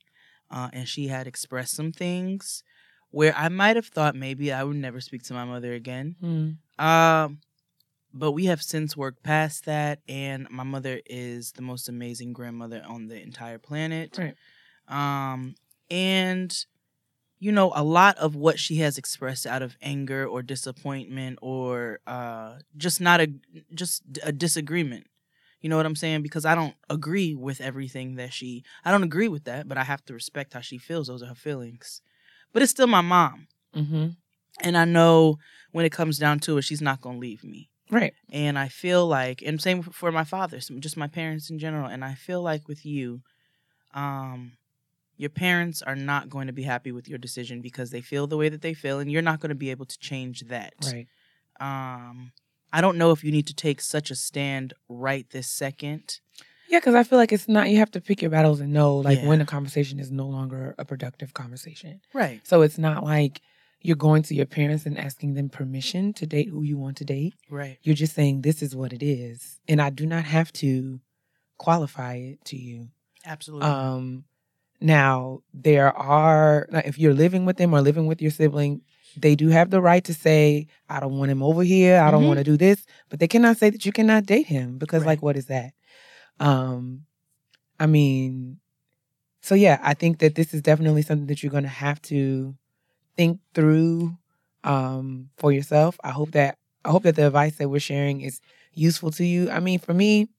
uh, 0.49 0.69
and 0.73 0.87
she 0.87 1.07
had 1.07 1.27
expressed 1.27 1.75
some 1.75 1.91
things 1.91 2.63
where 3.11 3.35
I 3.35 3.49
might 3.49 3.75
have 3.75 3.87
thought 3.87 4.15
maybe 4.15 4.51
I 4.51 4.63
would 4.63 4.77
never 4.77 5.01
speak 5.01 5.23
to 5.23 5.33
my 5.33 5.45
mother 5.45 5.73
again. 5.73 6.15
Mm-hmm. 6.23 6.83
Um, 6.83 7.39
but 8.13 8.31
we 8.31 8.45
have 8.45 8.61
since 8.61 8.97
worked 8.97 9.23
past 9.23 9.65
that, 9.65 9.99
and 10.07 10.49
my 10.49 10.63
mother 10.63 11.01
is 11.05 11.51
the 11.53 11.61
most 11.61 11.87
amazing 11.87 12.33
grandmother 12.33 12.83
on 12.87 13.07
the 13.07 13.21
entire 13.21 13.57
planet. 13.57 14.17
Right. 14.17 14.35
Um, 14.87 15.55
and 15.89 16.65
you 17.41 17.51
know, 17.51 17.73
a 17.75 17.83
lot 17.83 18.17
of 18.19 18.35
what 18.35 18.59
she 18.59 18.77
has 18.77 18.99
expressed 18.99 19.47
out 19.47 19.63
of 19.63 19.75
anger 19.81 20.25
or 20.27 20.43
disappointment 20.43 21.39
or 21.41 21.99
uh, 22.05 22.59
just 22.77 23.01
not 23.01 23.19
a 23.19 23.27
just 23.73 24.03
a 24.23 24.31
disagreement. 24.31 25.07
You 25.59 25.69
know 25.69 25.77
what 25.77 25.87
I'm 25.87 25.95
saying? 25.95 26.21
Because 26.21 26.45
I 26.45 26.53
don't 26.55 26.75
agree 26.89 27.33
with 27.33 27.59
everything 27.59 28.15
that 28.15 28.31
she. 28.31 28.63
I 28.85 28.91
don't 28.91 29.03
agree 29.03 29.27
with 29.27 29.45
that, 29.45 29.67
but 29.67 29.77
I 29.77 29.83
have 29.83 30.05
to 30.05 30.13
respect 30.13 30.53
how 30.53 30.61
she 30.61 30.77
feels. 30.77 31.07
Those 31.07 31.23
are 31.23 31.27
her 31.33 31.35
feelings. 31.35 32.01
But 32.53 32.61
it's 32.61 32.71
still 32.71 32.87
my 32.87 33.01
mom, 33.01 33.47
Mm-hmm. 33.75 34.07
and 34.61 34.77
I 34.77 34.85
know 34.85 35.37
when 35.71 35.85
it 35.85 35.91
comes 35.91 36.19
down 36.19 36.39
to 36.41 36.57
it, 36.57 36.63
she's 36.63 36.81
not 36.81 37.01
gonna 37.01 37.17
leave 37.17 37.43
me 37.43 37.69
Right. 37.89 38.13
and 38.31 38.59
I 38.59 38.67
feel 38.67 39.07
like, 39.07 39.41
and 39.41 39.59
same 39.61 39.81
for 39.81 40.11
my 40.11 40.25
father, 40.25 40.59
just 40.59 40.95
my 40.97 41.07
parents 41.07 41.49
in 41.49 41.57
general. 41.59 41.87
And 41.87 42.03
I 42.05 42.13
feel 42.13 42.41
like 42.43 42.67
with 42.67 42.85
you, 42.85 43.21
um, 43.93 44.53
your 45.21 45.29
parents 45.29 45.81
are 45.83 45.95
not 45.95 46.29
going 46.29 46.47
to 46.47 46.53
be 46.53 46.63
happy 46.63 46.91
with 46.91 47.07
your 47.07 47.19
decision 47.19 47.61
because 47.61 47.91
they 47.91 48.01
feel 48.01 48.25
the 48.25 48.37
way 48.37 48.49
that 48.49 48.61
they 48.61 48.73
feel, 48.73 48.97
and 48.99 49.11
you're 49.11 49.21
not 49.21 49.39
going 49.39 49.49
to 49.49 49.55
be 49.55 49.69
able 49.69 49.85
to 49.85 49.99
change 49.99 50.41
that. 50.47 50.73
Right. 50.91 51.07
Um, 51.59 52.31
I 52.73 52.81
don't 52.81 52.97
know 52.97 53.11
if 53.11 53.23
you 53.23 53.31
need 53.31 53.47
to 53.47 53.53
take 53.53 53.81
such 53.81 54.09
a 54.09 54.15
stand 54.15 54.73
right 54.89 55.29
this 55.29 55.47
second. 55.47 56.19
Yeah, 56.69 56.79
because 56.79 56.95
I 56.95 57.03
feel 57.03 57.19
like 57.19 57.31
it's 57.31 57.47
not. 57.47 57.69
You 57.69 57.77
have 57.77 57.91
to 57.91 58.01
pick 58.01 58.21
your 58.21 58.31
battles 58.31 58.61
and 58.61 58.73
know 58.73 58.97
like 58.97 59.19
Yeah. 59.19 59.27
when 59.27 59.41
a 59.41 59.45
conversation 59.45 59.99
is 59.99 60.09
no 60.09 60.25
longer 60.25 60.73
a 60.79 60.85
productive 60.85 61.33
conversation. 61.33 62.01
Right. 62.13 62.41
So 62.47 62.61
it's 62.63 62.77
not 62.79 63.03
like 63.03 63.41
you're 63.81 63.97
going 63.97 64.23
to 64.23 64.33
your 64.35 64.45
parents 64.45 64.85
and 64.85 64.97
asking 64.97 65.33
them 65.35 65.49
permission 65.49 66.13
to 66.13 66.25
date 66.25 66.49
who 66.49 66.63
you 66.63 66.77
want 66.77 66.97
to 66.97 67.05
date. 67.05 67.33
Right. 67.49 67.77
You're 67.83 67.95
just 67.95 68.15
saying 68.15 68.41
this 68.41 68.61
is 68.63 68.75
what 68.75 68.91
it 68.93 69.03
is, 69.03 69.59
and 69.67 69.81
I 69.81 69.89
do 69.91 70.05
not 70.07 70.23
have 70.23 70.51
to 70.53 70.99
qualify 71.57 72.15
it 72.15 72.43
to 72.45 72.57
you. 72.57 72.87
Absolutely. 73.25 73.67
Um, 73.67 74.23
now 74.81 75.41
there 75.53 75.95
are 75.97 76.67
if 76.85 76.97
you're 76.99 77.13
living 77.13 77.45
with 77.45 77.57
them 77.57 77.73
or 77.73 77.81
living 77.81 78.07
with 78.07 78.21
your 78.21 78.31
sibling, 78.31 78.81
they 79.17 79.35
do 79.35 79.49
have 79.49 79.69
the 79.69 79.81
right 79.81 80.03
to 80.05 80.13
say, 80.13 80.67
"I 80.89 80.99
don't 80.99 81.17
want 81.17 81.31
him 81.31 81.43
over 81.43 81.63
here. 81.63 81.99
I 81.99 82.11
don't 82.11 82.23
Mhm. 82.23 82.27
want 82.27 82.37
to 82.39 82.43
do 82.43 82.57
this," 82.57 82.85
but 83.09 83.19
they 83.19 83.27
cannot 83.27 83.57
say 83.57 83.69
that 83.69 83.85
you 83.85 83.91
cannot 83.91 84.25
date 84.25 84.47
him 84.47 84.77
because, 84.77 85.01
Right. 85.01 85.09
like, 85.09 85.21
what 85.21 85.37
is 85.37 85.47
that? 85.47 85.73
Um, 86.39 87.05
I 87.79 87.87
mean, 87.87 88.59
so 89.41 89.55
yeah, 89.55 89.79
I 89.81 89.93
think 89.93 90.19
that 90.19 90.35
this 90.35 90.53
is 90.53 90.61
definitely 90.61 91.01
something 91.01 91.27
that 91.27 91.41
you're 91.43 91.51
going 91.51 91.63
to 91.63 91.69
have 91.69 92.01
to 92.03 92.55
think 93.17 93.39
through 93.53 94.17
um, 94.63 95.29
for 95.37 95.51
yourself. 95.51 95.97
I 96.03 96.11
hope 96.11 96.31
that 96.31 96.57
I 96.85 96.89
hope 96.91 97.03
that 97.03 97.15
the 97.15 97.27
advice 97.27 97.57
that 97.57 97.69
we're 97.69 97.79
sharing 97.79 98.21
is 98.21 98.41
useful 98.73 99.11
to 99.11 99.25
you. 99.25 99.49
I 99.51 99.59
mean, 99.59 99.79
for 99.79 99.93
me, 99.93 100.29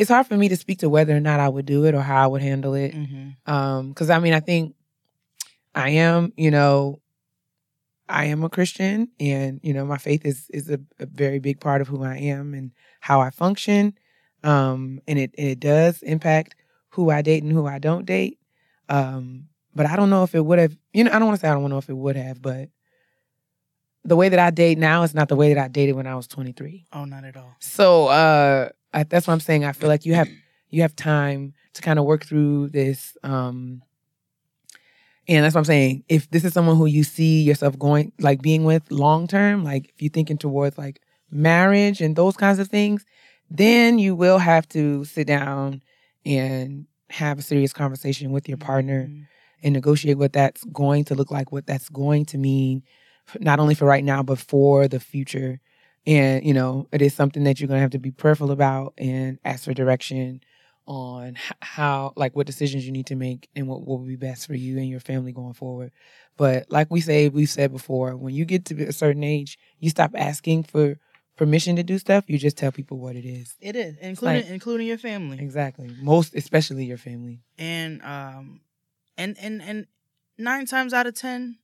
it's 0.00 0.08
hard 0.08 0.26
for 0.26 0.34
me 0.34 0.48
to 0.48 0.56
speak 0.56 0.78
to 0.78 0.88
whether 0.88 1.14
or 1.14 1.20
not 1.20 1.40
I 1.40 1.48
would 1.50 1.66
do 1.66 1.84
it 1.84 1.94
or 1.94 2.00
how 2.00 2.24
I 2.24 2.26
would 2.26 2.40
handle 2.40 2.72
it. 2.72 2.94
mm-hmm. 2.94 3.52
Um, 3.52 3.90
because 3.90 4.08
I 4.08 4.18
mean, 4.18 4.32
I 4.32 4.40
think 4.40 4.74
I 5.74 5.90
am, 5.90 6.32
you 6.38 6.50
know, 6.50 7.02
I 8.08 8.24
am 8.24 8.42
a 8.42 8.48
Christian, 8.48 9.08
and 9.20 9.60
you 9.62 9.74
know, 9.74 9.84
my 9.84 9.98
faith 9.98 10.24
is 10.24 10.48
is 10.54 10.70
a, 10.70 10.80
a 10.98 11.04
very 11.04 11.38
big 11.38 11.60
part 11.60 11.82
of 11.82 11.88
who 11.88 12.02
I 12.02 12.16
am 12.16 12.54
and 12.54 12.72
how 13.00 13.20
I 13.20 13.28
function. 13.28 13.92
Um, 14.42 15.02
and 15.06 15.18
it 15.18 15.32
it 15.34 15.60
does 15.60 16.02
impact 16.02 16.56
who 16.88 17.10
I 17.10 17.20
date 17.20 17.42
and 17.42 17.52
who 17.52 17.66
I 17.66 17.78
don't 17.78 18.06
date. 18.06 18.38
Um, 18.88 19.48
but 19.74 19.84
I 19.84 19.96
don't 19.96 20.08
know 20.08 20.22
if 20.24 20.34
it 20.34 20.40
would 20.40 20.58
have. 20.58 20.74
You 20.94 21.04
know, 21.04 21.10
I 21.12 21.18
don't 21.18 21.28
want 21.28 21.38
to 21.38 21.46
say 21.46 21.50
I 21.50 21.54
don't 21.54 21.68
know 21.68 21.76
if 21.76 21.90
it 21.90 21.96
would 21.96 22.16
have, 22.16 22.40
but 22.40 22.70
the 24.02 24.16
way 24.16 24.30
that 24.30 24.38
I 24.38 24.48
date 24.48 24.78
now 24.78 25.02
is 25.02 25.14
not 25.14 25.28
the 25.28 25.36
way 25.36 25.52
that 25.52 25.62
I 25.62 25.68
dated 25.68 25.94
when 25.94 26.06
I 26.06 26.14
was 26.14 26.26
23. 26.26 26.86
Oh, 26.94 27.04
not 27.04 27.24
at 27.24 27.36
all. 27.36 27.54
So 27.60 28.06
uh, 28.06 28.70
I, 28.92 29.04
that's 29.04 29.26
what 29.26 29.34
I'm 29.34 29.40
saying. 29.40 29.64
I 29.64 29.72
feel 29.72 29.88
like 29.88 30.04
you 30.04 30.14
have 30.14 30.28
you 30.70 30.82
have 30.82 30.94
time 30.96 31.54
to 31.74 31.82
kind 31.82 31.98
of 31.98 32.04
work 32.04 32.24
through 32.24 32.68
this. 32.68 33.16
Um, 33.22 33.82
and 35.28 35.44
that's 35.44 35.54
what 35.54 35.60
I'm 35.60 35.64
saying. 35.64 36.04
If 36.08 36.30
this 36.30 36.44
is 36.44 36.52
someone 36.52 36.76
who 36.76 36.86
you 36.86 37.04
see 37.04 37.42
yourself 37.42 37.78
going 37.78 38.12
like 38.18 38.42
being 38.42 38.64
with 38.64 38.90
long 38.90 39.26
term, 39.26 39.64
like 39.64 39.90
if 39.94 40.02
you're 40.02 40.10
thinking 40.10 40.38
towards 40.38 40.76
like 40.78 41.00
marriage 41.30 42.00
and 42.00 42.16
those 42.16 42.36
kinds 42.36 42.58
of 42.58 42.68
things, 42.68 43.04
then 43.50 43.98
you 43.98 44.14
will 44.14 44.38
have 44.38 44.68
to 44.70 45.04
sit 45.04 45.26
down 45.26 45.82
and 46.24 46.86
have 47.10 47.38
a 47.38 47.42
serious 47.42 47.72
conversation 47.72 48.30
with 48.30 48.48
your 48.48 48.58
partner 48.58 49.06
Mhm. 49.08 49.26
and 49.62 49.72
negotiate 49.74 50.18
what 50.18 50.32
that's 50.32 50.64
going 50.64 51.04
to 51.04 51.14
look 51.14 51.30
like, 51.30 51.52
what 51.52 51.66
that's 51.66 51.88
going 51.88 52.24
to 52.26 52.38
mean, 52.38 52.82
not 53.40 53.58
only 53.60 53.74
for 53.74 53.84
right 53.84 54.04
now, 54.04 54.22
but 54.22 54.38
for 54.38 54.88
the 54.88 55.00
future. 55.00 55.60
And, 56.06 56.44
you 56.44 56.54
know, 56.54 56.88
it 56.92 57.02
is 57.02 57.14
something 57.14 57.44
that 57.44 57.60
you're 57.60 57.68
going 57.68 57.78
to 57.78 57.82
have 57.82 57.90
to 57.90 57.98
be 57.98 58.10
prayerful 58.10 58.50
about 58.50 58.94
and 58.98 59.38
ask 59.44 59.64
for 59.64 59.74
direction 59.74 60.40
on 60.86 61.36
how, 61.60 62.12
like, 62.16 62.34
what 62.34 62.46
decisions 62.46 62.84
you 62.86 62.92
need 62.92 63.06
to 63.06 63.14
make 63.16 63.48
and 63.54 63.68
what, 63.68 63.80
what 63.80 63.98
will 64.00 64.06
be 64.06 64.16
best 64.16 64.46
for 64.46 64.54
you 64.54 64.78
and 64.78 64.88
your 64.88 64.98
family 65.00 65.30
going 65.32 65.52
forward. 65.52 65.92
But, 66.36 66.70
like 66.70 66.90
we 66.90 67.00
say, 67.00 67.28
we've 67.28 67.48
said 67.50 67.70
before, 67.70 68.16
when 68.16 68.34
you 68.34 68.44
get 68.44 68.64
to 68.66 68.84
a 68.84 68.92
certain 68.92 69.22
age, 69.22 69.58
you 69.78 69.90
stop 69.90 70.12
asking 70.16 70.64
for 70.64 70.98
permission 71.36 71.76
to 71.76 71.82
do 71.82 71.98
stuff. 71.98 72.24
You 72.28 72.38
just 72.38 72.56
tell 72.56 72.72
people 72.72 72.98
what 72.98 73.14
it 73.14 73.24
is. 73.26 73.56
It 73.60 73.76
is, 73.76 73.96
including 74.00 74.42
like- 74.42 74.50
including 74.50 74.86
your 74.86 74.98
family. 74.98 75.38
Exactly. 75.38 75.90
Most, 76.00 76.34
especially 76.34 76.84
your 76.86 76.98
family. 76.98 77.40
and 77.58 78.02
um 78.02 78.60
and 79.16 79.36
and 79.38 79.60
and 79.62 79.86
nine 80.38 80.64
times 80.66 80.92
out 80.94 81.06
of 81.06 81.14
ten 81.14 81.58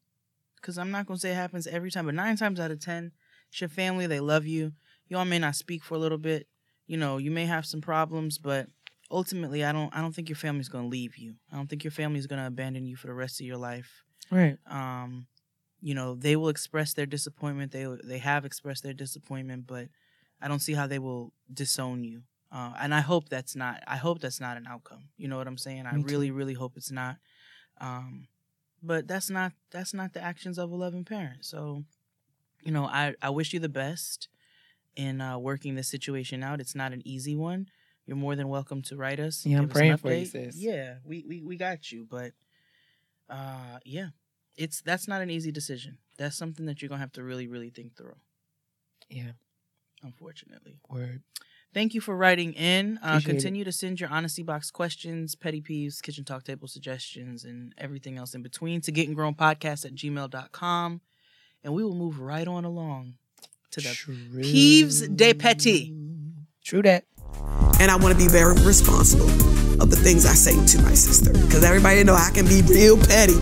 because 0.57 0.77
i'm 0.77 0.91
not 0.91 1.07
gonna 1.07 1.19
say 1.19 1.31
it 1.31 1.35
happens 1.35 1.67
every 1.67 1.91
time 1.91 2.05
but 2.05 2.15
nine 2.15 2.37
times 2.37 2.61
out 2.61 2.71
of 2.71 2.79
ten 2.81 3.13
it's 3.49 3.61
your 3.61 3.69
family 3.71 4.07
they 4.07 4.21
love 4.21 4.47
you. 4.47 4.73
You 5.09 5.17
all 5.19 5.25
may 5.25 5.39
not 5.39 5.55
speak 5.57 5.85
for 5.85 5.95
a 5.95 5.99
little 5.99 6.19
bit 6.19 6.47
you 6.87 6.97
know 6.97 7.19
you 7.19 7.31
may 7.31 7.47
have 7.47 7.67
some 7.67 7.81
problems 7.81 8.39
but 8.39 8.69
ultimately 9.11 9.65
i 9.65 9.73
don't 9.73 9.95
i 9.95 10.01
don't 10.01 10.15
think 10.15 10.29
your 10.29 10.37
family's 10.37 10.69
gonna 10.69 10.87
leave 10.89 11.17
you. 11.17 11.35
I 11.53 11.57
don't 11.57 11.69
think 11.69 11.85
your 11.85 11.91
family's 11.91 12.27
gonna 12.27 12.47
abandon 12.47 12.87
you 12.87 12.97
for 12.97 13.07
the 13.09 13.15
rest 13.15 13.41
of 13.41 13.47
your 13.47 13.57
life. 13.57 14.05
Right. 14.31 14.59
um 14.69 15.27
you 15.81 15.95
know 15.95 16.15
they 16.15 16.37
will 16.37 16.49
express 16.49 16.95
their 16.95 17.07
disappointment 17.07 17.73
they 17.73 17.87
they 18.05 18.19
have 18.19 18.45
expressed 18.45 18.83
their 18.83 18.95
disappointment 18.95 19.67
but 19.67 19.89
i 20.41 20.49
don't 20.49 20.61
see 20.61 20.73
how 20.75 20.87
they 20.87 20.99
will 20.99 21.33
disown 21.53 22.03
you. 22.05 22.23
Uh, 22.53 22.73
and 22.81 22.95
i 22.95 23.01
hope 23.01 23.29
that's 23.29 23.55
not 23.57 23.83
i 23.87 23.97
hope 23.97 24.21
that's 24.21 24.41
not 24.41 24.57
an 24.57 24.67
outcome. 24.67 25.09
You 25.17 25.29
know 25.29 25.37
what 25.37 25.47
i'm 25.47 25.59
saying? 25.59 25.87
I 25.87 25.93
Me 25.97 26.03
too. 26.03 26.09
really 26.09 26.31
really 26.31 26.55
hope 26.55 26.77
it's 26.77 26.91
not. 26.91 27.17
Um 27.81 28.29
but 28.83 29.09
that's 29.09 29.31
not 29.31 29.53
that's 29.71 29.93
not 29.95 30.13
the 30.13 30.21
actions 30.23 30.59
of 30.59 30.71
a 30.71 30.75
loving 30.77 31.05
parent 31.05 31.45
so 31.45 31.85
you 32.67 32.73
know 32.73 32.85
i 32.87 33.15
i 33.23 33.31
wish 33.31 33.53
you 33.53 33.61
the 33.61 33.69
best 33.69 34.29
in 34.97 35.21
uh, 35.21 35.39
working 35.39 35.75
this 35.75 35.89
situation 35.89 36.43
out 36.43 36.61
it's 36.61 36.75
not 36.75 36.93
an 36.93 37.03
easy 37.05 37.37
one 37.37 37.67
you're 38.07 38.17
more 38.17 38.37
than 38.37 38.49
welcome 38.49 38.83
to 38.83 38.97
write 38.97 39.19
us. 39.19 39.45
Yeah, 39.45 39.59
I'm 39.59 39.65
give 39.65 39.71
us 39.73 39.77
an 39.77 39.81
praying 39.81 39.97
for 39.99 40.13
you, 40.13 40.27
sis. 40.27 40.57
Yeah, 40.57 40.95
we, 41.05 41.25
we 41.29 41.43
we 41.43 41.57
got 41.57 41.91
you, 41.91 42.07
but 42.09 42.33
uh, 43.29 43.81
yeah, 43.85 44.09
it's 44.57 44.81
that's 44.81 45.09
not 45.09 45.23
an 45.23 45.31
easy 45.31 45.51
decision. 45.51 45.99
That's 46.17 46.37
something 46.37 46.67
that 46.67 46.81
you're 46.81 46.89
gonna 46.89 47.01
have 47.01 47.13
to 47.13 47.25
really 47.25 47.49
really 47.49 47.71
think 47.71 47.97
through. 47.97 48.15
Yeah. 49.09 49.33
Unfortunately. 50.03 50.79
Word. 50.89 51.23
Thank 51.75 51.95
you 51.95 52.01
for 52.01 52.17
writing 52.17 52.53
in. 52.53 52.99
Uh, 52.99 53.09
Appreciate 53.09 53.17
it. 53.17 53.35
continue 53.35 53.65
to 53.65 53.73
send 53.73 54.01
your 54.01 54.09
honesty 54.09 54.43
box 54.43 54.71
questions, 54.71 55.35
petty 55.35 55.61
peeves, 55.61 56.01
kitchen 56.01 56.25
talk 56.25 56.45
table 56.45 56.69
suggestions, 56.69 57.45
and 57.45 57.75
everything 57.77 58.17
else 58.17 58.35
in 58.35 58.43
between 58.43 58.81
to 58.83 58.93
getting 58.93 59.15
grown 59.15 59.35
podcast 59.35 59.85
at 59.85 59.95
gmail.com. 59.95 61.01
And 61.67 61.75
we 61.75 61.83
will 61.83 61.97
move 61.97 62.21
right 62.21 62.47
on 62.47 62.65
along 62.65 63.15
to 63.73 63.81
the 63.81 63.89
Peeves 63.89 65.01
de 65.17 65.35
Petit. 65.35 65.93
True 66.65 66.81
that. 66.83 67.05
and 67.81 67.91
I 67.91 67.97
want 67.97 68.17
to 68.17 68.19
be 68.19 68.29
very 68.29 68.55
responsible 68.65 69.29
of 69.83 69.91
the 69.91 69.97
things 69.97 70.25
I 70.27 70.35
say 70.35 70.55
to 70.55 70.83
my 70.85 70.95
sister. 70.95 71.33
Because 71.33 71.65
everybody 71.65 72.05
know 72.05 72.15
I 72.15 72.31
can 72.33 72.47
be 72.47 72.63
real 72.63 72.97
petty. 72.97 73.35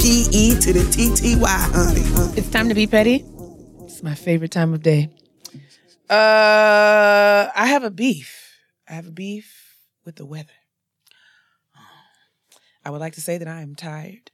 P 0.00 0.24
E 0.32 0.58
to 0.58 0.72
the 0.72 0.88
T 0.90 1.14
T 1.14 1.36
Y, 1.36 1.48
honey. 1.48 2.00
huh? 2.02 2.32
It's 2.34 2.48
time 2.48 2.70
to 2.70 2.74
be 2.74 2.86
petty. 2.86 3.26
It's 3.84 4.02
my 4.02 4.14
favorite 4.14 4.52
time 4.52 4.72
of 4.72 4.82
day. 4.82 5.10
Uh, 6.08 7.50
I 7.54 7.66
have 7.66 7.84
a 7.84 7.90
beef. 7.90 8.56
I 8.88 8.94
have 8.94 9.06
a 9.06 9.12
beef 9.12 9.76
with 10.02 10.16
the 10.16 10.24
weather. 10.24 10.48
I 12.86 12.88
would 12.88 13.02
like 13.02 13.16
to 13.16 13.20
say 13.20 13.36
that 13.36 13.48
I 13.48 13.60
am 13.60 13.74
tired. 13.74 14.30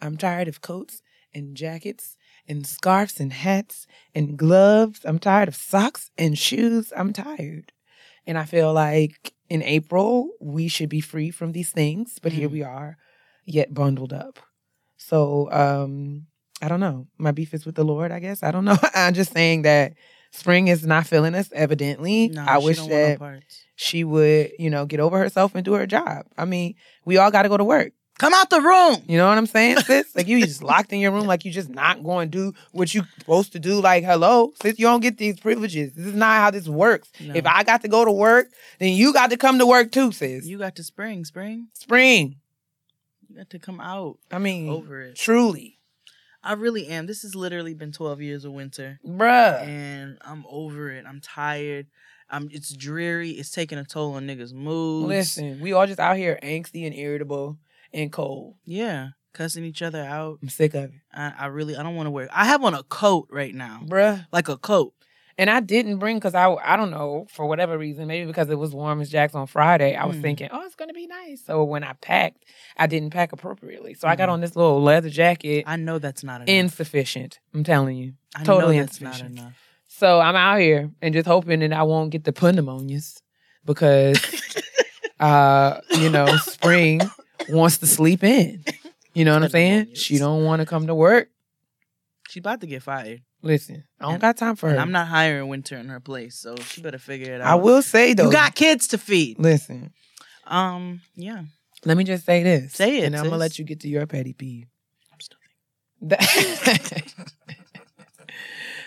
I'm 0.00 0.16
tired 0.16 0.46
of 0.46 0.60
coats 0.60 1.02
and 1.34 1.56
jackets 1.56 2.16
and 2.48 2.66
scarves 2.66 3.20
and 3.20 3.32
hats 3.32 3.86
and 4.14 4.36
gloves. 4.36 5.00
I'm 5.04 5.18
tired 5.18 5.48
of 5.48 5.54
socks 5.54 6.10
and 6.18 6.38
shoes. 6.38 6.92
I'm 6.96 7.12
tired. 7.12 7.72
And 8.26 8.38
I 8.38 8.44
feel 8.44 8.72
like 8.72 9.34
in 9.48 9.62
April, 9.62 10.30
we 10.40 10.68
should 10.68 10.88
be 10.88 11.00
free 11.00 11.30
from 11.30 11.52
these 11.52 11.70
things, 11.70 12.18
but 12.22 12.32
here 12.32 12.48
Mm. 12.48 12.52
we 12.52 12.62
are, 12.62 12.96
yet 13.44 13.74
bundled 13.74 14.12
up. 14.12 14.38
So, 14.96 15.50
um, 15.52 16.26
I 16.62 16.68
don't 16.68 16.80
know. 16.80 17.08
My 17.18 17.32
beef 17.32 17.52
is 17.52 17.66
with 17.66 17.74
the 17.74 17.84
Lord, 17.84 18.10
I 18.10 18.20
guess. 18.20 18.42
I 18.42 18.50
don't 18.50 18.64
know. 18.64 18.78
I'm 18.94 19.12
just 19.14 19.32
saying 19.32 19.62
that 19.62 19.94
spring 20.30 20.68
is 20.68 20.86
not 20.86 21.06
feeling 21.06 21.34
us, 21.34 21.50
evidently. 21.52 22.28
No, 22.28 22.42
I 22.46 22.58
wish 22.58 22.76
don't 22.78 22.88
no 22.88 22.94
that 22.94 23.18
she 23.76 24.04
would, 24.04 24.52
you 24.58 24.70
know, 24.70 24.86
get 24.86 25.00
over 25.00 25.18
herself 25.18 25.54
and 25.54 25.64
do 25.64 25.74
her 25.74 25.86
job. 25.86 26.26
I 26.38 26.44
mean, 26.44 26.74
we 27.04 27.18
all 27.18 27.30
got 27.30 27.42
to 27.42 27.48
go 27.48 27.56
to 27.56 27.64
work. 27.64 27.92
Come 28.24 28.32
out 28.32 28.48
the 28.48 28.62
room. 28.62 29.02
You 29.06 29.18
know 29.18 29.28
what 29.28 29.36
I'm 29.36 29.44
saying, 29.46 29.80
sis? 29.80 30.16
Like 30.16 30.28
you 30.28 30.40
just 30.40 30.62
locked 30.62 30.94
in 30.94 30.98
your 31.00 31.10
room, 31.10 31.26
like 31.26 31.44
you 31.44 31.52
just 31.52 31.68
not 31.68 32.02
going 32.02 32.30
to 32.30 32.38
do 32.38 32.54
what 32.72 32.94
you 32.94 33.02
supposed 33.18 33.52
to 33.52 33.58
do. 33.58 33.82
Like, 33.82 34.02
hello, 34.02 34.54
sis, 34.62 34.78
you 34.78 34.86
don't 34.86 35.00
get 35.00 35.18
these 35.18 35.38
privileges. 35.38 35.92
This 35.92 36.06
is 36.06 36.14
not 36.14 36.38
how 36.38 36.50
this 36.50 36.66
works. 36.66 37.10
No. 37.20 37.34
If 37.34 37.44
I 37.46 37.64
got 37.64 37.82
to 37.82 37.88
go 37.88 38.02
to 38.02 38.10
work, 38.10 38.46
then 38.78 38.94
you 38.94 39.12
got 39.12 39.28
to 39.28 39.36
come 39.36 39.58
to 39.58 39.66
work 39.66 39.92
too, 39.92 40.10
sis. 40.10 40.46
You 40.46 40.56
got 40.56 40.74
to 40.76 40.82
spring, 40.82 41.26
spring. 41.26 41.68
Spring. 41.74 42.36
You 43.28 43.36
got 43.36 43.50
to 43.50 43.58
come 43.58 43.78
out 43.78 44.18
I 44.32 44.38
mean, 44.38 44.70
over 44.70 45.02
it. 45.02 45.16
truly, 45.16 45.78
I 46.42 46.54
really 46.54 46.86
am. 46.86 47.04
This 47.06 47.22
has 47.22 47.34
literally 47.34 47.74
been 47.74 47.92
12 47.92 48.22
years 48.22 48.46
of 48.46 48.52
winter. 48.52 49.00
bruh. 49.06 49.62
and 49.66 50.16
I'm 50.22 50.46
over 50.48 50.90
it. 50.90 51.04
I'm 51.06 51.20
tired. 51.20 51.88
I'm. 52.30 52.48
It's 52.50 52.74
dreary. 52.74 53.32
It's 53.32 53.50
taking 53.50 53.76
a 53.76 53.84
toll 53.84 54.14
on 54.14 54.26
niggas' 54.26 54.54
moods. 54.54 55.08
Listen, 55.08 55.60
we 55.60 55.74
all 55.74 55.86
just 55.86 56.00
out 56.00 56.16
here 56.16 56.38
angsty 56.42 56.86
and 56.86 56.94
irritable 56.94 57.58
and 57.94 58.12
cold. 58.12 58.56
yeah, 58.64 59.10
cussing 59.32 59.64
each 59.64 59.80
other 59.82 60.02
out. 60.02 60.38
I'm 60.42 60.48
sick 60.50 60.74
of 60.74 60.84
it, 60.84 60.90
I, 61.12 61.32
I 61.38 61.46
really. 61.46 61.76
I 61.76 61.82
don't 61.82 61.94
want 61.96 62.06
to 62.06 62.10
wear. 62.10 62.28
I 62.32 62.44
have 62.44 62.62
on 62.62 62.74
a 62.74 62.82
coat 62.82 63.28
right 63.30 63.54
now, 63.54 63.80
bruh. 63.86 64.26
like 64.32 64.48
a 64.48 64.56
coat. 64.58 64.92
And 65.36 65.50
I 65.50 65.58
didn't 65.58 65.98
bring 65.98 66.16
because 66.18 66.36
I 66.36 66.48
I 66.54 66.76
don't 66.76 66.92
know 66.92 67.26
for 67.28 67.44
whatever 67.46 67.76
reason 67.76 68.06
maybe 68.06 68.24
because 68.24 68.48
it 68.50 68.54
was 68.58 68.72
warm 68.72 69.00
as 69.00 69.10
jacks 69.10 69.34
on 69.34 69.48
Friday 69.48 69.96
I 69.96 70.04
was 70.06 70.16
Mm. 70.16 70.22
thinking 70.22 70.48
oh 70.52 70.62
it's 70.64 70.76
gonna 70.76 70.92
be 70.92 71.08
nice 71.08 71.44
so 71.44 71.64
when 71.64 71.82
I 71.82 71.94
packed 71.94 72.44
I 72.76 72.86
didn't 72.86 73.10
pack 73.10 73.32
appropriately 73.32 73.94
so 73.94 74.06
I 74.06 74.14
got 74.14 74.28
Mhm. 74.28 74.32
on 74.34 74.40
this 74.42 74.54
little 74.54 74.80
leather 74.80 75.10
jacket 75.10 75.64
I 75.66 75.74
know 75.74 75.98
that's 75.98 76.22
not 76.22 76.36
enough. 76.36 76.48
insufficient 76.48 77.40
I'm 77.52 77.64
telling 77.64 77.96
you 77.96 78.12
I 78.36 78.44
totally 78.44 78.76
know 78.76 78.82
that's 78.82 79.00
not 79.00 79.14
insufficient. 79.14 79.40
enough. 79.40 79.54
so 79.88 80.20
I'm 80.20 80.36
out 80.36 80.60
here 80.60 80.92
and 81.02 81.12
just 81.12 81.26
hoping 81.26 81.58
that 81.58 81.72
I 81.72 81.82
won't 81.82 82.10
get 82.10 82.22
the 82.22 82.32
pneumonias 82.32 83.20
because 83.64 84.20
uh 85.18 85.80
you 85.98 86.10
know 86.10 86.26
spring 86.36 87.00
wants 87.48 87.78
to 87.78 87.86
sleep 87.86 88.22
in 88.24 88.64
you 89.14 89.24
know 89.24 89.34
what 89.34 89.42
I'm 89.44 89.48
saying 89.50 89.94
she 89.94 90.18
don't 90.18 90.44
want 90.44 90.60
to 90.60 90.66
come 90.66 90.86
to 90.86 90.94
work 90.94 91.28
She 92.28 92.40
about 92.40 92.60
to 92.62 92.66
get 92.66 92.82
fired, 92.82 93.22
listen 93.42 93.84
I 94.00 94.04
don't 94.04 94.12
And- 94.14 94.20
got 94.20 94.36
time 94.36 94.56
for 94.56 94.68
her 94.70 94.78
I'm 94.78 94.92
not 94.92 95.08
hiring 95.08 95.48
Winter 95.48 95.76
in 95.76 95.88
her 95.88 96.00
place, 96.00 96.36
so 96.38 96.56
she 96.56 96.80
better 96.82 96.98
figure 96.98 97.34
it 97.34 97.40
out. 97.40 97.46
I 97.46 97.54
will 97.56 97.82
say 97.82 98.14
though 98.14 98.26
You 98.26 98.32
got 98.32 98.54
kids 98.54 98.86
to 98.88 98.98
feed. 98.98 99.38
listen 99.38 99.92
Um. 100.46 101.00
Yeah. 101.16 101.44
Let 101.86 101.96
me 101.98 102.04
just 102.04 102.24
say 102.24 102.42
this. 102.42 102.72
Say 102.74 102.98
it, 103.00 103.04
And 103.04 103.16
I'm 103.16 103.24
gonna 103.24 103.36
let 103.36 103.58
you 103.58 103.64
get 103.64 103.80
to 103.80 103.88
your 103.88 104.06
petty 104.06 104.32
peeve. 104.32 104.66
I'm 105.12 105.20
still 105.20 105.38
That, 106.02 106.20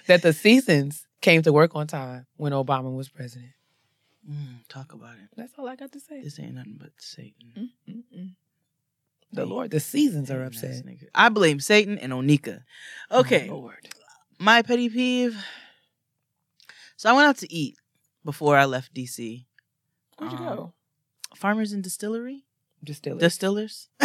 that 0.08 0.22
the 0.24 0.34
seasons 0.34 1.06
came 1.22 1.42
to 1.44 1.54
work 1.54 1.76
on 1.76 1.86
time 1.88 2.26
when 2.38 2.54
Obama 2.54 2.96
was 2.96 3.10
president. 3.10 3.52
Mm, 4.30 4.68
talk 4.68 4.94
about 4.94 5.16
it. 5.16 5.30
That's 5.36 5.54
all 5.58 5.68
I 5.68 5.76
got 5.76 5.92
to 5.94 6.00
say. 6.00 6.22
This 6.22 6.40
ain't 6.40 6.56
nothing 6.56 6.78
but 6.80 6.92
Satan. 6.98 7.72
Mm-mm-mm. 7.88 8.32
The 9.32 9.46
Lord, 9.46 9.72
the 9.72 9.80
seasons 9.80 10.32
are 10.32 10.44
upset. 10.44 10.84
I 11.14 11.30
blame 11.30 11.60
Satan 11.60 11.98
and 11.98 12.14
Onika. 12.14 12.62
Okay. 13.12 13.48
My 13.48 13.54
Lord. 13.54 13.90
my 14.40 14.62
petty 14.62 14.90
peeve. 14.90 15.38
So 16.96 17.10
I 17.10 17.14
went 17.14 17.28
out 17.28 17.38
to 17.40 17.54
eat 17.54 17.78
before 18.24 18.58
I 18.58 18.66
left 18.66 18.94
DC. 18.94 19.46
Where'd 20.18 20.32
you 20.32 20.38
Um, 20.40 20.46
go? 20.46 20.74
Farmers 21.36 21.72
and 21.74 21.84
Distillery, 21.84 22.46
Distillery. 22.84 23.20
distillers. 23.20 23.90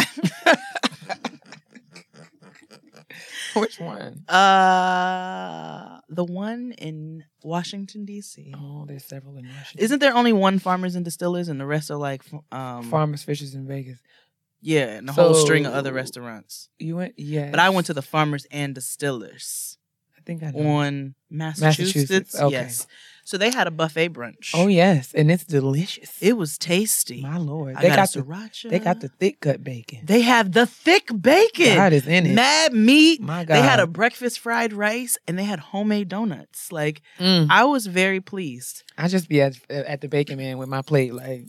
Which 3.55 3.79
one? 3.79 4.23
Uh, 4.29 5.99
the 6.09 6.23
one 6.23 6.71
in 6.77 7.23
Washington 7.43 8.03
D.C. 8.05 8.53
Oh, 8.57 8.85
there's 8.87 9.05
several 9.05 9.37
in 9.37 9.45
Washington. 9.47 9.83
Isn't 9.83 9.99
there 9.99 10.15
only 10.15 10.33
one 10.33 10.57
Farmers 10.59 10.95
and 10.95 11.05
Distillers, 11.05 11.47
and 11.49 11.59
the 11.59 11.65
rest 11.65 11.91
are 11.91 11.97
like, 11.97 12.23
um, 12.51 12.89
Farmers, 12.89 13.21
Fishers 13.23 13.53
in 13.55 13.67
Vegas? 13.67 13.99
Yeah, 14.63 14.85
and 14.97 15.09
a 15.09 15.11
whole 15.13 15.33
string 15.35 15.65
of 15.65 15.73
other 15.73 15.93
restaurants. 15.93 16.69
You 16.79 16.95
went? 16.95 17.13
Yeah. 17.17 17.51
But 17.51 17.59
I 17.59 17.69
went 17.69 17.87
to 17.87 17.93
the 17.93 18.01
Farmers 18.01 18.45
and 18.51 18.73
Distillers 18.73 19.77
I 20.17 20.21
think 20.25 20.41
I 20.43 20.51
know. 20.51 20.67
on 20.67 21.15
Massachusetts. 21.29 21.79
Massachusetts, 21.95 22.39
okay. 22.39 22.51
Yes. 22.53 22.87
So 23.25 23.37
they 23.37 23.51
had 23.51 23.67
a 23.67 23.71
buffet 23.71 24.09
brunch. 24.09 24.51
Oh 24.53 24.67
yes, 24.67 25.13
and 25.13 25.31
it's 25.31 25.45
delicious. 25.45 26.11
It 26.21 26.33
was 26.35 26.57
tasty. 26.57 27.21
My 27.21 27.37
Lord, 27.37 27.75
I 27.77 27.81
they 27.83 27.87
got, 27.87 27.95
got 27.95 28.11
the 28.11 28.21
sriracha. 28.21 28.69
they 28.69 28.79
got 28.79 28.99
the 28.99 29.07
thick 29.07 29.39
cut 29.39 29.63
bacon. 29.63 29.99
They 30.03 30.21
have 30.21 30.51
the 30.51 30.65
thick 30.65 31.09
bacon. 31.21 31.75
God 31.75 31.93
is 31.93 32.05
in 32.05 32.25
it. 32.25 32.33
Mad 32.35 32.73
meat. 32.73 33.21
My 33.21 33.45
God. 33.45 33.55
They 33.55 33.61
had 33.61 33.79
a 33.79 33.87
breakfast 33.87 34.39
fried 34.39 34.73
rice 34.73 35.17
and 35.25 35.39
they 35.39 35.45
had 35.45 35.59
homemade 35.59 36.09
donuts. 36.09 36.69
Like 36.71 37.01
Mm. 37.17 37.47
I 37.49 37.63
was 37.63 37.87
very 37.87 38.19
pleased. 38.19 38.83
I 38.97 39.07
just 39.07 39.29
be 39.29 39.41
at 39.41 39.55
at 39.71 40.01
the 40.01 40.09
bacon 40.09 40.37
man 40.37 40.57
with 40.57 40.67
my 40.67 40.81
plate, 40.81 41.13
like 41.13 41.45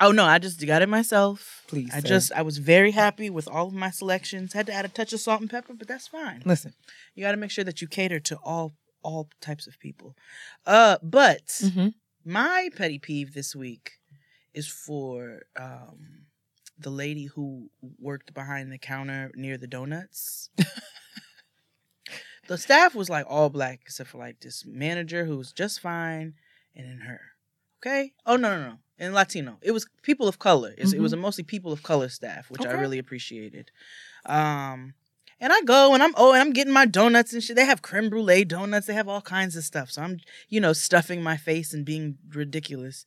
Oh 0.00 0.12
no, 0.12 0.24
I 0.24 0.38
just 0.38 0.64
got 0.66 0.82
it 0.82 0.88
myself. 0.88 1.64
Please, 1.66 1.90
I 1.92 2.00
sir. 2.00 2.06
just 2.08 2.32
I 2.32 2.42
was 2.42 2.58
very 2.58 2.92
happy 2.92 3.30
with 3.30 3.48
all 3.48 3.66
of 3.68 3.74
my 3.74 3.90
selections. 3.90 4.52
Had 4.52 4.66
to 4.66 4.72
add 4.72 4.84
a 4.84 4.88
touch 4.88 5.12
of 5.12 5.20
salt 5.20 5.40
and 5.40 5.50
pepper, 5.50 5.74
but 5.74 5.88
that's 5.88 6.06
fine. 6.08 6.42
listen. 6.46 6.72
You 7.14 7.24
got 7.24 7.32
to 7.32 7.36
make 7.36 7.50
sure 7.50 7.64
that 7.64 7.80
you 7.82 7.88
cater 7.88 8.20
to 8.20 8.36
all 8.44 8.74
all 9.02 9.28
types 9.40 9.66
of 9.66 9.78
people. 9.80 10.14
Uh, 10.66 10.98
but 11.02 11.46
Mm-hmm. 11.46 11.88
my 12.24 12.68
petty 12.76 12.98
peeve 12.98 13.34
this 13.34 13.56
week 13.56 13.92
is 14.54 14.68
for 14.68 15.42
um 15.58 16.26
the 16.78 16.90
lady 16.90 17.24
who 17.24 17.70
worked 17.98 18.32
behind 18.34 18.70
the 18.70 18.78
counter 18.78 19.32
near 19.34 19.58
the 19.58 19.66
donuts. 19.66 20.48
the 22.46 22.56
staff 22.56 22.94
was 22.94 23.10
like 23.10 23.26
all 23.28 23.50
black 23.50 23.80
except 23.82 24.10
for 24.10 24.18
like 24.18 24.40
this 24.40 24.64
manager 24.64 25.24
who 25.24 25.36
was 25.36 25.52
just 25.52 25.80
fine 25.80 26.34
and 26.74 26.88
then 26.88 27.00
her. 27.06 27.20
Okay? 27.80 28.12
Oh 28.24 28.36
no 28.36 28.56
no 28.56 28.68
no. 28.70 28.74
And 28.98 29.14
Latino. 29.14 29.58
It 29.62 29.70
was 29.72 29.86
people 30.02 30.26
of 30.28 30.38
color. 30.38 30.70
It's- 30.72 30.92
It 30.92 31.00
was 31.00 31.12
a 31.12 31.16
mostly 31.16 31.44
people 31.44 31.72
of 31.72 31.82
color 31.82 32.08
staff, 32.08 32.50
which 32.50 32.66
I 32.66 32.72
really 32.72 32.98
appreciated. 32.98 33.70
Um 34.26 34.94
and 35.40 35.52
I 35.52 35.60
go 35.62 35.94
and 35.94 36.02
I'm 36.02 36.14
oh 36.16 36.32
and 36.32 36.40
I'm 36.42 36.52
getting 36.52 36.72
my 36.72 36.84
donuts 36.84 37.32
and 37.32 37.42
shit. 37.42 37.54
They 37.56 37.64
have 37.64 37.80
creme 37.82 38.10
brulee 38.10 38.44
donuts. 38.44 38.86
They 38.88 38.94
have 38.94 39.08
all 39.08 39.20
kinds 39.22 39.54
of 39.56 39.62
stuff. 39.64 39.90
So 39.92 40.02
I'm, 40.02 40.18
you 40.48 40.60
know, 40.60 40.72
stuffing 40.72 41.22
my 41.22 41.36
face 41.36 41.72
and 41.72 41.84
being 41.84 42.18
ridiculous. 42.32 43.06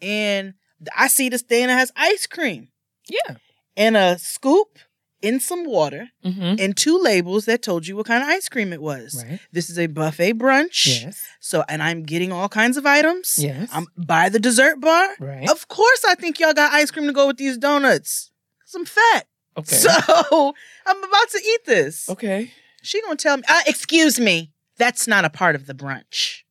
And 0.00 0.54
I 0.96 1.08
see 1.08 1.28
this 1.28 1.42
thing 1.42 1.66
that 1.66 1.74
has 1.78 1.92
ice 1.96 2.26
cream 2.26 2.68
Yeah. 3.08 3.36
and 3.76 3.96
a 3.96 4.18
scoop 4.18 4.78
in 5.22 5.40
some 5.40 5.64
water 5.64 6.08
Mm-hmm. 6.24 6.56
and 6.58 6.76
two 6.76 6.98
labels 7.00 7.44
that 7.46 7.62
told 7.62 7.86
you 7.86 7.96
what 7.96 8.06
kind 8.06 8.22
of 8.22 8.28
ice 8.28 8.48
cream 8.48 8.72
it 8.72 8.82
was. 8.82 9.24
Right. 9.28 9.38
This 9.52 9.70
is 9.70 9.78
a 9.78 9.86
buffet 9.86 10.34
brunch. 10.34 11.02
Yes. 11.02 11.22
So 11.40 11.64
and 11.68 11.82
I'm 11.82 12.02
getting 12.02 12.32
all 12.32 12.48
kinds 12.48 12.76
of 12.76 12.84
items. 12.86 13.38
Yes. 13.42 13.68
I'm 13.72 13.86
by 13.96 14.28
the 14.28 14.38
dessert 14.40 14.80
bar. 14.80 15.08
right. 15.20 15.48
Of 15.50 15.68
course 15.68 16.04
I 16.06 16.14
think 16.16 16.38
y'all 16.40 16.52
got 16.52 16.72
ice 16.72 16.90
cream 16.90 17.06
to 17.06 17.12
go 17.12 17.26
with 17.28 17.36
these 17.38 17.56
donuts. 17.58 18.30
Cause 18.64 18.74
I'm 18.74 18.84
fat. 18.84 19.26
okay. 19.56 19.76
So 19.76 19.90
I'm 20.86 21.04
about 21.04 21.28
to 21.30 21.38
eat 21.38 21.64
this. 21.64 22.08
okay. 22.10 22.50
She 22.82 23.00
gonna 23.02 23.16
tell 23.16 23.36
me, 23.36 23.42
uh, 23.48 23.62
excuse 23.66 24.20
me, 24.20 24.52
that's 24.76 25.06
not 25.08 25.24
a 25.24 25.30
part 25.30 25.54
of 25.54 25.66
the 25.66 25.74
brunch. 25.74 26.42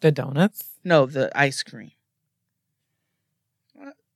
The 0.00 0.12
donuts. 0.12 0.64
No, 0.84 1.06
the 1.06 1.30
ice 1.38 1.62
cream. 1.62 1.90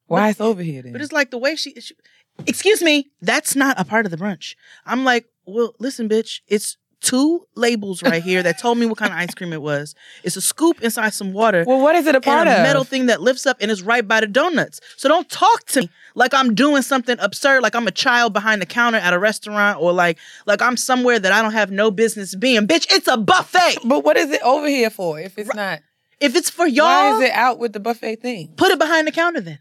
Why 0.06 0.28
it's 0.28 0.40
over 0.40 0.62
here 0.62 0.82
then? 0.82 0.92
But 0.92 1.00
it's 1.00 1.12
like 1.12 1.30
the 1.30 1.38
way 1.38 1.56
she, 1.56 1.72
she 1.80 1.94
excuse 2.46 2.82
me, 2.82 3.10
that's 3.20 3.54
not 3.56 3.78
a 3.80 3.84
part 3.84 4.04
of 4.06 4.10
the 4.10 4.16
brunch. 4.18 4.54
I'm 4.86 5.04
like, 5.04 5.26
well, 5.46 5.74
listen, 5.78 6.08
bitch, 6.08 6.40
it's 6.48 6.76
two 7.00 7.44
labels 7.56 8.00
right 8.00 8.22
here 8.22 8.44
that 8.44 8.58
told 8.60 8.78
me 8.78 8.86
what 8.86 8.96
kind 8.96 9.12
of 9.12 9.18
ice 9.18 9.34
cream 9.34 9.52
it 9.52 9.60
was. 9.60 9.92
It's 10.22 10.36
a 10.36 10.40
scoop 10.40 10.80
inside 10.82 11.12
some 11.12 11.32
water. 11.32 11.64
well, 11.66 11.80
what 11.80 11.96
is 11.96 12.06
it 12.06 12.14
a 12.14 12.20
part 12.20 12.46
a 12.46 12.58
of? 12.58 12.62
metal 12.62 12.84
thing 12.84 13.06
that 13.06 13.20
lifts 13.20 13.44
up 13.44 13.56
and 13.60 13.72
is 13.72 13.82
right 13.82 14.06
by 14.06 14.20
the 14.20 14.28
donuts. 14.28 14.80
So 14.96 15.08
don't 15.08 15.28
talk 15.28 15.64
to 15.70 15.80
me 15.80 15.90
like 16.14 16.32
I'm 16.32 16.54
doing 16.54 16.82
something 16.82 17.16
absurd, 17.18 17.62
like 17.64 17.74
I'm 17.74 17.88
a 17.88 17.90
child 17.92 18.32
behind 18.32 18.62
the 18.62 18.66
counter 18.66 18.98
at 18.98 19.12
a 19.12 19.18
restaurant, 19.18 19.80
or 19.80 19.92
like 19.92 20.16
like 20.46 20.62
I'm 20.62 20.76
somewhere 20.76 21.18
that 21.18 21.32
I 21.32 21.42
don't 21.42 21.52
have 21.54 21.72
no 21.72 21.90
business 21.90 22.36
being. 22.36 22.68
Bitch, 22.68 22.86
it's 22.88 23.08
a 23.08 23.16
buffet. 23.16 23.78
But 23.84 24.04
what 24.04 24.16
is 24.16 24.30
it 24.30 24.40
over 24.42 24.68
here 24.68 24.90
for 24.90 25.18
if 25.18 25.36
it's 25.38 25.52
not? 25.54 25.80
If 26.20 26.36
it's 26.36 26.50
for 26.50 26.68
y'all, 26.68 26.84
why 26.86 27.16
is 27.16 27.30
it 27.30 27.32
out 27.32 27.58
with 27.58 27.72
the 27.72 27.80
buffet 27.80 28.16
thing? 28.22 28.54
put 28.56 28.70
it 28.70 28.78
behind 28.78 29.08
the 29.08 29.12
counter 29.12 29.40
then. 29.40 29.58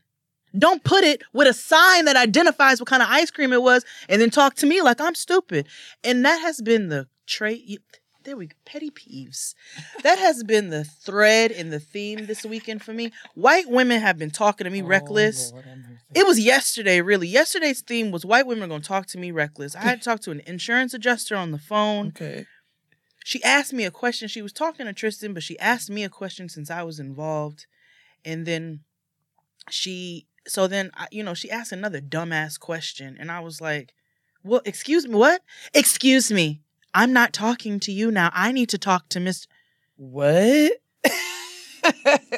Don't 0.58 0.84
put 0.84 1.04
it 1.04 1.22
with 1.34 1.48
a 1.48 1.54
sign 1.54 2.06
that 2.06 2.16
identifies 2.16 2.80
what 2.80 2.88
kind 2.90 3.02
of 3.02 3.10
ice 3.10 3.32
cream 3.32 3.54
it 3.54 3.62
was, 3.62 3.86
and 4.10 4.22
then 4.22 4.30
talk 4.30 4.56
to 4.56 4.66
me 4.66 4.82
like 4.82 5.00
I'm 5.00 5.16
stupid. 5.16 5.68
And 6.04 6.26
that 6.26 6.42
has 6.42 6.62
been 6.62 6.90
the 6.90 7.08
trait. 7.26 7.80
There 8.24 8.38
we 8.38 8.48
go. 8.48 8.56
Petty 8.66 8.92
peeves. 8.92 9.56
That 10.04 10.20
has 10.20 10.44
been 10.44 10.70
the 10.70 10.84
thread 10.84 11.52
and 11.52 11.74
the 11.74 11.80
theme 11.80 12.28
this 12.28 12.46
weekend 12.46 12.84
for 12.84 12.94
me. 12.94 13.12
White 13.34 13.68
women 13.68 14.00
have 14.00 14.20
been 14.20 14.30
talking 14.30 14.66
to 14.66 14.70
me 14.70 14.82
reckless. 14.84 15.52
Oh, 15.52 15.56
Lord. 15.56 15.66
It 16.14 16.28
was 16.28 16.40
yesterday, 16.40 17.02
really. 17.02 17.28
Yesterday's 17.28 17.82
theme 17.82 18.12
was 18.12 18.24
white 18.24 18.46
women 18.46 18.64
are 18.66 18.68
going 18.68 18.82
to 18.82 18.88
talk 18.88 19.08
to 19.08 19.18
me 19.18 19.32
reckless. 19.32 19.76
I 19.76 19.82
had 19.82 20.02
to 20.02 20.06
talk 20.06 20.20
to 20.22 20.32
an 20.32 20.42
insurance 20.46 20.94
adjuster 20.94 21.36
on 21.36 21.52
the 21.52 21.58
phone. 21.58 22.10
okay. 22.10 22.46
She 23.24 23.44
asked 23.44 23.74
me 23.74 23.86
a 23.86 23.92
question. 23.92 24.28
She 24.28 24.42
was 24.42 24.54
talking 24.54 24.86
to 24.88 24.94
Tristan, 24.94 25.34
but 25.34 25.44
she 25.44 25.58
asked 25.60 25.90
me 25.90 26.04
a 26.04 26.10
question 26.10 26.50
since 26.50 26.72
I 26.72 26.84
was 26.84 27.00
involved. 27.00 27.66
And 28.26 28.46
then 28.46 28.82
she, 29.70 30.28
so 30.48 30.68
then, 30.68 30.92
I, 30.96 31.08
you 31.12 31.24
know, 31.24 31.34
she 31.34 31.52
asked 31.52 31.72
another 31.72 32.02
dumbass 32.02 32.60
question. 32.60 33.18
And 33.20 33.32
I 33.32 33.40
was 33.40 33.62
like, 33.62 33.94
well, 34.44 34.62
excuse 34.66 35.08
me, 35.08 35.16
what? 35.16 35.42
Excuse 35.74 36.32
me. 36.32 36.62
I'm 36.94 37.14
not 37.14 37.34
talking 37.34 37.80
to 37.82 37.92
you 37.92 38.12
now. 38.12 38.32
I 38.34 38.52
need 38.52 38.70
to 38.70 38.78
talk 38.78 39.10
to 39.10 39.20
Miss. 39.20 39.48
What? 39.96 40.74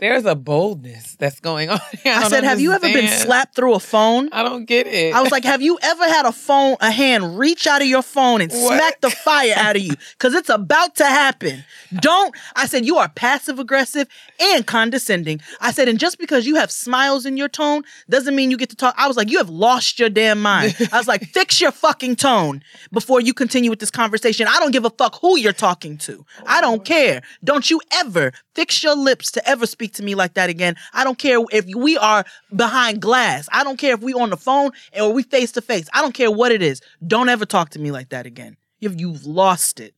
There's 0.00 0.24
a 0.24 0.34
boldness 0.34 1.16
that's 1.16 1.40
going 1.40 1.68
on. 1.70 1.78
I, 2.04 2.20
don't 2.20 2.30
said, 2.30 2.44
have 2.44 2.58
you 2.58 2.72
ever 2.72 2.86
been 2.86 3.06
slapped 3.08 3.54
through 3.54 3.74
a 3.74 3.78
phone? 3.80 4.30
I 4.32 4.42
don't 4.42 4.64
get 4.64 4.86
it. 4.86 5.14
I 5.14 5.20
was 5.20 5.30
like, 5.30 5.44
have 5.44 5.60
you 5.60 5.78
ever 5.82 6.04
had 6.04 6.24
a 6.26 6.32
phone, 6.32 6.76
a 6.80 6.90
hand 6.90 7.38
reach 7.38 7.66
out 7.66 7.82
of 7.82 7.86
your 7.88 8.00
phone 8.02 8.40
and 8.40 8.50
What? 8.50 8.76
smack 8.76 9.00
the 9.02 9.10
fire 9.10 9.52
out 9.56 9.76
of 9.76 9.82
you? 9.82 9.92
Because 10.12 10.34
it's 10.34 10.48
about 10.48 10.96
to 10.96 11.04
happen. 11.04 11.64
Don't. 12.00 12.34
I 12.56 12.66
said, 12.66 12.86
you 12.86 12.96
are 12.96 13.08
passive 13.10 13.58
aggressive 13.58 14.08
and 14.40 14.66
condescending. 14.66 15.40
I 15.60 15.70
said, 15.70 15.86
and 15.88 15.98
just 15.98 16.18
because 16.18 16.46
you 16.46 16.54
have 16.56 16.70
smiles 16.70 17.26
in 17.26 17.36
your 17.36 17.48
tone 17.48 17.82
doesn't 18.08 18.34
mean 18.34 18.50
you 18.50 18.56
get 18.56 18.70
to 18.70 18.76
talk. 18.76 18.94
I 18.96 19.06
was 19.06 19.16
like, 19.18 19.30
you 19.30 19.36
have 19.38 19.50
lost 19.50 19.98
your 19.98 20.08
damn 20.08 20.40
mind. 20.40 20.76
I 20.92 20.96
was 20.98 21.08
like, 21.08 21.24
fix 21.26 21.60
your 21.60 21.72
fucking 21.72 22.16
tone 22.16 22.62
before 22.90 23.20
you 23.20 23.34
continue 23.34 23.68
with 23.68 23.80
this 23.80 23.90
conversation. 23.90 24.46
I 24.48 24.58
don't 24.60 24.70
give 24.72 24.86
a 24.86 24.90
fuck 24.90 25.20
who 25.20 25.38
you're 25.38 25.52
talking 25.52 25.98
to. 25.98 26.24
I 26.46 26.62
don't 26.62 26.84
care. 26.86 27.20
Don't 27.44 27.68
you 27.70 27.82
ever 27.92 28.32
fix 28.60 28.82
your 28.82 28.94
lips 28.94 29.30
to 29.32 29.48
ever 29.48 29.64
speak 29.66 29.94
to 29.94 30.02
me 30.02 30.14
like 30.14 30.34
that 30.34 30.50
again. 30.50 30.76
I 30.92 31.02
don't 31.02 31.16
care 31.16 31.38
if 31.50 31.64
we 31.74 31.96
are 31.96 32.26
behind 32.54 33.00
glass. 33.00 33.48
I 33.50 33.64
don't 33.64 33.78
care 33.78 33.94
if 33.94 34.02
we 34.02 34.12
on 34.12 34.28
the 34.28 34.36
phone 34.36 34.72
or 34.98 35.14
we 35.14 35.22
face 35.22 35.52
to 35.52 35.62
face. 35.62 35.88
I 35.94 36.02
don't 36.02 36.12
care 36.12 36.30
what 36.30 36.52
it 36.52 36.60
is. 36.60 36.82
Don't 37.06 37.30
ever 37.30 37.46
talk 37.46 37.70
to 37.70 37.78
me 37.78 37.90
like 37.90 38.10
that 38.10 38.26
again. 38.26 38.58
You've, 38.78 39.00
you've 39.00 39.24
lost 39.24 39.80
it. 39.80 39.94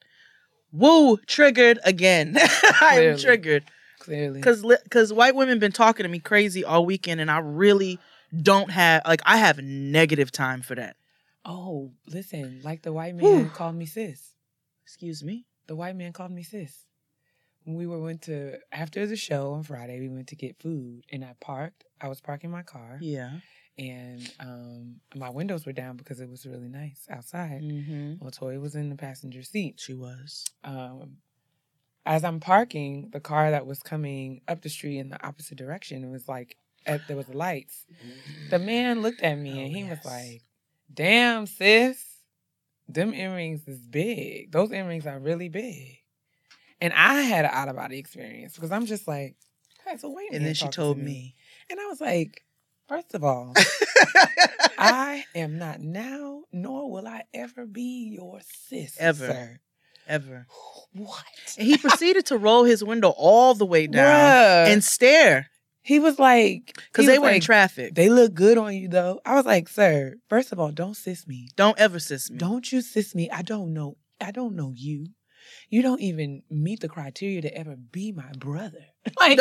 Woo, 0.70 1.16
triggered 1.26 1.80
again. 1.84 2.36
I 2.80 3.00
am 3.00 3.18
triggered 3.18 3.64
Clearly. 3.98 4.38
because 4.38 4.62
because 4.84 5.12
white 5.12 5.34
women 5.34 5.58
been 5.58 5.72
talking 5.72 6.04
to 6.04 6.08
me 6.08 6.20
crazy 6.20 6.64
all 6.64 6.86
weekend, 6.86 7.20
and 7.20 7.30
I 7.30 7.38
really 7.38 7.98
don't 8.40 8.70
have 8.70 9.02
like 9.04 9.20
I 9.26 9.36
have 9.38 9.58
negative 9.58 10.30
time 10.32 10.62
for 10.62 10.76
that. 10.76 10.96
Oh, 11.44 11.90
listen, 12.06 12.60
like 12.64 12.82
the 12.82 12.92
white 12.92 13.14
man 13.16 13.24
Whew. 13.24 13.50
called 13.50 13.74
me 13.74 13.86
sis. 13.86 14.34
Excuse 14.84 15.22
me. 15.22 15.46
The 15.66 15.76
white 15.76 15.96
man 15.96 16.12
called 16.12 16.30
me 16.30 16.42
sis. 16.42 16.86
We 17.66 17.86
were 17.86 18.00
went 18.00 18.22
to 18.22 18.58
after 18.72 19.06
the 19.06 19.16
show 19.16 19.52
on 19.52 19.62
Friday, 19.62 20.00
we 20.00 20.08
went 20.08 20.28
to 20.28 20.36
get 20.36 20.58
food 20.60 21.04
and 21.10 21.24
I 21.24 21.34
parked. 21.40 21.84
I 22.00 22.08
was 22.08 22.20
parking 22.20 22.50
my 22.50 22.62
car 22.62 22.98
Yeah. 23.00 23.38
and 23.78 24.28
um 24.40 24.96
my 25.14 25.30
windows 25.30 25.64
were 25.64 25.72
down 25.72 25.96
because 25.96 26.20
it 26.20 26.28
was 26.28 26.44
really 26.46 26.68
nice 26.68 27.06
outside. 27.08 27.62
Mm-hmm. 27.62 28.14
Well, 28.20 28.30
Toy 28.32 28.58
was 28.58 28.74
in 28.74 28.88
the 28.88 28.96
passenger 28.96 29.42
seat. 29.42 29.78
She 29.80 29.94
was. 29.94 30.44
um, 30.64 31.18
as 32.04 32.24
I'm 32.24 32.40
parking, 32.40 33.10
the 33.12 33.20
car 33.20 33.52
that 33.52 33.64
was 33.64 33.80
coming 33.80 34.40
up 34.48 34.60
the 34.62 34.68
street 34.68 34.98
in 34.98 35.08
the 35.08 35.24
opposite 35.24 35.56
direction 35.56 36.10
was 36.10 36.26
like, 36.26 36.56
at, 36.84 37.06
there 37.06 37.16
was 37.16 37.28
lights. 37.28 37.86
The 38.50 38.58
man 38.58 39.02
looked 39.02 39.20
at 39.22 39.36
me 39.38 39.52
Oh, 39.52 39.62
and 39.64 39.70
he 39.76 39.82
yes. 39.82 39.90
was 40.04 40.04
like, 40.12 40.42
"Damn, 40.92 41.46
sis, 41.46 42.04
them 42.88 43.14
earrings 43.14 43.68
is 43.68 43.86
big. 43.86 44.50
Those 44.50 44.72
earrings 44.72 45.06
are 45.06 45.20
really 45.20 45.48
big." 45.48 45.98
And 46.82 46.92
I 46.92 47.22
had 47.22 47.44
an 47.44 47.52
out 47.54 47.68
of 47.68 47.76
body 47.76 47.98
experience 47.98 48.54
because 48.54 48.72
I'm 48.72 48.86
just 48.86 49.06
like, 49.06 49.36
"Hey, 49.86 49.96
so 49.96 50.10
wait." 50.10 50.32
a 50.32 50.36
And 50.36 50.44
then 50.44 50.54
she 50.54 50.64
talking 50.64 50.70
to 50.72 50.76
told 50.76 50.98
me. 50.98 51.36
and 51.70 51.78
I 51.78 51.86
was 51.86 52.00
like, 52.00 52.42
first 52.88 53.14
of 53.14 53.22
all, 53.22 53.54
I 54.78 55.24
am 55.34 55.58
not 55.58 55.80
now, 55.80 56.42
nor 56.52 56.90
will 56.90 57.06
I 57.06 57.22
ever 57.32 57.66
be 57.66 58.10
your 58.14 58.40
sis, 58.68 58.96
Ever. 58.98 59.26
sir. 59.26 59.60
Ever. 60.06 60.46
What? 60.94 61.24
And 61.56 61.66
he 61.66 61.78
proceeded 61.78 62.26
to 62.26 62.36
roll 62.36 62.64
his 62.64 62.84
window 62.84 63.14
all 63.16 63.54
the 63.54 63.64
way 63.64 63.86
down 63.86 64.30
Bruh. 64.32 64.66
and 64.70 64.84
stare 64.84 65.48
he 65.82 65.98
was 65.98 66.18
like, 66.18 66.74
because 66.92 67.06
they 67.06 67.18
were 67.18 67.30
in 67.30 67.40
traffic. 67.40 67.94
They 67.94 68.08
look 68.08 68.34
good 68.34 68.56
on 68.56 68.74
you 68.74 68.88
though. 68.88 69.20
I 69.26 69.34
was 69.34 69.44
like, 69.44 69.68
sir, 69.68 70.14
first 70.28 70.52
of 70.52 70.60
all, 70.60 70.70
don't 70.70 70.94
sis 70.94 71.26
me. 71.26 71.48
don't 71.56 71.78
ever 71.78 71.98
sis 71.98 72.30
me. 72.30 72.38
Don't 72.38 72.70
you 72.70 72.80
sis 72.80 73.14
me. 73.14 73.28
I 73.30 73.42
don't 73.42 73.72
know. 73.74 73.96
I 74.20 74.30
don't 74.30 74.54
know 74.54 74.72
you. 74.74 75.08
You 75.72 75.80
don't 75.80 76.02
even 76.02 76.42
meet 76.50 76.80
the 76.80 76.88
criteria 76.88 77.40
to 77.40 77.56
ever 77.56 77.76
be 77.76 78.12
my 78.12 78.30
brother. 78.36 78.84
Like 79.18 79.40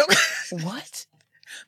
what? 0.50 1.06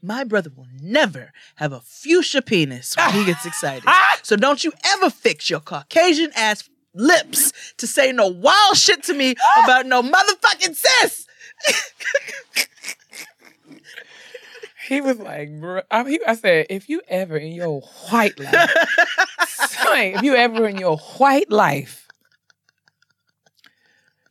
My 0.02 0.24
brother 0.24 0.50
will 0.56 0.68
never 0.82 1.34
have 1.56 1.74
a 1.74 1.82
fuchsia 1.82 2.42
penis 2.42 2.96
when 2.96 3.12
he 3.12 3.26
gets 3.26 3.46
excited. 3.46 3.84
Ah! 3.88 4.20
So 4.24 4.38
don't 4.38 4.64
you 4.64 4.72
ever 4.86 5.10
fix 5.10 5.50
your 5.50 5.60
Caucasian 5.60 6.32
ass 6.38 6.70
lips 6.96 7.52
to 7.78 7.86
say 7.86 8.14
no 8.14 8.28
wild 8.28 8.78
shit 8.78 9.04
to 9.04 9.14
me 9.14 9.36
about 9.64 9.86
no 9.86 10.02
motherfucking 10.02 10.76
sis. 10.76 11.28
He 14.88 15.02
was 15.02 15.20
like, 15.20 15.50
bro. 15.60 15.82
I, 15.92 16.10
he, 16.10 16.20
I 16.26 16.36
said, 16.36 16.68
if 16.70 16.88
you 16.88 17.02
ever 17.10 17.36
in 17.36 17.52
your 17.52 17.82
white 18.10 18.40
life, 18.40 18.74
if 19.94 20.24
you 20.24 20.36
ever 20.36 20.68
in 20.68 20.78
your 20.78 20.98
white 20.98 21.50
life, 21.52 22.03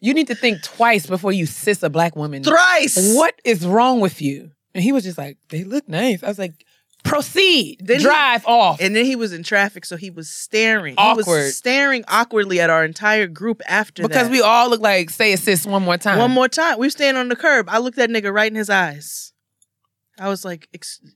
you 0.03 0.13
need 0.13 0.27
to 0.27 0.35
think 0.35 0.63
twice 0.63 1.07
before 1.07 1.33
you 1.33 1.47
sis 1.47 1.83
a 1.83 1.89
black 1.89 2.15
woman. 2.17 2.43
Thrice. 2.45 3.15
What 3.17 3.35
is 3.45 3.65
wrong 3.67 4.01
with 4.01 4.21
you? 4.21 4.51
And 4.75 4.83
he 4.85 4.93
was 4.93 5.05
just 5.05 5.17
like, 5.17 5.39
they 5.49 5.65
look 5.65 5.89
nice. 5.89 6.23
I 6.23 6.29
was 6.29 6.39
like, 6.39 6.65
proceed. 7.05 7.79
Then 7.85 7.99
he- 7.99 8.05
Drive 8.05 8.45
off. 8.47 8.81
And 8.81 8.95
then 8.97 9.05
he 9.05 9.17
was 9.17 9.33
in 9.33 9.43
traffic, 9.43 9.85
so 9.85 9.97
he 9.97 10.11
was 10.11 10.29
staring. 10.31 10.95
He 10.95 10.99
Awkward. 10.99 11.27
was 11.27 11.57
staring 11.57 12.05
awkwardly 12.09 12.61
at 12.61 12.69
our 12.71 12.85
entire 12.85 13.27
group 13.27 13.61
after 13.69 14.03
because 14.03 14.29
that. 14.29 14.33
we 14.33 14.41
all 14.41 14.69
look 14.71 14.81
like 14.81 15.11
say 15.11 15.37
sis 15.37 15.67
one 15.67 15.83
more 15.83 15.97
time. 15.99 16.19
One 16.19 16.31
more 16.31 16.49
time. 16.49 16.79
We 16.79 16.87
were 16.87 16.91
standing 16.91 17.21
on 17.21 17.29
the 17.29 17.37
curb. 17.37 17.69
I 17.69 17.79
looked 17.79 17.97
that 17.97 18.11
nigga 18.11 18.33
right 18.33 18.51
in 18.51 18.57
his 18.57 18.71
eyes. 18.71 19.33
I 20.19 20.29
was 20.29 20.45
like, 20.45 20.69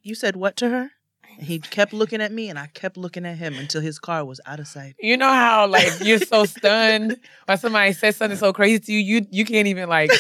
"You 0.02 0.14
said 0.14 0.36
what 0.36 0.56
to 0.56 0.68
her?" 0.70 0.90
He 1.38 1.58
kept 1.58 1.92
looking 1.92 2.20
at 2.20 2.32
me, 2.32 2.48
and 2.48 2.58
I 2.58 2.66
kept 2.68 2.96
looking 2.96 3.26
at 3.26 3.36
him 3.38 3.54
until 3.54 3.80
his 3.80 3.98
car 3.98 4.24
was 4.24 4.40
out 4.46 4.60
of 4.60 4.66
sight. 4.66 4.94
You 5.00 5.16
know 5.16 5.30
how 5.30 5.66
like 5.66 5.92
you're 6.00 6.18
so 6.18 6.44
stunned 6.56 7.16
when 7.46 7.58
somebody 7.58 7.92
says 7.92 8.16
something 8.16 8.38
so 8.38 8.52
crazy 8.52 8.78
to 8.80 8.92
you, 8.92 8.98
you 8.98 9.26
you 9.30 9.44
can't 9.44 9.66
even 9.68 9.88
like 9.88 10.10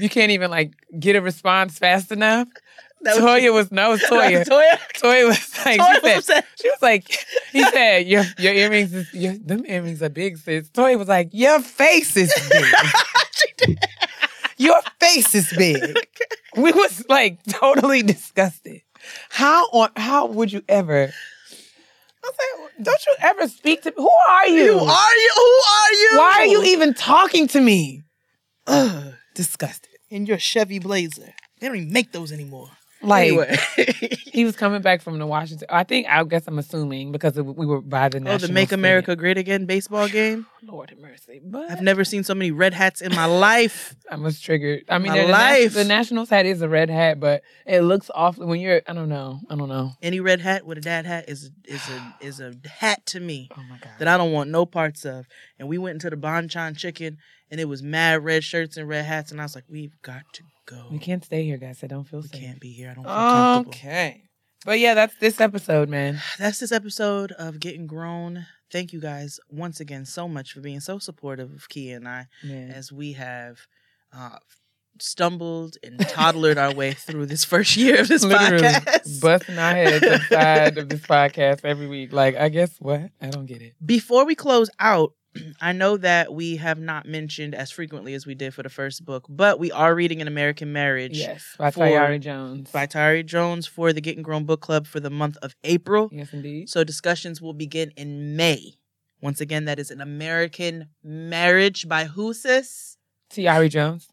you 0.00 0.08
can't 0.08 0.30
even 0.32 0.50
like 0.50 0.72
get 0.98 1.16
a 1.16 1.20
response 1.20 1.78
fast 1.78 2.10
enough. 2.12 2.48
That 3.02 3.16
was- 3.16 3.24
Toya 3.24 3.52
was 3.52 3.70
no, 3.70 3.88
it 3.88 3.92
was 3.92 4.00
Toya. 4.10 4.44
Toya. 4.44 4.78
Toya 4.96 5.26
was 5.28 5.66
like, 5.66 5.78
Toya 5.80 5.94
she, 6.00 6.16
was 6.16 6.24
said, 6.26 6.38
upset. 6.38 6.44
she 6.60 6.68
was 6.70 6.82
like, 6.82 7.26
he 7.52 7.62
said, 7.64 8.06
your 8.06 8.24
your 8.38 8.54
earrings, 8.54 8.92
is, 8.94 9.12
your, 9.14 9.34
them 9.34 9.64
earrings 9.66 10.02
are 10.02 10.08
big, 10.08 10.38
sis. 10.38 10.68
Toya 10.70 10.98
was 10.98 11.06
like, 11.08 11.28
your 11.32 11.60
face 11.60 12.16
is 12.16 12.32
big. 12.50 13.76
your 14.58 14.80
face 15.00 15.34
is 15.34 15.52
big. 15.56 16.08
We 16.56 16.72
was 16.72 17.04
like 17.08 17.38
totally 17.44 18.02
disgusted. 18.02 18.80
How 19.30 19.66
on 19.66 19.90
how 19.96 20.26
would 20.26 20.52
you 20.52 20.62
ever? 20.68 21.12
I 22.24 22.30
said, 22.30 22.84
don't 22.84 23.06
you 23.06 23.14
ever 23.20 23.48
speak 23.48 23.82
to 23.82 23.90
me? 23.90 23.94
Who 23.96 24.10
are 24.28 24.48
you? 24.48 24.78
Who 24.78 24.84
are 24.84 25.14
you? 25.14 25.32
Who 25.36 25.42
are 25.42 25.92
you? 25.92 26.10
Why 26.18 26.34
are 26.40 26.46
you 26.46 26.62
even 26.64 26.94
talking 26.94 27.46
to 27.48 27.60
me? 27.60 28.02
Ugh. 28.66 29.14
Disgusted. 29.34 29.90
in 30.10 30.26
your 30.26 30.38
Chevy 30.38 30.78
Blazer? 30.78 31.34
They 31.60 31.68
don't 31.68 31.76
even 31.76 31.92
make 31.92 32.12
those 32.12 32.32
anymore. 32.32 32.70
Like 33.06 33.28
anyway. 33.28 33.56
he 34.32 34.44
was 34.44 34.56
coming 34.56 34.82
back 34.82 35.00
from 35.00 35.18
the 35.18 35.26
Washington. 35.26 35.66
I 35.70 35.84
think 35.84 36.06
I 36.08 36.22
guess 36.24 36.44
I'm 36.46 36.58
assuming 36.58 37.12
because 37.12 37.36
we 37.36 37.66
were 37.66 37.80
by 37.80 38.08
the 38.08 38.18
oh, 38.18 38.38
the 38.38 38.48
Make 38.52 38.68
stadium. 38.68 38.80
America 38.80 39.16
Great 39.16 39.38
Again 39.38 39.66
baseball 39.66 40.08
game. 40.20 40.46
Lord 40.62 40.90
have 40.90 40.98
mercy. 40.98 41.40
But 41.44 41.70
I've 41.70 41.80
never 41.82 42.04
seen 42.04 42.24
so 42.24 42.34
many 42.34 42.50
red 42.50 42.74
hats 42.74 43.00
in 43.00 43.14
my 43.14 43.24
life. 43.48 43.94
I 44.10 44.16
was 44.16 44.40
triggered. 44.40 44.84
I 44.88 44.98
mean, 44.98 45.12
My 45.12 45.22
the, 45.22 45.28
life. 45.28 45.74
the 45.74 45.84
Nationals 45.84 46.28
hat 46.28 46.44
is 46.44 46.60
a 46.60 46.68
red 46.68 46.90
hat, 46.90 47.20
but 47.20 47.42
it 47.64 47.82
looks 47.82 48.10
awful 48.14 48.46
when 48.46 48.60
you're. 48.60 48.82
I 48.86 48.92
don't 48.92 49.08
know. 49.08 49.40
I 49.48 49.56
don't 49.56 49.68
know. 49.68 49.92
Any 50.02 50.20
red 50.20 50.40
hat 50.40 50.66
with 50.66 50.78
a 50.78 50.80
dad 50.80 51.06
hat 51.06 51.28
is 51.28 51.50
is 51.64 51.82
a 51.88 52.14
is 52.20 52.40
a 52.40 52.54
hat 52.68 53.06
to 53.06 53.20
me 53.20 53.48
Oh 53.56 53.62
my 53.70 53.78
god. 53.78 53.92
that 53.98 54.08
I 54.08 54.16
don't 54.16 54.32
want 54.32 54.50
no 54.50 54.66
parts 54.66 55.04
of. 55.04 55.26
And 55.58 55.68
we 55.68 55.78
went 55.78 55.94
into 55.94 56.10
the 56.10 56.16
Bonchon 56.16 56.76
Chicken, 56.76 57.18
and 57.50 57.60
it 57.60 57.66
was 57.66 57.82
mad 57.82 58.24
red 58.24 58.42
shirts 58.44 58.76
and 58.76 58.88
red 58.88 59.04
hats, 59.04 59.30
and 59.30 59.40
I 59.40 59.44
was 59.44 59.54
like, 59.54 59.64
we've 59.68 59.94
got 60.02 60.22
to 60.34 60.42
go. 60.66 60.86
we 60.90 60.98
can't 60.98 61.24
stay 61.24 61.44
here, 61.44 61.56
guys. 61.56 61.80
I 61.82 61.86
don't 61.86 62.04
feel 62.04 62.20
We 62.20 62.28
safe. 62.28 62.40
can't 62.40 62.60
be 62.60 62.72
here. 62.72 62.90
I 62.90 62.94
don't 62.94 63.04
feel 63.04 63.12
comfortable. 63.14 63.70
Okay. 63.70 64.22
But 64.64 64.78
yeah, 64.80 64.94
that's 64.94 65.14
this 65.20 65.40
episode, 65.40 65.88
man. 65.88 66.20
That's 66.38 66.58
this 66.58 66.72
episode 66.72 67.30
of 67.32 67.60
Getting 67.60 67.86
Grown. 67.86 68.46
Thank 68.72 68.92
you 68.92 69.00
guys 69.00 69.38
once 69.48 69.78
again 69.78 70.04
so 70.04 70.26
much 70.26 70.52
for 70.52 70.60
being 70.60 70.80
so 70.80 70.98
supportive 70.98 71.52
of 71.52 71.68
Kia 71.68 71.94
and 71.96 72.08
I 72.08 72.26
Man. 72.42 72.72
as 72.72 72.90
we 72.90 73.12
have 73.12 73.58
uh, 74.12 74.38
stumbled 74.98 75.76
and 75.84 76.00
toddlered 76.08 76.58
our 76.58 76.74
way 76.74 76.92
through 76.94 77.26
this 77.26 77.44
first 77.44 77.76
year 77.76 78.00
of 78.00 78.08
this 78.08 78.24
Literally 78.24 78.64
podcast. 78.64 79.20
busting 79.20 79.58
our 79.58 79.72
heads 79.74 80.04
inside 80.04 80.78
of 80.78 80.88
this 80.88 81.00
podcast 81.06 81.64
every 81.64 81.86
week. 81.86 82.12
Like, 82.12 82.34
I 82.36 82.48
guess 82.48 82.74
what? 82.80 83.10
I 83.20 83.28
don't 83.28 83.46
get 83.46 83.62
it. 83.62 83.74
Before 83.84 84.24
we 84.24 84.34
close 84.34 84.70
out, 84.80 85.12
I 85.60 85.72
know 85.72 85.96
that 85.98 86.32
we 86.32 86.56
have 86.56 86.78
not 86.78 87.06
mentioned 87.06 87.54
as 87.54 87.70
frequently 87.70 88.14
as 88.14 88.26
we 88.26 88.34
did 88.34 88.54
for 88.54 88.62
the 88.62 88.68
first 88.68 89.04
book, 89.04 89.26
but 89.28 89.58
we 89.58 89.70
are 89.72 89.94
reading 89.94 90.20
An 90.20 90.28
American 90.28 90.72
Marriage 90.72 91.16
Yes, 91.18 91.44
by 91.58 91.70
For- 91.70 91.86
Tayari 91.86 92.20
Jones. 92.20 92.70
by 92.70 92.86
Tari 92.86 93.22
Jones 93.22 93.66
for 93.66 93.92
the 93.92 94.00
Getting 94.00 94.22
Grown 94.22 94.44
Book 94.44 94.60
Club 94.60 94.86
for 94.86 95.00
the 95.00 95.10
month 95.10 95.36
of 95.42 95.54
April. 95.64 96.08
yes, 96.12 96.32
indeed. 96.32 96.68
So 96.68 96.84
discussions 96.84 97.40
will 97.42 97.54
begin 97.54 97.92
in 97.96 98.36
May. 98.36 98.74
Once 99.20 99.40
again, 99.40 99.64
that 99.64 99.78
is 99.78 99.90
An 99.90 100.00
American 100.00 100.88
Marriage 101.02 101.88
by 101.88 102.04
who, 102.04 102.34
sis? 102.34 102.96
Tayari 103.30 103.70
Jones. 103.70 104.08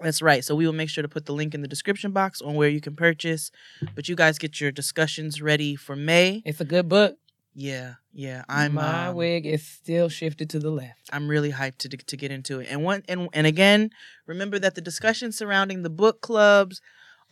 That's 0.00 0.20
right. 0.20 0.44
So 0.44 0.54
we 0.54 0.66
will 0.66 0.74
make 0.74 0.90
sure 0.90 1.00
to 1.02 1.08
put 1.08 1.24
the 1.24 1.32
link 1.32 1.54
in 1.54 1.62
the 1.62 1.68
description 1.68 2.10
box 2.12 2.42
on 2.42 2.54
where 2.54 2.68
you 2.68 2.80
can 2.82 2.94
purchase. 2.96 3.50
But 3.94 4.08
you 4.08 4.14
guys 4.16 4.36
get 4.38 4.60
your 4.60 4.70
discussions 4.70 5.40
ready 5.40 5.74
for 5.74 5.96
May. 5.96 6.42
It's 6.44 6.60
a 6.60 6.66
good 6.66 6.86
book. 6.88 7.16
Yeah, 7.58 7.94
yeah. 8.12 8.44
I'm 8.50 8.74
my 8.74 9.06
um, 9.06 9.16
wig 9.16 9.46
is 9.46 9.66
still 9.66 10.10
shifted 10.10 10.50
to 10.50 10.58
the 10.58 10.70
left. 10.70 11.08
I'm 11.10 11.26
really 11.26 11.52
hyped 11.52 11.78
to 11.78 11.88
to 11.88 12.16
get 12.16 12.30
into 12.30 12.60
it. 12.60 12.68
And 12.70 12.84
one 12.84 13.02
and 13.08 13.30
and 13.32 13.46
again, 13.46 13.90
remember 14.26 14.58
that 14.58 14.74
the 14.74 14.82
discussions 14.82 15.38
surrounding 15.38 15.82
the 15.82 15.88
book 15.88 16.20
clubs 16.20 16.82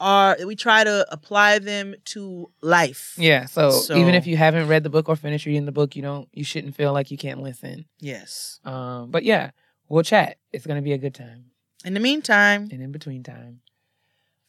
are 0.00 0.36
we 0.46 0.56
try 0.56 0.82
to 0.82 1.06
apply 1.12 1.58
them 1.58 1.94
to 2.06 2.50
life. 2.62 3.14
Yeah. 3.18 3.44
So, 3.44 3.70
So- 3.70 3.96
even 3.96 4.14
if 4.14 4.26
you 4.26 4.38
haven't 4.38 4.66
read 4.66 4.82
the 4.82 4.90
book 4.90 5.10
or 5.10 5.16
finished 5.16 5.44
reading 5.44 5.66
the 5.66 5.72
book, 5.72 5.94
you 5.94 6.00
don't 6.00 6.26
you 6.32 6.42
shouldn't 6.42 6.74
feel 6.74 6.94
like 6.94 7.10
you 7.10 7.18
can't 7.18 7.42
listen. 7.42 7.84
Yes. 8.00 8.60
Um, 8.64 9.10
but 9.10 9.24
yeah, 9.24 9.50
we'll 9.90 10.02
chat. 10.04 10.38
It's 10.52 10.66
gonna 10.66 10.82
be 10.82 10.92
a 10.92 10.98
good 10.98 11.14
time. 11.14 11.50
In 11.84 11.92
the 11.92 12.00
meantime, 12.00 12.68
And 12.72 12.82
in 12.82 12.92
between 12.92 13.22
time, 13.22 13.60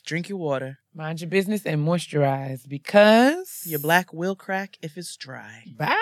drink 0.05 0.29
your 0.29 0.37
water. 0.37 0.77
mind 0.93 1.19
your 1.21 1.29
business 1.29 1.65
and 1.65 1.85
moisturize 1.85 2.67
because 2.67 3.63
Your 3.65 3.79
black 3.79 4.13
will 4.13 4.35
crack 4.35 4.77
if 4.81 4.97
it's 4.97 5.15
dry. 5.17 5.63
Bye. 5.77 5.97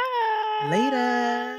Later. 0.69 1.57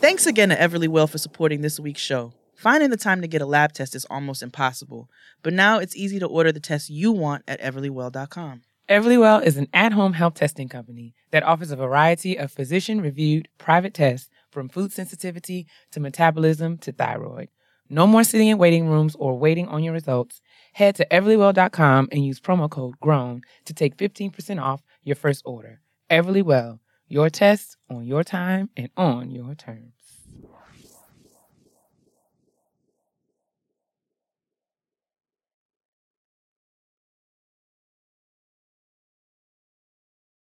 Thanks 0.00 0.26
again 0.26 0.50
to 0.50 0.56
Everlywell 0.56 1.08
for 1.08 1.18
supporting 1.18 1.62
this 1.62 1.80
week's 1.80 2.00
show. 2.00 2.32
Finding 2.54 2.90
the 2.90 2.96
time 2.96 3.20
to 3.20 3.28
get 3.28 3.42
a 3.42 3.46
lab 3.46 3.72
test 3.72 3.94
is 3.94 4.04
almost 4.06 4.42
impossible, 4.42 5.08
but 5.42 5.52
now 5.52 5.78
it's 5.78 5.96
easy 5.96 6.18
to 6.18 6.26
order 6.26 6.52
the 6.52 6.60
test 6.60 6.88
you 6.90 7.12
want 7.12 7.44
at 7.46 7.60
everlywell.com. 7.60 8.62
Everlywell 8.88 9.42
is 9.44 9.56
an 9.56 9.66
at-home 9.74 10.12
health 10.14 10.34
testing 10.34 10.68
company 10.68 11.14
that 11.32 11.42
offers 11.42 11.70
a 11.70 11.76
variety 11.76 12.36
of 12.38 12.52
physician-reviewed 12.52 13.48
private 13.58 13.92
tests 13.94 14.28
from 14.50 14.68
food 14.68 14.92
sensitivity 14.92 15.66
to 15.90 16.00
metabolism 16.00 16.78
to 16.78 16.92
thyroid. 16.92 17.48
No 17.88 18.06
more 18.06 18.24
sitting 18.24 18.48
in 18.48 18.58
waiting 18.58 18.88
rooms 18.88 19.14
or 19.16 19.38
waiting 19.38 19.68
on 19.68 19.82
your 19.82 19.92
results. 19.92 20.40
Head 20.76 20.96
to 20.96 21.06
everlywell.com 21.10 22.08
and 22.12 22.22
use 22.22 22.38
promo 22.38 22.68
code 22.68 23.00
GROWN 23.00 23.40
to 23.64 23.72
take 23.72 23.96
15% 23.96 24.60
off 24.60 24.82
your 25.04 25.16
first 25.16 25.40
order. 25.46 25.80
Everlywell, 26.10 26.80
your 27.08 27.30
tests 27.30 27.78
on 27.88 28.04
your 28.04 28.22
time 28.22 28.68
and 28.76 28.90
on 28.94 29.30
your 29.30 29.54
terms. 29.54 29.95